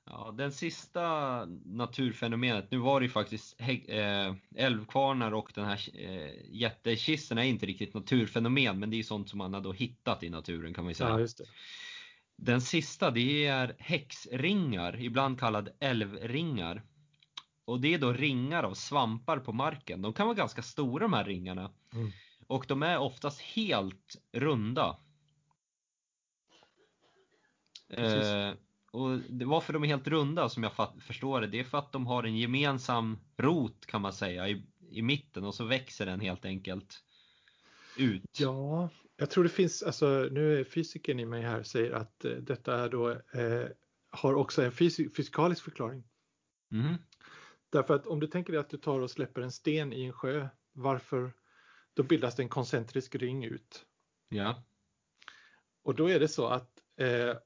Ja, 0.04 0.34
den 0.36 0.52
sista 0.52 1.44
naturfenomenet, 1.64 2.70
nu 2.70 2.78
var 2.78 3.00
det 3.00 3.06
ju 3.06 3.10
faktiskt 3.10 3.60
äh, 3.60 4.34
älvkvarnar 4.56 5.32
och 5.32 5.52
den 5.54 5.64
här 5.64 5.88
äh, 5.94 6.30
jättekisten 6.50 7.38
är 7.38 7.42
inte 7.42 7.66
riktigt 7.66 7.94
naturfenomen 7.94 8.78
men 8.78 8.90
det 8.90 8.98
är 8.98 9.02
sånt 9.02 9.28
som 9.28 9.38
man 9.38 9.54
har 9.54 9.60
då 9.60 9.72
hittat 9.72 10.22
i 10.22 10.30
naturen 10.30 10.74
kan 10.74 10.84
man 10.84 10.94
säga. 10.94 11.20
Ja. 11.20 11.44
Den 12.36 12.60
sista 12.60 13.10
det 13.10 13.46
är 13.46 13.76
häxringar, 13.78 15.00
ibland 15.00 15.40
kallad 15.40 15.68
älvringar. 15.80 16.82
Och 17.64 17.80
det 17.80 17.94
är 17.94 17.98
då 17.98 18.12
ringar 18.12 18.62
av 18.62 18.74
svampar 18.74 19.38
på 19.38 19.52
marken. 19.52 20.02
De 20.02 20.12
kan 20.12 20.26
vara 20.26 20.36
ganska 20.36 20.62
stora 20.62 21.04
de 21.04 21.12
här 21.12 21.24
ringarna. 21.24 21.72
Mm. 21.92 22.10
Och 22.46 22.64
de 22.68 22.82
är 22.82 22.98
oftast 22.98 23.40
helt 23.40 24.16
runda. 24.32 24.98
Eh, 27.88 28.52
och 28.92 29.18
varför 29.28 29.72
de 29.72 29.84
är 29.84 29.88
helt 29.88 30.08
runda 30.08 30.48
som 30.48 30.62
jag 30.62 30.72
förstår 31.00 31.40
det, 31.40 31.46
det 31.46 31.60
är 31.60 31.64
för 31.64 31.78
att 31.78 31.92
de 31.92 32.06
har 32.06 32.24
en 32.24 32.36
gemensam 32.36 33.18
rot 33.36 33.86
kan 33.86 34.02
man 34.02 34.12
säga 34.12 34.48
i, 34.48 34.66
i 34.90 35.02
mitten 35.02 35.44
och 35.44 35.54
så 35.54 35.64
växer 35.64 36.06
den 36.06 36.20
helt 36.20 36.44
enkelt 36.44 37.04
ut. 37.96 38.38
Ja, 38.38 38.88
jag 39.16 39.30
tror 39.30 39.44
det 39.44 39.50
finns, 39.50 39.82
alltså 39.82 40.28
nu 40.30 40.60
är 40.60 40.64
fysiken 40.64 41.20
i 41.20 41.24
mig 41.24 41.42
här 41.42 41.62
säger 41.62 41.92
att 41.92 42.24
eh, 42.24 42.30
detta 42.30 42.88
då 42.88 43.10
eh, 43.10 43.66
har 44.10 44.34
också 44.34 44.62
en 44.62 44.72
fysik, 44.72 45.16
fysikalisk 45.16 45.64
förklaring. 45.64 46.04
Mm. 46.72 46.94
Därför 47.70 47.94
att 47.94 48.06
om 48.06 48.20
du 48.20 48.26
tänker 48.26 48.52
dig 48.52 48.60
att 48.60 48.70
du 48.70 48.76
tar 48.76 49.00
och 49.00 49.10
släpper 49.10 49.40
en 49.40 49.52
sten 49.52 49.92
i 49.92 50.04
en 50.04 50.12
sjö, 50.12 50.48
varför? 50.72 51.32
Då 51.94 52.02
bildas 52.02 52.36
det 52.36 52.42
en 52.42 52.48
koncentrisk 52.48 53.14
ring 53.14 53.44
ut. 53.44 53.86
Ja. 54.28 54.62
Och 55.82 55.94
då 55.94 56.10
är 56.10 56.20
det 56.20 56.28
så 56.28 56.46
att 56.46 56.70
eh, 56.96 57.36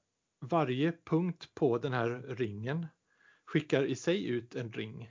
varje 0.48 0.92
punkt 1.04 1.54
på 1.54 1.78
den 1.78 1.92
här 1.92 2.08
ringen 2.28 2.86
skickar 3.44 3.84
i 3.84 3.96
sig 3.96 4.26
ut 4.26 4.54
en 4.54 4.72
ring. 4.72 5.10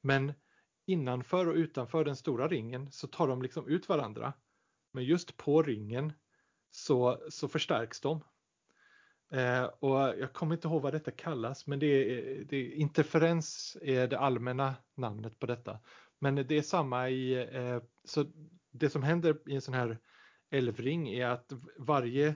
Men 0.00 0.32
innanför 0.86 1.48
och 1.48 1.54
utanför 1.54 2.04
den 2.04 2.16
stora 2.16 2.48
ringen 2.48 2.92
så 2.92 3.06
tar 3.06 3.28
de 3.28 3.42
liksom 3.42 3.68
ut 3.68 3.88
varandra. 3.88 4.32
Men 4.92 5.04
just 5.04 5.36
på 5.36 5.62
ringen 5.62 6.12
så, 6.70 7.22
så 7.30 7.48
förstärks 7.48 8.00
de. 8.00 8.24
Eh, 9.30 9.64
och 9.64 9.98
jag 9.98 10.32
kommer 10.32 10.54
inte 10.54 10.68
ihåg 10.68 10.82
vad 10.82 10.92
detta 10.92 11.10
kallas, 11.10 11.66
men 11.66 11.78
det 11.78 11.86
är, 11.86 12.44
det 12.44 12.56
är, 12.56 12.72
interferens 12.72 13.76
är 13.82 14.08
det 14.08 14.18
allmänna 14.18 14.74
namnet 14.94 15.38
på 15.38 15.46
detta. 15.46 15.78
Men 16.18 16.34
det 16.34 16.58
är 16.58 16.62
samma 16.62 17.10
i, 17.10 17.32
eh, 17.52 17.82
så 18.04 18.24
det 18.70 18.90
som 18.90 19.02
händer 19.02 19.38
i 19.46 19.54
en 19.54 19.60
sån 19.60 19.74
här 19.74 19.98
älvring 20.50 21.08
är 21.08 21.26
att 21.26 21.52
varje 21.78 22.34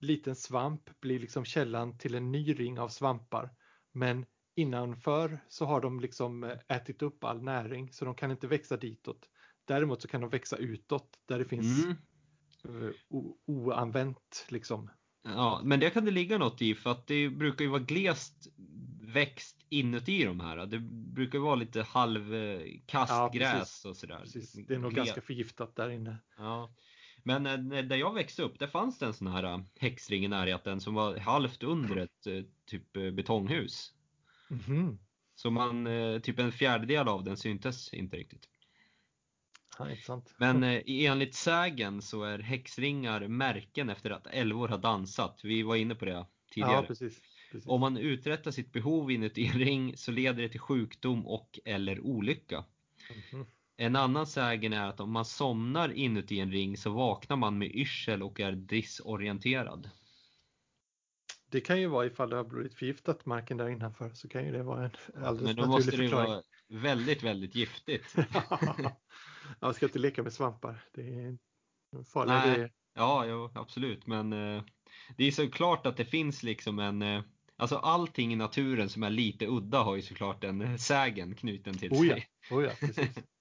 liten 0.00 0.36
svamp 0.36 1.00
blir 1.00 1.18
liksom 1.18 1.44
källan 1.44 1.98
till 1.98 2.14
en 2.14 2.32
ny 2.32 2.54
ring 2.54 2.78
av 2.78 2.88
svampar. 2.88 3.50
Men 3.92 4.26
innanför 4.54 5.38
så 5.48 5.64
har 5.64 5.80
de 5.80 6.00
liksom 6.00 6.44
eh, 6.44 6.58
ätit 6.68 7.02
upp 7.02 7.24
all 7.24 7.42
näring 7.42 7.92
så 7.92 8.04
de 8.04 8.14
kan 8.14 8.30
inte 8.30 8.46
växa 8.46 8.76
ditåt. 8.76 9.28
Däremot 9.64 10.02
så 10.02 10.08
kan 10.08 10.20
de 10.20 10.30
växa 10.30 10.56
utåt 10.56 11.18
där 11.26 11.38
det 11.38 11.44
finns 11.44 11.84
mm. 11.84 11.96
Eh, 12.64 12.90
oanvänt 13.46 14.46
liksom. 14.48 14.90
Ja, 15.22 15.60
men 15.64 15.80
det 15.80 15.90
kan 15.90 16.04
det 16.04 16.10
ligga 16.10 16.38
något 16.38 16.62
i 16.62 16.74
för 16.74 16.90
att 16.90 17.06
det 17.06 17.28
brukar 17.28 17.64
ju 17.64 17.70
vara 17.70 17.82
glest 17.82 18.48
växt 19.00 19.56
inuti 19.68 20.24
de 20.24 20.40
här. 20.40 20.66
Det 20.66 20.78
brukar 21.14 21.38
vara 21.38 21.54
lite 21.54 21.82
halvkastgräs 21.82 23.80
ja, 23.84 23.90
och 23.90 23.96
sådär. 23.96 24.20
Precis. 24.20 24.52
Det 24.52 24.74
är 24.74 24.78
nog 24.78 24.94
ganska 24.94 25.20
förgiftat 25.20 25.76
där 25.76 25.90
inne. 25.90 26.16
Ja. 26.36 26.74
Men 27.28 27.72
eh, 27.72 27.84
där 27.84 27.96
jag 27.96 28.14
växte 28.14 28.42
upp, 28.42 28.58
där 28.58 28.66
fanns 28.66 28.98
det 28.98 29.06
en 29.06 29.14
sån 29.14 29.26
här 29.26 29.44
eh, 29.44 29.60
häxring 29.80 30.24
i 30.24 30.28
närheten 30.28 30.80
som 30.80 30.94
var 30.94 31.16
halvt 31.16 31.62
under 31.62 31.96
ett 31.96 32.26
eh, 32.26 32.42
typ 32.66 32.92
betonghus. 32.92 33.92
Mm 34.50 34.62
-hmm. 34.62 34.98
Så 35.34 35.50
man, 35.50 35.88
typ 36.22 36.38
en 36.38 36.52
fjärdedel 36.52 37.08
av 37.08 37.24
den 37.24 37.36
syntes 37.36 37.94
inte 37.94 38.16
riktigt. 38.16 38.48
Ja, 39.78 39.90
intressant. 39.90 40.34
Men 40.36 40.62
enligt 40.86 41.34
sägen 41.34 42.02
så 42.02 42.22
är 42.22 42.38
häxringar 42.38 43.28
märken 43.28 43.88
efter 43.88 44.10
att 44.10 44.26
älvor 44.26 44.68
har 44.68 44.78
dansat. 44.78 45.40
Vi 45.44 45.62
var 45.62 45.76
inne 45.76 45.94
på 45.94 46.04
det 46.04 46.26
tidigare. 46.50 46.72
Ja, 46.72 46.82
precis. 46.82 47.22
Precis. 47.52 47.68
Om 47.68 47.80
man 47.80 47.96
uträttar 47.96 48.50
sitt 48.50 48.72
behov 48.72 49.10
inuti 49.10 49.46
en 49.46 49.58
ring 49.58 49.96
så 49.96 50.10
leder 50.10 50.42
det 50.42 50.48
till 50.48 50.60
sjukdom 50.60 51.26
och 51.26 51.58
eller 51.64 52.00
olycka. 52.00 52.64
Mm 53.10 53.22
-hmm. 53.30 53.46
En 53.80 53.96
annan 53.96 54.26
sägen 54.26 54.72
är 54.72 54.86
att 54.86 55.00
om 55.00 55.12
man 55.12 55.24
somnar 55.24 55.92
inuti 55.92 56.40
en 56.40 56.50
ring 56.50 56.76
så 56.76 56.90
vaknar 56.90 57.36
man 57.36 57.58
med 57.58 57.74
yrsel 57.74 58.22
och 58.22 58.40
är 58.40 58.52
disorienterad. 58.52 59.90
Det 61.50 61.60
kan 61.60 61.80
ju 61.80 61.86
vara 61.86 62.06
ifall 62.06 62.30
det 62.30 62.36
har 62.36 62.44
blivit 62.44 62.74
förgiftat 62.74 63.26
marken 63.26 63.56
där 63.56 63.68
innanför 63.68 64.10
så 64.14 64.28
kan 64.28 64.44
ju 64.44 64.52
det 64.52 64.62
vara 64.62 64.84
en 64.84 65.24
alldeles 65.24 65.56
Men 65.56 65.64
då 65.64 65.70
måste 65.70 65.96
det 65.96 66.08
vara 66.08 66.42
väldigt, 66.68 67.22
väldigt 67.22 67.54
giftigt. 67.54 68.14
ja, 68.50 68.60
man 69.60 69.74
ska 69.74 69.86
inte 69.86 69.98
leka 69.98 70.22
med 70.22 70.32
svampar. 70.32 70.84
Det 70.94 71.02
är 71.02 71.38
farliga 72.12 72.46
grejer. 72.46 72.72
Ja, 72.94 73.26
jo, 73.26 73.50
absolut. 73.54 74.06
Men 74.06 74.32
eh, 74.32 74.62
det 75.16 75.24
är 75.24 75.30
såklart 75.30 75.86
att 75.86 75.96
det 75.96 76.04
finns 76.04 76.42
liksom 76.42 76.78
en 76.78 77.02
eh, 77.02 77.22
Alltså 77.60 77.76
allting 77.76 78.32
i 78.32 78.36
naturen 78.36 78.88
som 78.88 79.02
är 79.02 79.10
lite 79.10 79.46
udda 79.46 79.82
har 79.82 79.96
ju 79.96 80.02
såklart 80.02 80.44
en 80.44 80.78
sägen 80.78 81.34
knuten 81.34 81.78
till 81.78 81.92
oh 81.92 82.06
ja. 82.06 82.14
sig. 82.14 82.26
Oh 82.50 82.64
ja, 82.64 82.70
precis. 82.80 83.18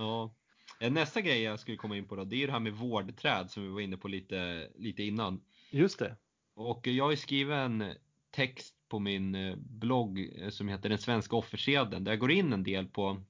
Ja. 0.00 0.34
Eh, 0.80 0.92
nästa 0.92 1.20
grej 1.20 1.42
jag 1.42 1.60
skulle 1.60 1.76
komma 1.76 1.96
in 1.96 2.08
på 2.08 2.16
då, 2.16 2.24
det 2.24 2.42
är 2.42 2.46
det 2.46 2.52
här 2.52 2.60
med 2.60 2.72
vårdträd 2.72 3.50
som 3.50 3.62
vi 3.62 3.68
var 3.68 3.80
inne 3.80 3.96
på 3.96 4.08
lite, 4.08 4.70
lite 4.74 5.02
innan. 5.02 5.40
Just 5.70 5.98
det. 5.98 6.16
Och 6.54 6.86
jag 6.86 7.04
har 7.04 7.16
skrivit 7.16 7.54
en 7.54 7.94
text 8.30 8.74
på 8.88 8.98
min 8.98 9.34
eh, 9.34 9.56
blogg 9.56 10.32
eh, 10.36 10.50
som 10.50 10.68
heter 10.68 10.88
Den 10.88 10.98
svenska 10.98 11.36
offerseden 11.36 12.04
där 12.04 12.12
jag 12.12 12.18
går 12.18 12.30
in 12.30 12.52
en 12.52 12.62
del 12.62 12.86
på 12.86 13.22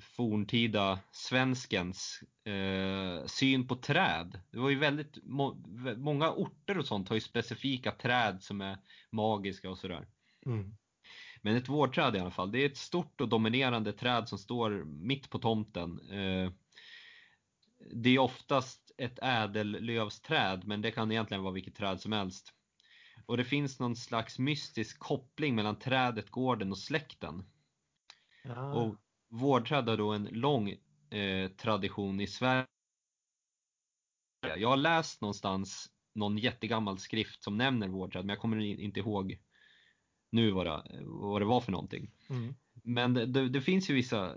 forntida 0.00 0.98
svenskens 1.12 2.22
eh, 2.44 3.26
syn 3.26 3.68
på 3.68 3.76
träd. 3.76 4.40
Det 4.50 4.58
var 4.58 4.70
ju 4.70 4.78
väldigt 4.78 5.18
må 5.22 5.56
många 5.96 6.30
orter 6.30 6.78
och 6.78 6.86
sånt 6.86 7.08
har 7.08 7.16
ju 7.16 7.20
specifika 7.20 7.90
träd 7.90 8.42
som 8.42 8.60
är 8.60 8.78
magiska 9.10 9.70
och 9.70 9.78
sådär. 9.78 10.06
Mm. 10.46 10.76
Men 11.46 11.56
ett 11.56 11.68
vårdträd 11.68 12.16
i 12.16 12.18
alla 12.18 12.30
fall, 12.30 12.52
det 12.52 12.58
är 12.58 12.66
ett 12.66 12.76
stort 12.76 13.20
och 13.20 13.28
dominerande 13.28 13.92
träd 13.92 14.28
som 14.28 14.38
står 14.38 14.84
mitt 14.84 15.30
på 15.30 15.38
tomten. 15.38 16.10
Eh, 16.10 16.52
det 17.92 18.10
är 18.10 18.18
oftast 18.18 18.92
ett 18.98 19.18
ädellövsträd, 19.22 20.66
men 20.66 20.82
det 20.82 20.90
kan 20.90 21.12
egentligen 21.12 21.42
vara 21.42 21.52
vilket 21.52 21.74
träd 21.74 22.00
som 22.00 22.12
helst. 22.12 22.52
Och 23.26 23.36
det 23.36 23.44
finns 23.44 23.80
någon 23.80 23.96
slags 23.96 24.38
mystisk 24.38 24.98
koppling 24.98 25.54
mellan 25.54 25.78
trädet, 25.78 26.30
gården 26.30 26.70
och 26.70 26.78
släkten. 26.78 27.44
Ja. 28.44 28.74
Och 28.74 28.96
vårdträd 29.28 29.88
har 29.88 29.96
då 29.96 30.12
en 30.12 30.24
lång 30.24 30.70
eh, 31.10 31.50
tradition 31.50 32.20
i 32.20 32.26
Sverige. 32.26 32.66
Jag 34.56 34.68
har 34.68 34.76
läst 34.76 35.20
någonstans 35.20 35.90
någon 36.14 36.38
jättegammal 36.38 36.98
skrift 36.98 37.42
som 37.42 37.56
nämner 37.56 37.88
vårdträd, 37.88 38.24
men 38.24 38.34
jag 38.34 38.40
kommer 38.40 38.60
inte 38.60 39.00
ihåg 39.00 39.38
nu 40.36 40.50
vad 40.50 40.66
det, 40.66 40.82
vad 41.04 41.40
det 41.40 41.44
var 41.44 41.60
för 41.60 41.72
någonting. 41.72 42.10
Mm. 42.28 42.54
Men 42.82 43.14
det, 43.14 43.26
det, 43.26 43.48
det, 43.48 43.60
finns 43.60 43.90
ju 43.90 43.94
vissa, 43.94 44.36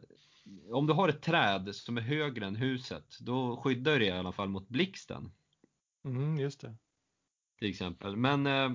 om 0.72 0.88
du 0.88 0.94
har 0.94 1.10
ett 1.10 1.22
träd 1.22 1.76
som 1.76 1.98
är 1.98 2.02
högre 2.02 2.46
än 2.46 2.56
huset, 2.56 3.18
då 3.20 3.58
skyddar 3.58 4.00
det 4.00 4.06
i 4.06 4.12
alla 4.12 4.32
fall 4.32 4.50
mot 4.50 4.70
blixten. 4.70 5.32
Mm, 6.06 6.40
just 6.40 6.62
det. 6.62 6.76
Till 7.60 7.70
exempel. 7.70 8.16
Men 8.16 8.48
eh, 8.48 8.72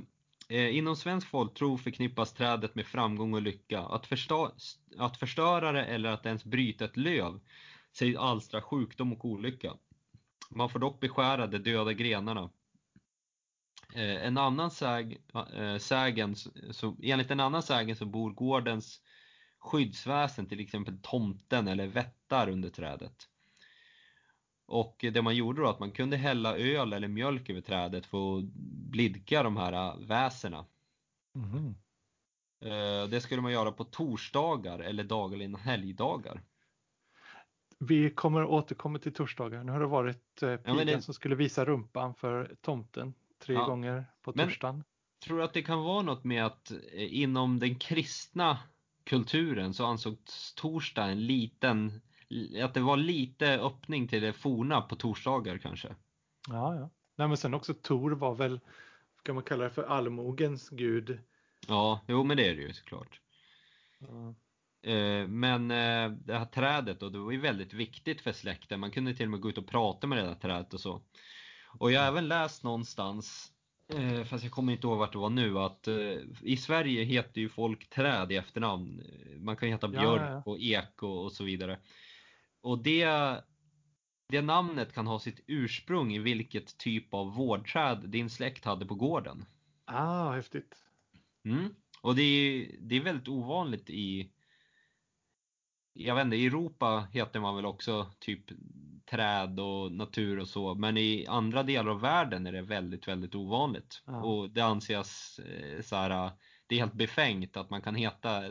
eh 0.48 0.76
inom 0.76 0.96
svensk 0.96 1.28
folktro 1.28 1.78
förknippas 1.78 2.32
trädet 2.32 2.74
med 2.74 2.86
framgång 2.86 3.34
och 3.34 3.42
lycka. 3.42 3.80
Att, 3.80 4.06
förstå, 4.06 4.52
att 4.98 5.16
förstöra 5.16 5.72
det 5.72 5.84
eller 5.84 6.10
att 6.10 6.26
ens 6.26 6.44
bryta 6.44 6.84
ett 6.84 6.96
löv 6.96 7.40
sägs 7.92 8.18
alstra 8.18 8.62
sjukdom 8.62 9.12
och 9.12 9.24
olycka. 9.24 9.74
Man 10.50 10.68
får 10.68 10.78
dock 10.78 11.00
beskära 11.00 11.46
de 11.46 11.58
döda 11.58 11.92
grenarna 11.92 12.50
en 13.94 14.38
annan 14.38 14.70
säg, 14.70 15.18
äh, 15.54 15.78
sägen, 15.78 16.36
så, 16.70 16.96
enligt 17.02 17.30
en 17.30 17.40
annan 17.40 17.62
sägen 17.62 17.96
så 17.96 18.06
bor 18.06 18.30
gårdens 18.30 19.00
skyddsväsen, 19.58 20.46
till 20.46 20.60
exempel 20.60 20.98
tomten 21.02 21.68
eller 21.68 21.86
vättar 21.86 22.48
under 22.48 22.70
trädet. 22.70 23.28
Och 24.66 24.96
det 25.12 25.22
man 25.22 25.36
gjorde 25.36 25.62
då 25.62 25.68
att 25.68 25.80
man 25.80 25.90
kunde 25.90 26.16
hälla 26.16 26.56
öl 26.56 26.92
eller 26.92 27.08
mjölk 27.08 27.50
över 27.50 27.60
trädet 27.60 28.06
för 28.06 28.38
att 28.38 28.44
blidka 28.90 29.42
de 29.42 29.56
här 29.56 29.72
äh, 29.72 30.06
väsena. 30.06 30.66
Mm. 31.34 31.74
Det 33.10 33.20
skulle 33.20 33.42
man 33.42 33.52
göra 33.52 33.72
på 33.72 33.84
torsdagar 33.84 34.78
eller 34.78 35.04
dagar 35.04 35.42
innan 35.42 35.60
helgdagar. 35.60 36.42
Vi 37.78 38.10
kommer 38.10 38.44
återkomma 38.44 38.98
till 38.98 39.14
torsdagar. 39.14 39.64
Nu 39.64 39.72
har 39.72 39.80
det 39.80 39.86
varit 39.86 40.40
pigan 40.40 40.78
ja, 40.78 40.84
det... 40.84 41.02
som 41.02 41.14
skulle 41.14 41.34
visa 41.34 41.64
rumpan 41.64 42.14
för 42.14 42.56
tomten 42.60 43.14
tre 43.38 43.54
ja. 43.54 43.66
gånger 43.66 44.04
på 44.22 44.32
torsdagen. 44.32 44.76
Men, 44.76 44.84
tror 45.24 45.38
du 45.38 45.44
att 45.44 45.52
det 45.52 45.62
kan 45.62 45.82
vara 45.82 46.02
något 46.02 46.24
med 46.24 46.46
att 46.46 46.70
eh, 46.70 47.22
inom 47.22 47.58
den 47.58 47.74
kristna 47.78 48.58
kulturen 49.04 49.74
så 49.74 49.86
ansågs 49.86 50.54
torsdag 50.54 51.04
en 51.04 51.26
liten, 51.26 52.00
att 52.62 52.74
det 52.74 52.80
var 52.80 52.96
lite 52.96 53.58
öppning 53.58 54.08
till 54.08 54.22
det 54.22 54.32
forna 54.32 54.80
på 54.80 54.96
torsdagar 54.96 55.58
kanske? 55.58 55.88
Ja, 56.48 56.74
ja. 56.74 56.90
Nej, 57.16 57.28
men 57.28 57.36
sen 57.36 57.54
också 57.54 57.74
Tor 57.74 58.10
var 58.10 58.34
väl, 58.34 58.60
kan 59.22 59.34
man 59.34 59.44
kalla 59.44 59.64
det 59.64 59.70
för 59.70 59.82
allmogens 59.82 60.68
gud? 60.68 61.18
Ja, 61.68 62.00
jo 62.08 62.24
men 62.24 62.36
det 62.36 62.48
är 62.48 62.54
det 62.54 62.62
ju 62.62 62.72
såklart. 62.72 63.20
Ja. 63.98 64.34
Eh, 64.90 65.28
men 65.28 65.70
eh, 65.70 66.10
det 66.10 66.38
här 66.38 66.44
trädet 66.44 67.00
då, 67.00 67.08
det 67.08 67.18
var 67.18 67.32
ju 67.32 67.40
väldigt 67.40 67.72
viktigt 67.72 68.20
för 68.20 68.32
släkten. 68.32 68.80
Man 68.80 68.90
kunde 68.90 69.14
till 69.14 69.26
och 69.26 69.30
med 69.30 69.40
gå 69.40 69.48
ut 69.48 69.58
och 69.58 69.66
prata 69.66 70.06
med 70.06 70.18
det 70.18 70.24
där 70.24 70.34
trädet 70.34 70.74
och 70.74 70.80
så. 70.80 71.02
Och 71.78 71.92
jag 71.92 72.00
har 72.00 72.08
även 72.08 72.28
läst 72.28 72.62
någonstans, 72.62 73.52
eh, 73.94 74.24
fast 74.24 74.44
jag 74.44 74.52
kommer 74.52 74.72
inte 74.72 74.86
ihåg 74.86 74.98
vart 74.98 75.12
det 75.12 75.18
var 75.18 75.30
nu, 75.30 75.58
att 75.58 75.88
eh, 75.88 76.18
i 76.42 76.56
Sverige 76.56 77.04
heter 77.04 77.40
ju 77.40 77.48
folk 77.48 77.90
träd 77.90 78.32
i 78.32 78.36
efternamn. 78.36 79.02
Man 79.38 79.56
kan 79.56 79.68
heta 79.68 79.88
björk 79.88 80.20
ja, 80.22 80.30
ja. 80.30 80.42
och 80.46 80.58
ek 80.60 81.02
och, 81.02 81.24
och, 81.24 81.32
så 81.32 81.44
vidare. 81.44 81.78
Och 82.60 82.82
det, 82.82 83.06
det 84.28 84.42
namnet 84.42 84.92
kan 84.94 85.06
ha 85.06 85.18
sitt 85.18 85.40
ursprung 85.46 86.14
i 86.14 86.18
vilket 86.18 86.78
typ 86.78 87.14
av 87.14 87.34
vårdträd 87.34 88.08
din 88.08 88.30
släkt 88.30 88.64
hade 88.64 88.86
på 88.86 88.94
gården. 88.94 89.44
Ah, 89.84 90.32
häftigt. 90.32 90.74
Mm. 91.44 91.74
Och 92.00 92.14
det 92.14 92.22
är, 92.22 92.76
det 92.80 92.96
är 92.96 93.00
väldigt 93.00 93.28
ovanligt 93.28 93.90
i 93.90 94.30
jag 95.94 96.14
vet 96.14 96.24
inte, 96.24 96.36
i 96.36 96.46
Europa 96.46 97.08
heter 97.12 97.40
man 97.40 97.56
väl 97.56 97.66
också 97.66 98.10
typ 98.18 98.44
träd 99.10 99.60
och 99.60 99.92
natur 99.92 100.38
och 100.38 100.48
så. 100.48 100.74
Men 100.74 100.96
i 100.96 101.26
andra 101.26 101.62
delar 101.62 101.90
av 101.90 102.00
världen 102.00 102.46
är 102.46 102.52
det 102.52 102.62
väldigt, 102.62 103.08
väldigt 103.08 103.34
ovanligt. 103.34 104.02
Ja. 104.04 104.22
Och 104.22 104.50
det 104.50 104.60
anses 104.60 105.38
eh, 105.38 105.82
så 105.82 105.96
här, 105.96 106.30
det 106.66 106.74
är 106.74 106.80
helt 106.80 106.94
befängt 106.94 107.56
att 107.56 107.70
man 107.70 107.82
kan 107.82 107.94
heta 107.94 108.42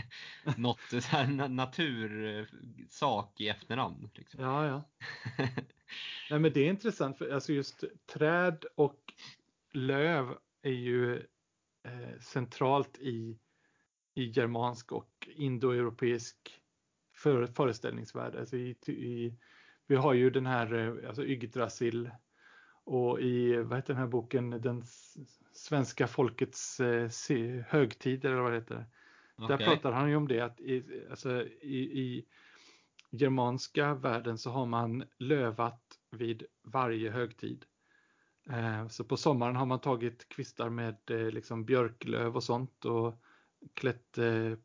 något 0.56 0.80
så 0.90 0.98
här 1.00 1.48
natursak 1.48 3.40
i 3.40 3.48
efternamn. 3.48 4.10
Liksom. 4.14 4.40
Ja, 4.40 4.66
ja. 4.66 4.82
Nej, 6.30 6.38
men 6.40 6.52
det 6.52 6.60
är 6.60 6.70
intressant 6.70 7.18
för 7.18 7.30
alltså 7.30 7.52
just 7.52 7.84
träd 8.06 8.64
och 8.74 9.12
löv 9.72 10.36
är 10.62 10.70
ju 10.70 11.16
eh, 11.84 12.18
centralt 12.20 12.98
i, 12.98 13.38
i 14.14 14.24
germansk 14.24 14.92
och 14.92 15.28
indoeuropeisk 15.36 16.36
för, 17.14 17.46
föreställningsvärld. 17.46 18.36
Alltså 18.36 18.56
i, 18.56 18.76
i 18.86 19.34
vi 19.88 19.96
har 19.96 20.14
ju 20.14 20.30
den 20.30 20.46
här 20.46 20.74
eh, 20.74 21.08
alltså 21.08 21.24
Yggdrasil 21.24 22.10
och 22.84 23.20
i 23.20 23.56
vad 23.56 23.78
heter 23.78 23.94
den 23.94 24.02
här 24.02 24.08
boken, 24.08 24.50
den 24.50 24.82
svenska 25.52 26.06
folkets 26.06 26.80
eh, 26.80 27.10
högtider 27.68 28.30
eller 28.30 28.42
vad 28.42 28.52
det 28.52 28.58
heter. 28.58 28.86
Okay. 29.36 29.56
Där 29.56 29.64
pratar 29.64 29.92
han 29.92 30.10
ju 30.10 30.16
om 30.16 30.28
det 30.28 30.40
att 30.40 30.60
i, 30.60 31.04
alltså, 31.10 31.42
i, 31.62 31.78
i 31.78 32.24
germanska 33.10 33.94
världen 33.94 34.38
så 34.38 34.50
har 34.50 34.66
man 34.66 35.04
lövat 35.18 35.82
vid 36.10 36.42
varje 36.62 37.10
högtid. 37.10 37.64
Eh, 38.50 38.88
så 38.88 39.04
på 39.04 39.16
sommaren 39.16 39.56
har 39.56 39.66
man 39.66 39.80
tagit 39.80 40.28
kvistar 40.28 40.68
med 40.68 40.96
liksom 41.06 41.64
björklöv 41.64 42.36
och 42.36 42.44
sånt 42.44 42.84
och 42.84 43.22
klätt 43.74 44.18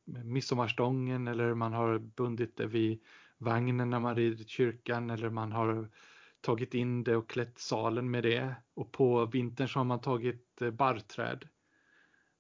midsommarstången 0.06 1.28
eller 1.28 1.54
man 1.54 1.74
har 1.74 2.00
bundit 2.00 2.58
det 2.58 2.66
vid 2.66 3.00
vagnen 3.44 3.90
när 3.90 4.00
man 4.00 4.16
rider 4.16 4.38
till 4.38 4.48
kyrkan 4.48 5.10
eller 5.10 5.30
man 5.30 5.52
har 5.52 5.90
tagit 6.42 6.74
in 6.74 7.04
det 7.04 7.16
och 7.16 7.30
klätt 7.30 7.60
salen 7.60 8.12
med 8.12 8.24
det. 8.24 8.56
Och 8.74 8.92
på 8.92 9.26
vintern 9.26 9.68
så 9.68 9.80
har 9.80 9.84
man 9.84 10.02
tagit 10.02 10.62
eh, 10.62 10.72
barrträd. 10.72 11.48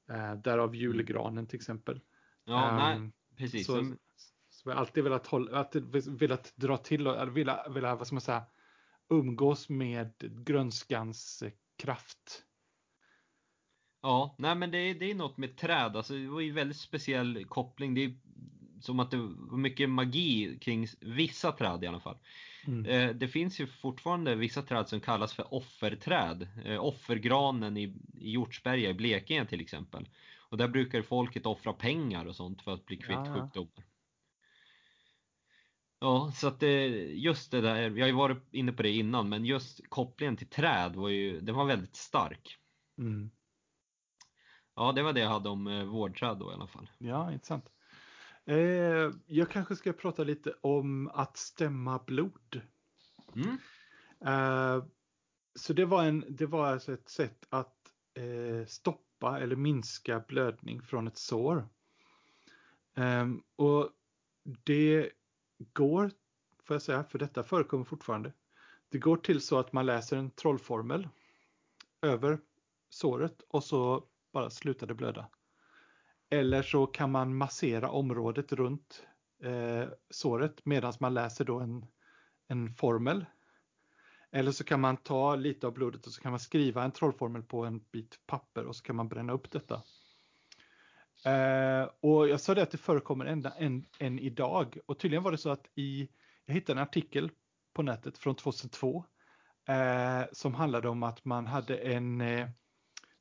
Eh, 0.09 0.33
därav 0.33 0.69
mm. 0.69 0.79
julgranen 0.79 1.47
till 1.47 1.57
exempel. 1.57 2.01
Ja, 2.45 2.69
um, 2.69 2.75
nej, 2.75 3.11
precis. 3.37 3.65
Så, 3.65 3.93
så 4.49 4.69
jag 4.69 4.75
har 4.75 4.79
alltid 4.79 5.03
velat, 5.03 5.27
hålla, 5.27 5.57
alltid 5.57 6.05
velat 6.19 6.53
dra 6.55 6.77
till 6.77 7.07
och 7.07 7.37
velat, 7.37 7.71
velat, 7.71 7.97
vad 7.97 8.07
ska 8.07 8.15
man 8.15 8.21
säga, 8.21 8.43
umgås 9.09 9.69
med 9.69 10.13
grönskans 10.45 11.43
kraft. 11.77 12.43
Ja, 14.01 14.35
nej 14.37 14.55
men 14.55 14.71
det 14.71 14.77
är, 14.77 14.95
det 14.95 15.11
är 15.11 15.15
något 15.15 15.37
med 15.37 15.57
träd, 15.57 15.95
alltså 15.95 16.13
det 16.13 16.27
var 16.27 16.41
ju 16.41 16.51
väldigt 16.51 16.77
speciell 16.77 17.45
koppling. 17.45 17.93
Det 17.93 18.03
är 18.03 18.15
som 18.83 18.99
att 18.99 19.11
det 19.11 19.17
var 19.17 19.57
mycket 19.57 19.89
magi 19.89 20.57
kring 20.61 20.87
vissa 20.99 21.51
träd 21.51 21.83
i 21.83 21.87
alla 21.87 21.99
fall. 21.99 22.17
Mm. 22.67 22.85
Eh, 22.85 23.15
det 23.15 23.27
finns 23.27 23.59
ju 23.59 23.67
fortfarande 23.67 24.35
vissa 24.35 24.61
träd 24.61 24.89
som 24.89 24.99
kallas 24.99 25.33
för 25.33 25.53
offerträd. 25.53 26.47
Eh, 26.65 26.85
offergranen 26.85 27.77
i, 27.77 27.83
i 28.19 28.31
Hjortsberga 28.31 28.89
i 28.89 28.93
Blekinge 28.93 29.45
till 29.45 29.61
exempel. 29.61 30.09
Och 30.49 30.57
där 30.57 30.67
brukar 30.67 31.01
folket 31.01 31.45
offra 31.45 31.73
pengar 31.73 32.25
och 32.25 32.35
sånt 32.35 32.61
för 32.61 32.73
att 32.73 32.85
bli 32.85 32.97
kvitt 32.97 33.17
ja. 33.25 33.33
sjukdomar. 33.33 33.85
Ja, 35.99 36.31
så 36.35 36.47
att 36.47 36.59
det, 36.59 36.87
just 37.13 37.51
det 37.51 37.61
där, 37.61 37.81
jag 37.81 38.03
har 38.03 38.07
ju 38.07 38.13
varit 38.13 38.53
inne 38.53 38.71
på 38.71 38.83
det 38.83 38.91
innan, 38.91 39.29
men 39.29 39.45
just 39.45 39.89
kopplingen 39.89 40.37
till 40.37 40.47
träd 40.47 40.95
var 40.95 41.09
ju, 41.09 41.39
den 41.39 41.55
var 41.55 41.65
väldigt 41.65 41.95
stark. 41.95 42.57
Mm. 42.97 43.31
Ja, 44.75 44.91
det 44.91 45.03
var 45.03 45.13
det 45.13 45.19
jag 45.19 45.29
hade 45.29 45.49
om 45.49 45.67
eh, 45.67 45.83
vårdträd 45.83 46.37
då 46.37 46.51
i 46.51 46.53
alla 46.53 46.67
fall. 46.67 46.89
Ja, 46.97 47.31
intressant. 47.31 47.72
Eh, 48.45 49.11
jag 49.25 49.49
kanske 49.49 49.75
ska 49.75 49.93
prata 49.93 50.23
lite 50.23 50.53
om 50.61 51.07
att 51.07 51.37
stämma 51.37 51.99
blod. 52.05 52.61
Mm. 53.35 53.57
Eh, 54.25 54.85
så 55.55 55.73
det 55.73 55.85
var, 55.85 56.03
en, 56.03 56.25
det 56.29 56.45
var 56.45 56.67
alltså 56.67 56.93
ett 56.93 57.09
sätt 57.09 57.45
att 57.49 57.93
eh, 58.13 58.65
stoppa 58.67 59.39
eller 59.39 59.55
minska 59.55 60.19
blödning 60.27 60.81
från 60.81 61.07
ett 61.07 61.17
sår. 61.17 61.67
Ehm, 62.95 63.43
och 63.55 63.89
det 64.43 65.11
går, 65.73 66.11
får 66.63 66.73
jag 66.73 66.81
säga, 66.81 67.03
för 67.03 67.19
detta 67.19 67.43
förekommer 67.43 67.83
fortfarande. 67.83 68.33
Det 68.89 68.97
går 68.97 69.17
till 69.17 69.41
så 69.41 69.59
att 69.59 69.73
man 69.73 69.85
läser 69.85 70.17
en 70.17 70.31
trollformel 70.31 71.09
över 72.01 72.39
såret 72.89 73.41
och 73.47 73.63
så 73.63 74.07
bara 74.31 74.49
slutar 74.49 74.87
det 74.87 74.93
blöda. 74.93 75.29
Eller 76.33 76.61
så 76.61 76.85
kan 76.85 77.11
man 77.11 77.35
massera 77.35 77.89
området 77.89 78.53
runt 78.53 79.03
eh, 79.43 79.89
såret 80.09 80.65
medan 80.65 80.93
man 80.99 81.13
läser 81.13 81.45
då 81.45 81.59
en, 81.59 81.85
en 82.47 82.73
formel. 82.73 83.25
Eller 84.31 84.51
så 84.51 84.63
kan 84.63 84.81
man 84.81 84.97
ta 84.97 85.35
lite 85.35 85.67
av 85.67 85.73
blodet 85.73 86.07
och 86.07 86.13
så 86.13 86.21
kan 86.21 86.31
man 86.31 86.39
skriva 86.39 86.83
en 86.83 86.91
trollformel 86.91 87.43
på 87.43 87.65
en 87.65 87.79
bit 87.91 88.19
papper 88.25 88.65
och 88.65 88.75
så 88.75 88.83
kan 88.83 88.95
man 88.95 89.07
bränna 89.07 89.33
upp 89.33 89.51
detta. 89.51 89.81
Eh, 91.25 91.89
och 91.99 92.27
jag 92.27 92.41
sa 92.41 92.53
det 92.53 92.63
att 92.63 92.71
det 92.71 92.77
förekommer 92.77 93.25
ända 93.25 93.49
än, 93.49 93.85
än 93.99 94.19
idag. 94.19 94.77
Och 94.85 94.99
tydligen 94.99 95.23
var 95.23 95.31
det 95.31 95.37
så 95.37 95.49
att 95.49 95.67
i, 95.75 96.09
jag 96.45 96.53
hittade 96.53 96.79
en 96.79 96.87
artikel 96.87 97.31
på 97.73 97.81
nätet 97.81 98.17
från 98.17 98.35
2002 98.35 99.05
eh, 99.67 100.21
som 100.31 100.53
handlade 100.53 100.89
om 100.89 101.03
att 101.03 101.25
man 101.25 101.47
hade 101.47 101.77
en, 101.77 102.21
eh, 102.21 102.49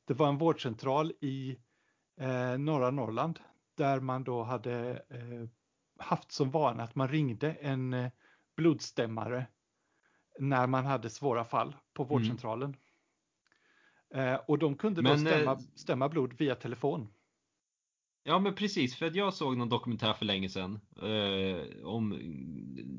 det 0.05 0.13
var 0.13 0.27
en 0.27 0.37
vårdcentral 0.37 1.11
i 1.21 1.57
eh, 2.19 2.57
norra 2.57 2.91
Norrland 2.91 3.39
där 3.77 3.99
man 3.99 4.23
då 4.23 4.43
hade 4.43 4.91
eh, 5.09 5.49
haft 5.99 6.31
som 6.31 6.51
vana 6.51 6.83
att 6.83 6.95
man 6.95 7.07
ringde 7.07 7.53
en 7.53 7.93
eh, 7.93 8.11
blodstämmare 8.55 9.47
när 10.39 10.67
man 10.67 10.85
hade 10.85 11.09
svåra 11.09 11.45
fall 11.45 11.75
på 11.93 12.03
mm. 12.03 12.09
vårdcentralen. 12.09 12.77
Mm. 14.13 14.39
och 14.47 14.59
de 14.59 14.77
kunde 14.77 15.01
Men, 15.01 15.23
då 15.23 15.29
stämma, 15.29 15.59
stämma 15.75 16.09
blod 16.09 16.33
via 16.33 16.55
telefon. 16.55 17.07
Ja 18.23 18.39
men 18.39 18.55
precis, 18.55 18.95
för 18.95 19.05
att 19.05 19.15
jag 19.15 19.33
såg 19.33 19.57
någon 19.57 19.69
dokumentär 19.69 20.13
för 20.13 20.25
länge 20.25 20.49
sedan 20.49 20.79
eh, 21.01 21.85
om 21.85 22.19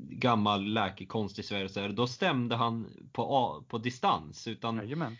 gammal 0.09 0.63
läkekonst 0.65 1.39
i 1.39 1.43
Sverige. 1.43 1.87
Då 1.87 2.07
stämde 2.07 2.55
han 2.55 3.09
på, 3.11 3.65
på 3.67 3.77
distans. 3.77 4.47
Utan 4.47 4.77
Jajamän. 4.77 5.17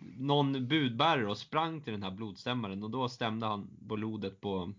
Någon 0.00 0.68
budbärare 0.68 1.26
och 1.26 1.38
sprang 1.38 1.80
till 1.80 1.92
den 1.92 2.02
här 2.02 2.10
blodstämmaren 2.10 2.82
och 2.82 2.90
då 2.90 3.08
stämde 3.08 3.46
han 3.46 3.68
blodet 3.80 4.40
på 4.40 4.74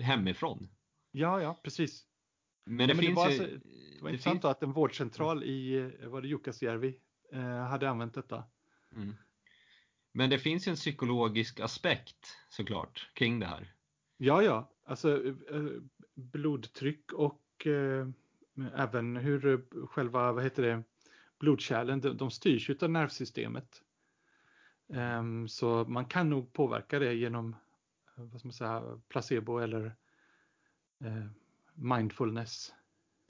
hemifrån. 0.00 0.68
Ja, 1.10 1.42
ja, 1.42 1.60
precis. 1.62 2.06
Men 2.66 2.88
det 2.88 2.94
ja, 2.94 3.00
finns 3.00 3.08
det 3.08 3.14
var, 3.14 3.30
ju, 3.30 3.40
alltså, 3.40 3.56
det 3.56 4.02
var 4.02 4.08
det 4.08 4.12
intressant 4.12 4.34
finns... 4.34 4.44
att 4.44 4.62
en 4.62 4.72
vårdcentral 4.72 5.44
i 5.44 5.74
eh, 6.00 6.08
var 6.08 6.22
det 6.22 6.28
Jukkasjärvi 6.28 6.98
eh, 7.32 7.40
hade 7.40 7.90
använt 7.90 8.14
detta. 8.14 8.44
Mm. 8.96 9.14
Men 10.12 10.30
det 10.30 10.38
finns 10.38 10.68
ju 10.68 10.70
en 10.70 10.76
psykologisk 10.76 11.60
aspekt 11.60 12.36
såklart 12.48 13.10
kring 13.14 13.40
det 13.40 13.46
här. 13.46 13.74
Ja, 14.16 14.42
ja, 14.42 14.72
alltså 14.84 15.26
eh, 15.26 15.64
blodtryck 16.14 17.12
och 17.12 17.66
eh, 17.66 18.08
även 18.74 19.16
hur 19.16 19.66
själva, 19.86 20.32
vad 20.32 20.44
heter 20.44 20.62
det, 20.62 20.82
blodkärlen, 21.40 22.00
de, 22.00 22.16
de 22.16 22.30
styrs 22.30 22.70
av 22.70 22.90
nervsystemet. 22.90 23.82
Um, 24.86 25.48
så 25.48 25.84
man 25.84 26.04
kan 26.04 26.30
nog 26.30 26.52
påverka 26.52 26.98
det 26.98 27.14
genom 27.14 27.56
vad 28.16 28.40
ska 28.40 28.48
man 28.48 28.52
säga, 28.52 29.00
placebo 29.08 29.58
eller 29.58 29.96
uh, 31.04 31.26
mindfulness. 31.74 32.72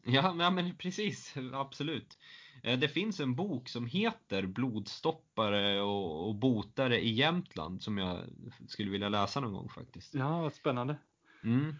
Ja, 0.05 0.51
men 0.51 0.77
precis, 0.77 1.35
absolut. 1.53 2.19
Eh, 2.63 2.79
det 2.79 2.89
finns 2.89 3.21
en 3.21 3.35
bok 3.35 3.69
som 3.69 3.87
heter 3.87 4.47
Blodstoppare 4.47 5.81
och, 5.81 6.29
och 6.29 6.35
botare 6.35 7.01
i 7.01 7.13
Jämtland 7.13 7.83
som 7.83 7.99
jag 7.99 8.19
skulle 8.69 8.91
vilja 8.91 9.09
läsa 9.09 9.41
någon 9.41 9.53
gång 9.53 9.69
faktiskt. 9.69 10.15
Ja, 10.15 10.41
vad 10.41 10.55
spännande. 10.55 10.97
Mm. 11.45 11.75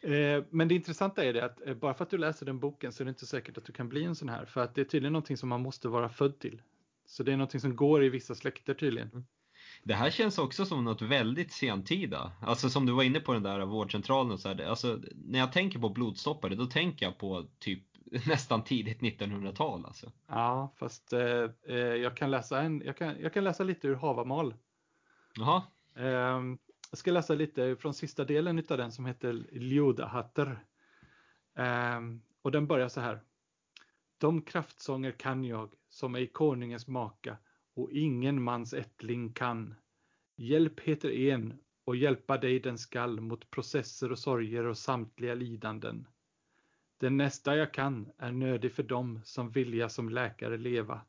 Eh, 0.00 0.44
men 0.50 0.68
det 0.68 0.74
intressanta 0.74 1.24
är 1.24 1.32
det 1.32 1.44
att 1.44 1.66
eh, 1.66 1.74
bara 1.74 1.94
för 1.94 2.04
att 2.04 2.10
du 2.10 2.18
läser 2.18 2.46
den 2.46 2.58
boken 2.58 2.92
så 2.92 3.02
är 3.02 3.04
det 3.04 3.08
inte 3.08 3.26
säkert 3.26 3.58
att 3.58 3.64
du 3.64 3.72
kan 3.72 3.88
bli 3.88 4.04
en 4.04 4.14
sån 4.14 4.28
här. 4.28 4.44
För 4.44 4.60
att 4.60 4.74
det 4.74 4.80
är 4.80 4.84
tydligen 4.84 5.12
någonting 5.12 5.36
som 5.36 5.48
man 5.48 5.62
måste 5.62 5.88
vara 5.88 6.08
född 6.08 6.38
till. 6.38 6.62
Så 7.06 7.22
det 7.22 7.32
är 7.32 7.36
någonting 7.36 7.60
som 7.60 7.76
går 7.76 8.04
i 8.04 8.08
vissa 8.08 8.34
släkter 8.34 8.74
tydligen. 8.74 9.08
Mm. 9.08 9.26
Det 9.84 9.94
här 9.94 10.10
känns 10.10 10.38
också 10.38 10.66
som 10.66 10.84
något 10.84 11.02
väldigt 11.02 11.52
sentida. 11.52 12.32
Alltså 12.40 12.70
som 12.70 12.86
du 12.86 12.92
var 12.92 13.02
inne 13.02 13.20
på 13.20 13.32
den 13.32 13.42
där 13.42 13.66
vårdcentralen 13.66 14.32
och 14.32 14.40
så 14.40 14.48
här, 14.48 14.66
alltså, 14.66 15.00
när 15.14 15.38
jag 15.38 15.52
tänker 15.52 15.78
på 15.78 15.88
blodstoppare 15.88 16.54
då 16.54 16.66
tänker 16.66 17.06
jag 17.06 17.18
på 17.18 17.46
typ 17.58 17.82
nästan 18.26 18.64
tidigt 18.64 19.00
1900-tal 19.00 19.86
alltså. 19.86 20.12
Ja, 20.26 20.74
fast 20.76 21.12
eh, 21.12 21.50
eh, 21.68 21.76
jag, 21.76 22.16
kan 22.16 22.30
läsa 22.30 22.62
en, 22.62 22.82
jag, 22.84 22.96
kan, 22.96 23.20
jag 23.20 23.32
kan 23.32 23.44
läsa 23.44 23.64
lite 23.64 23.88
ur 23.88 23.94
Havamal. 23.94 24.54
Jaha. 25.34 25.62
Eh, 25.96 26.42
jag 26.90 26.98
ska 26.98 27.10
läsa 27.10 27.34
lite 27.34 27.76
från 27.76 27.94
sista 27.94 28.24
delen 28.24 28.58
av 28.58 28.78
den 28.78 28.92
som 28.92 29.06
heter 29.06 29.46
Ljodahatter. 29.52 30.64
Eh, 31.58 32.00
och 32.42 32.52
den 32.52 32.66
börjar 32.66 32.88
så 32.88 33.00
här. 33.00 33.20
De 34.18 34.42
kraftsånger 34.42 35.12
kan 35.12 35.44
jag 35.44 35.70
som 35.96 36.14
ej 36.14 36.26
konungens 36.26 36.86
maka 36.86 37.36
och 37.74 37.92
ingen 37.92 38.42
mans 38.42 38.74
ättling 38.74 39.32
kan. 39.32 39.74
Hjälp 40.36 40.80
heter 40.80 41.10
en 41.10 41.58
och 41.84 41.96
hjälpa 41.96 42.38
dig 42.38 42.60
den 42.60 42.78
skall 42.78 43.20
mot 43.20 43.50
processer 43.50 44.12
och 44.12 44.18
sorger 44.18 44.64
och 44.64 44.78
samtliga 44.78 45.34
lidanden. 45.34 46.08
Den 46.98 47.16
nästa 47.16 47.56
jag 47.56 47.74
kan 47.74 48.12
är 48.18 48.32
nödig 48.32 48.72
för 48.72 48.82
dem 48.82 49.20
som 49.24 49.50
vilja 49.50 49.88
som 49.88 50.08
läkare 50.08 50.56
leva. 50.56 51.00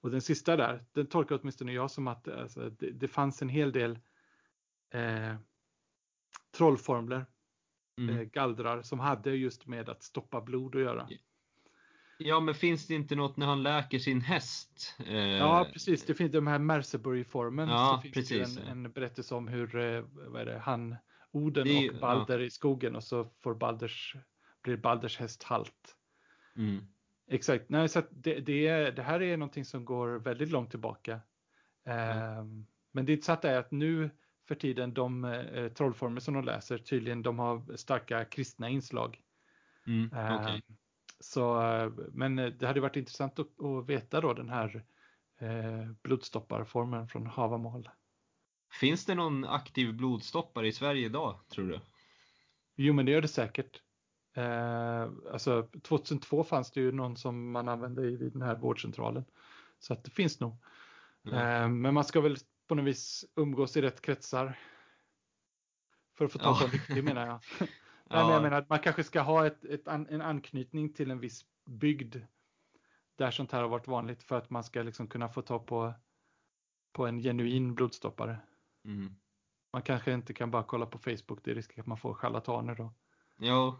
Och 0.00 0.10
den 0.10 0.20
sista 0.20 0.56
där, 0.56 0.84
den 0.92 1.06
tolkar 1.06 1.38
åtminstone 1.40 1.72
jag 1.72 1.90
som 1.90 2.08
att 2.08 2.28
alltså, 2.28 2.70
det, 2.70 2.90
det, 2.90 3.08
fanns 3.08 3.42
en 3.42 3.48
hel 3.48 3.72
del 3.72 3.98
eh, 4.90 5.36
trollformler, 6.56 7.26
mm. 7.98 8.16
eh, 8.16 8.22
gallrar 8.22 8.82
som 8.82 9.00
hade 9.00 9.30
just 9.30 9.66
med 9.66 9.88
att 9.88 10.02
stoppa 10.02 10.40
blod 10.40 10.76
att 10.76 10.82
göra. 10.82 11.08
Ja, 12.18 12.40
men 12.40 12.54
finns 12.54 12.86
det 12.86 12.94
inte 12.94 13.14
något 13.16 13.36
när 13.36 13.46
han 13.46 13.62
läker 13.62 13.98
sin 13.98 14.20
häst? 14.20 14.96
Eh... 15.06 15.16
Ja, 15.16 15.68
precis. 15.72 16.06
Det 16.06 16.14
finns 16.14 16.32
de 16.32 16.46
här 16.46 16.58
Mersebury-formen. 16.58 17.68
Ja, 17.68 17.94
så 17.96 18.02
finns 18.02 18.14
precis. 18.14 18.56
Det 18.56 18.62
en, 18.62 18.68
en 18.68 18.92
berättelse 18.92 19.34
om 19.34 19.48
hur 19.48 19.76
eh, 19.76 20.04
vad 20.12 20.46
det, 20.46 20.58
han, 20.58 20.96
Oden 21.30 21.64
det, 21.64 21.90
och 21.90 22.00
Balder 22.00 22.38
ja. 22.38 22.44
i 22.44 22.50
skogen 22.50 22.96
och 22.96 23.04
så 23.04 23.30
får 23.42 23.54
Balders 23.54 24.16
blir 24.62 24.76
Balders 24.76 25.18
häst 25.18 25.42
halt. 25.42 25.96
Mm. 26.56 26.86
Exakt, 27.30 27.68
Nej, 27.68 27.88
så 27.88 28.02
det, 28.10 28.40
det, 28.40 28.90
det, 28.90 29.02
här 29.02 29.22
är 29.22 29.36
någonting 29.36 29.64
som 29.64 29.84
går 29.84 30.08
väldigt 30.18 30.50
långt 30.50 30.70
tillbaka. 30.70 31.20
Mm. 31.84 32.38
Um, 32.38 32.66
men 32.92 33.06
det 33.06 33.12
intressanta 33.12 33.50
är 33.50 33.58
att 33.58 33.70
nu 33.70 34.10
för 34.48 34.54
tiden 34.54 34.94
de 34.94 35.24
uh, 35.24 35.68
trollformer 35.68 36.20
som 36.20 36.34
de 36.34 36.44
läser 36.44 36.78
tydligen 36.78 37.22
de 37.22 37.38
har 37.38 37.76
starka 37.76 38.24
kristna 38.24 38.68
inslag. 38.68 39.20
Mm, 39.86 40.06
okay. 40.06 40.54
um, 40.54 40.76
så, 41.20 41.62
men 42.12 42.36
det 42.36 42.66
hade 42.66 42.80
varit 42.80 42.96
intressant 42.96 43.38
att, 43.38 43.62
att 43.62 43.88
veta 43.88 44.20
då 44.20 44.32
den 44.32 44.48
här 44.48 44.84
uh, 45.42 45.92
blodstopparformen 46.02 47.08
från 47.08 47.26
Havamal. 47.26 47.88
Finns 48.80 49.04
det 49.04 49.14
någon 49.14 49.44
aktiv 49.44 49.94
blodstoppare 49.94 50.68
i 50.68 50.72
Sverige 50.72 51.06
idag 51.06 51.40
tror 51.48 51.68
du? 51.68 51.80
Jo 52.76 52.94
men 52.94 53.06
det 53.06 53.12
gör 53.12 53.22
det 53.22 53.28
säkert. 53.28 53.82
Eh, 54.36 55.10
alltså 55.32 55.68
2002 55.82 56.44
fanns 56.44 56.70
det 56.70 56.80
ju 56.80 56.92
någon 56.92 57.16
som 57.16 57.50
man 57.50 57.68
använde 57.68 58.06
i 58.06 58.16
den 58.16 58.42
här 58.42 58.56
vårdcentralen. 58.56 59.24
Så 59.78 59.92
att 59.92 60.04
det 60.04 60.10
finns 60.10 60.40
nog. 60.40 60.56
Mm. 61.26 61.38
Eh, 61.38 61.68
men 61.68 61.94
man 61.94 62.04
ska 62.04 62.20
väl 62.20 62.36
på 62.68 62.74
något 62.74 62.84
vis 62.84 63.24
umgås 63.36 63.76
i 63.76 63.82
rätt 63.82 64.00
kretsar. 64.00 64.58
För 66.18 66.24
att 66.24 66.32
få 66.32 66.38
tag 66.38 66.58
på 66.58 66.64
en 66.64 66.70
riktig 66.70 67.04
menar 67.04 67.26
jag. 67.26 67.40
Nej, 68.10 68.24
men 68.24 68.32
jag 68.32 68.42
menar 68.42 68.58
att 68.58 68.68
man 68.68 68.78
kanske 68.78 69.04
ska 69.04 69.20
ha 69.20 69.46
ett, 69.46 69.64
ett 69.64 69.86
en 69.86 70.22
anknytning 70.22 70.92
till 70.92 71.10
en 71.10 71.20
viss 71.20 71.44
bygd 71.64 72.16
där 73.16 73.30
sånt 73.30 73.52
här 73.52 73.62
har 73.62 73.68
varit 73.68 73.88
vanligt 73.88 74.22
för 74.22 74.38
att 74.38 74.50
man 74.50 74.64
ska 74.64 74.82
liksom 74.82 75.08
kunna 75.08 75.28
få 75.28 75.42
tag 75.42 75.66
på, 75.66 75.94
på 76.92 77.06
en 77.06 77.18
genuin 77.18 77.74
blodstoppare. 77.74 78.38
Mm. 78.84 79.16
Man 79.72 79.82
kanske 79.82 80.12
inte 80.12 80.34
kan 80.34 80.50
bara 80.50 80.62
kolla 80.62 80.86
på 80.86 80.98
Facebook, 80.98 81.44
det 81.44 81.50
är 81.50 81.54
risk 81.54 81.78
att 81.78 81.86
man 81.86 81.98
får 81.98 82.14
charlataner 82.14 82.74
då. 82.74 82.94
Jo. 83.38 83.78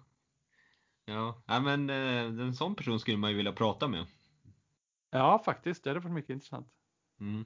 Ja, 1.05 1.43
ja 1.47 1.61
men 1.61 1.90
eh, 1.90 2.47
en 2.47 2.55
sån 2.55 2.74
person 2.74 3.01
skulle 3.01 3.16
man 3.16 3.31
ju 3.31 3.36
vilja 3.36 3.53
prata 3.53 3.89
med. 3.89 4.07
Ja, 5.11 5.43
faktiskt. 5.44 5.85
Det 5.85 5.90
hade 5.90 6.01
varit 6.01 6.12
mycket 6.12 6.31
intressant. 6.31 6.69
Mm. 7.20 7.44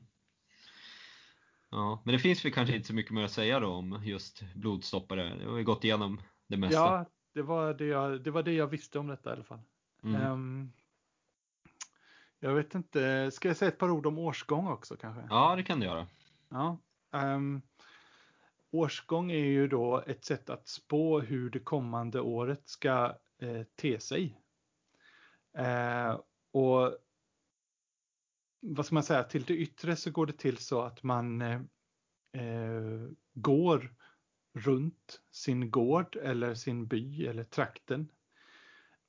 Ja, 1.70 2.02
men 2.04 2.12
det 2.12 2.18
finns 2.18 2.44
väl 2.44 2.52
kanske 2.52 2.76
inte 2.76 2.86
så 2.86 2.94
mycket 2.94 3.12
mer 3.12 3.24
att 3.24 3.30
säga 3.30 3.60
då 3.60 3.68
om 3.68 4.02
just 4.04 4.42
blodstoppare. 4.54 5.34
Det 5.34 5.50
har 5.50 5.58
ju 5.58 5.64
gått 5.64 5.84
igenom 5.84 6.20
det 6.50 6.56
mesta. 6.56 6.76
Ja, 6.76 7.04
det 7.32 7.42
var 7.42 7.74
det 7.74 7.84
jag, 7.84 8.22
det 8.22 8.30
var 8.30 8.42
det 8.42 8.52
jag 8.52 8.66
visste 8.66 8.98
om 8.98 9.06
detta 9.06 9.30
i 9.30 9.32
alla 9.32 9.44
fall. 9.44 9.60
Mm. 10.02 10.32
Um, 10.32 10.72
jag 12.38 12.54
vet 12.54 12.74
inte, 12.74 13.30
ska 13.30 13.48
jag 13.48 13.56
säga 13.56 13.68
ett 13.68 13.78
par 13.78 13.90
ord 13.90 14.06
om 14.06 14.18
årsgång 14.18 14.68
också 14.68 14.96
kanske? 14.96 15.26
Ja, 15.30 15.56
det 15.56 15.62
kan 15.62 15.80
du 15.80 15.86
göra. 15.86 16.06
Ja, 16.48 16.78
um, 17.10 17.62
årsgång 18.70 19.30
är 19.30 19.44
ju 19.44 19.68
då 19.68 20.02
ett 20.06 20.24
sätt 20.24 20.50
att 20.50 20.68
spå 20.68 21.20
hur 21.20 21.50
det 21.50 21.58
kommande 21.58 22.20
året 22.20 22.68
ska 22.68 23.16
eh, 23.38 23.62
te 23.76 24.00
sig. 24.00 24.40
Eh, 25.58 26.20
och 26.52 26.98
vad 28.60 28.86
ska 28.86 28.94
man 28.94 29.02
säga, 29.02 29.22
till 29.24 29.44
det 29.44 29.54
yttre 29.54 29.96
så 29.96 30.10
går 30.10 30.26
det 30.26 30.38
till 30.38 30.58
så 30.58 30.82
att 30.82 31.02
man 31.02 31.42
eh, 31.42 31.60
eh, 32.32 33.08
går 33.34 33.94
runt 34.52 35.20
sin 35.30 35.70
gård 35.70 36.16
eller 36.16 36.54
sin 36.54 36.86
by 36.86 37.26
eller 37.26 37.44
trakten. 37.44 38.12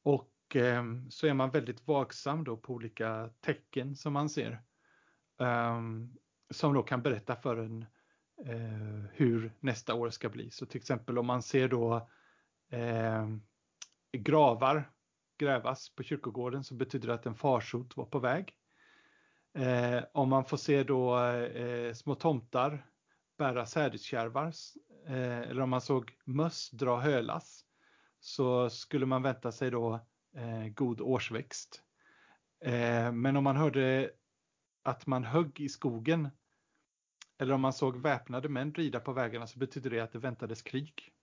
Och 0.03 0.55
eh, 0.55 0.83
så 1.09 1.27
är 1.27 1.33
man 1.33 1.51
väldigt 1.51 1.87
vaksam 1.87 2.43
då 2.43 2.57
på 2.57 2.73
olika 2.73 3.29
tecken 3.41 3.95
som 3.95 4.13
man 4.13 4.29
ser. 4.29 4.61
Eh, 5.39 5.81
som 6.49 6.73
då 6.73 6.83
kan 6.83 7.01
berätta 7.01 7.35
för 7.35 7.57
en 7.57 7.85
eh, 8.45 9.05
hur 9.13 9.51
nästa 9.59 9.95
år 9.95 10.09
ska 10.09 10.29
bli. 10.29 10.51
Så 10.51 10.65
till 10.65 10.79
exempel 10.79 11.17
om 11.17 11.25
man 11.25 11.41
ser 11.41 11.67
då 11.67 12.09
eh, 12.69 13.27
gravar 14.17 14.91
grävas 15.41 15.89
på 15.95 16.03
kyrkogården 16.03 16.63
så 16.63 16.75
betyder 16.75 17.07
det 17.07 17.13
att 17.13 17.25
en 17.25 17.35
farsot 17.35 17.97
var 17.97 18.05
på 18.05 18.19
väg. 18.19 18.55
Eh, 19.53 20.03
om 20.13 20.29
man 20.29 20.45
får 20.45 20.57
se 20.57 20.83
då 20.83 21.19
eh, 21.19 21.93
små 21.93 22.15
tomtar 22.15 22.85
bära 23.37 23.65
sädeskärvar 23.65 24.51
eh, 25.05 25.39
eller 25.39 25.61
om 25.61 25.69
man 25.69 25.81
såg 25.81 26.17
möss 26.25 26.69
dra 26.71 26.99
hölas 26.99 27.65
så 28.19 28.69
skulle 28.69 29.05
man 29.05 29.21
vänta 29.21 29.51
sig 29.51 29.71
då 29.71 29.93
eh, 30.35 30.67
god 30.67 31.01
årsväxt. 31.01 31.83
Eh, 32.59 33.11
men 33.11 33.35
om 33.35 33.43
man 33.43 33.55
hörde 33.55 34.11
att 34.83 35.07
man 35.07 35.23
högg 35.23 35.59
i 35.59 35.69
skogen 35.69 36.29
eller 37.37 37.53
om 37.53 37.61
man 37.61 37.73
såg 37.73 37.97
väpnade 37.97 38.49
män 38.49 38.73
rida 38.73 38.99
på 38.99 39.13
vägarna 39.13 39.47
så 39.47 39.59
betydde 39.59 39.89
det 39.89 39.99
att 39.99 40.11
det 40.11 40.19
väntades 40.19 40.61
krig. 40.61 41.13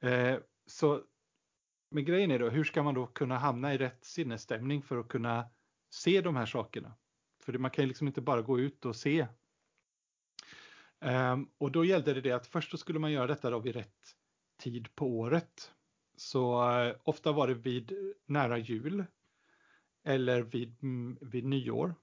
Eh, 0.00 0.38
så 0.66 1.04
men 1.94 2.04
grejen 2.04 2.30
är 2.30 2.38
då, 2.38 2.48
hur 2.48 2.64
ska 2.64 2.82
man 2.82 2.94
då 2.94 3.06
kunna 3.06 3.38
hamna 3.38 3.74
i 3.74 3.78
rätt 3.78 4.04
sinnesstämning 4.04 4.82
för 4.82 4.98
att 4.98 5.08
kunna 5.08 5.50
se 5.90 6.20
de 6.20 6.36
här 6.36 6.46
sakerna? 6.46 6.94
För 7.44 7.58
man 7.58 7.70
kan 7.70 7.84
ju 7.84 7.88
liksom 7.88 8.06
inte 8.06 8.20
bara 8.20 8.42
gå 8.42 8.60
ut 8.60 8.84
och 8.84 8.96
se. 8.96 9.26
Um, 11.00 11.50
och 11.58 11.72
då 11.72 11.84
gällde 11.84 12.14
det 12.14 12.20
det 12.20 12.32
att 12.32 12.46
först 12.46 12.78
skulle 12.78 12.98
man 12.98 13.12
göra 13.12 13.26
detta 13.26 13.50
då 13.50 13.58
vid 13.58 13.74
rätt 13.74 14.16
tid 14.58 14.94
på 14.94 15.06
året. 15.06 15.72
Så 16.16 16.70
uh, 16.70 16.94
ofta 17.02 17.32
var 17.32 17.48
det 17.48 17.54
vid 17.54 17.92
nära 18.26 18.58
jul 18.58 19.04
eller 20.04 20.42
vid, 20.42 20.82
mm, 20.82 21.18
vid 21.20 21.44
nyår. 21.44 21.94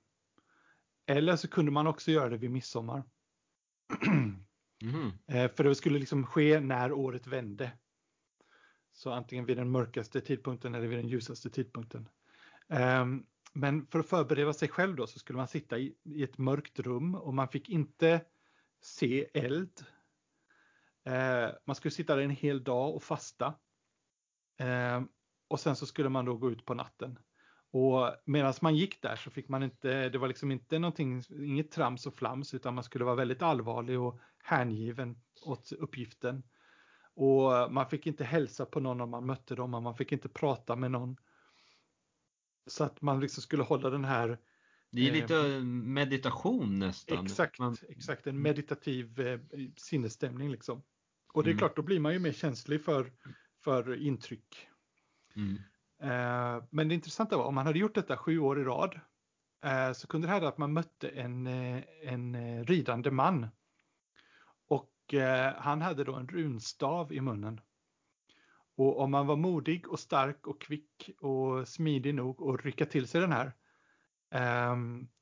Eller 1.06 1.36
så 1.36 1.48
kunde 1.48 1.72
man 1.72 1.88
också 1.88 2.12
göra 2.12 2.30
det 2.30 2.38
vid 2.38 2.52
midsommar. 2.52 3.04
Mm. 4.84 5.06
uh, 5.06 5.56
för 5.56 5.64
det 5.64 5.76
skulle 5.76 6.00
liksom 6.00 6.26
ske 6.26 6.60
när 6.60 6.92
året 6.92 7.28
vände. 7.28 7.72
Så 8.94 9.12
antingen 9.12 9.46
vid 9.46 9.58
den 9.58 9.72
mörkaste 9.72 10.22
tidpunkten 10.22 10.76
eller 10.76 10.88
vid 10.88 10.98
den 10.98 11.08
ljusaste 11.08 11.50
tidpunkten. 11.50 12.10
Um, 12.68 13.26
men 13.54 13.86
för 13.88 14.00
att 14.00 14.10
förbereda 14.10 14.54
sig 14.54 14.68
själv 14.68 14.96
då 14.96 15.08
så 15.08 15.20
skulle 15.20 15.38
man 15.38 15.48
sitta 15.48 15.80
i, 15.80 15.96
i 16.04 16.24
ett 16.24 16.38
mörkt 16.38 16.80
rum 16.80 17.16
och 17.16 17.34
man 17.34 17.48
fick 17.48 17.70
inte 17.70 18.22
se 18.82 19.28
eld. 19.34 19.86
Eh, 21.06 21.50
man 21.66 21.76
skulle 21.76 21.92
sitta 21.92 22.16
där 22.16 22.24
en 22.24 22.30
hel 22.30 22.64
dag 22.64 22.96
och 22.96 23.04
fasta. 23.04 23.54
Eh, 24.60 25.02
och 25.48 25.60
sen 25.60 25.76
så 25.76 25.86
skulle 25.86 26.10
man 26.10 26.26
då 26.26 26.38
gå 26.38 26.52
ut 26.52 26.66
på 26.66 26.74
natten. 26.74 27.20
Och 27.72 28.16
medan 28.26 28.54
man 28.62 28.76
gick 28.76 29.02
där 29.02 29.16
så 29.16 29.32
fick 29.32 29.50
man 29.50 29.64
inte, 29.64 30.10
det 30.10 30.18
var 30.18 30.28
liksom 30.28 30.52
inte 30.52 30.80
någonting, 30.80 31.24
inget 31.30 31.72
trams 31.72 32.08
och 32.08 32.14
flams 32.14 32.54
utan 32.54 32.76
man 32.76 32.84
skulle 32.84 33.06
vara 33.06 33.16
väldigt 33.16 33.42
allvarlig 33.42 34.00
och 34.00 34.20
hängiven 34.44 35.22
åt 35.46 35.72
uppgiften. 35.72 36.44
Och 37.14 37.74
man 37.74 37.90
fick 37.90 38.08
inte 38.08 38.24
hälsa 38.24 38.66
på 38.66 38.80
någon 38.80 39.02
om 39.02 39.10
man 39.10 39.26
mötte 39.26 39.56
dem, 39.56 39.74
och 39.74 39.84
man 39.84 39.96
fick 39.96 40.12
inte 40.12 40.30
prata 40.30 40.76
med 40.76 40.92
någon. 40.92 41.18
Så 42.68 42.84
att 42.84 43.02
man 43.02 43.20
liksom 43.20 43.44
skulle 43.44 43.64
hålla 43.64 43.90
den 43.90 44.06
här 44.06 44.38
det 44.92 45.10
är 45.10 45.12
lite 45.12 45.38
eh, 45.38 45.62
meditation 45.64 46.80
nästan. 46.80 47.26
Exakt, 47.26 47.60
man... 47.60 47.78
exakt 47.90 48.28
en 48.28 48.42
meditativ 48.42 49.20
eh, 49.20 49.40
sinnesstämning 49.78 50.52
liksom. 50.52 50.84
Och 51.34 51.44
det 51.44 51.50
är 51.50 51.52
mm. 51.52 51.60
klart, 51.60 51.76
då 51.76 51.82
blir 51.82 52.00
man 52.00 52.14
ju 52.14 52.20
mer 52.20 52.32
känslig 52.32 52.82
för, 52.84 53.12
för 53.64 54.02
intryck. 54.02 54.68
Mm. 55.36 55.58
Eh, 56.02 56.64
men 56.70 56.88
det 56.88 56.96
intressanta 56.96 57.38
var, 57.38 57.46
om 57.46 57.56
man 57.56 57.66
hade 57.66 57.80
gjort 57.80 57.96
detta 57.96 58.18
sju 58.18 58.40
år 58.40 58.62
i 58.62 58.64
rad, 58.64 59.00
eh, 59.64 59.94
så 59.94 60.08
kunde 60.08 60.28
det 60.28 60.32
hända 60.34 60.48
att 60.48 60.58
man 60.58 60.74
mötte 60.74 61.10
en, 61.10 61.48
en 62.04 62.66
ridande 62.66 63.12
man 63.12 63.48
eh, 65.14 65.54
han 65.58 65.82
hade 65.82 66.04
då 66.04 66.16
en 66.16 66.28
runstav 66.28 67.14
i 67.14 67.22
munnen. 67.22 67.62
Och 68.78 69.00
om 69.00 69.12
man 69.12 69.28
var 69.28 69.36
modig 69.36 69.88
och 69.88 70.00
stark 70.00 70.48
och 70.48 70.62
kvick 70.62 71.10
och 71.20 71.68
smidig 71.68 72.16
nog 72.16 72.42
att 72.42 72.66
rycka 72.66 72.86
till 72.86 73.08
sig 73.08 73.22
den 73.22 73.32
här 73.32 73.52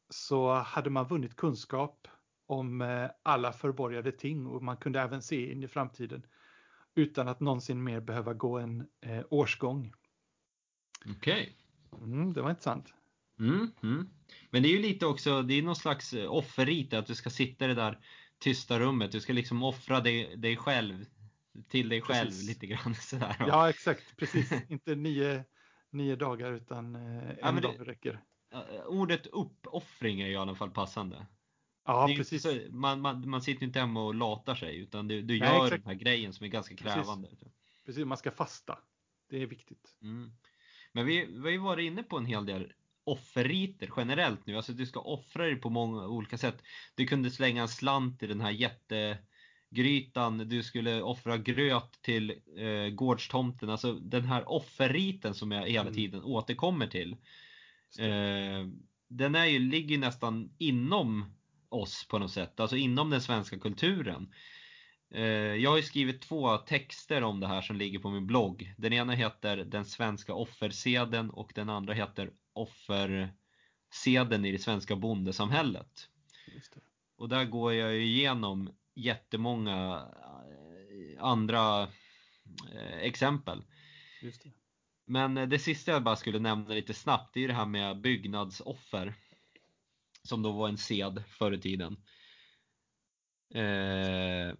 så 0.09 0.53
hade 0.53 0.89
man 0.89 1.07
vunnit 1.07 1.35
kunskap 1.35 2.07
om 2.45 2.81
eh, 2.81 3.09
alla 3.23 3.53
förborgade 3.53 4.11
ting 4.11 4.47
och 4.47 4.63
man 4.63 4.77
kunde 4.77 5.01
även 5.01 5.21
se 5.21 5.51
in 5.51 5.63
i 5.63 5.67
framtiden 5.67 6.25
utan 6.95 7.27
att 7.27 7.39
någonsin 7.39 7.83
mer 7.83 7.99
behöva 7.99 8.33
gå 8.33 8.57
en 8.57 8.87
eh, 9.01 9.25
årsgång. 9.29 9.93
Okej. 11.05 11.57
Okay. 11.91 12.03
Mm, 12.03 12.33
det 12.33 12.41
var 12.41 12.49
intressant. 12.49 12.93
Mm, 13.39 13.71
mm. 13.83 14.09
Men 14.49 14.63
det 14.63 14.69
är 14.69 14.71
ju 14.71 14.81
lite 14.81 15.05
också, 15.05 15.41
det 15.41 15.53
är 15.53 15.61
någon 15.61 15.75
slags 15.75 16.13
offerrit 16.13 16.93
att 16.93 17.05
du 17.05 17.15
ska 17.15 17.29
sitta 17.29 17.65
i 17.65 17.67
det 17.67 17.73
där 17.73 17.99
tysta 18.39 18.79
rummet. 18.79 19.11
Du 19.11 19.19
ska 19.19 19.33
liksom 19.33 19.63
offra 19.63 19.99
dig, 19.99 20.37
dig 20.37 20.57
själv 20.57 21.05
till 21.67 21.89
dig 21.89 22.01
själv 22.01 22.27
precis. 22.27 22.47
lite 22.47 22.67
grann. 22.67 22.95
Sådär. 22.99 23.35
Ja, 23.39 23.69
exakt. 23.69 24.17
Precis. 24.17 24.51
Inte 24.69 24.95
nio, 24.95 25.43
nio 25.89 26.15
dagar 26.15 26.51
utan 26.51 26.95
eh, 26.95 27.29
en 27.29 27.37
ja, 27.41 27.51
dag 27.51 27.75
det, 27.79 27.83
räcker. 27.83 28.21
Ordet 28.87 29.27
uppoffring 29.27 30.21
är 30.21 30.27
i 30.27 30.35
alla 30.35 30.55
fall 30.55 30.71
passande. 30.71 31.25
Ja, 31.85 32.09
precis. 32.17 32.41
Så, 32.41 32.59
man, 32.69 33.01
man, 33.01 33.29
man 33.29 33.41
sitter 33.41 33.63
inte 33.63 33.79
hemma 33.79 34.03
och 34.03 34.15
latar 34.15 34.55
sig 34.55 34.77
utan 34.77 35.07
du, 35.07 35.21
du 35.21 35.39
Nej, 35.39 35.49
gör 35.49 35.65
exakt. 35.65 35.83
den 35.83 35.93
här 35.93 36.03
grejen 36.03 36.33
som 36.33 36.45
är 36.45 36.49
ganska 36.49 36.75
krävande. 36.75 37.27
Precis. 37.27 37.47
precis, 37.85 38.05
man 38.05 38.17
ska 38.17 38.31
fasta. 38.31 38.79
Det 39.29 39.41
är 39.41 39.47
viktigt. 39.47 39.97
Mm. 40.01 40.31
Men 40.91 41.05
vi, 41.05 41.25
vi 41.25 41.41
har 41.41 41.49
ju 41.49 41.57
varit 41.57 41.83
inne 41.83 42.03
på 42.03 42.17
en 42.17 42.25
hel 42.25 42.45
del 42.45 42.73
offerriter 43.03 43.89
generellt 43.97 44.45
nu. 44.45 44.55
Alltså 44.55 44.73
du 44.73 44.85
ska 44.85 44.99
offra 44.99 45.45
dig 45.45 45.55
på 45.55 45.69
många 45.69 46.07
olika 46.07 46.37
sätt. 46.37 46.63
Du 46.95 47.07
kunde 47.07 47.31
slänga 47.31 47.61
en 47.61 47.67
slant 47.67 48.23
i 48.23 48.27
den 48.27 48.41
här 48.41 48.51
jättegrytan. 48.51 50.37
Du 50.37 50.63
skulle 50.63 51.01
offra 51.01 51.37
gröt 51.37 52.01
till 52.01 52.41
eh, 52.57 52.89
gårdstomten. 52.89 53.69
Alltså 53.69 53.93
den 53.93 54.25
här 54.25 54.49
offerriten 54.49 55.33
som 55.33 55.51
jag 55.51 55.67
hela 55.67 55.81
mm. 55.81 55.93
tiden 55.93 56.19
mm. 56.19 56.31
återkommer 56.31 56.87
till. 56.87 57.15
Eh, 57.99 58.67
den 59.07 59.35
är 59.35 59.45
ju, 59.45 59.59
ligger 59.59 59.97
nästan 59.97 60.55
inom 60.57 61.35
oss 61.69 62.07
på 62.07 62.19
något 62.19 62.31
sätt. 62.31 62.59
Alltså 62.59 62.77
inom 62.77 63.09
den 63.09 63.21
svenska 63.21 63.59
kulturen. 63.59 64.33
Eh, 65.11 65.23
jag 65.55 65.69
har 65.69 65.77
ju 65.77 65.83
skrivit 65.83 66.21
två 66.21 66.57
texter 66.57 67.23
om 67.23 67.39
det 67.39 67.47
här 67.47 67.61
som 67.61 67.75
ligger 67.75 67.99
på 67.99 68.09
min 68.09 68.27
blogg. 68.27 68.73
Den 68.77 68.93
ena 68.93 69.13
heter 69.13 69.57
Den 69.57 69.85
svenska 69.85 70.33
offerseden 70.33 71.29
och 71.29 71.51
den 71.55 71.69
andra 71.69 71.93
heter 71.93 72.31
offerseden 72.53 74.45
i 74.45 74.51
det 74.51 74.59
svenska 74.59 74.95
bondesamhället. 74.95 76.09
Och 77.17 77.29
där 77.29 77.45
går 77.45 77.73
jag 77.73 77.97
igenom 77.97 78.73
jättemånga 78.95 80.07
eh, 80.49 81.23
andra 81.23 81.83
eh, 82.73 82.97
exempel. 83.01 83.63
Det. 84.21 84.51
Men 85.09 85.37
eh, 85.37 85.47
det 85.47 85.59
sista 85.59 85.91
jag 85.91 86.03
bara 86.03 86.15
skulle 86.15 86.39
nämna 86.39 86.73
lite 86.73 86.93
snabbt 86.93 87.33
det 87.33 87.43
är 87.43 87.47
det 87.47 87.53
här 87.53 87.65
med 87.65 88.01
byggnadsoffer. 88.01 89.13
Som 90.23 90.41
då 90.41 90.51
var 90.51 90.69
en 90.69 90.77
sed 90.77 91.23
förr 91.27 91.51
i 91.51 91.61
tiden. 91.61 91.97
Eh, 93.53 94.55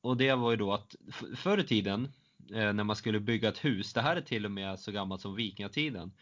och 0.00 0.16
det 0.16 0.34
var 0.34 0.50
ju 0.50 0.56
då 0.56 0.72
att 0.72 0.94
förr 1.36 1.58
i 1.58 1.64
tiden 1.64 2.12
eh, 2.54 2.72
när 2.72 2.84
man 2.84 2.96
skulle 2.96 3.20
bygga 3.20 3.48
ett 3.48 3.64
hus, 3.64 3.92
det 3.92 4.00
här 4.00 4.16
är 4.16 4.20
till 4.20 4.44
och 4.44 4.50
med 4.50 4.80
så 4.80 4.92
gammalt 4.92 5.20
som 5.20 5.34
vikingatiden, 5.34 6.12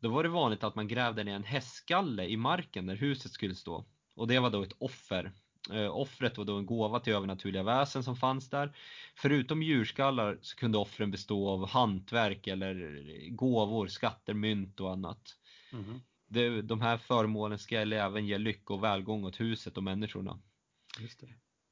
då 0.00 0.08
var 0.08 0.22
det 0.22 0.28
vanligt 0.28 0.64
att 0.64 0.74
man 0.74 0.88
grävde 0.88 1.24
ner 1.24 1.34
en 1.34 1.44
hästskalle 1.44 2.24
i 2.24 2.36
marken 2.36 2.86
där 2.86 2.96
huset 2.96 3.32
skulle 3.32 3.54
stå. 3.54 3.86
Och 4.14 4.28
det 4.28 4.38
var 4.38 4.50
då 4.50 4.62
ett 4.62 4.76
offer. 4.78 5.32
Eh, 5.72 5.96
offret 5.96 6.38
var 6.38 6.44
då 6.44 6.56
en 6.56 6.66
gåva 6.66 7.00
till 7.00 7.12
övernaturliga 7.12 7.62
väsen 7.62 8.02
som 8.02 8.16
fanns 8.16 8.50
där. 8.50 8.76
Förutom 9.14 9.62
djurskallar 9.62 10.38
så 10.42 10.56
kunde 10.56 10.78
offren 10.78 11.10
bestå 11.10 11.48
av 11.48 11.68
hantverk 11.68 12.46
eller 12.46 13.04
gåvor, 13.30 13.86
skatter, 13.86 14.34
mynt 14.34 14.80
och 14.80 14.92
annat. 14.92 15.36
Mm. 15.72 16.00
Det, 16.28 16.62
de 16.62 16.80
här 16.80 16.96
föremålen 16.96 17.58
ska 17.58 17.80
även 17.80 18.26
ge 18.26 18.38
lycka 18.38 18.74
och 18.74 18.84
välgång 18.84 19.24
åt 19.24 19.40
huset 19.40 19.76
och 19.76 19.82
människorna. 19.82 20.40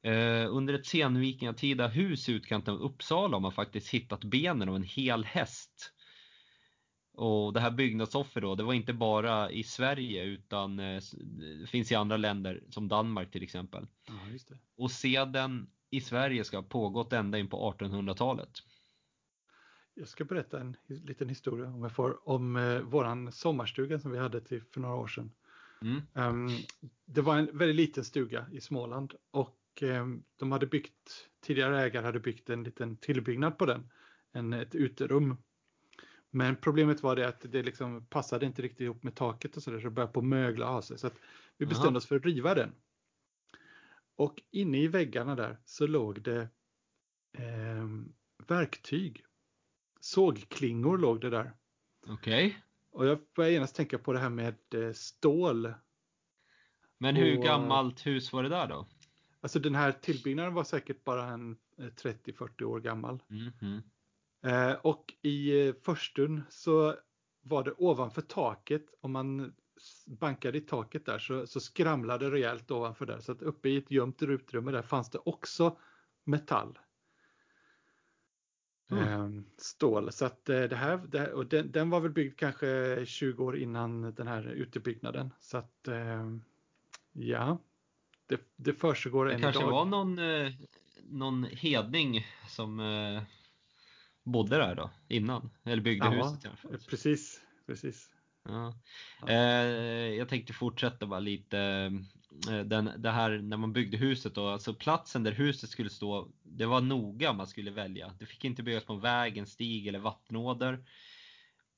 Eh, 0.03 0.55
under 0.55 0.73
ett 0.73 0.85
senvikingatida 0.85 1.87
hus 1.87 2.29
i 2.29 2.31
utkanten 2.31 2.73
av 2.73 2.81
Uppsala 2.81 3.35
har 3.35 3.41
man 3.41 3.51
faktiskt 3.51 3.89
hittat 3.89 4.23
benen 4.23 4.69
av 4.69 4.75
en 4.75 4.83
hel 4.83 5.25
häst. 5.25 5.93
Och 7.19 7.53
det 7.53 7.59
här 7.59 7.71
byggnadsoffer 7.71 8.41
då, 8.41 8.55
det 8.55 8.63
var 8.63 8.73
inte 8.73 8.93
bara 8.93 9.51
i 9.51 9.63
Sverige 9.63 10.23
utan 10.23 10.79
eh, 10.79 11.01
det 11.61 11.67
finns 11.67 11.91
i 11.91 11.95
andra 11.95 12.17
länder 12.17 12.63
som 12.69 12.87
Danmark 12.87 13.31
till 13.31 13.43
exempel. 13.43 13.87
Ja. 14.07 14.13
Och 14.77 14.91
seden 14.91 15.69
i 15.89 16.01
Sverige 16.01 16.43
ska 16.43 16.57
ha 16.57 16.63
pågått 16.63 17.13
ända 17.13 17.37
in 17.37 17.49
på 17.49 17.73
1800-talet. 17.79 18.49
Jag 19.93 20.07
ska 20.07 20.25
berätta 20.25 20.59
en 20.59 20.77
liten 20.87 21.29
historia 21.29 21.67
om 21.67 21.83
jag 21.83 21.91
får, 21.91 22.29
om 22.29 22.55
eh, 22.55 22.79
våran 22.79 23.31
sommarstuga 23.31 23.99
som 23.99 24.11
vi 24.11 24.17
hade 24.17 24.41
till 24.41 24.61
för 24.73 24.79
några 24.79 24.95
år 24.95 25.07
sedan. 25.07 25.31
Mm. 25.81 26.01
Um, 26.13 26.49
det 27.05 27.21
var 27.21 27.37
en 27.37 27.57
väldigt 27.57 27.75
liten 27.75 28.03
stuga 28.03 28.45
i 28.51 28.61
Småland 28.61 29.13
och 29.31 29.57
um, 29.81 30.23
de 30.37 30.51
hade 30.51 30.67
byggt, 30.67 31.29
tidigare 31.41 31.81
ägare 31.81 32.05
hade 32.05 32.19
byggt 32.19 32.49
en 32.49 32.63
liten 32.63 32.97
tillbyggnad 32.97 33.57
på 33.57 33.65
den, 33.65 33.89
en, 34.31 34.53
ett 34.53 34.75
uterum. 34.75 35.37
Men 36.31 36.55
problemet 36.55 37.03
var 37.03 37.15
det 37.15 37.27
att 37.27 37.45
det 37.51 37.63
liksom 37.63 38.05
passade 38.05 38.45
inte 38.45 38.61
riktigt 38.61 38.81
ihop 38.81 39.03
med 39.03 39.15
taket 39.15 39.57
och 39.57 39.63
så 39.63 39.71
där 39.71 39.79
så 39.79 39.83
det 39.83 39.91
började 39.91 40.13
på 40.13 40.21
mögla 40.21 40.67
av 40.67 40.81
sig. 40.81 40.97
Så 40.99 41.09
vi 41.57 41.65
bestämde 41.65 41.89
Aha. 41.89 41.97
oss 41.97 42.05
för 42.05 42.15
att 42.15 42.25
riva 42.25 42.55
den. 42.55 42.71
Och 44.15 44.41
inne 44.51 44.77
i 44.77 44.87
väggarna 44.87 45.35
där 45.35 45.57
så 45.65 45.87
låg 45.87 46.21
det 46.21 46.49
eh, 47.37 47.87
verktyg 48.47 49.25
sågklingor 49.99 50.97
låg 50.97 51.21
det 51.21 51.29
där. 51.29 51.51
Okej. 52.07 52.47
Okay. 52.47 52.59
Och 52.91 53.05
jag 53.05 53.19
började 53.35 53.53
genast 53.53 53.75
tänka 53.75 53.97
på 53.97 54.13
det 54.13 54.19
här 54.19 54.29
med 54.29 54.55
eh, 54.73 54.93
stål. 54.93 55.73
Men 56.97 57.15
hur 57.15 57.37
och, 57.37 57.43
gammalt 57.43 58.05
hus 58.05 58.33
var 58.33 58.43
det 58.43 58.49
där 58.49 58.67
då? 58.67 58.87
Alltså 59.41 59.59
den 59.59 59.75
här 59.75 59.91
tillbyggnaden 59.91 60.53
var 60.53 60.63
säkert 60.63 61.03
bara 61.03 61.25
en 61.25 61.57
30-40 61.77 62.61
eh, 62.61 62.69
år 62.69 62.79
gammal. 62.79 63.23
Mm 63.29 63.51
-hmm. 63.59 63.81
Eh, 64.43 64.71
och 64.71 65.13
i 65.21 65.67
eh, 65.67 65.73
förstun 65.83 66.43
så 66.49 66.95
var 67.41 67.63
det 67.63 67.71
ovanför 67.71 68.21
taket, 68.21 68.85
om 69.01 69.11
man 69.11 69.53
bankade 70.05 70.57
i 70.57 70.61
taket 70.61 71.05
där 71.05 71.19
så, 71.19 71.47
så 71.47 71.59
skramlade 71.59 72.31
rejält 72.31 72.71
ovanför 72.71 73.05
där. 73.05 73.19
Så 73.19 73.31
att 73.31 73.41
uppe 73.41 73.69
i 73.69 73.77
ett 73.77 73.91
gömt 73.91 74.21
utrymme 74.21 74.71
där 74.71 74.81
fanns 74.81 75.09
det 75.09 75.19
också 75.25 75.77
metall. 76.23 76.79
Mm. 78.91 79.07
Ehm, 79.07 79.45
stål. 79.57 80.11
Så 80.11 80.25
att 80.25 80.49
eh, 80.49 80.61
det 80.61 80.75
här, 80.75 80.97
det 80.97 81.19
här 81.19 81.31
och 81.31 81.45
den, 81.45 81.71
den, 81.71 81.89
var 81.89 81.99
väl 81.99 82.11
byggd 82.11 82.39
kanske 82.39 83.05
20 83.05 83.43
år 83.43 83.57
innan 83.57 84.13
den 84.13 84.27
här 84.27 84.47
utebyggnaden. 84.47 85.33
Så 85.39 85.57
att 85.57 85.87
ehm, 85.87 86.43
ja, 87.11 87.57
det, 88.27 88.41
det 88.55 88.73
försiggår 88.73 89.25
Det 89.25 89.39
kanske 89.39 89.65
var 89.65 89.85
någon, 89.85 90.19
någon 91.03 91.43
hedning 91.43 92.25
som 92.47 92.79
bodde 94.23 94.57
där 94.57 94.75
då 94.75 94.89
innan, 95.07 95.49
eller 95.63 95.81
byggde 95.81 96.05
ja, 96.05 96.11
huset 96.11 96.59
fall. 96.59 96.77
Precis, 96.89 97.41
precis. 97.67 98.09
Ja. 98.43 98.73
Eh, 99.27 99.35
jag 100.17 100.29
tänkte 100.29 100.53
fortsätta 100.53 101.05
bara 101.05 101.19
lite. 101.19 101.59
Eh, 102.49 102.59
den, 102.59 102.91
det 102.97 103.11
här 103.11 103.29
när 103.29 103.57
man 103.57 103.73
byggde 103.73 103.97
huset 103.97 104.35
då, 104.35 104.47
alltså 104.47 104.73
platsen 104.73 105.23
där 105.23 105.31
huset 105.31 105.69
skulle 105.69 105.89
stå, 105.89 106.27
det 106.43 106.65
var 106.65 106.81
noga 106.81 107.33
man 107.33 107.47
skulle 107.47 107.71
välja. 107.71 108.13
Det 108.19 108.25
fick 108.25 108.45
inte 108.45 108.63
byggas 108.63 108.85
på 108.85 108.95
vägen, 108.95 109.45
stig 109.47 109.87
eller 109.87 109.99
vattenåder. 109.99 110.85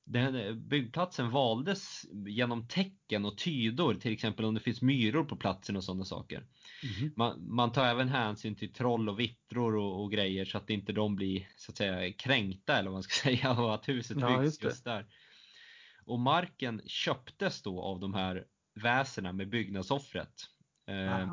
Den, 0.04 0.68
byggplatsen 0.68 1.30
valdes 1.30 2.06
genom 2.26 2.68
tecken 2.68 3.24
och 3.24 3.38
tydor, 3.38 3.94
till 3.94 4.12
exempel 4.12 4.44
om 4.44 4.54
det 4.54 4.60
finns 4.60 4.82
myror 4.82 5.24
på 5.24 5.36
platsen 5.36 5.76
och 5.76 5.84
sådana 5.84 6.04
saker. 6.04 6.46
Mm. 6.98 7.12
Man, 7.16 7.54
man, 7.54 7.72
tar 7.72 7.84
även 7.84 8.08
hänsyn 8.08 8.54
till 8.54 8.72
troll 8.72 9.08
och 9.08 9.20
vittror 9.20 9.76
och, 9.76 10.02
och, 10.02 10.10
grejer 10.10 10.44
så 10.44 10.58
att 10.58 10.70
inte 10.70 10.92
de 10.92 11.16
blir 11.16 11.48
så 11.56 11.72
att 11.72 11.76
säga 11.76 12.12
kränkta 12.12 12.78
eller 12.78 12.90
vad 12.90 12.96
man 12.96 13.02
ska 13.02 13.22
säga 13.28 13.50
av 13.50 13.70
att 13.70 13.88
huset 13.88 14.16
byggs 14.16 14.28
ja, 14.28 14.44
just, 14.44 14.64
just 14.64 14.84
där. 14.84 15.06
Och 16.04 16.20
marken 16.20 16.82
köptes 16.86 17.62
då 17.62 17.82
av 17.82 18.00
de 18.00 18.14
här 18.14 18.44
väsena 18.74 19.32
med 19.32 19.48
byggnadsoffret. 19.48 20.32
Eh, 20.88 21.28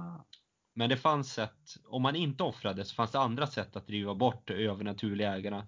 men 0.76 0.90
det 0.90 0.98
fanns 0.98 1.34
sätt, 1.34 1.76
om 1.86 2.02
man 2.02 2.16
inte 2.16 2.44
offrade 2.44 2.86
så 2.86 2.96
fanns 2.96 3.12
det 3.12 3.20
andra 3.20 3.48
sätt 3.48 3.76
att 3.76 3.88
driva 3.88 4.16
bort 4.16 4.50
övernaturliga 4.50 5.36
ägarna. 5.36 5.68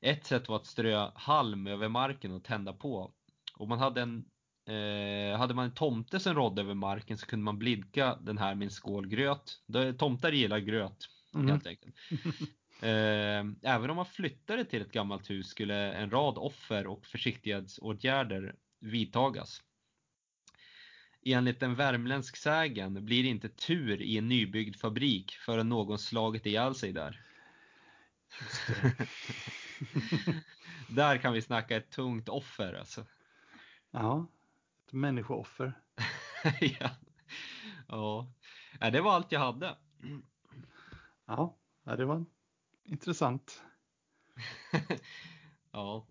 Ett 0.00 0.26
sätt 0.26 0.48
var 0.48 0.56
att 0.56 0.66
strö 0.66 1.10
halm 1.14 1.66
över 1.66 1.88
marken 1.88 2.32
och 2.32 2.44
tända 2.44 2.72
på. 2.72 3.12
Och 3.56 3.68
man 3.68 3.78
hade 3.78 4.02
en 4.02 4.24
eh, 4.68 5.38
hade 5.38 5.54
man 5.54 5.64
en 5.64 5.74
tomte 5.74 6.20
som 6.20 6.34
rådde 6.34 6.62
över 6.62 6.74
marken 6.74 7.18
så 7.18 7.26
kunde 7.26 7.44
man 7.44 7.58
blidka 7.58 8.18
den 8.20 8.38
här 8.38 8.54
med 8.54 8.64
en 8.64 8.70
skål 8.70 9.08
gröt. 9.08 9.62
Tomtar 9.98 10.32
gillar 10.32 10.58
gröt 10.58 11.08
mm. 11.34 11.48
helt 11.48 11.66
enkelt. 11.66 11.94
Eh, 12.82 13.44
även 13.62 13.90
om 13.90 13.96
man 13.96 14.06
flyttade 14.06 14.64
till 14.64 14.82
ett 14.82 14.92
gammalt 14.92 15.30
hus 15.30 15.48
skulle 15.48 15.92
en 15.92 16.10
rad 16.10 16.38
offer 16.38 16.86
och 16.86 17.06
försiktighetsåtgärder 17.06 18.54
vidtagas. 18.80 19.62
Enligt 21.24 21.62
en 21.62 21.74
värmländsk 21.74 22.36
sägen 22.36 23.04
blir 23.04 23.22
det 23.22 23.28
inte 23.28 23.48
tur 23.48 24.02
i 24.02 24.18
en 24.18 24.28
nybyggd 24.28 24.76
fabrik 24.76 25.32
förrän 25.32 25.68
någon 25.68 25.98
slagit 25.98 26.46
ihjäl 26.46 26.74
sig 26.74 26.92
där. 26.92 27.20
där 30.88 31.18
kan 31.18 31.32
vi 31.32 31.42
snacka 31.42 31.76
ett 31.76 31.90
tungt 31.90 32.28
offer 32.28 32.74
alltså. 32.74 33.06
Ja, 33.90 34.26
ett 34.86 34.92
människooffer. 34.92 35.80
ja. 36.60 36.90
ja, 38.80 38.90
det 38.90 39.00
var 39.00 39.12
allt 39.12 39.32
jag 39.32 39.40
hade. 39.40 39.76
Ja, 41.26 41.58
det 41.84 42.04
var 42.04 42.24
intressant. 42.84 43.62
ja, 45.72 46.06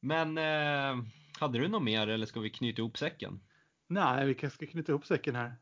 men 0.00 0.38
eh, 0.38 1.04
hade 1.38 1.58
du 1.58 1.68
något 1.68 1.82
mer 1.82 2.06
eller 2.08 2.26
ska 2.26 2.40
vi 2.40 2.50
knyta 2.50 2.82
ihop 2.82 2.98
säcken? 2.98 3.40
Nej, 3.86 4.26
vi 4.26 4.34
kanske 4.34 4.56
ska 4.56 4.66
knyta 4.72 4.92
ihop 4.92 5.06
säcken 5.06 5.36
här. 5.36 5.56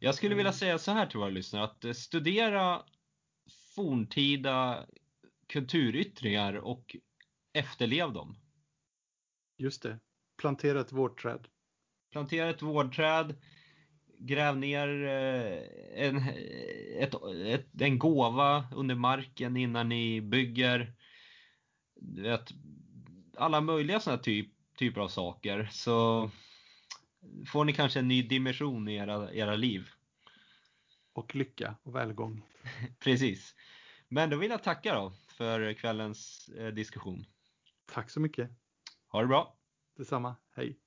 Jag 0.00 0.14
skulle 0.14 0.34
vilja 0.34 0.50
mm. 0.50 0.58
säga 0.58 0.78
så 0.78 0.92
här 0.92 1.06
till 1.06 1.18
våra 1.18 1.30
lyssnare 1.30 1.64
att 1.64 1.84
eh, 1.84 1.92
studera 1.92 2.82
forntida 3.74 4.86
kulturyttringar 5.48 6.54
och 6.54 6.96
efterlev 7.52 8.12
dem. 8.12 8.36
Just 9.58 9.82
det. 9.82 9.98
Plantera 10.40 10.80
ett 10.80 10.92
vårdträd. 10.92 11.48
Plantera 12.12 12.50
ett 12.50 12.62
vårdträd 12.62 13.36
gräv 14.18 14.56
ner 14.56 15.04
eh, 15.04 16.06
en, 16.06 16.28
ett, 16.98 17.14
ett, 17.46 17.80
en 17.80 17.98
gåva 17.98 18.68
under 18.74 18.94
marken 18.94 19.56
innan 19.56 19.88
ni 19.88 20.20
bygger. 20.20 20.94
Vet, 22.00 22.50
alla 23.36 23.60
möjliga 23.60 24.00
sådana 24.00 24.22
typ, 24.22 24.48
typer 24.78 25.00
av 25.00 25.08
saker. 25.08 25.68
Så 25.72 26.30
får 27.46 27.64
ni 27.64 27.72
kanske 27.72 27.98
en 27.98 28.08
ny 28.08 28.22
dimension 28.22 28.88
i 28.88 28.94
era, 28.94 29.32
era 29.32 29.56
liv. 29.56 29.88
Och 31.12 31.34
lycka 31.34 31.76
och 31.82 31.94
välgång. 31.94 32.42
Precis. 32.98 33.54
Men 34.08 34.30
då 34.30 34.36
vill 34.36 34.50
jag 34.50 34.62
tacka 34.62 34.94
då 34.94 35.12
för 35.38 35.74
kvällens 35.74 36.48
eh, 36.48 36.68
diskussion. 36.68 37.24
Tack 37.86 38.10
så 38.10 38.20
mycket. 38.20 38.50
Ha 39.08 39.20
det 39.20 39.26
bra. 39.26 39.58
Detsamma. 39.96 40.36
Hej. 40.50 40.80